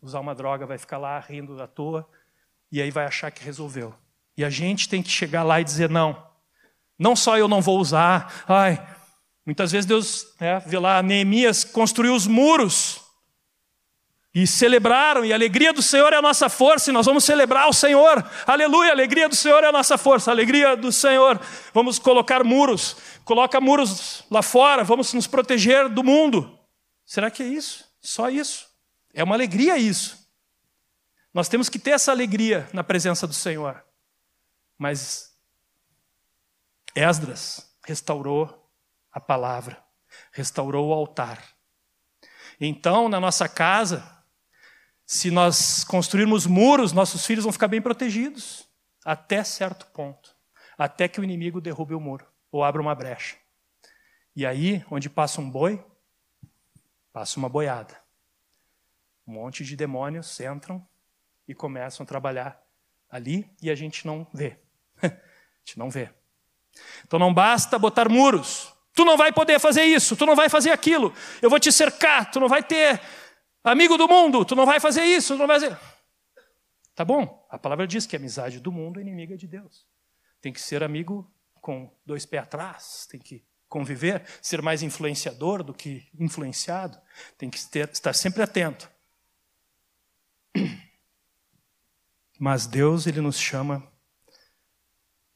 usar 0.00 0.20
uma 0.20 0.34
droga, 0.34 0.64
vai 0.64 0.78
ficar 0.78 0.96
lá 0.96 1.20
rindo 1.20 1.62
à 1.62 1.66
toa, 1.66 2.08
e 2.72 2.80
aí 2.80 2.90
vai 2.90 3.04
achar 3.04 3.30
que 3.30 3.44
resolveu. 3.44 3.94
E 4.34 4.42
a 4.42 4.48
gente 4.48 4.88
tem 4.88 5.02
que 5.02 5.10
chegar 5.10 5.42
lá 5.42 5.60
e 5.60 5.64
dizer: 5.64 5.90
não, 5.90 6.26
não 6.98 7.14
só 7.14 7.36
eu 7.36 7.48
não 7.48 7.60
vou 7.60 7.78
usar, 7.78 8.44
ai, 8.48 8.96
muitas 9.44 9.72
vezes 9.72 9.84
Deus 9.84 10.34
né, 10.40 10.58
vê 10.60 10.78
lá, 10.78 11.02
Neemias 11.02 11.64
construiu 11.64 12.14
os 12.14 12.26
muros 12.26 13.07
e 14.34 14.46
celebraram, 14.46 15.24
e 15.24 15.32
a 15.32 15.36
alegria 15.36 15.72
do 15.72 15.82
Senhor 15.82 16.12
é 16.12 16.16
a 16.16 16.22
nossa 16.22 16.48
força, 16.48 16.90
e 16.90 16.92
nós 16.92 17.06
vamos 17.06 17.24
celebrar 17.24 17.68
o 17.68 17.72
Senhor. 17.72 18.24
Aleluia, 18.46 18.90
a 18.90 18.92
alegria 18.92 19.28
do 19.28 19.34
Senhor 19.34 19.64
é 19.64 19.68
a 19.68 19.72
nossa 19.72 19.96
força, 19.96 20.30
a 20.30 20.34
alegria 20.34 20.76
do 20.76 20.92
Senhor. 20.92 21.40
Vamos 21.72 21.98
colocar 21.98 22.44
muros, 22.44 22.96
coloca 23.24 23.60
muros 23.60 24.24
lá 24.30 24.42
fora, 24.42 24.84
vamos 24.84 25.12
nos 25.14 25.26
proteger 25.26 25.88
do 25.88 26.04
mundo. 26.04 26.58
Será 27.06 27.30
que 27.30 27.42
é 27.42 27.46
isso? 27.46 27.84
Só 28.00 28.28
isso? 28.28 28.68
É 29.14 29.24
uma 29.24 29.34
alegria 29.34 29.78
isso. 29.78 30.28
Nós 31.32 31.48
temos 31.48 31.68
que 31.68 31.78
ter 31.78 31.92
essa 31.92 32.12
alegria 32.12 32.68
na 32.72 32.84
presença 32.84 33.26
do 33.26 33.34
Senhor. 33.34 33.82
Mas 34.76 35.32
Esdras 36.94 37.74
restaurou 37.84 38.70
a 39.10 39.18
palavra, 39.18 39.82
restaurou 40.32 40.88
o 40.88 40.92
altar. 40.92 41.42
Então, 42.60 43.08
na 43.08 43.18
nossa 43.20 43.48
casa, 43.48 44.17
se 45.10 45.30
nós 45.30 45.84
construirmos 45.84 46.44
muros, 46.44 46.92
nossos 46.92 47.24
filhos 47.24 47.42
vão 47.42 47.50
ficar 47.50 47.66
bem 47.66 47.80
protegidos, 47.80 48.68
até 49.02 49.42
certo 49.42 49.86
ponto, 49.86 50.36
até 50.76 51.08
que 51.08 51.18
o 51.18 51.24
inimigo 51.24 51.62
derrube 51.62 51.94
o 51.94 52.00
muro 52.00 52.26
ou 52.52 52.62
abra 52.62 52.82
uma 52.82 52.94
brecha. 52.94 53.36
E 54.36 54.44
aí, 54.44 54.84
onde 54.90 55.08
passa 55.08 55.40
um 55.40 55.50
boi, 55.50 55.82
passa 57.10 57.38
uma 57.38 57.48
boiada. 57.48 57.98
Um 59.26 59.32
monte 59.32 59.64
de 59.64 59.74
demônios 59.74 60.38
entram 60.40 60.86
e 61.48 61.54
começam 61.54 62.04
a 62.04 62.06
trabalhar 62.06 62.60
ali 63.08 63.50
e 63.62 63.70
a 63.70 63.74
gente 63.74 64.06
não 64.06 64.26
vê. 64.34 64.58
a 65.02 65.08
gente 65.64 65.78
não 65.78 65.88
vê. 65.88 66.10
Então 67.06 67.18
não 67.18 67.32
basta 67.32 67.78
botar 67.78 68.10
muros. 68.10 68.74
Tu 68.92 69.06
não 69.06 69.16
vai 69.16 69.32
poder 69.32 69.58
fazer 69.58 69.84
isso, 69.84 70.14
tu 70.16 70.26
não 70.26 70.36
vai 70.36 70.50
fazer 70.50 70.70
aquilo. 70.70 71.14
Eu 71.40 71.48
vou 71.48 71.58
te 71.58 71.72
cercar, 71.72 72.30
tu 72.30 72.38
não 72.38 72.48
vai 72.48 72.62
ter 72.62 73.00
Amigo 73.62 73.96
do 73.96 74.08
mundo, 74.08 74.44
tu 74.44 74.54
não 74.54 74.64
vai 74.64 74.80
fazer 74.80 75.04
isso, 75.04 75.34
tu 75.34 75.40
não 75.40 75.46
vai 75.46 75.60
fazer. 75.60 75.78
Tá 76.94 77.04
bom, 77.04 77.46
a 77.50 77.58
palavra 77.58 77.86
diz 77.86 78.06
que 78.06 78.16
a 78.16 78.18
amizade 78.18 78.60
do 78.60 78.72
mundo 78.72 78.98
é 78.98 79.02
inimiga 79.02 79.36
de 79.36 79.46
Deus. 79.46 79.86
Tem 80.40 80.52
que 80.52 80.60
ser 80.60 80.82
amigo 80.82 81.30
com 81.60 81.92
dois 82.04 82.26
pés 82.26 82.42
atrás, 82.42 83.06
tem 83.10 83.20
que 83.20 83.44
conviver, 83.68 84.24
ser 84.40 84.62
mais 84.62 84.82
influenciador 84.82 85.62
do 85.62 85.74
que 85.74 86.08
influenciado, 86.18 86.98
tem 87.36 87.50
que 87.50 87.64
ter, 87.66 87.88
estar 87.90 88.12
sempre 88.14 88.42
atento. 88.42 88.90
Mas 92.38 92.66
Deus, 92.66 93.06
Ele 93.06 93.20
nos 93.20 93.38
chama 93.38 93.86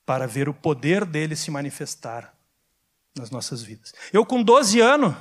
para 0.05 0.27
ver 0.27 0.49
o 0.49 0.55
poder 0.55 1.05
dele 1.05 1.37
se 1.37 1.51
manifestar 1.51 2.35
nas 3.17 3.31
nossas 3.31 3.63
vidas. 3.63 3.93
Eu, 4.13 4.25
com 4.25 4.43
12 4.43 4.81
anos, 4.81 5.15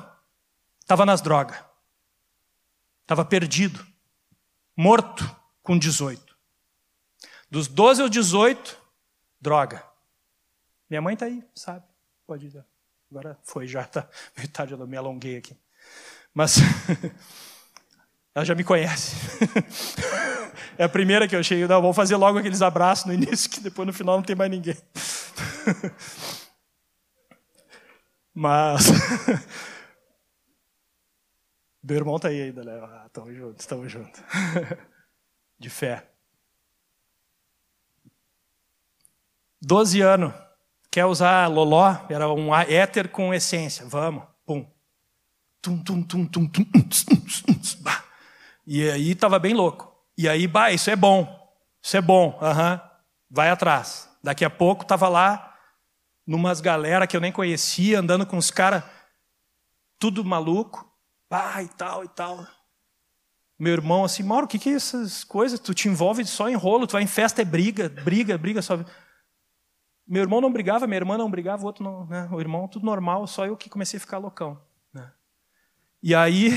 estava 0.80 1.06
nas 1.06 1.22
drogas. 1.22 1.71
Estava 3.12 3.26
perdido, 3.26 3.86
morto 4.74 5.30
com 5.62 5.78
18. 5.78 6.34
Dos 7.50 7.68
12 7.68 8.04
aos 8.04 8.10
18, 8.10 8.78
droga. 9.38 9.84
Minha 10.90 11.02
mãe 11.02 11.16
está 11.16 11.26
aí, 11.26 11.44
sabe? 11.54 11.84
Pode 12.26 12.48
ir. 12.48 12.66
Agora 13.10 13.38
foi, 13.44 13.68
já 13.68 13.82
está 13.82 14.08
metade, 14.38 14.72
eu 14.72 14.88
me 14.88 14.96
alonguei 14.96 15.36
aqui. 15.36 15.58
Mas 16.34 16.56
ela 18.34 18.46
já 18.46 18.56
me 18.56 18.64
conhece. 18.64 19.14
é 20.80 20.86
a 20.86 20.90
primeira 20.90 21.28
que 21.28 21.36
eu 21.36 21.44
cheguei. 21.44 21.68
Não, 21.68 21.82
vou 21.82 21.94
fazer 21.94 22.16
logo 22.16 22.40
aqueles 22.40 22.62
abraços 22.62 23.08
no 23.08 23.14
início, 23.14 23.50
que 23.50 23.60
depois 23.60 23.86
no 23.86 23.92
final 23.92 24.16
não 24.16 24.24
tem 24.24 24.38
mais 24.38 24.50
ninguém. 24.50 24.78
Mas 28.34 28.86
meu 31.84 31.98
irmão 31.98 32.20
tá 32.20 32.28
aí 32.28 32.42
ainda, 32.42 32.64
né? 32.64 32.80
Ah, 32.84 33.10
tamo 33.12 33.34
junto, 33.34 33.60
estamos 33.60 33.92
juntos. 33.92 34.22
De 35.58 35.70
fé. 35.70 36.08
Doze 39.62 40.02
anos. 40.02 40.34
Quer 40.90 41.06
usar 41.06 41.48
loló? 41.48 41.96
Era 42.10 42.28
um 42.32 42.54
éter 42.56 43.10
com 43.10 43.34
essência. 43.34 43.86
Vamos. 43.86 44.24
Pum. 44.46 44.70
Tum, 45.62 45.78
tum, 45.78 46.04
tum, 46.04 46.26
tum, 46.26 46.48
tum. 46.48 46.64
E 48.66 48.90
aí 48.90 49.16
tava 49.16 49.40
bem 49.40 49.54
louco. 49.54 49.96
E 50.18 50.28
aí, 50.28 50.48
bah, 50.48 50.72
isso 50.72 50.90
é 50.90 50.96
bom. 50.96 51.54
Isso 51.82 51.96
é 51.98 52.02
bom. 52.02 52.40
Uhum. 52.42 52.80
Vai 53.30 53.50
atrás. 53.50 54.10
Daqui 54.24 54.44
a 54.44 54.50
pouco 54.50 54.86
tava 54.86 55.08
lá, 55.08 55.58
numas 56.26 56.62
galera 56.62 57.08
que 57.08 57.16
eu 57.16 57.22
nem 57.22 57.32
conhecia, 57.32 58.00
andando 58.00 58.26
com 58.26 58.38
os 58.38 58.52
caras 58.52 58.84
tudo 59.98 60.26
maluco. 60.26 60.91
Pai, 61.32 61.64
e 61.64 61.70
tal 61.70 62.04
e 62.04 62.10
tal. 62.10 62.46
Meu 63.58 63.72
irmão 63.72 64.04
assim, 64.04 64.22
Mauro, 64.22 64.44
o 64.44 64.50
que, 64.50 64.60
que 64.60 64.68
é 64.68 64.74
essas 64.74 65.24
coisas? 65.24 65.62
Tu 65.62 65.74
te 65.74 65.88
envolve 65.88 66.26
só 66.26 66.50
em 66.50 66.56
rolo, 66.56 66.86
tu 66.86 66.92
vai 66.92 67.04
em 67.04 67.08
festa, 67.08 67.42
é 67.42 67.46
briga, 67.46 67.88
briga, 67.88 68.38
briga. 68.38 68.62
Só... 68.62 68.78
Meu 70.06 70.24
irmão 70.24 70.42
não 70.42 70.52
brigava, 70.52 70.86
minha 70.88 70.98
irmã 70.98 71.18
não 71.18 71.32
brigava, 71.32 71.64
o 71.64 71.68
outro 71.68 71.86
não. 71.86 72.06
Né? 72.06 72.28
O 72.34 72.42
irmão, 72.42 72.68
tudo 72.68 72.86
normal, 72.86 73.26
só 73.28 73.46
eu 73.46 73.56
que 73.56 73.70
comecei 73.70 73.96
a 73.96 74.02
ficar 74.02 74.18
loucão. 74.18 74.62
Né? 74.94 75.10
E 76.04 76.14
aí, 76.14 76.50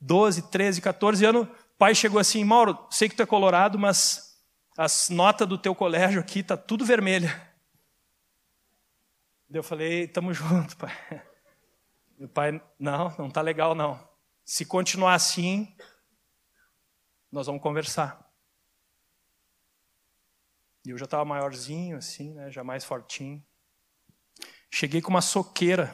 12, 0.00 0.42
13, 0.42 0.80
14 0.80 1.24
anos, 1.24 1.48
pai 1.76 1.92
chegou 1.92 2.20
assim, 2.20 2.44
Mauro, 2.44 2.78
sei 2.88 3.08
que 3.08 3.16
tu 3.16 3.24
é 3.24 3.26
colorado, 3.26 3.76
mas 3.76 4.40
as 4.78 5.08
notas 5.10 5.48
do 5.48 5.58
teu 5.58 5.74
colégio 5.74 6.20
aqui 6.20 6.40
tá 6.40 6.56
tudo 6.56 6.84
vermelha. 6.84 7.34
Eu 9.50 9.64
falei, 9.64 10.06
tamo 10.06 10.30
junto, 10.32 10.76
pai. 10.76 10.92
Meu 12.18 12.28
pai, 12.28 12.62
não, 12.78 13.14
não 13.18 13.28
está 13.28 13.42
legal 13.42 13.74
não. 13.74 14.08
Se 14.44 14.64
continuar 14.64 15.14
assim, 15.14 15.76
nós 17.30 17.46
vamos 17.46 17.60
conversar. 17.60 18.26
E 20.84 20.90
eu 20.90 20.98
já 20.98 21.04
estava 21.04 21.24
maiorzinho, 21.24 21.96
assim, 21.96 22.32
né, 22.32 22.50
já 22.50 22.62
mais 22.62 22.84
fortinho. 22.84 23.44
Cheguei 24.70 25.02
com 25.02 25.10
uma 25.10 25.20
soqueira, 25.20 25.92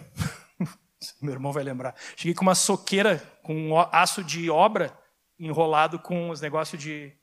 meu 1.20 1.32
irmão 1.32 1.53
vai 1.53 1.65
lembrar. 1.65 1.97
Cheguei 2.16 2.35
com 2.35 2.43
uma 2.43 2.55
soqueira, 2.55 3.19
com 3.43 3.55
um 3.55 3.78
aço 3.78 4.23
de 4.23 4.51
obra, 4.51 4.97
enrolado 5.39 5.99
com 5.99 6.31
os 6.31 6.40
negócios 6.40 6.81
de, 6.81 7.16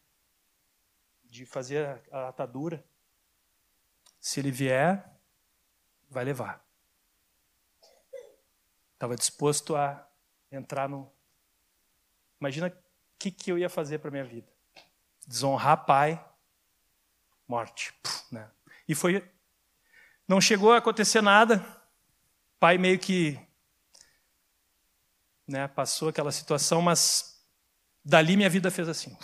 de 1.24 1.46
fazer 1.46 2.02
a 2.12 2.30
atadura. 2.30 2.84
Se 4.20 4.40
ele 4.40 4.52
vier, 4.52 5.10
vai 6.10 6.26
levar. 6.26 6.69
Estava 9.00 9.16
disposto 9.16 9.78
a 9.78 10.06
entrar 10.52 10.90
no. 10.90 11.10
Imagina 12.38 12.68
o 12.68 12.74
que, 13.18 13.32
que 13.32 13.50
eu 13.50 13.58
ia 13.58 13.70
fazer 13.70 14.00
para 14.00 14.12
minha 14.12 14.26
vida. 14.26 14.52
Desonrar 15.26 15.86
pai, 15.86 16.22
morte. 17.48 17.94
Né? 18.30 18.46
E 18.86 18.94
foi. 18.94 19.26
Não 20.28 20.42
chegou 20.42 20.74
a 20.74 20.80
acontecer 20.80 21.22
nada. 21.22 21.66
Pai 22.60 22.78
meio 22.78 23.00
que 23.00 23.40
né, 25.48 25.66
passou 25.70 26.10
aquela 26.10 26.34
situação, 26.34 26.82
mas 26.82 27.42
dali 28.04 28.36
minha 28.36 28.50
vida 28.50 28.70
fez 28.70 28.90
assim. 28.90 29.18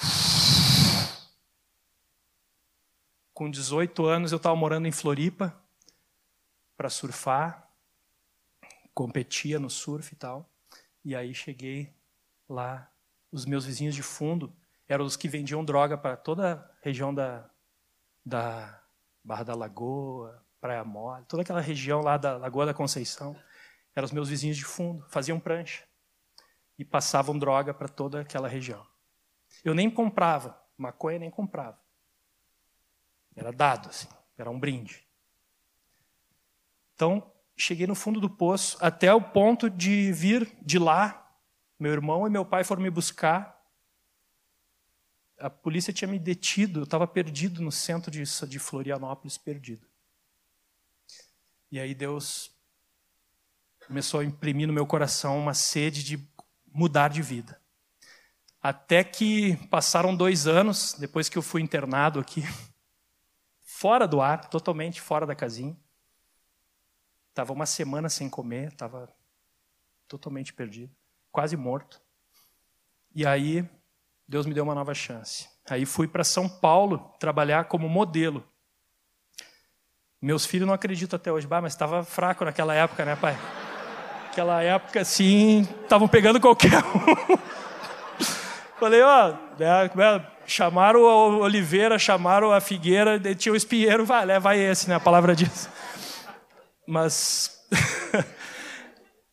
Com 3.34 3.52
18 3.52 4.06
anos 4.06 4.32
eu 4.32 4.38
estava 4.38 4.56
morando 4.56 4.88
em 4.88 4.92
Floripa 4.94 5.54
para 6.78 6.90
surfar 6.90 7.65
competia 8.96 9.60
no 9.60 9.70
surf 9.70 10.14
e 10.14 10.16
tal. 10.16 10.50
E 11.04 11.16
aí 11.16 11.36
cheguei 11.36 11.94
lá, 12.50 12.90
os 13.32 13.46
meus 13.46 13.66
vizinhos 13.66 13.94
de 13.94 14.02
fundo, 14.02 14.56
eram 14.88 15.06
os 15.06 15.18
que 15.18 15.28
vendiam 15.28 15.64
droga 15.64 15.98
para 15.98 16.16
toda 16.16 16.56
a 16.56 16.70
região 16.82 17.14
da, 17.14 17.48
da 18.26 18.82
Barra 19.24 19.44
da 19.44 19.56
Lagoa, 19.56 20.44
Praia 20.62 20.84
Mole, 20.84 21.26
toda 21.26 21.44
aquela 21.44 21.62
região 21.62 22.02
lá 22.02 22.18
da 22.18 22.38
Lagoa 22.38 22.66
da 22.66 22.74
Conceição. 22.74 23.36
Eram 23.94 24.06
os 24.06 24.12
meus 24.12 24.30
vizinhos 24.30 24.58
de 24.58 24.66
fundo, 24.66 25.06
faziam 25.10 25.40
prancha 25.40 25.84
e 26.78 26.86
passavam 26.86 27.38
droga 27.38 27.74
para 27.74 27.88
toda 27.88 28.22
aquela 28.22 28.48
região. 28.48 28.86
Eu 29.64 29.76
nem 29.76 29.90
comprava, 29.90 30.60
maconha 30.78 31.20
nem 31.20 31.30
comprava. 31.30 31.80
Era 33.36 33.52
dado, 33.52 33.90
assim, 33.90 34.08
era 34.38 34.50
um 34.50 34.60
brinde. 34.60 35.06
Então, 36.94 37.32
cheguei 37.58 37.88
no 37.88 37.96
fundo 37.96 38.20
do 38.20 38.30
poço, 38.30 38.78
até 38.82 39.14
o 39.14 39.22
ponto 39.22 39.70
de 39.70 40.12
vir 40.12 40.52
de 40.62 40.78
lá. 40.78 41.22
Meu 41.80 41.92
irmão 41.92 42.28
e 42.28 42.30
meu 42.30 42.46
pai 42.46 42.64
foram 42.64 42.82
me 42.82 42.90
buscar. 42.90 43.56
A 45.40 45.50
polícia 45.50 45.94
tinha 45.94 46.08
me 46.08 46.20
detido, 46.20 46.82
eu 46.82 46.84
estava 46.84 47.08
perdido 47.08 47.62
no 47.62 47.72
centro 47.72 48.10
de, 48.10 48.24
de 48.48 48.60
Florianópolis, 48.60 49.38
perdido. 49.38 49.88
E 51.72 51.80
aí 51.80 51.94
Deus 51.94 52.52
começou 53.88 54.20
a 54.20 54.26
imprimir 54.26 54.68
no 54.68 54.74
meu 54.74 54.88
coração 54.88 55.38
uma 55.38 55.54
sede 55.54 56.04
de 56.04 56.28
mudar 56.74 57.10
de 57.10 57.22
vida. 57.22 57.62
Até 58.62 59.04
que 59.04 59.58
passaram 59.68 60.16
dois 60.16 60.48
anos, 60.48 60.96
depois 60.98 61.30
que 61.30 61.38
eu 61.38 61.42
fui 61.42 61.62
internado 61.62 62.20
aqui, 62.20 62.44
fora 63.62 64.08
do 64.08 64.22
ar, 64.22 64.50
totalmente 64.50 65.00
fora 65.00 65.26
da 65.26 65.36
casinha. 65.36 65.78
Estava 67.36 67.52
uma 67.52 67.66
semana 67.66 68.08
sem 68.08 68.30
comer, 68.30 68.70
estava 68.70 69.10
totalmente 70.08 70.54
perdido, 70.54 70.96
quase 71.34 71.58
morto. 71.58 72.02
E 73.14 73.26
aí, 73.26 73.68
Deus 74.26 74.46
me 74.46 74.54
deu 74.54 74.64
uma 74.64 74.74
nova 74.74 74.94
chance. 74.94 75.50
Aí 75.70 75.86
fui 75.86 76.08
para 76.08 76.24
São 76.24 76.48
Paulo 76.48 76.98
trabalhar 77.20 77.66
como 77.66 77.90
modelo. 77.90 78.42
Meus 80.22 80.46
filhos 80.46 80.66
não 80.66 80.74
acreditam 80.74 81.18
até 81.18 81.30
hoje, 81.30 81.46
bah, 81.46 81.60
mas 81.62 81.74
estava 81.74 82.06
fraco 82.06 82.46
naquela 82.46 82.74
época, 82.74 83.04
né, 83.04 83.18
pai? 83.18 83.38
Naquela 84.28 84.64
época, 84.64 85.02
assim, 85.02 85.68
estavam 85.84 86.08
pegando 86.08 86.40
qualquer 86.40 86.82
um. 86.86 87.38
Falei, 88.80 89.02
ó, 89.02 89.34
né, 89.60 89.88
é, 89.88 90.26
chamaram 90.46 91.02
o 91.02 91.40
Oliveira, 91.42 92.00
chamaram 92.00 92.54
a 92.54 92.62
Figueira, 92.62 93.20
tinha 93.36 93.52
o 93.52 93.58
espinheiro, 93.58 94.06
vai, 94.06 94.24
leva 94.24 94.56
esse, 94.56 94.88
né? 94.88 94.96
A 94.96 95.02
palavra 95.02 95.36
diz. 95.36 95.70
Mas 96.88 97.66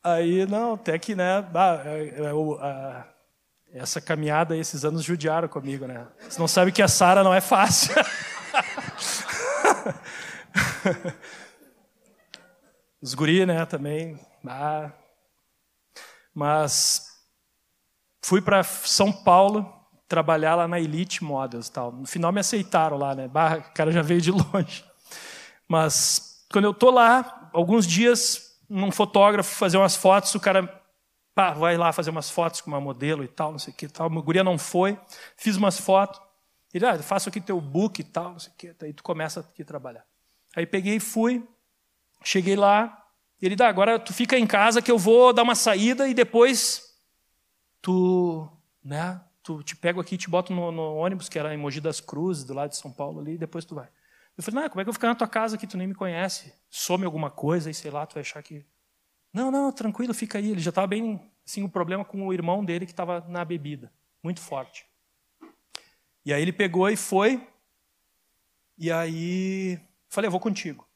aí 0.02 0.46
não, 0.46 0.74
até 0.74 0.98
que 0.98 1.14
né, 1.14 1.46
é, 1.84 2.20
é, 2.20 2.32
essa 3.74 4.00
caminhada, 4.00 4.56
esses 4.56 4.84
anos 4.84 5.02
judiaram 5.02 5.48
comigo, 5.48 5.86
né? 5.86 6.06
Você 6.28 6.38
não 6.38 6.48
sabe 6.48 6.72
que 6.72 6.82
a 6.82 6.88
Sara 6.88 7.24
não 7.24 7.32
é 7.34 7.40
fácil. 7.40 7.94
Os 13.00 13.14
guri, 13.14 13.46
né, 13.46 13.64
também. 13.66 14.20
Ah. 14.46 14.90
Mas 16.34 17.06
fui 18.24 18.40
para 18.40 18.62
São 18.62 19.12
Paulo 19.12 19.82
trabalhar 20.06 20.54
lá 20.54 20.68
na 20.68 20.78
Elite 20.78 21.24
Models 21.24 21.68
tal. 21.70 21.90
No 21.90 22.06
final 22.06 22.30
me 22.30 22.40
aceitaram 22.40 22.98
lá, 22.98 23.14
né? 23.14 23.26
O 23.26 23.72
cara 23.72 23.90
já 23.90 24.02
veio 24.02 24.20
de 24.20 24.30
longe. 24.30 24.84
Mas 25.66 26.46
quando 26.52 26.66
eu 26.66 26.74
tô 26.74 26.90
lá, 26.90 27.41
alguns 27.52 27.86
dias, 27.86 28.58
num 28.68 28.90
fotógrafo 28.90 29.54
fazer 29.54 29.76
umas 29.76 29.96
fotos, 29.96 30.34
o 30.34 30.40
cara 30.40 30.82
pá, 31.34 31.52
vai 31.52 31.76
lá 31.76 31.92
fazer 31.92 32.10
umas 32.10 32.30
fotos 32.30 32.60
com 32.60 32.70
uma 32.70 32.80
modelo 32.80 33.24
e 33.24 33.28
tal, 33.28 33.52
não 33.52 33.58
sei 33.58 33.72
o 33.72 33.76
que 33.76 33.88
tal. 33.88 34.06
A 34.06 34.20
guria 34.20 34.44
não 34.44 34.58
foi, 34.58 34.98
fiz 35.36 35.56
umas 35.56 35.78
fotos. 35.78 36.20
Ele, 36.72 36.86
ah, 36.86 36.98
faço 37.02 37.28
aqui 37.28 37.40
teu 37.40 37.60
book 37.60 38.00
e 38.00 38.04
tal, 38.04 38.32
não 38.32 38.38
sei 38.38 38.52
o 38.52 38.56
que. 38.56 38.74
Aí 38.84 38.92
tu 38.92 39.02
começa 39.02 39.40
aqui 39.40 39.62
a 39.62 39.64
trabalhar. 39.64 40.04
Aí 40.56 40.66
peguei 40.66 40.96
e 40.96 41.00
fui, 41.00 41.46
cheguei 42.24 42.56
lá. 42.56 42.98
Ele 43.40 43.56
dá, 43.56 43.68
agora 43.68 43.98
tu 43.98 44.12
fica 44.12 44.38
em 44.38 44.46
casa 44.46 44.80
que 44.80 44.90
eu 44.90 44.98
vou 44.98 45.32
dar 45.32 45.42
uma 45.42 45.54
saída 45.54 46.08
e 46.08 46.14
depois 46.14 46.94
tu, 47.80 48.48
né, 48.82 49.20
tu 49.42 49.62
te 49.62 49.74
pego 49.74 50.00
aqui, 50.00 50.16
te 50.16 50.30
boto 50.30 50.52
no, 50.52 50.70
no 50.70 50.94
ônibus 50.94 51.28
que 51.28 51.38
era 51.38 51.52
em 51.52 51.58
Mogi 51.58 51.80
das 51.80 52.00
Cruzes, 52.00 52.44
do 52.44 52.54
lado 52.54 52.70
de 52.70 52.76
São 52.76 52.92
Paulo 52.92 53.20
ali, 53.20 53.32
e 53.34 53.38
depois 53.38 53.64
tu 53.64 53.74
vai. 53.74 53.88
Eu 54.36 54.42
falei, 54.42 54.62
não, 54.62 54.68
como 54.70 54.80
é 54.80 54.84
que 54.84 54.88
eu 54.88 54.92
vou 54.92 54.94
ficar 54.94 55.08
na 55.08 55.14
tua 55.14 55.28
casa 55.28 55.58
que 55.58 55.66
tu 55.66 55.76
nem 55.76 55.86
me 55.86 55.94
conhece? 55.94 56.52
Some 56.70 57.04
alguma 57.04 57.30
coisa 57.30 57.70
e 57.70 57.74
sei 57.74 57.90
lá, 57.90 58.06
tu 58.06 58.14
vai 58.14 58.22
achar 58.22 58.42
que. 58.42 58.64
Não, 59.32 59.50
não, 59.50 59.72
tranquilo, 59.72 60.14
fica 60.14 60.38
aí. 60.38 60.50
Ele 60.50 60.60
já 60.60 60.70
estava 60.70 60.86
bem, 60.86 61.30
assim, 61.46 61.62
o 61.62 61.66
um 61.66 61.68
problema 61.68 62.04
com 62.04 62.26
o 62.26 62.32
irmão 62.32 62.64
dele 62.64 62.86
que 62.86 62.92
estava 62.92 63.20
na 63.28 63.44
bebida, 63.44 63.92
muito 64.22 64.40
forte. 64.40 64.86
E 66.24 66.32
aí 66.32 66.40
ele 66.40 66.52
pegou 66.52 66.88
e 66.88 66.96
foi. 66.96 67.46
E 68.78 68.90
aí 68.90 69.80
falei, 70.08 70.28
eu 70.28 70.32
vou 70.32 70.40
contigo. 70.40 70.86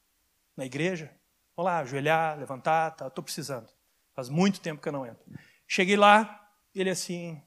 Na 0.56 0.64
igreja. 0.64 1.14
Vamos 1.56 1.72
lá, 1.72 1.78
ajoelhar, 1.78 2.38
levantar, 2.38 2.90
tá, 2.92 3.06
estou 3.06 3.24
precisando. 3.24 3.68
Faz 4.14 4.28
muito 4.28 4.60
tempo 4.60 4.80
que 4.80 4.88
eu 4.88 4.92
não 4.92 5.06
entro. 5.06 5.24
Cheguei 5.66 5.96
lá, 5.96 6.50
ele 6.74 6.90
assim, 6.90 7.42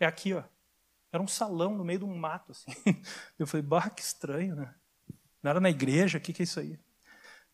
é 0.00 0.06
aqui, 0.06 0.34
ó. 0.34 0.42
Era 1.12 1.22
um 1.22 1.28
salão 1.28 1.76
no 1.76 1.84
meio 1.84 2.00
de 2.00 2.04
um 2.04 2.16
mato, 2.16 2.52
assim. 2.52 2.70
Eu 3.38 3.46
falei, 3.46 3.64
bah, 3.64 3.88
que 3.88 4.02
estranho, 4.02 4.56
né? 4.56 4.74
Não 5.46 5.50
era 5.50 5.60
na 5.60 5.70
igreja? 5.70 6.18
O 6.18 6.20
que, 6.20 6.32
que 6.32 6.42
é 6.42 6.44
isso 6.44 6.58
aí? 6.58 6.76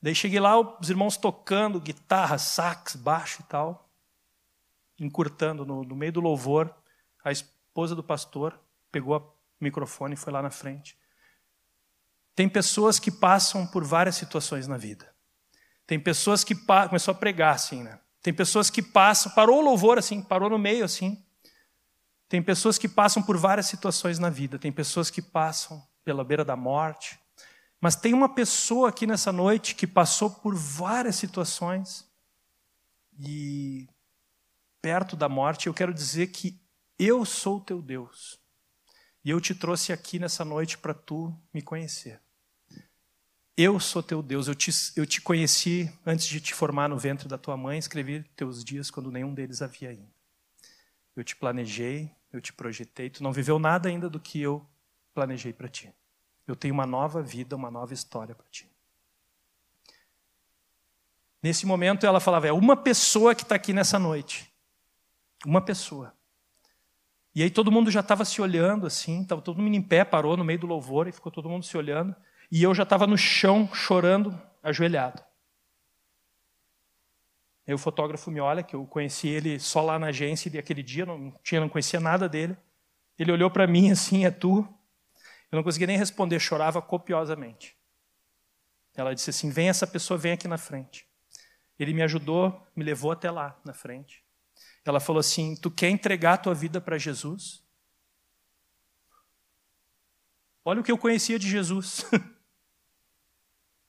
Daí 0.00 0.14
cheguei 0.14 0.40
lá, 0.40 0.58
os 0.58 0.88
irmãos 0.88 1.18
tocando 1.18 1.78
guitarra, 1.78 2.38
sax, 2.38 2.96
baixo 2.96 3.42
e 3.42 3.44
tal, 3.44 3.86
encurtando 4.98 5.66
no, 5.66 5.84
no 5.84 5.94
meio 5.94 6.10
do 6.10 6.20
louvor. 6.22 6.74
A 7.22 7.30
esposa 7.30 7.94
do 7.94 8.02
pastor 8.02 8.58
pegou 8.90 9.14
o 9.14 9.34
microfone 9.60 10.14
e 10.14 10.16
foi 10.16 10.32
lá 10.32 10.40
na 10.40 10.48
frente. 10.48 10.96
Tem 12.34 12.48
pessoas 12.48 12.98
que 12.98 13.10
passam 13.10 13.66
por 13.66 13.84
várias 13.84 14.14
situações 14.14 14.66
na 14.66 14.78
vida. 14.78 15.14
Tem 15.86 16.00
pessoas 16.00 16.42
que 16.42 16.54
começou 16.88 17.12
a 17.12 17.14
pregar 17.14 17.54
assim, 17.54 17.82
né? 17.82 18.00
Tem 18.22 18.32
pessoas 18.32 18.70
que 18.70 18.80
passam, 18.80 19.32
parou 19.32 19.58
o 19.58 19.62
louvor 19.62 19.98
assim, 19.98 20.22
parou 20.22 20.48
no 20.48 20.58
meio 20.58 20.82
assim. 20.82 21.22
Tem 22.26 22.42
pessoas 22.42 22.78
que 22.78 22.88
passam 22.88 23.22
por 23.22 23.36
várias 23.36 23.66
situações 23.66 24.18
na 24.18 24.30
vida. 24.30 24.58
Tem 24.58 24.72
pessoas 24.72 25.10
que 25.10 25.20
passam 25.20 25.86
pela 26.02 26.24
beira 26.24 26.42
da 26.42 26.56
morte. 26.56 27.20
Mas 27.82 27.96
tem 27.96 28.14
uma 28.14 28.28
pessoa 28.28 28.90
aqui 28.90 29.08
nessa 29.08 29.32
noite 29.32 29.74
que 29.74 29.88
passou 29.88 30.30
por 30.30 30.54
várias 30.54 31.16
situações 31.16 32.08
e 33.18 33.88
perto 34.80 35.16
da 35.16 35.28
morte, 35.28 35.66
eu 35.66 35.74
quero 35.74 35.92
dizer 35.92 36.28
que 36.28 36.62
eu 36.96 37.24
sou 37.24 37.60
teu 37.60 37.82
Deus. 37.82 38.40
E 39.24 39.30
eu 39.30 39.40
te 39.40 39.52
trouxe 39.52 39.92
aqui 39.92 40.20
nessa 40.20 40.44
noite 40.44 40.78
para 40.78 40.94
tu 40.94 41.36
me 41.52 41.60
conhecer. 41.60 42.20
Eu 43.56 43.80
sou 43.80 44.00
teu 44.00 44.22
Deus, 44.22 44.46
eu 44.46 44.54
te, 44.54 44.70
eu 44.94 45.04
te 45.04 45.20
conheci 45.20 45.92
antes 46.06 46.26
de 46.26 46.40
te 46.40 46.54
formar 46.54 46.88
no 46.88 46.96
ventre 46.96 47.26
da 47.26 47.36
tua 47.36 47.56
mãe, 47.56 47.80
escrevi 47.80 48.22
teus 48.36 48.62
dias 48.64 48.92
quando 48.92 49.10
nenhum 49.10 49.34
deles 49.34 49.60
havia 49.60 49.90
ainda. 49.90 50.14
Eu 51.16 51.24
te 51.24 51.34
planejei, 51.34 52.14
eu 52.32 52.40
te 52.40 52.52
projetei, 52.52 53.10
tu 53.10 53.24
não 53.24 53.32
viveu 53.32 53.58
nada 53.58 53.88
ainda 53.88 54.08
do 54.08 54.20
que 54.20 54.40
eu 54.40 54.64
planejei 55.12 55.52
para 55.52 55.68
ti. 55.68 55.92
Eu 56.46 56.56
tenho 56.56 56.74
uma 56.74 56.86
nova 56.86 57.22
vida, 57.22 57.54
uma 57.54 57.70
nova 57.70 57.94
história 57.94 58.34
para 58.34 58.46
ti. 58.50 58.70
Nesse 61.42 61.66
momento 61.66 62.06
ela 62.06 62.20
falava: 62.20 62.46
é 62.46 62.52
uma 62.52 62.76
pessoa 62.76 63.34
que 63.34 63.42
está 63.42 63.54
aqui 63.54 63.72
nessa 63.72 63.98
noite. 63.98 64.52
Uma 65.44 65.60
pessoa. 65.60 66.14
E 67.34 67.42
aí 67.42 67.50
todo 67.50 67.72
mundo 67.72 67.90
já 67.90 68.00
estava 68.00 68.24
se 68.24 68.42
olhando 68.42 68.86
assim, 68.86 69.22
estava 69.22 69.40
todo 69.40 69.60
mundo 69.60 69.74
em 69.74 69.82
pé, 69.82 70.04
parou 70.04 70.36
no 70.36 70.44
meio 70.44 70.58
do 70.58 70.66
louvor 70.66 71.08
e 71.08 71.12
ficou 71.12 71.32
todo 71.32 71.48
mundo 71.48 71.64
se 71.64 71.76
olhando. 71.76 72.14
E 72.50 72.62
eu 72.62 72.74
já 72.74 72.82
estava 72.82 73.06
no 73.06 73.16
chão, 73.16 73.68
chorando, 73.72 74.38
ajoelhado. 74.62 75.22
Aí 77.66 77.72
o 77.72 77.78
fotógrafo 77.78 78.30
me 78.30 78.40
olha, 78.40 78.62
que 78.62 78.76
eu 78.76 78.84
conheci 78.86 79.28
ele 79.28 79.58
só 79.58 79.80
lá 79.80 79.98
na 79.98 80.08
agência 80.08 80.50
e 80.52 80.58
aquele 80.58 80.82
dia, 80.82 81.06
não, 81.06 81.32
tinha, 81.42 81.60
não 81.60 81.68
conhecia 81.68 82.00
nada 82.00 82.28
dele. 82.28 82.56
Ele 83.18 83.32
olhou 83.32 83.50
para 83.50 83.66
mim 83.66 83.90
assim: 83.90 84.26
é 84.26 84.30
tu? 84.30 84.68
Eu 85.52 85.56
não 85.56 85.62
conseguia 85.62 85.86
nem 85.86 85.98
responder, 85.98 86.40
chorava 86.40 86.80
copiosamente. 86.80 87.76
Ela 88.94 89.14
disse 89.14 89.28
assim: 89.28 89.50
Vem 89.50 89.68
essa 89.68 89.86
pessoa, 89.86 90.16
vem 90.16 90.32
aqui 90.32 90.48
na 90.48 90.56
frente. 90.56 91.06
Ele 91.78 91.92
me 91.92 92.02
ajudou, 92.02 92.66
me 92.74 92.82
levou 92.82 93.12
até 93.12 93.30
lá 93.30 93.60
na 93.62 93.74
frente. 93.74 94.24
Ela 94.82 94.98
falou 94.98 95.20
assim: 95.20 95.54
Tu 95.54 95.70
quer 95.70 95.90
entregar 95.90 96.34
a 96.34 96.38
tua 96.38 96.54
vida 96.54 96.80
para 96.80 96.96
Jesus? 96.96 97.62
Olha 100.64 100.80
o 100.80 100.84
que 100.84 100.90
eu 100.90 100.98
conhecia 100.98 101.38
de 101.38 101.48
Jesus. 101.48 102.04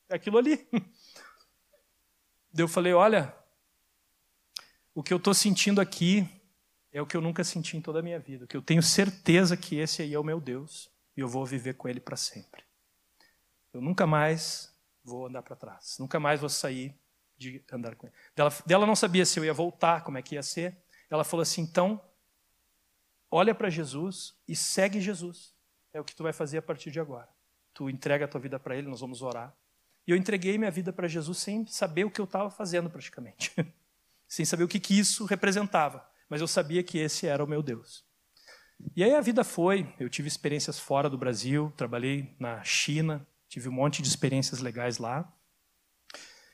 É 0.09 0.15
aquilo 0.15 0.37
ali. 0.37 0.67
Eu 2.55 2.67
falei: 2.67 2.93
Olha, 2.93 3.33
o 4.93 5.01
que 5.01 5.11
eu 5.11 5.17
estou 5.17 5.33
sentindo 5.33 5.79
aqui 5.81 6.29
é 6.91 7.01
o 7.01 7.07
que 7.07 7.17
eu 7.17 7.21
nunca 7.21 7.43
senti 7.43 7.77
em 7.77 7.81
toda 7.81 7.99
a 7.99 8.03
minha 8.03 8.19
vida. 8.19 8.45
Que 8.45 8.55
eu 8.55 8.61
tenho 8.61 8.83
certeza 8.83 9.57
que 9.57 9.77
esse 9.77 10.03
aí 10.03 10.13
é 10.13 10.19
o 10.19 10.23
meu 10.23 10.39
Deus 10.41 10.92
e 11.15 11.21
eu 11.21 11.27
vou 11.27 11.45
viver 11.45 11.75
com 11.75 11.87
Ele 11.87 11.99
para 11.99 12.15
sempre. 12.15 12.63
Eu 13.73 13.81
nunca 13.81 14.05
mais 14.05 14.73
vou 15.03 15.27
andar 15.27 15.41
para 15.41 15.55
trás, 15.55 15.97
nunca 15.99 16.19
mais 16.19 16.39
vou 16.39 16.49
sair 16.49 16.95
de 17.37 17.63
andar 17.71 17.95
com 17.95 18.07
Ele. 18.07 18.15
Dela, 18.35 18.49
dela 18.65 18.85
não 18.85 18.95
sabia 18.95 19.25
se 19.25 19.39
eu 19.39 19.45
ia 19.45 19.53
voltar, 19.53 20.03
como 20.03 20.17
é 20.17 20.21
que 20.21 20.35
ia 20.35 20.43
ser. 20.43 20.77
Ela 21.09 21.23
falou 21.23 21.41
assim: 21.41 21.61
então, 21.61 22.01
olha 23.29 23.53
para 23.53 23.69
Jesus 23.69 24.35
e 24.47 24.55
segue 24.55 25.01
Jesus. 25.01 25.53
É 25.93 25.99
o 25.99 26.03
que 26.03 26.15
tu 26.15 26.23
vai 26.23 26.33
fazer 26.33 26.57
a 26.57 26.61
partir 26.61 26.89
de 26.89 26.99
agora. 26.99 27.29
Tu 27.73 27.89
entrega 27.89 28.25
a 28.25 28.27
tua 28.27 28.41
vida 28.41 28.59
para 28.59 28.75
Ele, 28.75 28.87
nós 28.87 29.01
vamos 29.01 29.21
orar. 29.21 29.55
E 30.05 30.11
eu 30.11 30.17
entreguei 30.17 30.57
minha 30.57 30.71
vida 30.71 30.91
para 30.91 31.07
Jesus 31.07 31.37
sem 31.37 31.65
saber 31.65 32.03
o 32.03 32.11
que 32.11 32.19
eu 32.19 32.25
estava 32.25 32.49
fazendo 32.49 32.89
praticamente. 32.89 33.53
sem 34.27 34.45
saber 34.45 34.63
o 34.63 34.67
que, 34.67 34.79
que 34.79 34.97
isso 34.97 35.25
representava. 35.25 36.07
Mas 36.27 36.41
eu 36.41 36.47
sabia 36.47 36.83
que 36.83 36.97
esse 36.97 37.27
era 37.27 37.43
o 37.43 37.47
meu 37.47 37.61
Deus. 37.61 38.05
E 38.95 39.03
aí 39.03 39.15
a 39.15 39.21
vida 39.21 39.43
foi, 39.43 39.91
eu 39.99 40.09
tive 40.09 40.27
experiências 40.27 40.77
fora 40.77 41.09
do 41.09 41.17
Brasil, 41.17 41.73
trabalhei 41.75 42.35
na 42.39 42.63
China, 42.63 43.25
tive 43.47 43.69
um 43.69 43.71
monte 43.71 44.01
de 44.01 44.07
experiências 44.07 44.59
legais 44.59 44.97
lá. 44.97 45.31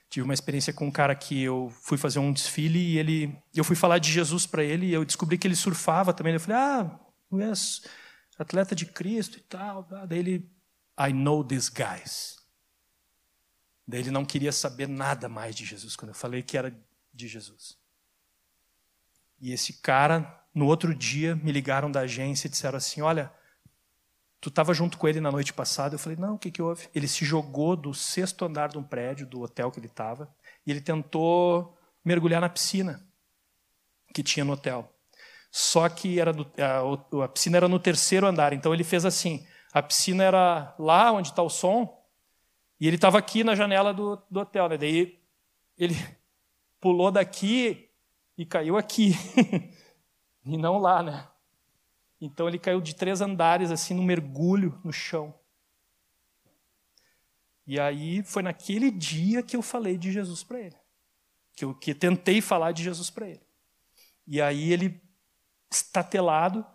Tive 0.10 0.24
uma 0.24 0.34
experiência 0.34 0.74
com 0.74 0.88
um 0.88 0.92
cara 0.92 1.14
que 1.14 1.40
eu 1.42 1.70
fui 1.70 1.98
fazer 1.98 2.18
um 2.18 2.34
desfile 2.34 2.80
e 2.80 2.98
ele, 2.98 3.38
eu 3.54 3.64
fui 3.64 3.76
falar 3.76 4.00
de 4.00 4.12
Jesus 4.12 4.46
para 4.46 4.64
ele 4.64 4.88
e 4.88 4.94
eu 4.94 5.06
descobri 5.06 5.38
que 5.38 5.46
ele 5.46 5.56
surfava 5.56 6.14
também. 6.14 6.34
Eu 6.34 6.40
falei, 6.40 6.58
ah, 6.58 7.00
tu 7.30 7.40
és 7.40 7.82
atleta 8.40 8.74
de 8.74 8.86
Cristo 8.88 9.38
e 9.38 9.42
tal. 9.42 9.84
Daí 10.08 10.20
ele, 10.20 10.52
I 11.00 11.14
know 11.14 11.44
these 11.44 11.70
guys. 11.70 12.40
Daí 13.88 14.00
ele 14.00 14.12
não 14.12 14.26
queria 14.26 14.52
saber 14.52 14.88
nada 14.88 15.30
mais 15.30 15.56
de 15.56 15.66
Jesus 15.66 15.96
quando 15.96 16.10
eu 16.10 16.16
falei 16.16 16.42
que 16.42 16.58
era 16.58 16.76
de 17.14 17.28
Jesus. 17.28 17.78
E 19.40 19.52
esse 19.52 19.74
cara, 19.74 20.39
no 20.54 20.66
outro 20.66 20.94
dia, 20.94 21.36
me 21.36 21.52
ligaram 21.52 21.92
da 21.92 22.02
agência 22.02 22.48
e 22.48 22.50
disseram 22.50 22.78
assim: 22.78 23.02
Olha, 23.02 23.32
Tu 24.42 24.48
estava 24.48 24.74
junto 24.74 24.98
com 24.98 25.08
ele 25.08 25.20
na 25.20 25.32
noite 25.32 25.52
passada? 25.52 25.96
Eu 25.96 26.00
falei, 26.00 26.18
não, 26.18 26.36
o 26.36 26.40
que, 26.40 26.50
que 26.50 26.62
houve? 26.62 26.88
Ele 26.96 27.10
se 27.10 27.26
jogou 27.26 27.76
do 27.76 27.94
sexto 27.94 28.46
andar 28.46 28.70
de 28.70 28.78
um 28.78 28.84
prédio, 28.84 29.28
do 29.28 29.42
hotel 29.42 29.70
que 29.70 29.80
ele 29.80 29.88
estava, 29.88 30.34
e 30.66 30.72
ele 30.72 30.80
tentou 30.80 31.78
mergulhar 32.06 32.40
na 32.40 32.48
piscina 32.48 33.06
que 34.14 34.24
tinha 34.24 34.46
no 34.46 34.54
hotel. 34.54 34.90
Só 35.52 35.90
que 35.90 36.20
era 36.20 36.32
do, 36.32 36.50
a, 36.58 37.26
a, 37.26 37.28
piscina 37.28 37.58
era 37.58 37.68
no 37.68 37.80
terceiro 37.80 38.26
andar, 38.26 38.54
então 38.54 38.74
ele 38.74 38.84
fez 38.84 39.04
assim: 39.04 39.46
a 39.74 39.82
piscina 39.82 40.24
era 40.24 40.74
lá 40.80 41.12
onde 41.12 41.30
está 41.30 41.44
o 41.44 41.50
som, 41.50 42.02
e 42.80 42.88
ele 42.88 42.96
estava 42.96 43.18
aqui 43.18 43.44
na 43.44 43.56
janela 43.56 43.94
do, 43.94 44.22
do 44.32 44.40
hotel. 44.40 44.70
Né? 44.70 44.78
Daí 44.78 45.20
ele 45.78 45.96
pulou 46.80 47.12
daqui 47.12 47.90
e 48.38 48.46
caiu 48.46 48.78
aqui, 48.78 49.14
e 50.50 50.58
não 50.58 50.78
lá, 50.78 51.04
né? 51.04 51.28
Então 52.20 52.48
ele 52.48 52.60
caiu 52.60 52.82
de 52.82 52.96
três 52.96 53.22
andares, 53.22 53.72
assim, 53.72 53.94
no 53.94 54.04
mergulho 54.04 54.80
no 54.84 54.92
chão. 54.92 55.34
E 57.66 57.80
aí 57.80 58.24
foi 58.24 58.42
naquele 58.42 58.90
dia 58.90 59.44
que 59.44 59.56
eu 59.56 59.62
falei 59.62 59.98
de 59.98 60.12
Jesus 60.12 60.44
para 60.44 60.60
ele. 60.60 60.76
Que 61.56 61.64
eu 61.64 61.74
que 61.74 61.94
tentei 61.94 62.42
falar 62.42 62.72
de 62.72 62.84
Jesus 62.84 63.10
para 63.10 63.28
ele. 63.28 63.46
E 64.26 64.42
aí 64.42 64.74
ele, 64.74 65.02
estatelado, 65.72 66.66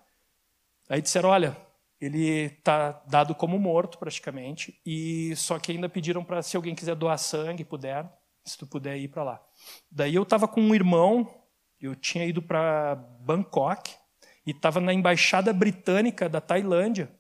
aí 0.89 1.03
disseram: 1.03 1.31
olha, 1.31 1.57
ele 2.01 2.29
está 2.29 3.03
dado 3.07 3.35
como 3.35 3.59
morto 3.59 3.99
praticamente, 3.99 4.81
e 4.85 5.35
só 5.37 5.59
que 5.59 5.73
ainda 5.73 5.89
pediram 5.89 6.25
para 6.25 6.43
se 6.43 6.57
alguém 6.57 6.75
quiser 6.75 6.95
doar 6.95 7.19
sangue, 7.19 7.65
puder, 7.65 8.09
se 8.45 8.59
tu 8.59 8.67
puder 8.67 8.97
ir 8.97 9.09
para 9.09 9.25
lá. 9.25 9.43
Daí 9.91 10.15
eu 10.15 10.23
estava 10.23 10.47
com 10.47 10.61
um 10.61 10.75
irmão, 10.75 11.44
eu 11.87 11.95
tinha 11.95 12.25
ido 12.25 12.41
para 12.41 12.95
Bangkok, 13.21 13.95
e 14.47 14.51
estava 14.51 14.81
na 14.81 14.93
embaixada 14.93 15.53
britânica 15.53 16.29
da 16.29 16.41
Tailândia, 16.41 17.11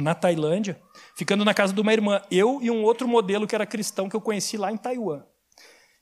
na 0.00 0.14
Tailândia, 0.14 0.80
ficando 1.16 1.44
na 1.44 1.54
casa 1.54 1.72
de 1.72 1.80
uma 1.80 1.92
irmã, 1.92 2.22
eu 2.30 2.60
e 2.62 2.70
um 2.70 2.82
outro 2.82 3.06
modelo 3.08 3.46
que 3.46 3.54
era 3.54 3.66
cristão 3.66 4.08
que 4.08 4.16
eu 4.16 4.20
conheci 4.20 4.56
lá 4.56 4.70
em 4.70 4.76
Taiwan. 4.76 5.24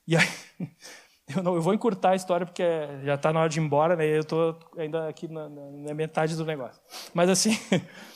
E 0.07 0.15
aí, 0.15 0.27
eu, 1.35 1.43
não, 1.43 1.55
eu 1.55 1.61
vou 1.61 1.73
encurtar 1.73 2.11
a 2.11 2.15
história 2.15 2.45
porque 2.45 2.63
já 3.03 3.15
está 3.15 3.31
na 3.31 3.41
hora 3.41 3.49
de 3.49 3.59
ir 3.59 3.63
embora, 3.63 3.95
né? 3.95 4.05
Eu 4.05 4.21
estou 4.21 4.57
ainda 4.77 5.07
aqui 5.07 5.27
na, 5.27 5.47
na 5.49 5.93
metade 5.93 6.35
do 6.35 6.45
negócio. 6.45 6.81
Mas 7.13 7.29
assim, 7.29 7.57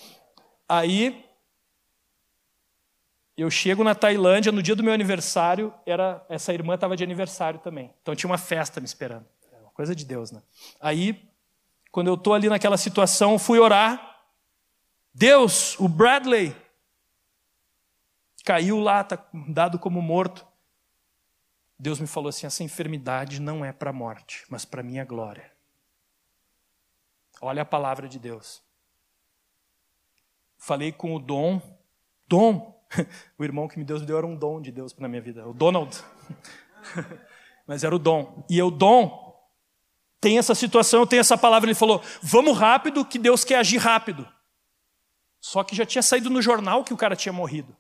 aí 0.68 1.26
eu 3.38 3.50
chego 3.52 3.84
na 3.84 3.94
Tailândia 3.94 4.52
no 4.52 4.64
dia 4.64 4.76
do 4.76 4.84
meu 4.84 4.94
aniversário, 4.94 5.74
era 5.86 6.26
essa 6.30 6.54
irmã 6.54 6.76
estava 6.76 6.96
de 6.96 7.04
aniversário 7.04 7.60
também, 7.60 7.94
então 8.02 8.16
tinha 8.16 8.30
uma 8.30 8.38
festa 8.38 8.80
me 8.80 8.86
esperando, 8.86 9.26
coisa 9.76 9.94
de 9.94 10.04
Deus, 10.04 10.32
né? 10.32 10.42
Aí 10.82 11.32
quando 11.96 12.08
eu 12.08 12.16
estou 12.16 12.34
ali 12.34 12.50
naquela 12.50 12.76
situação, 12.76 13.40
fui 13.40 13.58
orar. 13.58 14.20
Deus, 15.14 15.80
o 15.80 15.88
Bradley, 15.88 16.54
caiu 18.44 18.82
lá, 18.82 19.00
está 19.00 19.26
dado 19.48 19.80
como 19.80 20.02
morto. 20.02 20.46
Deus 21.80 21.98
me 21.98 22.06
falou 22.06 22.28
assim: 22.28 22.46
essa 22.46 22.64
enfermidade 22.64 23.40
não 23.40 23.64
é 23.64 23.72
para 23.72 23.92
a 23.92 23.94
morte, 23.94 24.44
mas 24.50 24.66
para 24.66 24.84
minha 24.84 25.06
glória. 25.06 25.50
Olha 27.40 27.62
a 27.62 27.66
palavra 27.66 28.10
de 28.10 28.20
Deus. 28.20 28.62
Falei 30.58 30.92
com 30.92 31.16
o 31.16 31.20
Dom. 31.20 31.62
Dom, 32.28 32.86
o 33.40 33.44
irmão 33.46 33.70
que 33.70 33.80
me 33.80 33.86
Deus 33.86 34.06
deu 34.06 34.18
era 34.18 34.28
um 34.28 34.36
dom 34.36 34.60
de 34.60 34.70
Deus 34.70 34.94
na 34.98 35.08
minha 35.08 35.22
vida, 35.22 35.48
o 35.48 35.54
Donald. 35.54 35.98
Mas 37.66 37.86
era 37.86 37.96
o 37.96 38.00
Dom. 38.00 38.46
E 38.50 38.58
eu, 38.58 38.70
Dom, 38.70 39.25
tem 40.26 40.40
essa 40.40 40.56
situação, 40.56 41.06
tem 41.06 41.20
essa 41.20 41.38
palavra. 41.38 41.70
Ele 41.70 41.76
falou: 41.76 42.02
vamos 42.20 42.58
rápido, 42.58 43.06
que 43.06 43.20
Deus 43.20 43.44
quer 43.44 43.58
agir 43.58 43.78
rápido. 43.78 44.28
Só 45.40 45.64
que 45.64 45.76
já 45.76 45.86
tinha 45.86 46.02
saído 46.02 46.32
no 46.32 46.42
jornal 46.42 46.84
que 46.84 46.92
o 46.92 46.98
cara 46.98 47.16
tinha 47.16 47.32
morrido. 47.32 47.78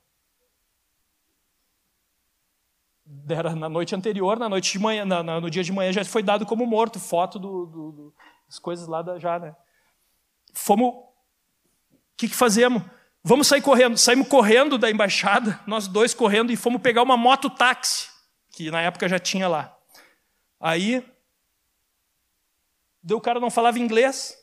Era 3.27 3.55
na 3.55 3.67
noite 3.67 3.95
anterior, 3.95 4.37
na 4.37 4.47
noite 4.47 4.73
de 4.73 4.77
manhã, 4.77 5.03
na, 5.03 5.23
na, 5.23 5.41
no 5.41 5.49
dia 5.49 5.63
de 5.63 5.71
manhã 5.71 5.91
já 5.91 6.05
foi 6.05 6.21
dado 6.21 6.45
como 6.45 6.67
morto, 6.67 6.99
foto 6.99 7.39
do, 7.39 7.65
do, 7.65 7.91
do 7.91 8.15
das 8.47 8.59
coisas 8.59 8.87
lá 8.87 9.01
da, 9.01 9.17
já, 9.17 9.39
né? 9.39 9.55
Fomos. 10.53 10.89
O 10.89 11.07
que, 12.15 12.27
que 12.27 12.35
fazemos? 12.35 12.83
Vamos 13.23 13.47
sair 13.47 13.63
correndo. 13.63 13.97
Saímos 13.97 14.27
correndo 14.27 14.77
da 14.77 14.91
embaixada, 14.91 15.59
nós 15.65 15.87
dois 15.87 16.13
correndo, 16.13 16.51
e 16.51 16.55
fomos 16.55 16.79
pegar 16.79 17.01
uma 17.01 17.17
moto 17.17 17.49
táxi, 17.49 18.07
que 18.51 18.69
na 18.69 18.81
época 18.81 19.09
já 19.09 19.17
tinha 19.17 19.47
lá. 19.47 19.75
Aí 20.59 21.03
Daí 23.05 23.15
o 23.15 23.21
cara 23.21 23.39
não 23.39 23.51
falava 23.51 23.77
inglês. 23.77 24.35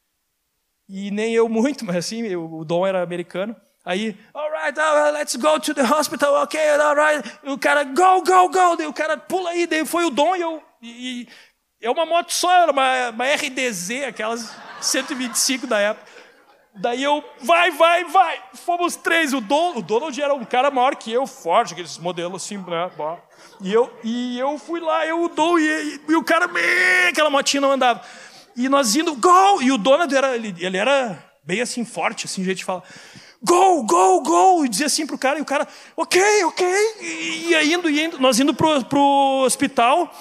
e 0.88 1.10
nem 1.10 1.34
eu 1.34 1.46
muito, 1.46 1.84
mas 1.84 1.96
assim, 1.96 2.22
eu, 2.22 2.50
o 2.50 2.64
Dom 2.64 2.86
era 2.86 3.02
americano. 3.02 3.54
Aí, 3.84 4.16
alright, 4.32 4.78
right, 4.78 5.12
let's 5.12 5.36
go 5.36 5.60
to 5.60 5.74
the 5.74 5.82
hospital, 5.82 6.42
ok, 6.42 6.58
alright. 6.70 7.30
O 7.44 7.58
cara, 7.58 7.84
go, 7.84 8.22
go, 8.22 8.48
go. 8.48 8.76
Daí 8.76 8.86
o 8.86 8.94
cara 8.94 9.18
pula 9.18 9.50
aí, 9.50 9.66
daí 9.66 9.84
foi 9.84 10.06
o 10.06 10.10
Dom 10.10 10.34
e 10.34 10.40
eu. 10.40 10.62
E, 10.80 11.28
é 11.82 11.90
uma 11.90 12.06
moto 12.06 12.30
só, 12.30 12.50
era 12.62 12.72
uma, 12.72 13.10
uma 13.10 13.26
RDZ, 13.26 14.04
aquelas 14.08 14.56
125 14.80 15.66
da 15.66 15.78
época. 15.78 16.10
Daí 16.74 17.02
eu, 17.02 17.22
vai, 17.42 17.70
vai, 17.72 18.04
vai. 18.04 18.42
Fomos 18.54 18.96
três. 18.96 19.34
O, 19.34 19.40
Don, 19.42 19.76
o 19.76 19.82
Donald 19.82 20.22
era 20.22 20.32
um 20.32 20.44
cara 20.46 20.70
maior 20.70 20.96
que 20.96 21.12
eu, 21.12 21.26
forte, 21.26 21.74
aqueles 21.74 21.98
modelos 21.98 22.42
assim, 22.42 22.56
né? 22.56 22.90
E 23.62 23.72
eu, 23.72 23.90
e 24.02 24.38
eu 24.38 24.58
fui 24.58 24.80
lá, 24.80 25.06
eu 25.06 25.28
dou, 25.28 25.58
e, 25.58 25.62
e, 25.64 26.00
e 26.08 26.16
o 26.16 26.24
cara, 26.24 26.50
aquela 27.08 27.30
motinha 27.30 27.60
não 27.60 27.70
andava. 27.70 28.02
E 28.56 28.68
nós 28.68 28.96
indo, 28.96 29.14
gol! 29.14 29.62
E 29.62 29.70
o 29.70 29.78
Donald 29.78 30.14
era, 30.14 30.34
ele, 30.34 30.54
ele 30.58 30.76
era 30.76 31.16
bem 31.44 31.60
assim, 31.60 31.84
forte, 31.84 32.26
assim, 32.26 32.42
jeito 32.44 32.58
de 32.58 32.64
falar. 32.64 32.82
Go, 33.40 33.82
go, 33.84 34.20
go! 34.22 34.64
E 34.64 34.68
dizia 34.68 34.86
assim 34.86 35.06
pro 35.06 35.16
cara, 35.16 35.38
e 35.38 35.42
o 35.42 35.44
cara, 35.44 35.66
ok, 35.96 36.20
ok. 36.44 36.66
E 37.00 37.50
ia 37.50 37.64
indo, 37.64 37.88
ia 37.88 38.06
indo, 38.06 38.18
nós 38.18 38.40
indo 38.40 38.52
pro, 38.52 38.84
pro 38.84 39.42
hospital. 39.44 40.12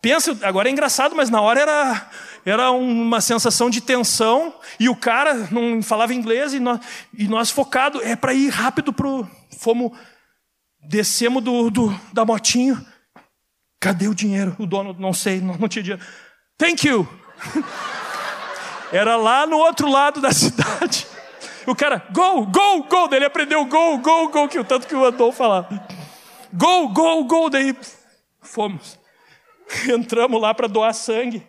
Pensa, 0.00 0.36
agora 0.42 0.68
é 0.68 0.72
engraçado, 0.72 1.16
mas 1.16 1.28
na 1.28 1.40
hora 1.40 1.60
era, 1.60 2.10
era 2.44 2.70
uma 2.70 3.20
sensação 3.20 3.68
de 3.68 3.80
tensão. 3.80 4.54
E 4.78 4.88
o 4.88 4.94
cara 4.94 5.48
não 5.50 5.82
falava 5.82 6.14
inglês, 6.14 6.54
e 6.54 6.60
nós, 6.60 6.80
e 7.16 7.26
nós 7.26 7.50
focado, 7.50 8.00
é 8.02 8.14
para 8.14 8.32
ir 8.32 8.48
rápido 8.48 8.92
pro. 8.92 9.28
Fomos 9.58 9.92
Descemos 10.88 11.42
do, 11.42 11.70
do, 11.70 12.00
da 12.12 12.24
motinho. 12.24 12.84
Cadê 13.80 14.08
o 14.08 14.14
dinheiro? 14.14 14.54
O 14.58 14.66
dono, 14.66 14.94
não 14.98 15.12
sei, 15.12 15.40
não, 15.40 15.56
não 15.56 15.68
tinha 15.68 15.82
dinheiro. 15.82 16.04
Thank 16.56 16.86
you. 16.86 17.06
Era 18.92 19.16
lá 19.16 19.46
no 19.46 19.58
outro 19.58 19.90
lado 19.90 20.20
da 20.20 20.30
cidade. 20.32 21.06
O 21.66 21.74
cara, 21.74 22.06
go, 22.12 22.46
go, 22.46 22.84
go. 22.84 23.08
Daí 23.08 23.18
ele 23.18 23.26
aprendeu 23.26 23.64
go, 23.66 23.98
go, 23.98 24.28
go, 24.28 24.48
que 24.48 24.58
o 24.58 24.64
tanto 24.64 24.86
que 24.86 24.94
o 24.94 25.04
Adolfo 25.04 25.38
falava. 25.38 25.68
Go, 26.52 26.88
go, 26.88 27.24
go. 27.24 27.50
Daí 27.50 27.76
fomos. 28.40 28.98
Entramos 29.92 30.40
lá 30.40 30.54
para 30.54 30.68
doar 30.68 30.94
sangue. 30.94 31.46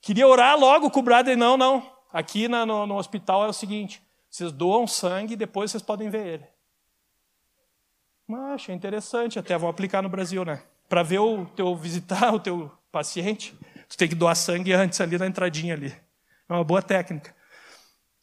Queria 0.00 0.26
orar 0.26 0.58
logo 0.58 0.90
com 0.90 1.00
o 1.00 1.02
brother. 1.02 1.36
Não, 1.36 1.56
não. 1.56 1.82
Aqui 2.12 2.48
na, 2.48 2.64
no, 2.64 2.86
no 2.86 2.96
hospital 2.96 3.44
é 3.44 3.48
o 3.48 3.52
seguinte: 3.52 4.00
vocês 4.30 4.52
doam 4.52 4.86
sangue 4.86 5.34
e 5.34 5.36
depois 5.36 5.70
vocês 5.70 5.82
podem 5.82 6.08
ver 6.08 6.26
ele. 6.26 6.49
Mas 8.30 8.52
achei 8.52 8.72
interessante, 8.72 9.40
até 9.40 9.58
vou 9.58 9.68
aplicar 9.68 10.00
no 10.02 10.08
Brasil, 10.08 10.44
né? 10.44 10.62
Para 10.88 11.02
ver 11.02 11.18
o 11.18 11.46
teu 11.46 11.74
visitar 11.74 12.32
o 12.32 12.38
teu 12.38 12.70
paciente, 12.92 13.58
tu 13.88 13.98
tem 13.98 14.08
que 14.08 14.14
doar 14.14 14.36
sangue 14.36 14.72
antes 14.72 15.00
ali 15.00 15.18
na 15.18 15.26
entradinha 15.26 15.74
ali. 15.74 15.92
É 16.48 16.52
uma 16.52 16.62
boa 16.62 16.80
técnica. 16.80 17.34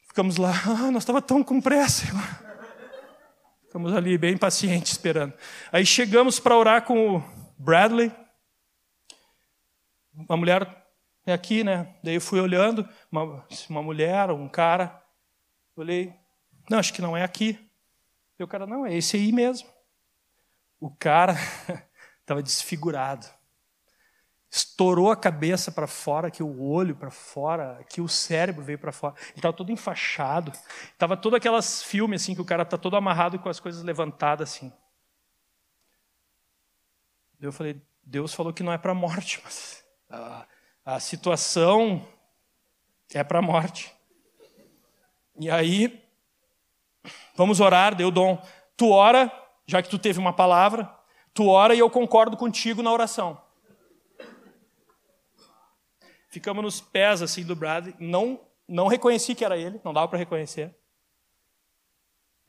Ficamos 0.08 0.38
lá, 0.38 0.54
ah, 0.66 0.92
nós 0.92 1.04
estava 1.04 1.22
tão 1.22 1.44
com 1.44 1.60
pressa. 1.60 2.06
Ficamos 3.68 3.94
ali 3.94 4.18
bem 4.18 4.38
pacientes 4.38 4.94
esperando. 4.94 5.34
Aí 5.74 5.86
chegamos 5.86 6.40
para 6.40 6.56
orar 6.56 6.84
com 6.84 7.18
o 7.18 7.24
Bradley. 7.58 8.10
Uma 10.16 10.38
mulher 10.38 10.86
é 11.26 11.34
aqui, 11.34 11.66
né? 11.66 11.96
Daí 12.02 12.16
eu 12.16 12.22
fui 12.22 12.40
olhando, 12.40 12.88
uma, 13.12 13.46
uma 13.70 13.84
mulher, 13.84 14.32
um 14.32 14.48
cara. 14.48 15.04
Olhei, 15.76 16.14
não, 16.70 16.80
acho 16.80 16.94
que 16.94 17.02
não 17.02 17.18
é 17.18 17.26
aqui. 17.26 17.60
E 18.40 18.44
o 18.44 18.48
cara, 18.48 18.66
não, 18.66 18.86
é 18.86 18.96
esse 18.96 19.18
aí 19.18 19.34
mesmo. 19.34 19.76
O 20.80 20.90
cara 20.90 21.36
estava 22.22 22.42
desfigurado. 22.42 23.28
Estourou 24.50 25.12
a 25.12 25.16
cabeça 25.16 25.72
para 25.72 25.88
fora, 25.88 26.30
aqui 26.30 26.42
o 26.42 26.62
olho 26.62 26.96
para 26.96 27.12
fora, 27.12 27.80
aqui 27.80 28.00
o 28.00 28.08
cérebro 28.08 28.64
veio 28.64 28.80
para 28.80 28.92
fora. 28.92 29.16
Ele 29.30 29.38
estava 29.38 29.56
todo 29.56 29.72
enfaixado. 29.72 30.52
Tava 30.98 31.18
todo 31.18 31.36
aquelas 31.36 31.84
filmes 31.84 32.22
assim 32.22 32.34
que 32.34 32.42
o 32.42 32.46
cara 32.46 32.64
tá 32.64 32.78
todo 32.78 32.96
amarrado 32.96 33.38
com 33.40 33.50
as 33.50 33.60
coisas 33.60 33.84
levantadas 33.84 34.50
assim. 34.50 34.72
Eu 37.40 37.52
falei, 37.52 37.80
Deus 38.02 38.34
falou 38.34 38.54
que 38.54 38.64
não 38.64 38.72
é 38.72 38.78
para 38.78 38.94
morte, 38.94 39.42
mas 39.44 39.84
a, 40.10 40.48
a 40.86 41.00
situação 41.00 42.08
é 43.14 43.24
para 43.24 43.42
morte. 43.42 43.94
E 45.40 45.52
aí, 45.52 46.04
vamos 47.36 47.60
orar, 47.60 47.94
deu 47.94 48.10
dom. 48.10 48.42
Tu 48.76 48.90
ora, 48.90 49.32
já 49.68 49.84
que 49.84 49.90
tu 49.90 50.00
teve 50.00 50.18
uma 50.18 50.34
palavra, 50.34 50.92
tu 51.34 51.48
ora 51.48 51.76
e 51.76 51.80
eu 51.80 51.90
concordo 51.90 52.36
contigo 52.36 52.82
na 52.82 52.92
oração. 52.92 53.40
Ficamos 56.30 56.64
nos 56.64 56.82
pés 56.82 57.22
assim 57.22 57.44
do 57.44 57.56
Bradley, 57.56 57.96
não 58.00 58.48
não 58.68 58.88
reconheci 58.88 59.34
que 59.34 59.46
era 59.46 59.58
ele, 59.58 59.80
não 59.84 59.94
dava 59.94 60.10
para 60.10 60.20
reconhecer. 60.20 60.76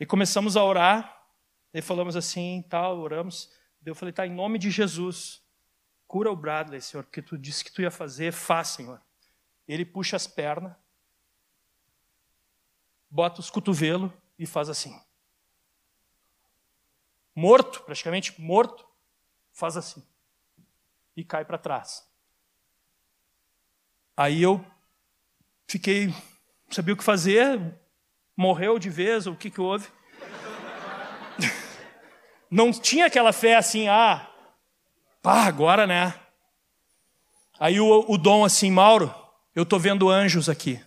E 0.00 0.06
começamos 0.06 0.56
a 0.56 0.64
orar, 0.64 1.24
e 1.72 1.80
falamos 1.80 2.16
assim, 2.16 2.64
tal, 2.68 2.98
oramos. 2.98 3.50
Eu 3.84 3.94
falei, 3.94 4.12
tá, 4.12 4.26
em 4.26 4.34
nome 4.34 4.58
de 4.58 4.70
Jesus, 4.70 5.42
cura 6.06 6.30
o 6.30 6.36
Bradley, 6.36 6.80
Senhor, 6.80 7.04
porque 7.04 7.22
tu 7.22 7.38
disse 7.38 7.64
que 7.64 7.72
tu 7.72 7.82
ia 7.82 7.90
fazer, 7.90 8.32
faz, 8.32 8.68
Senhor. 8.68 9.00
Ele 9.66 9.84
puxa 9.84 10.16
as 10.16 10.26
pernas, 10.26 10.74
bota 13.08 13.40
os 13.40 13.50
cotovelos 13.50 14.10
e 14.38 14.46
faz 14.46 14.68
assim. 14.68 14.98
Morto, 17.40 17.84
praticamente 17.84 18.34
morto, 18.40 18.84
faz 19.52 19.76
assim. 19.76 20.02
E 21.16 21.22
cai 21.22 21.44
para 21.44 21.56
trás. 21.56 22.04
Aí 24.16 24.42
eu 24.42 24.66
fiquei, 25.68 26.12
sabia 26.68 26.94
o 26.94 26.96
que 26.96 27.04
fazer, 27.04 27.78
morreu 28.36 28.76
de 28.76 28.90
vez, 28.90 29.28
o 29.28 29.36
que, 29.36 29.52
que 29.52 29.60
houve. 29.60 29.86
Não 32.50 32.72
tinha 32.72 33.06
aquela 33.06 33.32
fé 33.32 33.54
assim, 33.54 33.86
ah, 33.86 34.28
pá, 35.22 35.44
agora 35.44 35.86
né. 35.86 36.20
Aí 37.60 37.78
o, 37.78 38.04
o 38.08 38.18
Dom 38.18 38.44
assim, 38.44 38.68
Mauro, 38.68 39.14
eu 39.54 39.62
estou 39.62 39.78
vendo 39.78 40.10
anjos 40.10 40.48
aqui. 40.48 40.84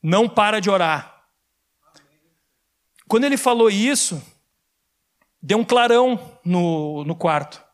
Não 0.00 0.28
para 0.28 0.60
de 0.60 0.70
orar. 0.70 1.26
Quando 3.08 3.24
ele 3.24 3.36
falou 3.36 3.68
isso, 3.68 4.22
deu 5.40 5.58
um 5.58 5.64
clarão 5.64 6.40
no, 6.44 7.04
no 7.04 7.16
quarto. 7.16 7.64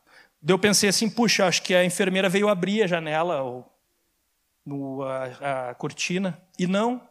Eu 0.47 0.59
pensei 0.59 0.89
assim, 0.89 1.09
puxa, 1.09 1.47
acho 1.47 1.63
que 1.63 1.73
a 1.73 1.83
enfermeira 1.83 2.29
veio 2.29 2.47
abrir 2.47 2.83
a 2.83 2.87
janela 2.87 3.41
ou 3.41 3.71
no, 4.65 5.01
a, 5.03 5.69
a 5.69 5.75
cortina. 5.75 6.41
E 6.57 6.67
não. 6.67 7.07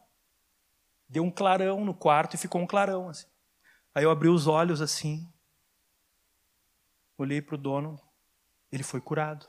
Deu 1.09 1.22
um 1.22 1.31
clarão 1.31 1.85
no 1.85 1.94
quarto 1.94 2.35
e 2.35 2.39
ficou 2.39 2.60
um 2.60 2.66
clarão. 2.66 3.09
Assim. 3.09 3.26
Aí 3.94 4.05
eu 4.05 4.10
abri 4.10 4.28
os 4.28 4.47
olhos 4.47 4.81
assim, 4.81 5.28
olhei 7.16 7.40
para 7.40 7.55
o 7.55 7.59
dono, 7.59 8.01
ele 8.72 8.82
foi 8.82 9.01
curado. 9.01 9.47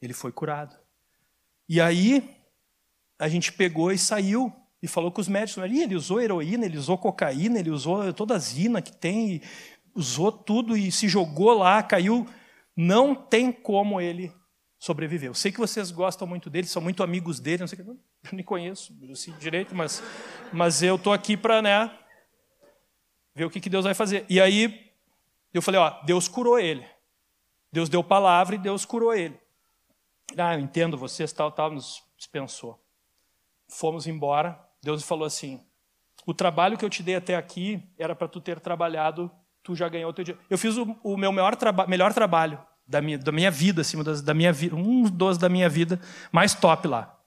Ele 0.00 0.12
foi 0.12 0.30
curado. 0.30 0.76
E 1.68 1.80
aí 1.80 2.36
a 3.18 3.28
gente 3.28 3.52
pegou 3.52 3.90
e 3.90 3.98
saiu 3.98 4.54
e 4.82 4.86
falou 4.86 5.10
com 5.10 5.20
os 5.20 5.28
médicos. 5.28 5.64
Ele 5.64 5.96
usou 5.96 6.20
heroína, 6.20 6.66
ele 6.66 6.76
usou 6.76 6.98
cocaína, 6.98 7.58
ele 7.58 7.70
usou 7.70 8.12
toda 8.12 8.34
a 8.34 8.38
zina 8.38 8.82
que 8.82 8.92
tem, 8.92 9.40
usou 9.96 10.30
tudo 10.30 10.76
e 10.76 10.92
se 10.92 11.08
jogou 11.08 11.58
lá, 11.58 11.82
caiu. 11.82 12.26
Não 12.76 13.14
tem 13.14 13.50
como 13.50 14.00
ele 14.00 14.32
sobreviver. 14.78 15.30
Eu 15.30 15.34
sei 15.34 15.50
que 15.50 15.58
vocês 15.58 15.90
gostam 15.90 16.28
muito 16.28 16.50
dele, 16.50 16.66
são 16.66 16.82
muito 16.82 17.02
amigos 17.02 17.40
dele, 17.40 17.60
não 17.60 17.66
sei 17.66 17.80
eu 17.80 17.98
nem 18.32 18.44
conheço 18.44 18.94
assim, 19.10 19.32
direito, 19.38 19.74
mas, 19.74 20.02
mas 20.52 20.82
eu 20.82 20.96
estou 20.96 21.12
aqui 21.12 21.36
para 21.36 21.62
né, 21.62 21.98
ver 23.34 23.44
o 23.44 23.50
que, 23.50 23.60
que 23.60 23.70
Deus 23.70 23.84
vai 23.84 23.94
fazer. 23.94 24.26
E 24.28 24.40
aí 24.40 24.92
eu 25.54 25.62
falei, 25.62 25.80
ó, 25.80 26.02
Deus 26.04 26.28
curou 26.28 26.58
ele. 26.58 26.86
Deus 27.72 27.88
deu 27.88 28.02
palavra 28.02 28.54
e 28.54 28.58
Deus 28.58 28.84
curou 28.84 29.14
ele. 29.14 29.38
Ah, 30.36 30.54
eu 30.54 30.60
entendo 30.60 30.98
vocês, 30.98 31.32
tal, 31.32 31.50
tal, 31.52 31.70
nos 31.70 32.02
dispensou. 32.16 32.82
Fomos 33.68 34.06
embora. 34.06 34.58
Deus 34.82 35.02
falou 35.02 35.26
assim: 35.26 35.64
o 36.24 36.34
trabalho 36.34 36.76
que 36.76 36.84
eu 36.84 36.90
te 36.90 37.02
dei 37.02 37.16
até 37.16 37.36
aqui 37.36 37.82
era 37.98 38.14
para 38.14 38.28
tu 38.28 38.40
ter 38.40 38.60
trabalhado, 38.60 39.30
tu 39.66 39.74
já 39.74 39.88
ganhou 39.88 40.10
o 40.10 40.12
teu 40.12 40.24
dia. 40.24 40.38
Eu 40.48 40.56
fiz 40.56 40.76
o, 40.76 40.96
o 41.02 41.16
meu 41.16 41.32
maior 41.32 41.56
traba 41.56 41.88
melhor 41.88 42.14
trabalho 42.14 42.64
da 42.86 43.02
minha, 43.02 43.18
da 43.18 43.32
minha 43.32 43.50
vida, 43.50 43.80
assim, 43.80 44.00
das, 44.00 44.22
da 44.22 44.32
minha 44.32 44.52
vida, 44.52 44.76
um 44.76 45.02
dos 45.02 45.36
da 45.36 45.48
minha 45.48 45.68
vida 45.68 46.00
mais 46.30 46.54
top 46.54 46.86
lá. 46.86 47.18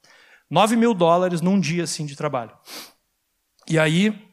9 0.49 0.77
mil 0.77 0.93
dólares 0.93 1.41
num 1.41 1.59
dia 1.59 1.83
assim 1.83 2.05
de 2.05 2.15
trabalho. 2.15 2.57
E 3.67 3.77
aí 3.77 4.25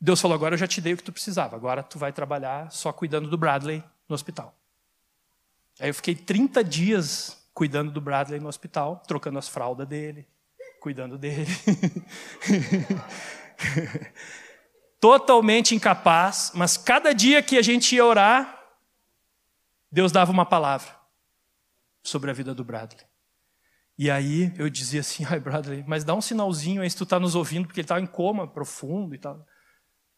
Deus 0.00 0.18
falou: 0.18 0.34
agora 0.34 0.54
eu 0.54 0.58
já 0.58 0.66
te 0.66 0.80
dei 0.80 0.94
o 0.94 0.96
que 0.96 1.02
tu 1.02 1.12
precisava, 1.12 1.54
agora 1.54 1.82
tu 1.82 1.98
vai 1.98 2.10
trabalhar 2.10 2.72
só 2.72 2.90
cuidando 2.90 3.28
do 3.28 3.36
Bradley 3.36 3.84
no 4.08 4.14
hospital. 4.14 4.56
Aí 5.78 5.90
eu 5.90 5.94
fiquei 5.94 6.14
30 6.14 6.64
dias 6.64 7.36
cuidando 7.52 7.92
do 7.92 8.00
Bradley 8.00 8.40
no 8.40 8.48
hospital, 8.48 9.02
trocando 9.06 9.38
as 9.38 9.46
fraldas 9.46 9.86
dele, 9.86 10.26
cuidando 10.80 11.18
dele. 11.18 11.50
Totalmente 15.00 15.74
incapaz, 15.74 16.52
mas 16.54 16.76
cada 16.76 17.14
dia 17.14 17.42
que 17.42 17.56
a 17.56 17.62
gente 17.62 17.96
ia 17.96 18.04
orar, 18.04 18.62
Deus 19.90 20.12
dava 20.12 20.30
uma 20.30 20.44
palavra 20.44 20.94
sobre 22.02 22.30
a 22.30 22.34
vida 22.34 22.54
do 22.54 22.62
Bradley. 22.62 23.04
E 23.98 24.10
aí 24.10 24.52
eu 24.56 24.70
dizia 24.70 25.00
assim, 25.00 25.24
ai 25.28 25.40
Bradley, 25.40 25.84
mas 25.86 26.04
dá 26.04 26.14
um 26.14 26.20
sinalzinho 26.20 26.82
aí 26.82 26.90
se 26.90 26.96
tu 26.96 27.04
está 27.04 27.18
nos 27.18 27.34
ouvindo, 27.34 27.66
porque 27.66 27.80
ele 27.80 27.84
estava 27.84 28.00
em 28.00 28.06
coma 28.06 28.46
profundo 28.46 29.14
e 29.14 29.18
tal. 29.18 29.46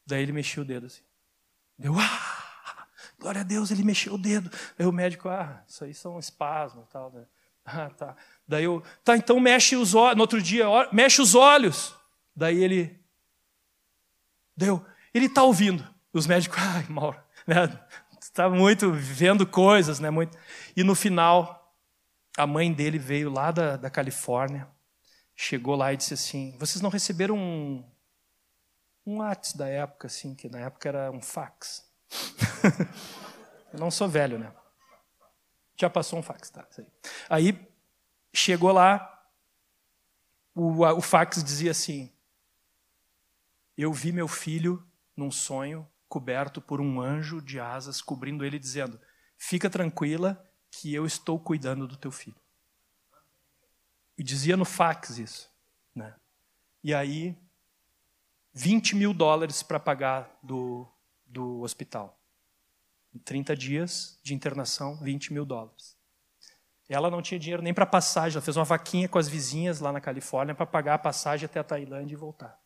Daí 0.06 0.22
ele 0.22 0.32
mexeu 0.32 0.62
o 0.62 0.66
dedo 0.66 0.86
assim. 0.86 1.02
Deu, 1.78 1.98
ah, 1.98 2.86
glória 3.18 3.40
a 3.40 3.44
Deus, 3.44 3.70
ele 3.70 3.82
mexeu 3.82 4.14
o 4.14 4.18
dedo. 4.18 4.50
Aí 4.78 4.86
o 4.86 4.92
médico, 4.92 5.28
ah, 5.28 5.64
isso 5.66 5.84
aí 5.84 5.94
são 5.94 6.18
espasmos 6.18 6.86
e 6.86 6.88
tal, 6.90 7.10
né? 7.12 7.24
Ah, 7.64 7.88
tá. 7.90 8.16
Daí 8.46 8.64
eu, 8.64 8.82
tá, 9.04 9.16
então 9.16 9.38
mexe 9.38 9.76
os 9.76 9.94
olhos. 9.94 10.16
No 10.16 10.22
outro 10.22 10.42
dia, 10.42 10.66
mexe 10.92 11.22
os 11.22 11.36
olhos. 11.36 11.94
Daí 12.34 12.62
ele, 12.62 13.00
deu, 14.56 14.84
ele 15.12 15.26
está 15.26 15.42
ouvindo. 15.42 15.86
Os 16.12 16.26
médicos, 16.26 16.58
ai, 16.60 16.86
Mauro, 16.88 17.18
né? 17.46 17.78
está 18.32 18.48
muito 18.48 18.92
vendo 18.92 19.46
coisas, 19.46 19.98
né? 20.00 20.10
Muito. 20.10 20.38
E 20.76 20.82
no 20.82 20.94
final, 20.94 21.74
a 22.36 22.46
mãe 22.46 22.72
dele 22.72 22.98
veio 22.98 23.30
lá 23.30 23.50
da, 23.50 23.76
da 23.76 23.90
Califórnia, 23.90 24.68
chegou 25.34 25.76
lá 25.76 25.92
e 25.92 25.96
disse 25.96 26.14
assim: 26.14 26.56
vocês 26.58 26.80
não 26.80 26.90
receberam 26.90 27.36
um, 27.36 27.84
um 29.06 29.18
WhatsApp 29.18 29.58
da 29.58 29.68
época, 29.68 30.06
assim, 30.06 30.34
que 30.34 30.48
na 30.48 30.60
época 30.60 30.88
era 30.88 31.10
um 31.10 31.20
fax. 31.20 31.84
Eu 33.72 33.80
não 33.80 33.90
sou 33.90 34.08
velho, 34.08 34.38
né? 34.38 34.52
Já 35.76 35.88
passou 35.90 36.18
um 36.18 36.22
fax, 36.22 36.50
tá? 36.50 36.66
Aí 37.28 37.58
chegou 38.32 38.70
lá, 38.70 39.26
o, 40.54 40.84
o 40.84 41.00
fax 41.00 41.42
dizia 41.42 41.70
assim: 41.70 42.10
Eu 43.76 43.92
vi 43.92 44.12
meu 44.12 44.28
filho 44.28 44.86
num 45.16 45.30
sonho 45.30 45.88
coberto 46.08 46.60
por 46.60 46.80
um 46.80 47.00
anjo 47.00 47.40
de 47.40 47.58
asas 47.58 48.02
cobrindo 48.02 48.44
ele, 48.44 48.58
dizendo: 48.58 49.00
Fica 49.36 49.70
tranquila 49.70 50.42
que 50.70 50.94
eu 50.94 51.06
estou 51.06 51.38
cuidando 51.38 51.86
do 51.86 51.96
teu 51.96 52.10
filho. 52.10 52.40
E 54.16 54.22
dizia 54.22 54.56
no 54.56 54.64
fax 54.64 55.18
isso. 55.18 55.50
Né? 55.94 56.14
E 56.82 56.94
aí 56.94 57.36
20 58.54 58.96
mil 58.96 59.14
dólares 59.14 59.62
para 59.62 59.80
pagar 59.80 60.38
do, 60.42 60.86
do 61.26 61.60
hospital. 61.60 62.18
Em 63.14 63.18
30 63.18 63.56
dias 63.56 64.18
de 64.22 64.34
internação, 64.34 64.96
20 64.98 65.32
mil 65.32 65.44
dólares. 65.44 65.96
Ela 66.88 67.10
não 67.10 67.22
tinha 67.22 67.40
dinheiro 67.40 67.62
nem 67.62 67.72
para 67.72 67.86
passagem, 67.86 68.36
ela 68.36 68.44
fez 68.44 68.56
uma 68.56 68.64
vaquinha 68.64 69.08
com 69.08 69.18
as 69.18 69.28
vizinhas 69.28 69.80
lá 69.80 69.92
na 69.92 70.00
Califórnia 70.00 70.54
para 70.54 70.66
pagar 70.66 70.94
a 70.94 70.98
passagem 70.98 71.46
até 71.46 71.58
a 71.58 71.64
Tailândia 71.64 72.14
e 72.14 72.18
voltar. 72.18 72.61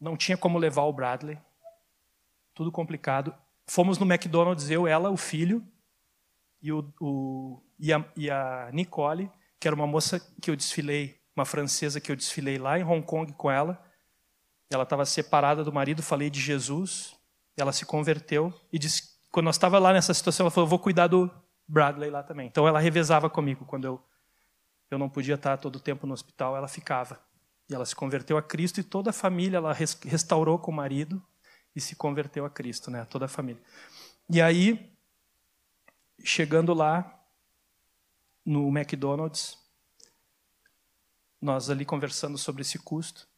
Não 0.00 0.16
tinha 0.16 0.36
como 0.36 0.58
levar 0.58 0.82
o 0.82 0.92
Bradley, 0.92 1.38
tudo 2.54 2.70
complicado. 2.70 3.34
Fomos 3.66 3.98
no 3.98 4.06
McDonald's, 4.06 4.70
eu, 4.70 4.86
ela, 4.86 5.10
o 5.10 5.16
filho 5.16 5.66
e, 6.60 6.72
o, 6.72 6.92
o 7.00 7.62
e, 7.78 7.92
a, 7.92 8.04
e 8.16 8.30
a 8.30 8.70
Nicole, 8.72 9.30
que 9.58 9.66
era 9.66 9.74
uma 9.74 9.86
moça 9.86 10.20
que 10.40 10.50
eu 10.50 10.56
desfilei, 10.56 11.20
uma 11.34 11.44
francesa 11.44 12.00
que 12.00 12.10
eu 12.10 12.16
desfilei 12.16 12.58
lá 12.58 12.78
em 12.78 12.84
Hong 12.84 13.04
Kong 13.04 13.32
com 13.32 13.50
ela. 13.50 13.82
Ela 14.70 14.82
estava 14.82 15.04
separada 15.04 15.64
do 15.64 15.72
marido, 15.72 16.02
falei 16.02 16.28
de 16.28 16.40
Jesus, 16.40 17.16
ela 17.56 17.72
se 17.72 17.86
converteu 17.86 18.52
e 18.72 18.78
disse, 18.78 19.16
quando 19.30 19.46
nós 19.46 19.56
estava 19.56 19.78
lá 19.78 19.92
nessa 19.92 20.14
situação, 20.14 20.44
ela 20.44 20.50
falou: 20.50 20.66
"Eu 20.66 20.70
vou 20.70 20.78
cuidar 20.78 21.06
do 21.06 21.30
Bradley 21.68 22.10
lá 22.10 22.22
também. 22.22 22.46
Então 22.46 22.66
ela 22.66 22.80
revezava 22.80 23.28
comigo 23.28 23.64
quando 23.64 23.84
eu 23.84 24.02
eu 24.90 24.98
não 24.98 25.08
podia 25.08 25.34
estar 25.34 25.56
todo 25.56 25.76
o 25.76 25.80
tempo 25.80 26.06
no 26.06 26.14
hospital, 26.14 26.56
ela 26.56 26.68
ficava. 26.68 27.20
E 27.68 27.74
ela 27.74 27.84
se 27.84 27.96
converteu 27.96 28.36
a 28.36 28.42
Cristo 28.42 28.80
e 28.80 28.84
toda 28.84 29.10
a 29.10 29.12
família 29.12 29.56
ela 29.56 29.72
restaurou 29.72 30.58
com 30.58 30.70
o 30.70 30.74
marido 30.74 31.22
e 31.74 31.80
se 31.80 31.96
converteu 31.96 32.44
a 32.44 32.50
Cristo, 32.50 32.90
né? 32.90 33.04
Toda 33.06 33.24
a 33.24 33.28
família. 33.28 33.60
E 34.30 34.40
aí 34.40 34.92
chegando 36.22 36.72
lá 36.72 37.12
no 38.44 38.68
McDonald's, 38.68 39.58
nós 41.40 41.68
ali 41.68 41.84
conversando 41.84 42.38
sobre 42.38 42.62
esse 42.62 42.78
custo. 42.78 43.28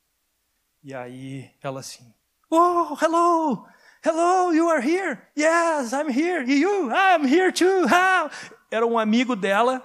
E 0.83 0.95
aí 0.95 1.51
ela 1.63 1.81
assim: 1.81 2.13
"Oh, 2.51 2.97
hello! 3.03 3.67
Hello, 4.05 4.55
you 4.55 4.71
are 4.71 4.81
here? 4.81 5.21
Yes, 5.37 5.93
I'm 5.93 6.09
here. 6.09 6.49
E 6.49 6.61
you? 6.61 6.89
I'm 6.93 7.27
here 7.27 7.53
too. 7.53 7.85
How? 7.87 8.31
Era 8.71 8.87
um 8.87 8.97
amigo 8.97 9.35
dela 9.35 9.85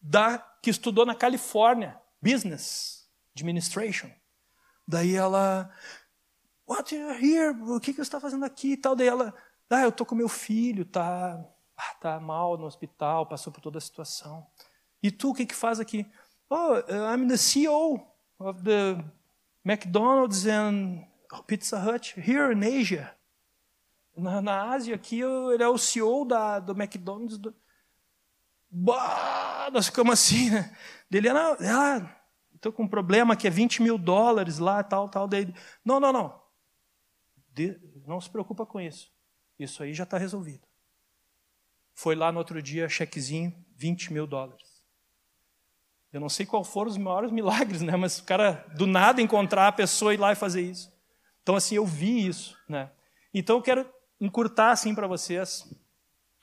da 0.00 0.38
que 0.62 0.70
estudou 0.70 1.04
na 1.04 1.14
Califórnia, 1.14 2.00
business 2.22 2.93
administration. 3.36 4.10
Daí 4.86 5.14
ela, 5.14 5.70
what 6.66 6.94
you 6.94 7.08
are 7.08 7.18
here? 7.18 7.50
O 7.50 7.80
que 7.80 7.92
que 7.92 7.96
você 7.96 8.02
está 8.02 8.20
fazendo 8.20 8.44
aqui? 8.44 8.72
E 8.72 8.76
tal. 8.76 8.94
Daí 8.94 9.08
ela, 9.08 9.34
ah, 9.70 9.82
eu 9.82 9.92
tô 9.92 10.06
com 10.06 10.14
meu 10.14 10.28
filho, 10.28 10.84
tá, 10.84 11.44
ah, 11.76 11.94
tá 12.00 12.20
mal 12.20 12.56
no 12.56 12.66
hospital, 12.66 13.26
passou 13.26 13.52
por 13.52 13.60
toda 13.60 13.78
a 13.78 13.80
situação. 13.80 14.46
E 15.02 15.10
tu, 15.10 15.30
o 15.30 15.34
que 15.34 15.46
que 15.46 15.54
faz 15.54 15.80
aqui? 15.80 16.06
Oh, 16.48 16.76
I'm 16.88 17.26
the 17.26 17.36
CEO 17.36 18.06
of 18.38 18.62
the 18.62 19.02
McDonald's 19.64 20.46
and 20.46 21.04
Pizza 21.46 21.78
Hut 21.78 22.14
here 22.16 22.52
in 22.52 22.62
Asia. 22.62 23.14
Na, 24.16 24.40
na 24.40 24.70
Ásia, 24.70 24.94
aqui, 24.94 25.20
ele 25.20 25.62
é 25.62 25.68
o 25.68 25.76
CEO 25.76 26.24
da, 26.24 26.60
do 26.60 26.72
McDonald's. 26.72 27.36
Do... 27.36 27.54
Bah, 28.70 29.70
nós 29.72 29.86
ficamos 29.86 30.12
assim, 30.12 30.50
né? 30.50 30.76
Dele, 31.10 31.32
não, 31.32 31.56
ah, 31.60 32.16
estou 32.64 32.72
com 32.72 32.84
um 32.84 32.88
problema 32.88 33.36
que 33.36 33.46
é 33.46 33.50
20 33.50 33.82
mil 33.82 33.98
dólares 33.98 34.58
lá, 34.58 34.82
tal, 34.82 35.08
tal. 35.08 35.28
Dele, 35.28 35.54
não, 35.84 36.00
não, 36.00 36.12
não. 36.12 36.42
De, 37.52 37.78
não 38.06 38.20
se 38.20 38.30
preocupa 38.30 38.64
com 38.64 38.80
isso. 38.80 39.12
Isso 39.58 39.82
aí 39.82 39.92
já 39.92 40.04
está 40.04 40.16
resolvido. 40.16 40.66
Foi 41.94 42.14
lá 42.14 42.32
no 42.32 42.38
outro 42.38 42.60
dia, 42.62 42.88
chequezinho, 42.88 43.54
20 43.76 44.12
mil 44.12 44.26
dólares. 44.26 44.82
Eu 46.12 46.20
não 46.20 46.28
sei 46.28 46.46
qual 46.46 46.64
foram 46.64 46.90
os 46.90 46.96
maiores 46.96 47.30
milagres, 47.30 47.82
né? 47.82 47.96
Mas 47.96 48.18
o 48.18 48.24
cara 48.24 48.66
do 48.76 48.86
nada 48.86 49.20
encontrar 49.20 49.68
a 49.68 49.72
pessoa 49.72 50.12
e 50.12 50.16
ir 50.16 50.20
lá 50.20 50.32
e 50.32 50.36
fazer 50.36 50.62
isso. 50.62 50.92
Então 51.42 51.54
assim, 51.54 51.76
eu 51.76 51.84
vi 51.84 52.26
isso, 52.26 52.58
né? 52.68 52.90
Então 53.32 53.56
eu 53.56 53.62
quero 53.62 53.88
encurtar 54.20 54.70
assim 54.70 54.94
para 54.94 55.06
vocês, 55.06 55.68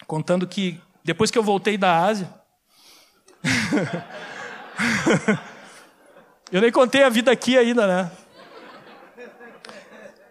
contando 0.05 0.47
que 0.47 0.79
depois 1.03 1.31
que 1.31 1.37
eu 1.37 1.43
voltei 1.43 1.77
da 1.77 2.05
Ásia, 2.05 2.31
eu 6.51 6.61
nem 6.61 6.71
contei 6.71 7.03
a 7.03 7.09
vida 7.09 7.31
aqui 7.31 7.57
ainda, 7.57 7.87
né? 7.87 8.11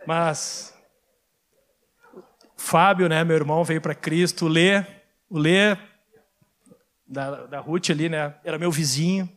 Mas 0.07 0.75
Fábio, 2.57 3.09
né, 3.09 3.25
meu 3.25 3.37
irmão, 3.37 3.65
veio 3.65 3.81
para 3.81 3.95
Cristo. 3.95 4.45
O 4.45 4.49
Lê, 4.49 4.85
o 5.29 5.39
Lê 5.39 5.77
da, 7.07 7.47
da 7.47 7.59
Ruth 7.59 7.91
ali, 7.91 8.09
né, 8.09 8.35
era 8.45 8.59
meu 8.59 8.71
vizinho. 8.71 9.29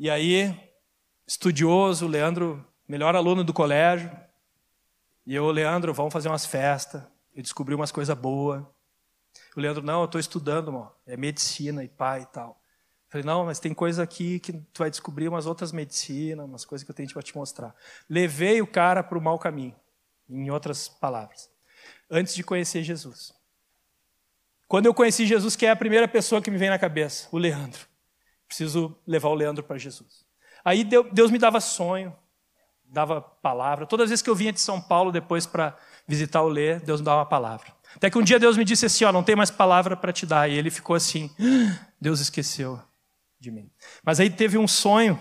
E 0.00 0.10
aí, 0.10 0.58
estudioso, 1.26 2.06
Leandro, 2.06 2.66
melhor 2.88 3.14
aluno 3.14 3.44
do 3.44 3.52
colégio. 3.52 4.10
E 5.26 5.34
eu, 5.34 5.50
Leandro, 5.50 5.92
vamos 5.94 6.12
fazer 6.12 6.28
umas 6.28 6.46
festas. 6.46 7.02
Eu 7.34 7.42
descobri 7.42 7.74
umas 7.74 7.92
coisas 7.92 8.16
boas. 8.16 8.62
O 9.56 9.60
Leandro, 9.60 9.82
não, 9.82 10.00
eu 10.00 10.06
estou 10.06 10.20
estudando, 10.20 10.72
mano. 10.72 10.90
é 11.06 11.16
medicina 11.16 11.84
e 11.84 11.88
pai 11.88 12.22
e 12.22 12.26
tal. 12.26 12.60
Falei, 13.14 13.24
não, 13.24 13.44
mas 13.44 13.60
tem 13.60 13.72
coisa 13.72 14.02
aqui 14.02 14.40
que 14.40 14.52
tu 14.52 14.80
vai 14.80 14.90
descobrir 14.90 15.28
umas 15.28 15.46
outras 15.46 15.70
medicinas, 15.70 16.44
umas 16.44 16.64
coisas 16.64 16.84
que 16.84 16.90
eu 16.90 16.94
tenho 16.96 17.08
para 17.12 17.22
te 17.22 17.36
mostrar. 17.36 17.72
Levei 18.10 18.60
o 18.60 18.66
cara 18.66 19.04
para 19.04 19.16
o 19.16 19.22
mau 19.22 19.38
caminho, 19.38 19.72
em 20.28 20.50
outras 20.50 20.88
palavras, 20.88 21.48
antes 22.10 22.34
de 22.34 22.42
conhecer 22.42 22.82
Jesus. 22.82 23.32
Quando 24.66 24.86
eu 24.86 24.94
conheci 24.94 25.26
Jesus, 25.26 25.54
que 25.54 25.64
é 25.64 25.70
a 25.70 25.76
primeira 25.76 26.08
pessoa 26.08 26.42
que 26.42 26.50
me 26.50 26.58
vem 26.58 26.68
na 26.68 26.76
cabeça? 26.76 27.28
O 27.30 27.38
Leandro. 27.38 27.86
Preciso 28.48 28.98
levar 29.06 29.28
o 29.28 29.34
Leandro 29.34 29.62
para 29.62 29.78
Jesus. 29.78 30.26
Aí 30.64 30.82
Deus 30.82 31.30
me 31.30 31.38
dava 31.38 31.60
sonho, 31.60 32.12
dava 32.82 33.20
palavra. 33.20 33.86
Todas 33.86 34.06
as 34.06 34.10
vezes 34.10 34.22
que 34.24 34.30
eu 34.30 34.34
vinha 34.34 34.52
de 34.52 34.60
São 34.60 34.80
Paulo 34.80 35.12
depois 35.12 35.46
para 35.46 35.76
visitar 36.04 36.42
o 36.42 36.48
Lê, 36.48 36.80
Deus 36.80 37.00
me 37.00 37.04
dava 37.04 37.18
uma 37.18 37.26
palavra. 37.26 37.72
Até 37.94 38.10
que 38.10 38.18
um 38.18 38.24
dia 38.24 38.40
Deus 38.40 38.56
me 38.56 38.64
disse 38.64 38.86
assim: 38.86 39.04
ó, 39.04 39.12
não 39.12 39.22
tem 39.22 39.36
mais 39.36 39.52
palavra 39.52 39.96
para 39.96 40.12
te 40.12 40.26
dar. 40.26 40.50
E 40.50 40.54
ele 40.54 40.68
ficou 40.68 40.96
assim: 40.96 41.30
ah, 41.38 41.86
Deus 42.00 42.18
esqueceu 42.18 42.82
de 43.44 43.50
mim. 43.50 43.70
Mas 44.02 44.18
aí 44.18 44.28
teve 44.28 44.58
um 44.58 44.66
sonho 44.66 45.18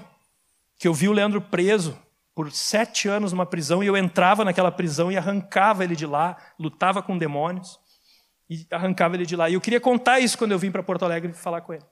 que 0.78 0.88
eu 0.88 0.94
vi 0.94 1.08
o 1.08 1.14
Leandro 1.14 1.42
preso 1.42 1.98
por 2.34 2.52
sete 2.52 3.08
anos 3.08 3.32
numa 3.32 3.46
prisão 3.46 3.84
e 3.84 3.88
eu 3.88 3.96
entrava 3.96 4.44
naquela 4.44 4.72
prisão 4.72 5.12
e 5.12 5.18
arrancava 5.18 5.84
ele 5.84 5.96
de 5.96 6.08
lá, 6.08 6.36
lutava 6.58 7.04
com 7.04 7.16
demônios 7.16 7.80
e 8.50 8.66
arrancava 8.72 9.16
ele 9.16 9.26
de 9.26 9.36
lá. 9.36 9.50
E 9.50 9.54
eu 9.54 9.62
queria 9.62 9.80
contar 9.80 10.20
isso 10.20 10.38
quando 10.38 10.52
eu 10.52 10.60
vim 10.60 10.72
para 10.72 10.82
Porto 10.82 11.06
Alegre 11.06 11.32
falar 11.34 11.62
com 11.62 11.74
ele. 11.74 11.86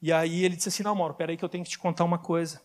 E 0.00 0.12
aí 0.12 0.44
ele 0.44 0.54
disse 0.54 0.68
assim: 0.68 0.82
Não, 0.82 0.94
Mauro, 0.94 1.14
peraí 1.14 1.36
que 1.36 1.44
eu 1.44 1.48
tenho 1.48 1.64
que 1.64 1.70
te 1.70 1.78
contar 1.78 2.04
uma 2.04 2.18
coisa 2.18 2.60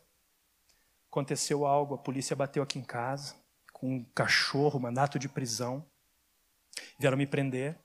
aconteceu 1.18 1.66
algo, 1.66 1.96
a 1.96 1.98
polícia 1.98 2.36
bateu 2.36 2.62
aqui 2.62 2.78
em 2.78 2.84
casa 2.84 3.36
com 3.74 3.96
um 3.98 4.04
cachorro, 4.04 4.80
mandato 4.80 5.18
de 5.18 5.30
prisão. 5.30 5.86
Vieram 7.00 7.18
me 7.18 7.28
prender. 7.28 7.80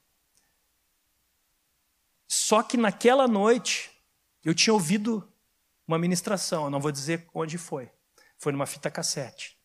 Só 2.29 2.63
que 2.63 2.77
naquela 2.77 3.29
noite 3.29 3.91
eu 4.45 4.55
tinha 4.55 4.75
ouvido 4.75 5.29
uma 5.87 5.99
ministração, 5.99 6.65
eu 6.65 6.71
não 6.71 6.81
vou 6.81 6.93
dizer 6.93 7.29
onde 7.35 7.59
foi. 7.59 7.91
Foi 8.39 8.53
numa 8.53 8.67
fita 8.67 8.91
cassete. 8.91 9.59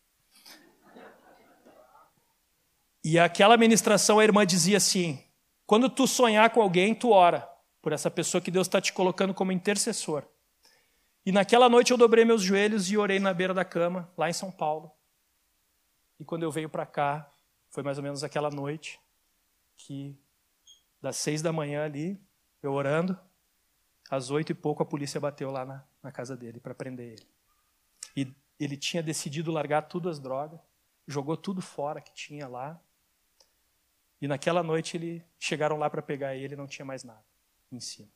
E 3.02 3.18
aquela 3.18 3.56
ministração 3.56 4.18
a 4.18 4.24
irmã 4.24 4.44
dizia 4.44 4.76
assim: 4.76 5.24
quando 5.66 5.88
tu 5.88 6.06
sonhar 6.06 6.50
com 6.50 6.60
alguém, 6.60 6.94
tu 6.94 7.10
ora 7.10 7.48
por 7.80 7.92
essa 7.92 8.10
pessoa 8.10 8.40
que 8.40 8.50
Deus 8.50 8.66
está 8.66 8.80
te 8.80 8.92
colocando 8.92 9.32
como 9.32 9.52
intercessor. 9.52 10.24
E 11.24 11.32
naquela 11.32 11.68
noite 11.68 11.90
eu 11.90 11.96
dobrei 11.96 12.24
meus 12.24 12.42
joelhos 12.42 12.90
e 12.90 12.96
orei 12.96 13.18
na 13.18 13.34
beira 13.34 13.54
da 13.54 13.64
cama, 13.64 14.12
lá 14.16 14.28
em 14.28 14.32
São 14.32 14.50
Paulo. 14.50 14.90
E 16.18 16.24
quando 16.24 16.42
eu 16.42 16.50
veio 16.50 16.68
para 16.68 16.86
cá, 16.86 17.30
foi 17.70 17.82
mais 17.82 17.98
ou 17.98 18.02
menos 18.02 18.24
aquela 18.24 18.50
noite 18.50 19.00
que, 19.76 20.18
das 21.00 21.16
seis 21.16 21.42
da 21.42 21.52
manhã 21.52 21.84
ali, 21.84 22.20
eu 22.62 22.72
orando, 22.72 23.18
às 24.10 24.30
oito 24.30 24.52
e 24.52 24.54
pouco 24.54 24.82
a 24.82 24.86
polícia 24.86 25.20
bateu 25.20 25.50
lá 25.50 25.64
na, 25.64 25.84
na 26.02 26.12
casa 26.12 26.36
dele 26.36 26.60
para 26.60 26.74
prender 26.74 27.12
ele. 27.12 27.28
E 28.16 28.34
ele 28.58 28.76
tinha 28.76 29.02
decidido 29.02 29.52
largar 29.52 29.82
tudo 29.82 30.08
as 30.08 30.18
drogas, 30.18 30.60
jogou 31.06 31.36
tudo 31.36 31.60
fora 31.60 32.00
que 32.00 32.12
tinha 32.12 32.48
lá. 32.48 32.80
E 34.20 34.26
naquela 34.26 34.62
noite 34.62 34.96
ele 34.96 35.24
chegaram 35.38 35.76
lá 35.76 35.88
para 35.88 36.02
pegar 36.02 36.34
ele, 36.34 36.56
não 36.56 36.66
tinha 36.66 36.84
mais 36.84 37.04
nada 37.04 37.24
em 37.70 37.80
cima. 37.80 38.08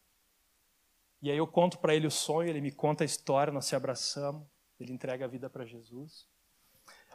E 1.21 1.31
aí 1.31 1.37
eu 1.37 1.47
conto 1.47 1.79
para 1.79 1.95
ele 1.95 2.07
o 2.07 2.11
sonho, 2.11 2.49
ele 2.49 2.61
me 2.61 2.73
conta 2.73 3.05
a 3.05 3.07
história, 3.07 3.53
nós 3.53 3.67
se 3.67 3.77
abraçamos, 3.77 4.45
ele 4.81 4.93
entrega 4.93 5.25
a 5.25 5.29
vida 5.29 5.49
para 5.49 5.65
Jesus. 5.65 6.27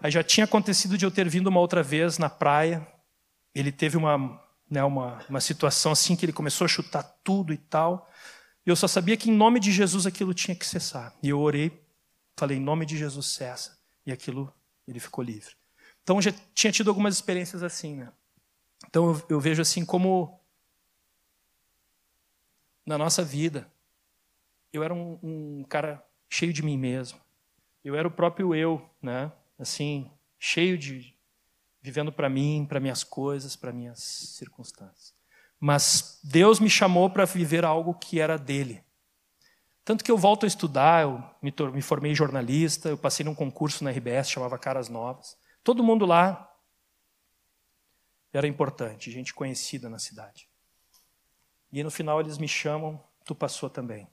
Aí 0.01 0.09
já 0.09 0.23
tinha 0.23 0.45
acontecido 0.45 0.97
de 0.97 1.05
eu 1.05 1.11
ter 1.11 1.27
vindo 1.27 1.47
uma 1.47 1.59
outra 1.59 1.83
vez 1.83 2.17
na 2.17 2.29
praia, 2.29 2.87
ele 3.53 3.71
teve 3.71 3.97
uma, 3.97 4.41
né, 4.69 4.83
uma, 4.83 5.25
uma 5.27 5.41
situação 5.41 5.91
assim 5.91 6.15
que 6.15 6.23
ele 6.25 6.31
começou 6.31 6.63
a 6.63 6.67
chutar 6.69 7.03
tudo 7.23 7.51
e 7.51 7.57
tal. 7.57 8.09
Eu 8.67 8.75
só 8.75 8.85
sabia 8.85 9.15
que 9.15 9.29
em 9.29 9.33
nome 9.33 9.61
de 9.61 9.71
Jesus 9.71 10.05
aquilo 10.05 10.33
tinha 10.33 10.53
que 10.53 10.65
cessar. 10.65 11.15
E 11.23 11.29
eu 11.29 11.39
orei, 11.39 11.71
falei, 12.35 12.57
em 12.57 12.61
nome 12.61 12.85
de 12.85 12.97
Jesus 12.97 13.27
cessa. 13.27 13.79
E 14.05 14.11
aquilo, 14.11 14.53
ele 14.85 14.99
ficou 14.99 15.23
livre. 15.23 15.55
Então 16.03 16.21
já 16.21 16.33
tinha 16.53 16.71
tido 16.71 16.89
algumas 16.89 17.15
experiências 17.15 17.63
assim, 17.63 17.95
né? 17.95 18.11
Então 18.89 19.09
eu, 19.09 19.25
eu 19.29 19.39
vejo 19.39 19.61
assim 19.61 19.85
como 19.85 20.37
na 22.85 22.97
nossa 22.97 23.23
vida, 23.23 23.71
eu 24.73 24.83
era 24.83 24.93
um, 24.93 25.17
um 25.23 25.63
cara 25.63 26.05
cheio 26.29 26.51
de 26.51 26.61
mim 26.61 26.77
mesmo. 26.77 27.19
Eu 27.85 27.95
era 27.95 28.05
o 28.05 28.11
próprio 28.11 28.53
eu, 28.53 28.85
né? 29.01 29.31
Assim, 29.57 30.11
cheio 30.37 30.77
de 30.77 31.15
vivendo 31.81 32.11
para 32.11 32.29
mim, 32.29 32.65
para 32.67 32.81
minhas 32.81 33.01
coisas, 33.01 33.55
para 33.55 33.71
minhas 33.71 33.99
circunstâncias. 34.03 35.16
Mas 35.59 36.19
Deus 36.23 36.59
me 36.59 36.69
chamou 36.69 37.09
para 37.09 37.25
viver 37.25 37.65
algo 37.65 37.93
que 37.93 38.19
era 38.19 38.37
dele. 38.37 38.83
Tanto 39.83 40.03
que 40.03 40.11
eu 40.11 40.17
volto 40.17 40.45
a 40.45 40.47
estudar, 40.47 41.03
eu 41.03 41.23
me, 41.41 41.53
me 41.73 41.81
formei 41.81 42.13
jornalista, 42.13 42.89
eu 42.89 42.97
passei 42.97 43.25
num 43.25 43.35
concurso 43.35 43.83
na 43.83 43.91
RBS, 43.91 44.29
chamava 44.29 44.57
Caras 44.57 44.89
Novas. 44.89 45.37
Todo 45.63 45.83
mundo 45.83 46.05
lá 46.05 46.53
era 48.33 48.47
importante, 48.47 49.11
gente 49.11 49.33
conhecida 49.33 49.89
na 49.89 49.97
cidade. 49.97 50.49
E 51.71 51.83
no 51.83 51.89
final 51.89 52.19
eles 52.19 52.37
me 52.37 52.47
chamam, 52.47 53.01
tu 53.25 53.33
passou 53.33 53.69
também 53.69 54.07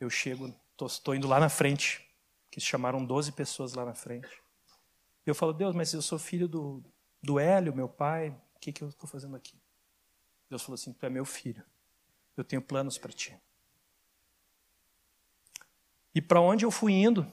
eu 0.00 0.08
chego, 0.08 0.52
estou 0.80 1.14
indo 1.14 1.28
lá 1.28 1.38
na 1.38 1.50
frente, 1.50 2.02
que 2.50 2.58
chamaram 2.58 3.04
12 3.04 3.32
pessoas 3.32 3.74
lá 3.74 3.84
na 3.84 3.94
frente. 3.94 4.42
Eu 5.26 5.34
falo, 5.34 5.52
Deus, 5.52 5.74
mas 5.74 5.92
eu 5.92 6.00
sou 6.00 6.18
filho 6.18 6.48
do, 6.48 6.82
do 7.22 7.38
Hélio, 7.38 7.76
meu 7.76 7.88
pai, 7.88 8.30
o 8.56 8.58
que, 8.58 8.72
que 8.72 8.82
eu 8.82 8.88
estou 8.88 9.08
fazendo 9.08 9.36
aqui? 9.36 9.59
Deus 10.50 10.62
falou 10.62 10.74
assim, 10.74 10.92
tu 10.92 11.06
é 11.06 11.08
meu 11.08 11.24
filho, 11.24 11.64
Eu 12.36 12.42
tenho 12.42 12.60
planos 12.60 12.98
para 12.98 13.12
ti. 13.12 13.38
E 16.12 16.20
para 16.20 16.40
onde 16.40 16.64
eu 16.64 16.70
fui 16.70 16.92
indo, 16.92 17.30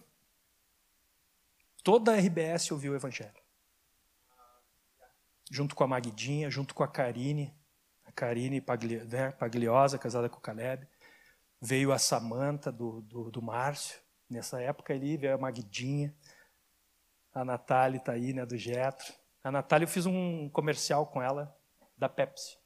toda 1.84 2.14
a 2.14 2.18
RBS 2.18 2.72
ouviu 2.72 2.94
o 2.94 2.96
Evangelho. 2.96 3.42
Junto 5.50 5.76
com 5.76 5.84
a 5.84 5.88
Magdinha, 5.88 6.52
junto 6.52 6.76
com 6.76 6.84
a 6.84 6.88
Karine, 6.88 7.56
a 8.06 8.12
Karine 8.12 8.64
né, 9.10 9.32
Pagliosa, 9.32 9.98
casada 9.98 10.30
com 10.30 10.38
o 10.38 10.42
Caleb. 10.42 10.88
Veio 11.60 11.92
a 11.92 11.98
Samanta 11.98 12.72
do, 12.72 13.02
do, 13.02 13.32
do 13.32 13.42
Márcio. 13.42 14.00
Nessa 14.30 14.62
época 14.62 14.94
ali 14.94 15.18
veio 15.18 15.34
a 15.34 15.38
Magdinha. 15.38 16.14
A 17.34 17.44
Natália 17.44 17.98
está 17.98 18.12
aí, 18.12 18.34
né, 18.34 18.46
do 18.46 18.58
Getro. 18.58 19.12
A 19.44 19.50
Natália, 19.50 19.86
eu 19.86 19.90
fiz 19.90 20.06
um 20.06 20.50
comercial 20.50 21.08
com 21.08 21.22
ela, 21.22 21.58
da 21.98 22.10
Pepsi. 22.10 22.57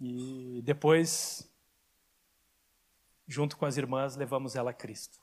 E 0.00 0.62
depois 0.64 1.48
junto 3.26 3.56
com 3.56 3.66
as 3.66 3.76
irmãs, 3.76 4.16
levamos 4.16 4.56
ela 4.56 4.70
a 4.70 4.74
Cristo. 4.74 5.18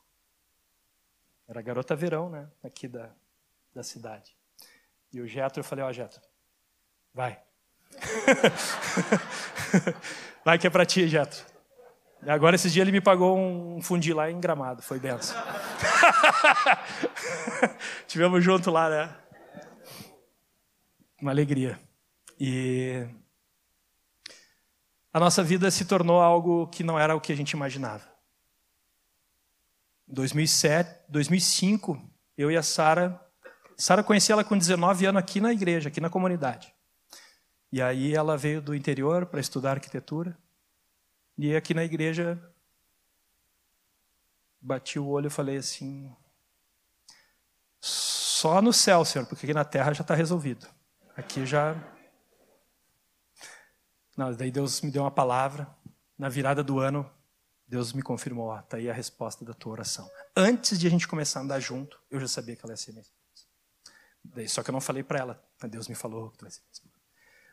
Era 1.48 1.62
garota 1.62 1.96
verão, 1.96 2.30
né? 2.30 2.50
Aqui 2.64 2.88
da, 2.88 3.10
da 3.74 3.84
cidade. 3.84 4.36
E 5.14 5.22
o 5.22 5.28
Getro, 5.28 5.60
eu 5.60 5.64
falei, 5.64 5.84
ó, 5.84 5.90
oh, 5.90 5.94
Getro, 5.94 6.22
vai. 7.14 7.42
vai 10.44 10.58
que 10.58 10.66
é 10.66 10.70
pra 10.70 10.86
ti, 10.86 11.08
Getro. 11.08 11.46
Agora, 12.26 12.56
esses 12.56 12.72
dias, 12.72 12.84
ele 12.84 12.92
me 12.92 13.02
pagou 13.02 13.38
um 13.38 13.82
fundi 13.82 14.14
lá 14.14 14.30
em 14.30 14.40
Gramado. 14.40 14.82
Foi 14.82 15.00
benção. 15.00 15.36
Tivemos 18.08 18.44
junto 18.44 18.70
lá, 18.70 18.90
né? 18.90 19.16
Uma 21.20 21.32
alegria. 21.32 21.80
E 22.40 23.08
a 25.14 25.20
nossa 25.20 25.44
vida 25.44 25.70
se 25.70 25.86
tornou 25.86 26.22
algo 26.22 26.68
que 26.68 26.84
não 26.84 26.98
era 26.98 27.16
o 27.16 27.22
que 27.22 27.34
a 27.34 27.36
gente 27.36 27.52
imaginava. 27.52 28.10
Em 30.08 30.14
2007, 30.14 31.06
2005, 31.10 32.02
eu 32.38 32.50
e 32.50 32.58
a 32.58 32.64
Sara, 32.64 33.20
Sara 33.78 34.04
conheci 34.04 34.32
ela 34.32 34.44
com 34.44 34.58
19 34.58 35.06
anos 35.06 35.20
aqui 35.20 35.42
na 35.42 35.52
igreja, 35.52 35.90
aqui 35.90 36.00
na 36.00 36.10
comunidade. 36.10 36.74
E 37.72 37.82
aí 37.82 38.14
ela 38.14 38.38
veio 38.38 38.62
do 38.62 38.76
interior 38.76 39.26
para 39.26 39.40
estudar 39.40 39.72
arquitetura. 39.72 40.38
E 41.38 41.56
aqui 41.56 41.74
na 41.74 41.84
igreja 41.84 42.40
bati 44.60 45.00
o 45.00 45.08
olho 45.08 45.28
e 45.28 45.32
falei 45.32 45.58
assim: 45.58 46.14
só 47.80 48.62
no 48.62 48.74
céu, 48.74 49.04
Senhor, 49.06 49.26
porque 49.26 49.46
aqui 49.46 49.54
na 49.54 49.66
terra 49.66 49.94
já 49.94 50.02
está 50.02 50.14
resolvido. 50.14 50.68
Aqui 51.16 51.46
já 51.46 51.76
não, 54.22 54.32
daí 54.36 54.52
Deus 54.52 54.82
me 54.82 54.92
deu 54.92 55.02
uma 55.02 55.10
palavra. 55.10 55.68
Na 56.16 56.30
virada 56.30 56.64
do 56.64 56.80
ano, 56.80 57.10
Deus 57.68 57.92
me 57.92 58.04
confirmou: 58.04 58.50
ó, 58.50 58.62
tá 58.62 58.78
aí 58.78 58.88
a 58.88 58.94
resposta 58.94 59.44
da 59.44 59.54
tua 59.54 59.72
oração. 59.72 60.08
Antes 60.36 60.80
de 60.80 60.86
a 60.86 60.90
gente 60.92 61.08
começar 61.08 61.40
a 61.40 61.44
andar 61.44 61.60
junto, 61.60 62.00
eu 62.12 62.20
já 62.20 62.28
sabia 62.28 62.56
que 62.56 62.64
ela 62.64 62.74
ia 62.74 62.78
ser 62.78 62.92
minha 62.92 63.02
esposa. 63.02 63.48
Daí, 64.24 64.48
só 64.48 64.62
que 64.62 64.70
eu 64.70 64.74
não 64.74 64.82
falei 64.82 65.02
para 65.02 65.20
ela, 65.20 65.44
Deus 65.64 65.88
me 65.88 65.96
falou 65.96 66.30
que 66.30 66.38
tu 66.38 66.42
vai 66.44 66.52
ser 66.52 66.62
minha 66.62 66.72
esposa. 66.72 66.94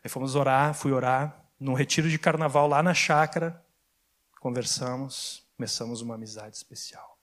Aí 0.04 0.10
fomos 0.10 0.34
orar, 0.34 0.74
fui 0.74 0.92
orar, 0.92 1.42
num 1.58 1.72
retiro 1.72 2.10
de 2.10 2.18
carnaval 2.18 2.68
lá 2.68 2.82
na 2.82 2.92
chácara, 2.92 3.64
conversamos, 4.38 5.48
começamos 5.56 6.02
uma 6.02 6.16
amizade 6.16 6.54
especial. 6.54 7.18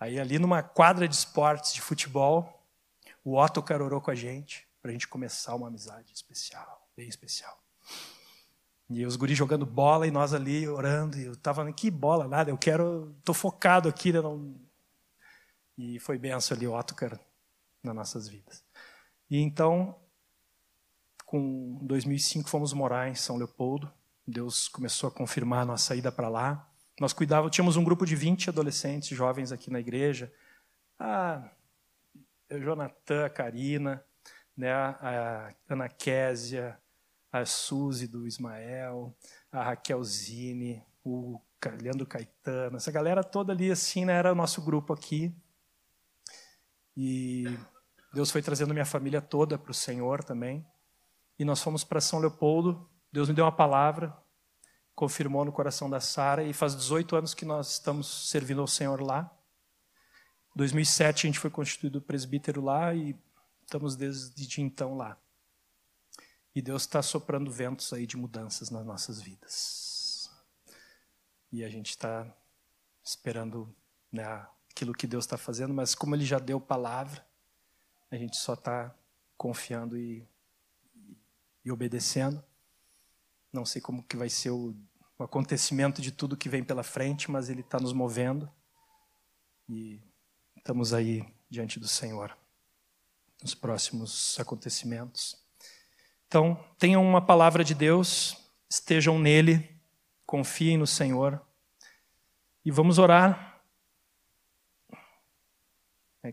Aí 0.00 0.18
ali 0.18 0.38
numa 0.38 0.62
quadra 0.62 1.06
de 1.06 1.14
esportes, 1.14 1.74
de 1.74 1.82
futebol, 1.82 2.66
o 3.22 3.36
Otto 3.36 3.62
carorou 3.62 4.00
com 4.00 4.10
a 4.10 4.14
gente, 4.14 4.66
para 4.80 4.90
a 4.90 4.92
gente 4.92 5.06
começar 5.06 5.54
uma 5.54 5.68
amizade 5.68 6.12
especial, 6.14 6.88
bem 6.96 7.08
especial. 7.08 7.65
E 8.88 9.04
os 9.04 9.16
guris 9.16 9.36
jogando 9.36 9.66
bola 9.66 10.06
e 10.06 10.10
nós 10.10 10.32
ali 10.32 10.68
orando. 10.68 11.18
E 11.18 11.24
eu 11.24 11.36
tava, 11.36 11.70
que 11.72 11.90
bola, 11.90 12.28
nada, 12.28 12.50
eu 12.50 12.58
quero, 12.58 13.14
tô 13.24 13.34
focado 13.34 13.88
aqui. 13.88 14.12
Né. 14.12 14.20
E 15.76 15.98
foi 15.98 16.18
benção 16.18 16.56
ali 16.56 16.66
o 16.66 16.74
Otokar 16.74 17.18
nas 17.82 17.94
nossas 17.94 18.28
vidas. 18.28 18.64
E 19.28 19.38
então, 19.38 19.94
com 21.24 21.78
2005, 21.82 22.48
fomos 22.48 22.72
morar 22.72 23.08
em 23.08 23.14
São 23.14 23.36
Leopoldo. 23.36 23.92
Deus 24.26 24.68
começou 24.68 25.08
a 25.08 25.12
confirmar 25.12 25.62
a 25.62 25.66
nossa 25.66 25.94
ida 25.94 26.10
para 26.10 26.28
lá. 26.28 26.68
Nós 27.00 27.12
cuidávamos, 27.12 27.54
tínhamos 27.54 27.76
um 27.76 27.84
grupo 27.84 28.06
de 28.06 28.16
20 28.16 28.50
adolescentes 28.50 29.16
jovens 29.16 29.52
aqui 29.52 29.70
na 29.70 29.80
igreja. 29.80 30.32
Ah, 30.98 31.50
Jonathan, 32.50 33.26
a 33.26 33.30
Karina, 33.30 34.04
né, 34.56 34.72
a 34.72 35.54
Ana 35.68 35.88
Késia, 35.88 36.80
a 37.32 37.44
Suzy 37.44 38.06
do 38.06 38.26
Ismael, 38.26 39.14
a 39.50 39.62
Raquelzine, 39.62 40.82
o 41.04 41.40
Leandro 41.80 42.06
Caetano, 42.06 42.76
essa 42.76 42.92
galera 42.92 43.24
toda 43.24 43.52
ali 43.52 43.70
assim, 43.70 44.04
né, 44.04 44.12
era 44.12 44.32
o 44.32 44.36
nosso 44.36 44.62
grupo 44.62 44.92
aqui. 44.92 45.34
E 46.96 47.44
Deus 48.12 48.30
foi 48.30 48.40
trazendo 48.40 48.72
minha 48.72 48.86
família 48.86 49.20
toda 49.20 49.58
para 49.58 49.70
o 49.70 49.74
Senhor 49.74 50.24
também. 50.24 50.66
E 51.38 51.44
nós 51.44 51.62
fomos 51.62 51.84
para 51.84 52.00
São 52.00 52.18
Leopoldo. 52.18 52.88
Deus 53.12 53.28
me 53.28 53.34
deu 53.34 53.44
uma 53.44 53.52
palavra, 53.52 54.16
confirmou 54.94 55.44
no 55.44 55.52
coração 55.52 55.90
da 55.90 56.00
Sara 56.00 56.42
e 56.42 56.52
faz 56.52 56.74
18 56.74 57.16
anos 57.16 57.34
que 57.34 57.44
nós 57.44 57.72
estamos 57.72 58.30
servindo 58.30 58.60
ao 58.60 58.66
Senhor 58.66 59.02
lá. 59.02 59.30
Em 60.54 60.58
2007 60.58 61.26
a 61.26 61.28
gente 61.28 61.38
foi 61.38 61.50
constituído 61.50 62.00
presbítero 62.00 62.62
lá 62.62 62.94
e 62.94 63.14
estamos 63.62 63.96
desde 63.96 64.62
então 64.62 64.96
lá. 64.96 65.18
E 66.56 66.62
Deus 66.62 66.84
está 66.84 67.02
soprando 67.02 67.50
ventos 67.50 67.92
aí 67.92 68.06
de 68.06 68.16
mudanças 68.16 68.70
nas 68.70 68.82
nossas 68.82 69.20
vidas. 69.20 70.30
E 71.52 71.62
a 71.62 71.68
gente 71.68 71.90
está 71.90 72.34
esperando 73.04 73.76
né, 74.10 74.24
aquilo 74.70 74.94
que 74.94 75.06
Deus 75.06 75.26
está 75.26 75.36
fazendo, 75.36 75.74
mas 75.74 75.94
como 75.94 76.14
Ele 76.14 76.24
já 76.24 76.38
deu 76.38 76.58
palavra, 76.58 77.28
a 78.10 78.16
gente 78.16 78.38
só 78.38 78.54
está 78.54 78.96
confiando 79.36 79.98
e, 79.98 80.26
e, 81.62 81.70
obedecendo. 81.70 82.42
Não 83.52 83.66
sei 83.66 83.82
como 83.82 84.02
que 84.02 84.16
vai 84.16 84.30
ser 84.30 84.48
o, 84.48 84.74
o 85.18 85.24
acontecimento 85.24 86.00
de 86.00 86.10
tudo 86.10 86.38
que 86.38 86.48
vem 86.48 86.64
pela 86.64 86.82
frente, 86.82 87.30
mas 87.30 87.50
Ele 87.50 87.60
está 87.60 87.78
nos 87.78 87.92
movendo 87.92 88.50
e 89.68 90.00
estamos 90.56 90.94
aí 90.94 91.22
diante 91.50 91.78
do 91.78 91.86
Senhor 91.86 92.34
nos 93.42 93.54
próximos 93.54 94.40
acontecimentos. 94.40 95.44
Então, 96.26 96.62
tenham 96.78 97.04
uma 97.04 97.24
palavra 97.24 97.62
de 97.62 97.74
Deus, 97.74 98.36
estejam 98.68 99.18
nele, 99.18 99.68
confiem 100.26 100.76
no 100.76 100.86
Senhor. 100.86 101.40
E 102.64 102.70
vamos 102.70 102.98
orar. 102.98 103.62
É. 106.24 106.32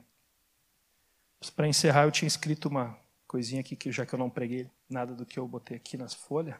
Para 1.55 1.67
encerrar, 1.67 2.05
eu 2.05 2.11
tinha 2.11 2.27
escrito 2.27 2.67
uma 2.67 2.97
coisinha 3.27 3.61
aqui, 3.61 3.75
que 3.75 3.91
já 3.91 4.05
que 4.05 4.13
eu 4.13 4.19
não 4.19 4.29
preguei 4.29 4.69
nada 4.89 5.13
do 5.13 5.25
que 5.25 5.37
eu 5.37 5.47
botei 5.47 5.77
aqui 5.77 5.95
nas 5.95 6.13
folhas. 6.13 6.55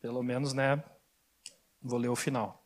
Pelo 0.00 0.22
menos, 0.22 0.52
né? 0.52 0.82
Vou 1.82 1.98
ler 1.98 2.08
o 2.08 2.16
final. 2.16 2.57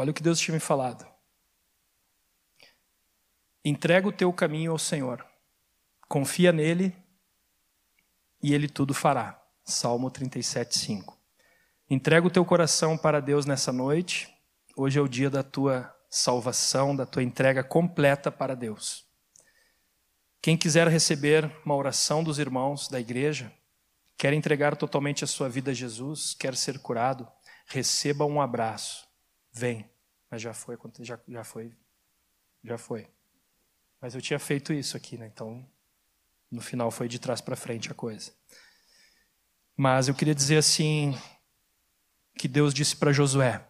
Olha 0.00 0.12
o 0.12 0.14
que 0.14 0.22
Deus 0.22 0.38
tinha 0.38 0.54
me 0.54 0.60
falado. 0.60 1.04
Entrega 3.64 4.06
o 4.06 4.12
teu 4.12 4.32
caminho 4.32 4.70
ao 4.70 4.78
Senhor. 4.78 5.26
Confia 6.08 6.52
nele 6.52 6.96
e 8.40 8.54
ele 8.54 8.68
tudo 8.68 8.94
fará. 8.94 9.42
Salmo 9.64 10.08
37, 10.08 10.78
5. 10.78 11.18
Entrega 11.90 12.24
o 12.24 12.30
teu 12.30 12.44
coração 12.44 12.96
para 12.96 13.20
Deus 13.20 13.44
nessa 13.44 13.72
noite. 13.72 14.32
Hoje 14.76 15.00
é 15.00 15.02
o 15.02 15.08
dia 15.08 15.28
da 15.28 15.42
tua 15.42 15.92
salvação, 16.08 16.94
da 16.94 17.04
tua 17.04 17.24
entrega 17.24 17.64
completa 17.64 18.30
para 18.30 18.54
Deus. 18.54 19.04
Quem 20.40 20.56
quiser 20.56 20.86
receber 20.86 21.50
uma 21.64 21.74
oração 21.74 22.22
dos 22.22 22.38
irmãos 22.38 22.86
da 22.86 23.00
igreja, 23.00 23.52
quer 24.16 24.32
entregar 24.32 24.76
totalmente 24.76 25.24
a 25.24 25.26
sua 25.26 25.48
vida 25.48 25.72
a 25.72 25.74
Jesus, 25.74 26.34
quer 26.34 26.54
ser 26.54 26.78
curado, 26.78 27.28
receba 27.66 28.24
um 28.24 28.40
abraço 28.40 29.07
Vem. 29.52 29.88
Mas 30.30 30.42
já 30.42 30.52
foi, 30.52 30.78
já, 31.00 31.18
já 31.26 31.44
foi, 31.44 31.72
já 32.62 32.76
foi. 32.78 33.08
Mas 34.00 34.14
eu 34.14 34.20
tinha 34.20 34.38
feito 34.38 34.72
isso 34.72 34.96
aqui, 34.96 35.16
né? 35.16 35.26
Então, 35.26 35.66
no 36.50 36.60
final 36.60 36.90
foi 36.90 37.08
de 37.08 37.18
trás 37.18 37.40
para 37.40 37.56
frente 37.56 37.90
a 37.90 37.94
coisa. 37.94 38.32
Mas 39.76 40.08
eu 40.08 40.14
queria 40.14 40.34
dizer 40.34 40.58
assim 40.58 41.14
que 42.36 42.48
Deus 42.48 42.74
disse 42.74 42.96
para 42.96 43.12
Josué: 43.12 43.66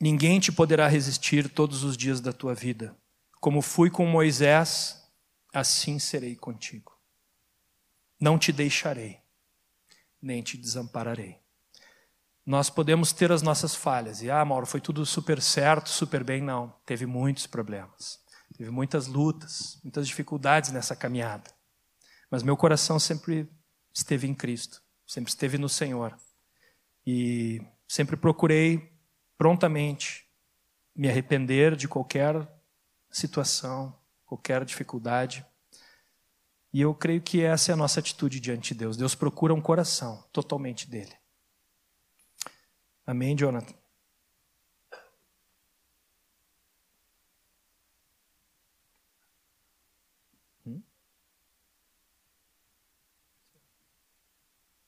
Ninguém 0.00 0.40
te 0.40 0.50
poderá 0.50 0.88
resistir 0.88 1.48
todos 1.48 1.84
os 1.84 1.96
dias 1.96 2.20
da 2.20 2.32
tua 2.32 2.54
vida. 2.54 2.96
Como 3.40 3.62
fui 3.62 3.90
com 3.90 4.06
Moisés, 4.06 5.06
assim 5.52 5.98
serei 5.98 6.36
contigo. 6.36 6.98
Não 8.20 8.38
te 8.38 8.52
deixarei, 8.52 9.20
nem 10.20 10.42
te 10.42 10.56
desampararei. 10.56 11.40
Nós 12.50 12.68
podemos 12.68 13.12
ter 13.12 13.30
as 13.30 13.42
nossas 13.42 13.76
falhas. 13.76 14.22
E, 14.22 14.28
ah, 14.28 14.44
Mauro, 14.44 14.66
foi 14.66 14.80
tudo 14.80 15.06
super 15.06 15.40
certo, 15.40 15.88
super 15.88 16.24
bem. 16.24 16.42
Não, 16.42 16.74
teve 16.84 17.06
muitos 17.06 17.46
problemas. 17.46 18.18
Teve 18.58 18.70
muitas 18.70 19.06
lutas, 19.06 19.78
muitas 19.84 20.08
dificuldades 20.08 20.72
nessa 20.72 20.96
caminhada. 20.96 21.48
Mas 22.28 22.42
meu 22.42 22.56
coração 22.56 22.98
sempre 22.98 23.48
esteve 23.94 24.26
em 24.26 24.34
Cristo, 24.34 24.82
sempre 25.06 25.30
esteve 25.30 25.58
no 25.58 25.68
Senhor. 25.68 26.18
E 27.06 27.64
sempre 27.86 28.16
procurei 28.16 28.98
prontamente 29.38 30.26
me 30.92 31.08
arrepender 31.08 31.76
de 31.76 31.86
qualquer 31.86 32.34
situação, 33.12 33.96
qualquer 34.26 34.64
dificuldade. 34.64 35.46
E 36.72 36.80
eu 36.80 36.92
creio 36.96 37.22
que 37.22 37.44
essa 37.44 37.70
é 37.70 37.74
a 37.74 37.76
nossa 37.76 38.00
atitude 38.00 38.40
diante 38.40 38.74
de 38.74 38.80
Deus. 38.80 38.96
Deus 38.96 39.14
procura 39.14 39.54
um 39.54 39.60
coração 39.60 40.24
totalmente 40.32 40.90
dele. 40.90 41.19
Amém, 43.10 43.34
Jonathan? 43.36 43.74
Hum? 50.64 50.80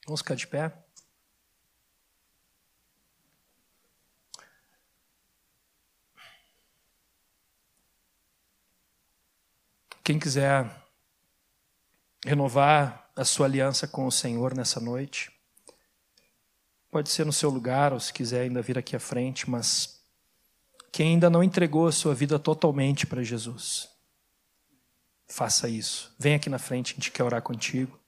Vamos 0.07 0.21
ficar 0.21 0.37
de 0.37 0.47
pé? 0.47 0.73
Quem 10.05 10.21
quiser 10.21 10.71
renovar 12.25 13.11
a 13.17 13.25
sua 13.25 13.47
aliança 13.47 13.89
com 13.89 14.07
o 14.07 14.13
Senhor 14.13 14.55
nessa 14.55 14.79
noite, 14.79 15.32
pode 16.93 17.09
ser 17.09 17.25
no 17.25 17.33
seu 17.33 17.49
lugar, 17.49 17.95
ou 17.95 17.99
se 17.99 18.13
quiser 18.13 18.43
ainda 18.43 18.61
vir 18.61 18.77
aqui 18.77 18.95
à 18.95 19.01
frente, 19.01 19.49
mas 19.49 19.99
quem 20.93 21.13
ainda 21.13 21.31
não 21.31 21.43
entregou 21.43 21.87
a 21.87 21.93
sua 21.93 22.15
vida 22.15 22.39
totalmente 22.39 23.07
para 23.07 23.23
Jesus, 23.23 23.89
faça 25.27 25.71
isso. 25.71 26.15
Vem 26.19 26.35
aqui 26.35 26.51
na 26.51 26.59
frente, 26.59 26.93
a 26.93 26.95
gente 26.97 27.11
quer 27.11 27.23
orar 27.23 27.41
contigo. 27.41 27.99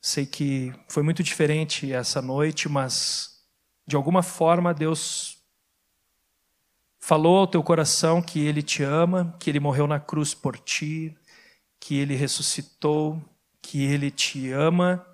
Sei 0.00 0.24
que 0.24 0.72
foi 0.88 1.02
muito 1.02 1.22
diferente 1.22 1.92
essa 1.92 2.22
noite, 2.22 2.70
mas 2.70 3.44
de 3.86 3.94
alguma 3.94 4.22
forma 4.22 4.72
Deus 4.72 5.36
falou 6.98 7.40
ao 7.40 7.46
teu 7.46 7.62
coração 7.62 8.22
que 8.22 8.40
Ele 8.40 8.62
te 8.62 8.82
ama, 8.82 9.36
que 9.38 9.50
Ele 9.50 9.60
morreu 9.60 9.86
na 9.86 10.00
cruz 10.00 10.32
por 10.32 10.58
ti, 10.58 11.14
que 11.78 11.98
Ele 11.98 12.14
ressuscitou, 12.14 13.22
que 13.60 13.84
Ele 13.84 14.10
te 14.10 14.50
ama 14.50 15.06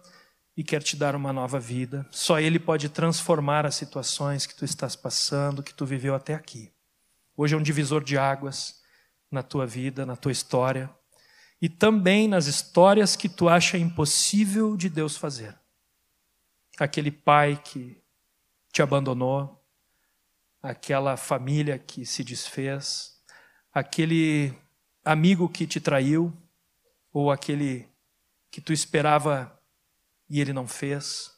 e 0.58 0.64
quer 0.64 0.82
te 0.82 0.96
dar 0.96 1.14
uma 1.14 1.32
nova 1.32 1.60
vida. 1.60 2.04
Só 2.10 2.40
Ele 2.40 2.58
pode 2.58 2.88
transformar 2.88 3.64
as 3.64 3.76
situações 3.76 4.44
que 4.44 4.56
tu 4.56 4.64
estás 4.64 4.96
passando, 4.96 5.62
que 5.62 5.72
tu 5.72 5.86
viveu 5.86 6.16
até 6.16 6.34
aqui. 6.34 6.72
Hoje 7.36 7.54
é 7.54 7.56
um 7.56 7.62
divisor 7.62 8.02
de 8.02 8.18
águas 8.18 8.82
na 9.30 9.40
tua 9.40 9.64
vida, 9.64 10.04
na 10.04 10.16
tua 10.16 10.32
história 10.32 10.90
e 11.62 11.68
também 11.68 12.26
nas 12.26 12.46
histórias 12.46 13.14
que 13.14 13.28
tu 13.28 13.48
acha 13.48 13.78
impossível 13.78 14.76
de 14.76 14.88
Deus 14.88 15.16
fazer. 15.16 15.56
Aquele 16.76 17.12
pai 17.12 17.62
que 17.64 18.02
te 18.72 18.82
abandonou, 18.82 19.64
aquela 20.60 21.16
família 21.16 21.78
que 21.78 22.04
se 22.04 22.24
desfez, 22.24 23.16
aquele 23.72 24.52
amigo 25.04 25.48
que 25.48 25.68
te 25.68 25.80
traiu, 25.80 26.36
ou 27.12 27.30
aquele 27.30 27.88
que 28.50 28.60
tu 28.60 28.72
esperava 28.72 29.56
e 30.28 30.40
ele 30.40 30.52
não 30.52 30.66
fez. 30.66 31.34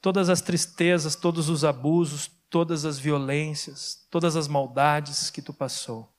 Todas 0.00 0.28
as 0.28 0.40
tristezas, 0.40 1.14
todos 1.14 1.48
os 1.48 1.64
abusos, 1.64 2.28
todas 2.50 2.84
as 2.84 2.98
violências, 2.98 4.06
todas 4.10 4.36
as 4.36 4.48
maldades 4.48 5.30
que 5.30 5.42
tu 5.42 5.52
passou. 5.52 6.12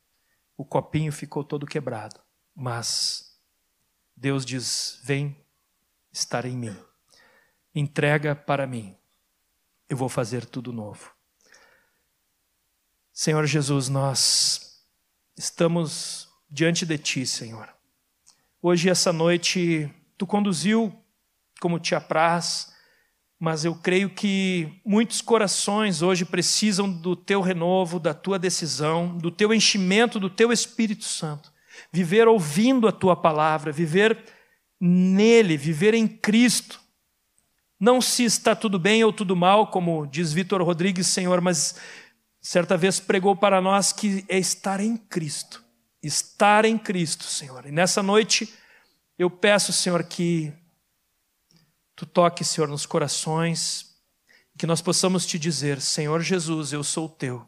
O 0.56 0.66
copinho 0.66 1.12
ficou 1.12 1.44
todo 1.44 1.66
quebrado, 1.66 2.20
mas 2.56 3.38
Deus 4.16 4.46
diz: 4.46 5.00
Vem 5.04 5.38
estar 6.12 6.46
em 6.46 6.58
mim, 6.58 6.76
entrega 7.74 8.36
para 8.36 8.66
mim, 8.66 8.98
eu 9.88 9.96
vou 9.96 10.10
fazer 10.10 10.46
tudo 10.46 10.74
novo. 10.74 11.12
Senhor 13.14 13.46
Jesus, 13.46 13.90
nós 13.90 14.84
estamos 15.36 16.28
diante 16.50 16.86
de 16.86 16.98
Ti, 16.98 17.26
Senhor. 17.26 17.68
Hoje, 18.62 18.90
essa 18.90 19.14
noite, 19.14 19.92
Tu 20.18 20.26
conduziu 20.26 20.92
como 21.60 21.80
te 21.80 21.96
apraz, 21.96 22.72
mas 23.40 23.64
eu 23.64 23.76
creio 23.76 24.10
que 24.10 24.82
muitos 24.84 25.22
corações 25.22 26.02
hoje 26.02 26.26
precisam 26.26 26.92
do 26.92 27.16
Teu 27.16 27.40
renovo, 27.40 28.00
da 28.00 28.14
Tua 28.14 28.40
decisão, 28.40 29.16
do 29.18 29.30
Teu 29.30 29.54
enchimento, 29.54 30.20
do 30.20 30.30
Teu 30.30 30.52
Espírito 30.52 31.06
Santo. 31.06 31.52
Viver 31.92 32.28
ouvindo 32.28 32.88
a 32.88 32.92
Tua 32.92 33.16
palavra, 33.16 33.72
viver 33.72 34.18
nele, 34.82 35.56
viver 35.56 35.94
em 35.94 36.08
Cristo. 36.08 36.80
Não 37.80 38.02
se 38.02 38.24
está 38.24 38.56
tudo 38.56 38.80
bem 38.80 39.04
ou 39.04 39.14
tudo 39.14 39.36
mal, 39.36 39.68
como 39.68 40.08
diz 40.08 40.34
Vitor 40.34 40.64
Rodrigues, 40.64 41.06
Senhor, 41.06 41.40
mas 41.40 41.76
certa 42.42 42.76
vez 42.76 43.00
pregou 43.00 43.36
para 43.36 43.62
nós 43.62 43.94
que 43.94 44.26
é 44.28 44.40
estar 44.40 44.80
em 44.80 44.98
Cristo. 44.98 45.64
Estar 46.02 46.66
em 46.66 46.76
Cristo, 46.76 47.26
Senhor. 47.26 47.68
E 47.68 47.72
nessa 47.72 48.02
noite 48.02 48.52
eu 49.18 49.30
peço, 49.30 49.72
Senhor, 49.72 50.04
que 50.04 50.52
tu 51.98 52.06
toque, 52.06 52.46
Senhor, 52.46 52.70
nos 52.70 52.86
corações, 52.86 53.98
que 54.58 54.68
nós 54.68 54.82
possamos 54.82 55.26
te 55.26 55.38
dizer: 55.38 55.82
Senhor 55.82 56.22
Jesus, 56.22 56.72
eu 56.72 56.84
sou 56.84 57.10
teu, 57.10 57.46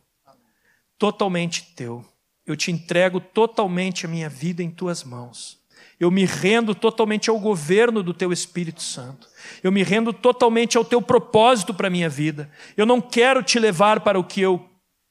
totalmente 0.98 1.74
teu. 1.76 2.04
Eu 2.46 2.58
te 2.58 2.72
entrego 2.72 3.22
totalmente 3.22 4.08
a 4.08 4.10
minha 4.10 4.28
vida 4.28 4.64
em 4.64 4.72
tuas 4.72 5.04
mãos. 5.04 5.60
Eu 6.00 6.10
me 6.10 6.26
rendo 6.26 6.74
totalmente 6.74 7.30
ao 7.30 7.40
governo 7.40 8.02
do 8.02 8.12
teu 8.12 8.34
Espírito 8.34 8.82
Santo. 8.82 9.30
Eu 9.62 9.72
me 9.72 9.84
rendo 9.84 10.12
totalmente 10.12 10.76
ao 10.76 10.84
teu 10.84 11.00
propósito 11.00 11.74
para 11.74 11.88
a 11.88 11.92
minha 11.92 12.10
vida. 12.10 12.50
Eu 12.76 12.88
não 12.88 13.00
quero 13.00 13.44
te 13.44 13.60
levar 13.60 14.00
para 14.00 14.18
o 14.18 14.24
que 14.24 14.42
eu 14.42 14.68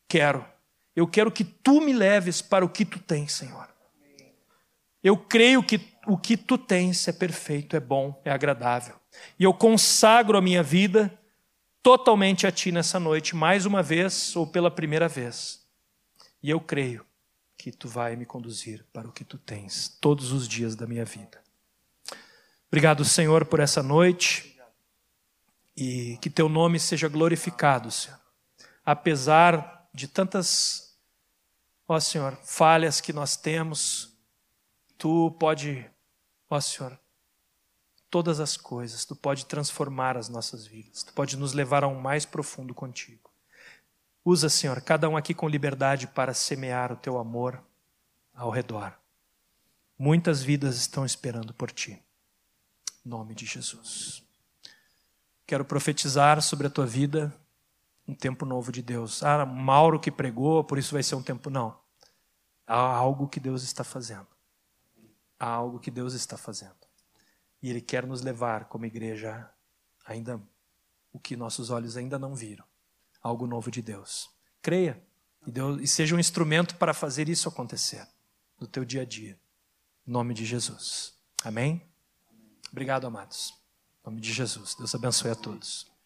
quero. 0.09 0.45
Eu 0.97 1.07
quero 1.07 1.31
que 1.31 1.45
tu 1.45 1.81
me 1.81 1.93
leves 1.93 2.43
para 2.43 2.65
o 2.65 2.69
que 2.69 2.85
tu 2.85 2.99
tens, 2.99 3.35
Senhor. 3.35 3.69
Eu 5.05 5.17
creio 5.17 5.63
que 5.63 5.81
o 6.07 6.17
que 6.17 6.37
tu 6.37 6.59
tens 6.59 7.07
é 7.07 7.13
perfeito, 7.13 7.77
é 7.77 7.81
bom, 7.81 8.21
é 8.25 8.33
agradável. 8.33 8.97
E 9.39 9.45
eu 9.45 9.55
consagro 9.55 10.37
a 10.37 10.43
minha 10.43 10.63
vida 10.63 11.13
totalmente 11.83 12.47
a 12.47 12.53
ti 12.53 12.71
nessa 12.71 13.01
noite, 13.01 13.35
mais 13.35 13.65
uma 13.65 13.83
vez 13.83 14.35
ou 14.37 14.47
pela 14.47 14.71
primeira 14.71 15.09
vez. 15.09 15.67
E 16.43 16.51
eu 16.51 16.61
creio 16.61 17.05
que 17.57 17.73
tu 17.73 17.89
vai 17.89 18.15
me 18.15 18.25
conduzir 18.25 18.85
para 18.93 19.09
o 19.09 19.13
que 19.13 19.25
tu 19.25 19.37
tens 19.39 19.89
todos 20.01 20.33
os 20.33 20.47
dias 20.47 20.77
da 20.77 20.87
minha 20.87 21.05
vida. 21.05 21.43
Obrigado, 22.69 23.05
Senhor, 23.05 23.47
por 23.47 23.61
essa 23.61 23.83
noite 23.83 24.61
e 25.77 26.19
que 26.21 26.29
teu 26.29 26.49
nome 26.49 26.79
seja 26.79 27.09
glorificado, 27.09 27.91
Senhor. 27.91 28.19
Apesar 28.85 29.89
de 29.95 30.07
tantas, 30.07 30.97
ó 31.87 31.99
Senhor, 31.99 32.37
falhas 32.45 33.01
que 33.01 33.13
nós 33.13 33.37
temos, 33.37 34.13
tu 34.97 35.31
pode, 35.39 35.89
ó 36.51 36.61
Senhor, 36.61 36.99
todas 38.11 38.41
as 38.41 38.57
coisas, 38.57 39.05
tu 39.05 39.15
pode 39.15 39.47
transformar 39.47 40.17
as 40.17 40.29
nossas 40.29 40.67
vidas, 40.67 41.03
tu 41.03 41.13
pode 41.13 41.37
nos 41.37 41.53
levar 41.53 41.85
a 41.85 41.89
um 41.89 42.01
mais 42.01 42.25
profundo 42.25 42.75
contigo. 42.75 43.31
Usa, 44.25 44.49
Senhor, 44.49 44.81
cada 44.83 45.09
um 45.09 45.17
aqui 45.17 45.33
com 45.33 45.49
liberdade 45.49 46.07
para 46.07 46.35
semear 46.35 46.93
o 46.93 46.97
teu 46.97 47.19
amor 47.19 47.63
ao 48.35 48.51
redor. 48.51 48.93
Muitas 49.99 50.43
vidas 50.43 50.77
estão 50.77 51.05
esperando 51.05 51.55
por 51.55 51.71
ti. 51.71 52.03
Em 53.05 53.09
nome 53.09 53.35
de 53.35 53.47
Jesus. 53.47 54.23
Quero 55.47 55.65
profetizar 55.65 56.43
sobre 56.43 56.67
a 56.67 56.71
tua 56.71 56.87
vida 56.87 57.35
um 58.07 58.15
tempo 58.15 58.45
novo 58.45 58.71
de 58.71 58.83
Deus. 58.83 59.23
Ah, 59.23 59.45
Mauro 59.45 59.99
que 59.99 60.11
pregou, 60.11 60.63
por 60.63 60.79
isso 60.79 60.93
vai 60.93 61.03
ser 61.03 61.15
um 61.15 61.23
tempo. 61.23 61.51
Não. 61.51 61.79
Há 62.67 62.77
algo 62.77 63.29
que 63.29 63.41
Deus 63.41 63.63
está 63.63 63.83
fazendo. 63.83 64.27
Há 65.39 65.47
algo 65.47 65.79
que 65.79 65.91
Deus 65.91 66.15
está 66.15 66.37
fazendo. 66.37 66.78
E 67.63 67.71
Ele 67.71 67.81
quer 67.81 68.07
nos 68.07 68.23
levar 68.23 68.67
como 68.67 68.87
igreja 68.87 69.51
ainda 70.07 70.41
o 71.13 71.19
que 71.19 71.37
nossos 71.37 71.71
olhos 71.71 71.97
ainda 71.97 72.19
não 72.19 72.35
viram. 72.35 72.65
Algo 73.23 73.47
novo 73.47 73.71
de 73.71 73.83
Deus. 73.83 74.31
Creia 74.63 75.03
e, 75.47 75.51
Deus, 75.51 75.81
e 75.81 75.87
seja 75.87 76.15
um 76.15 76.19
instrumento 76.19 76.77
para 76.77 76.95
fazer 76.95 77.29
isso 77.29 77.49
acontecer 77.49 78.07
no 78.61 78.67
teu 78.67 78.85
dia 78.85 79.03
a 79.03 79.05
dia. 79.05 79.39
Em 80.07 80.11
nome 80.11 80.35
de 80.35 80.45
Jesus. 80.45 81.15
Amém? 81.45 81.83
Obrigado, 82.71 83.07
amados. 83.07 83.55
Em 84.03 84.11
nome 84.11 84.21
de 84.21 84.33
Jesus. 84.33 84.75
Deus 84.75 84.95
abençoe 84.95 85.31
a 85.31 85.35
todos. 85.35 85.98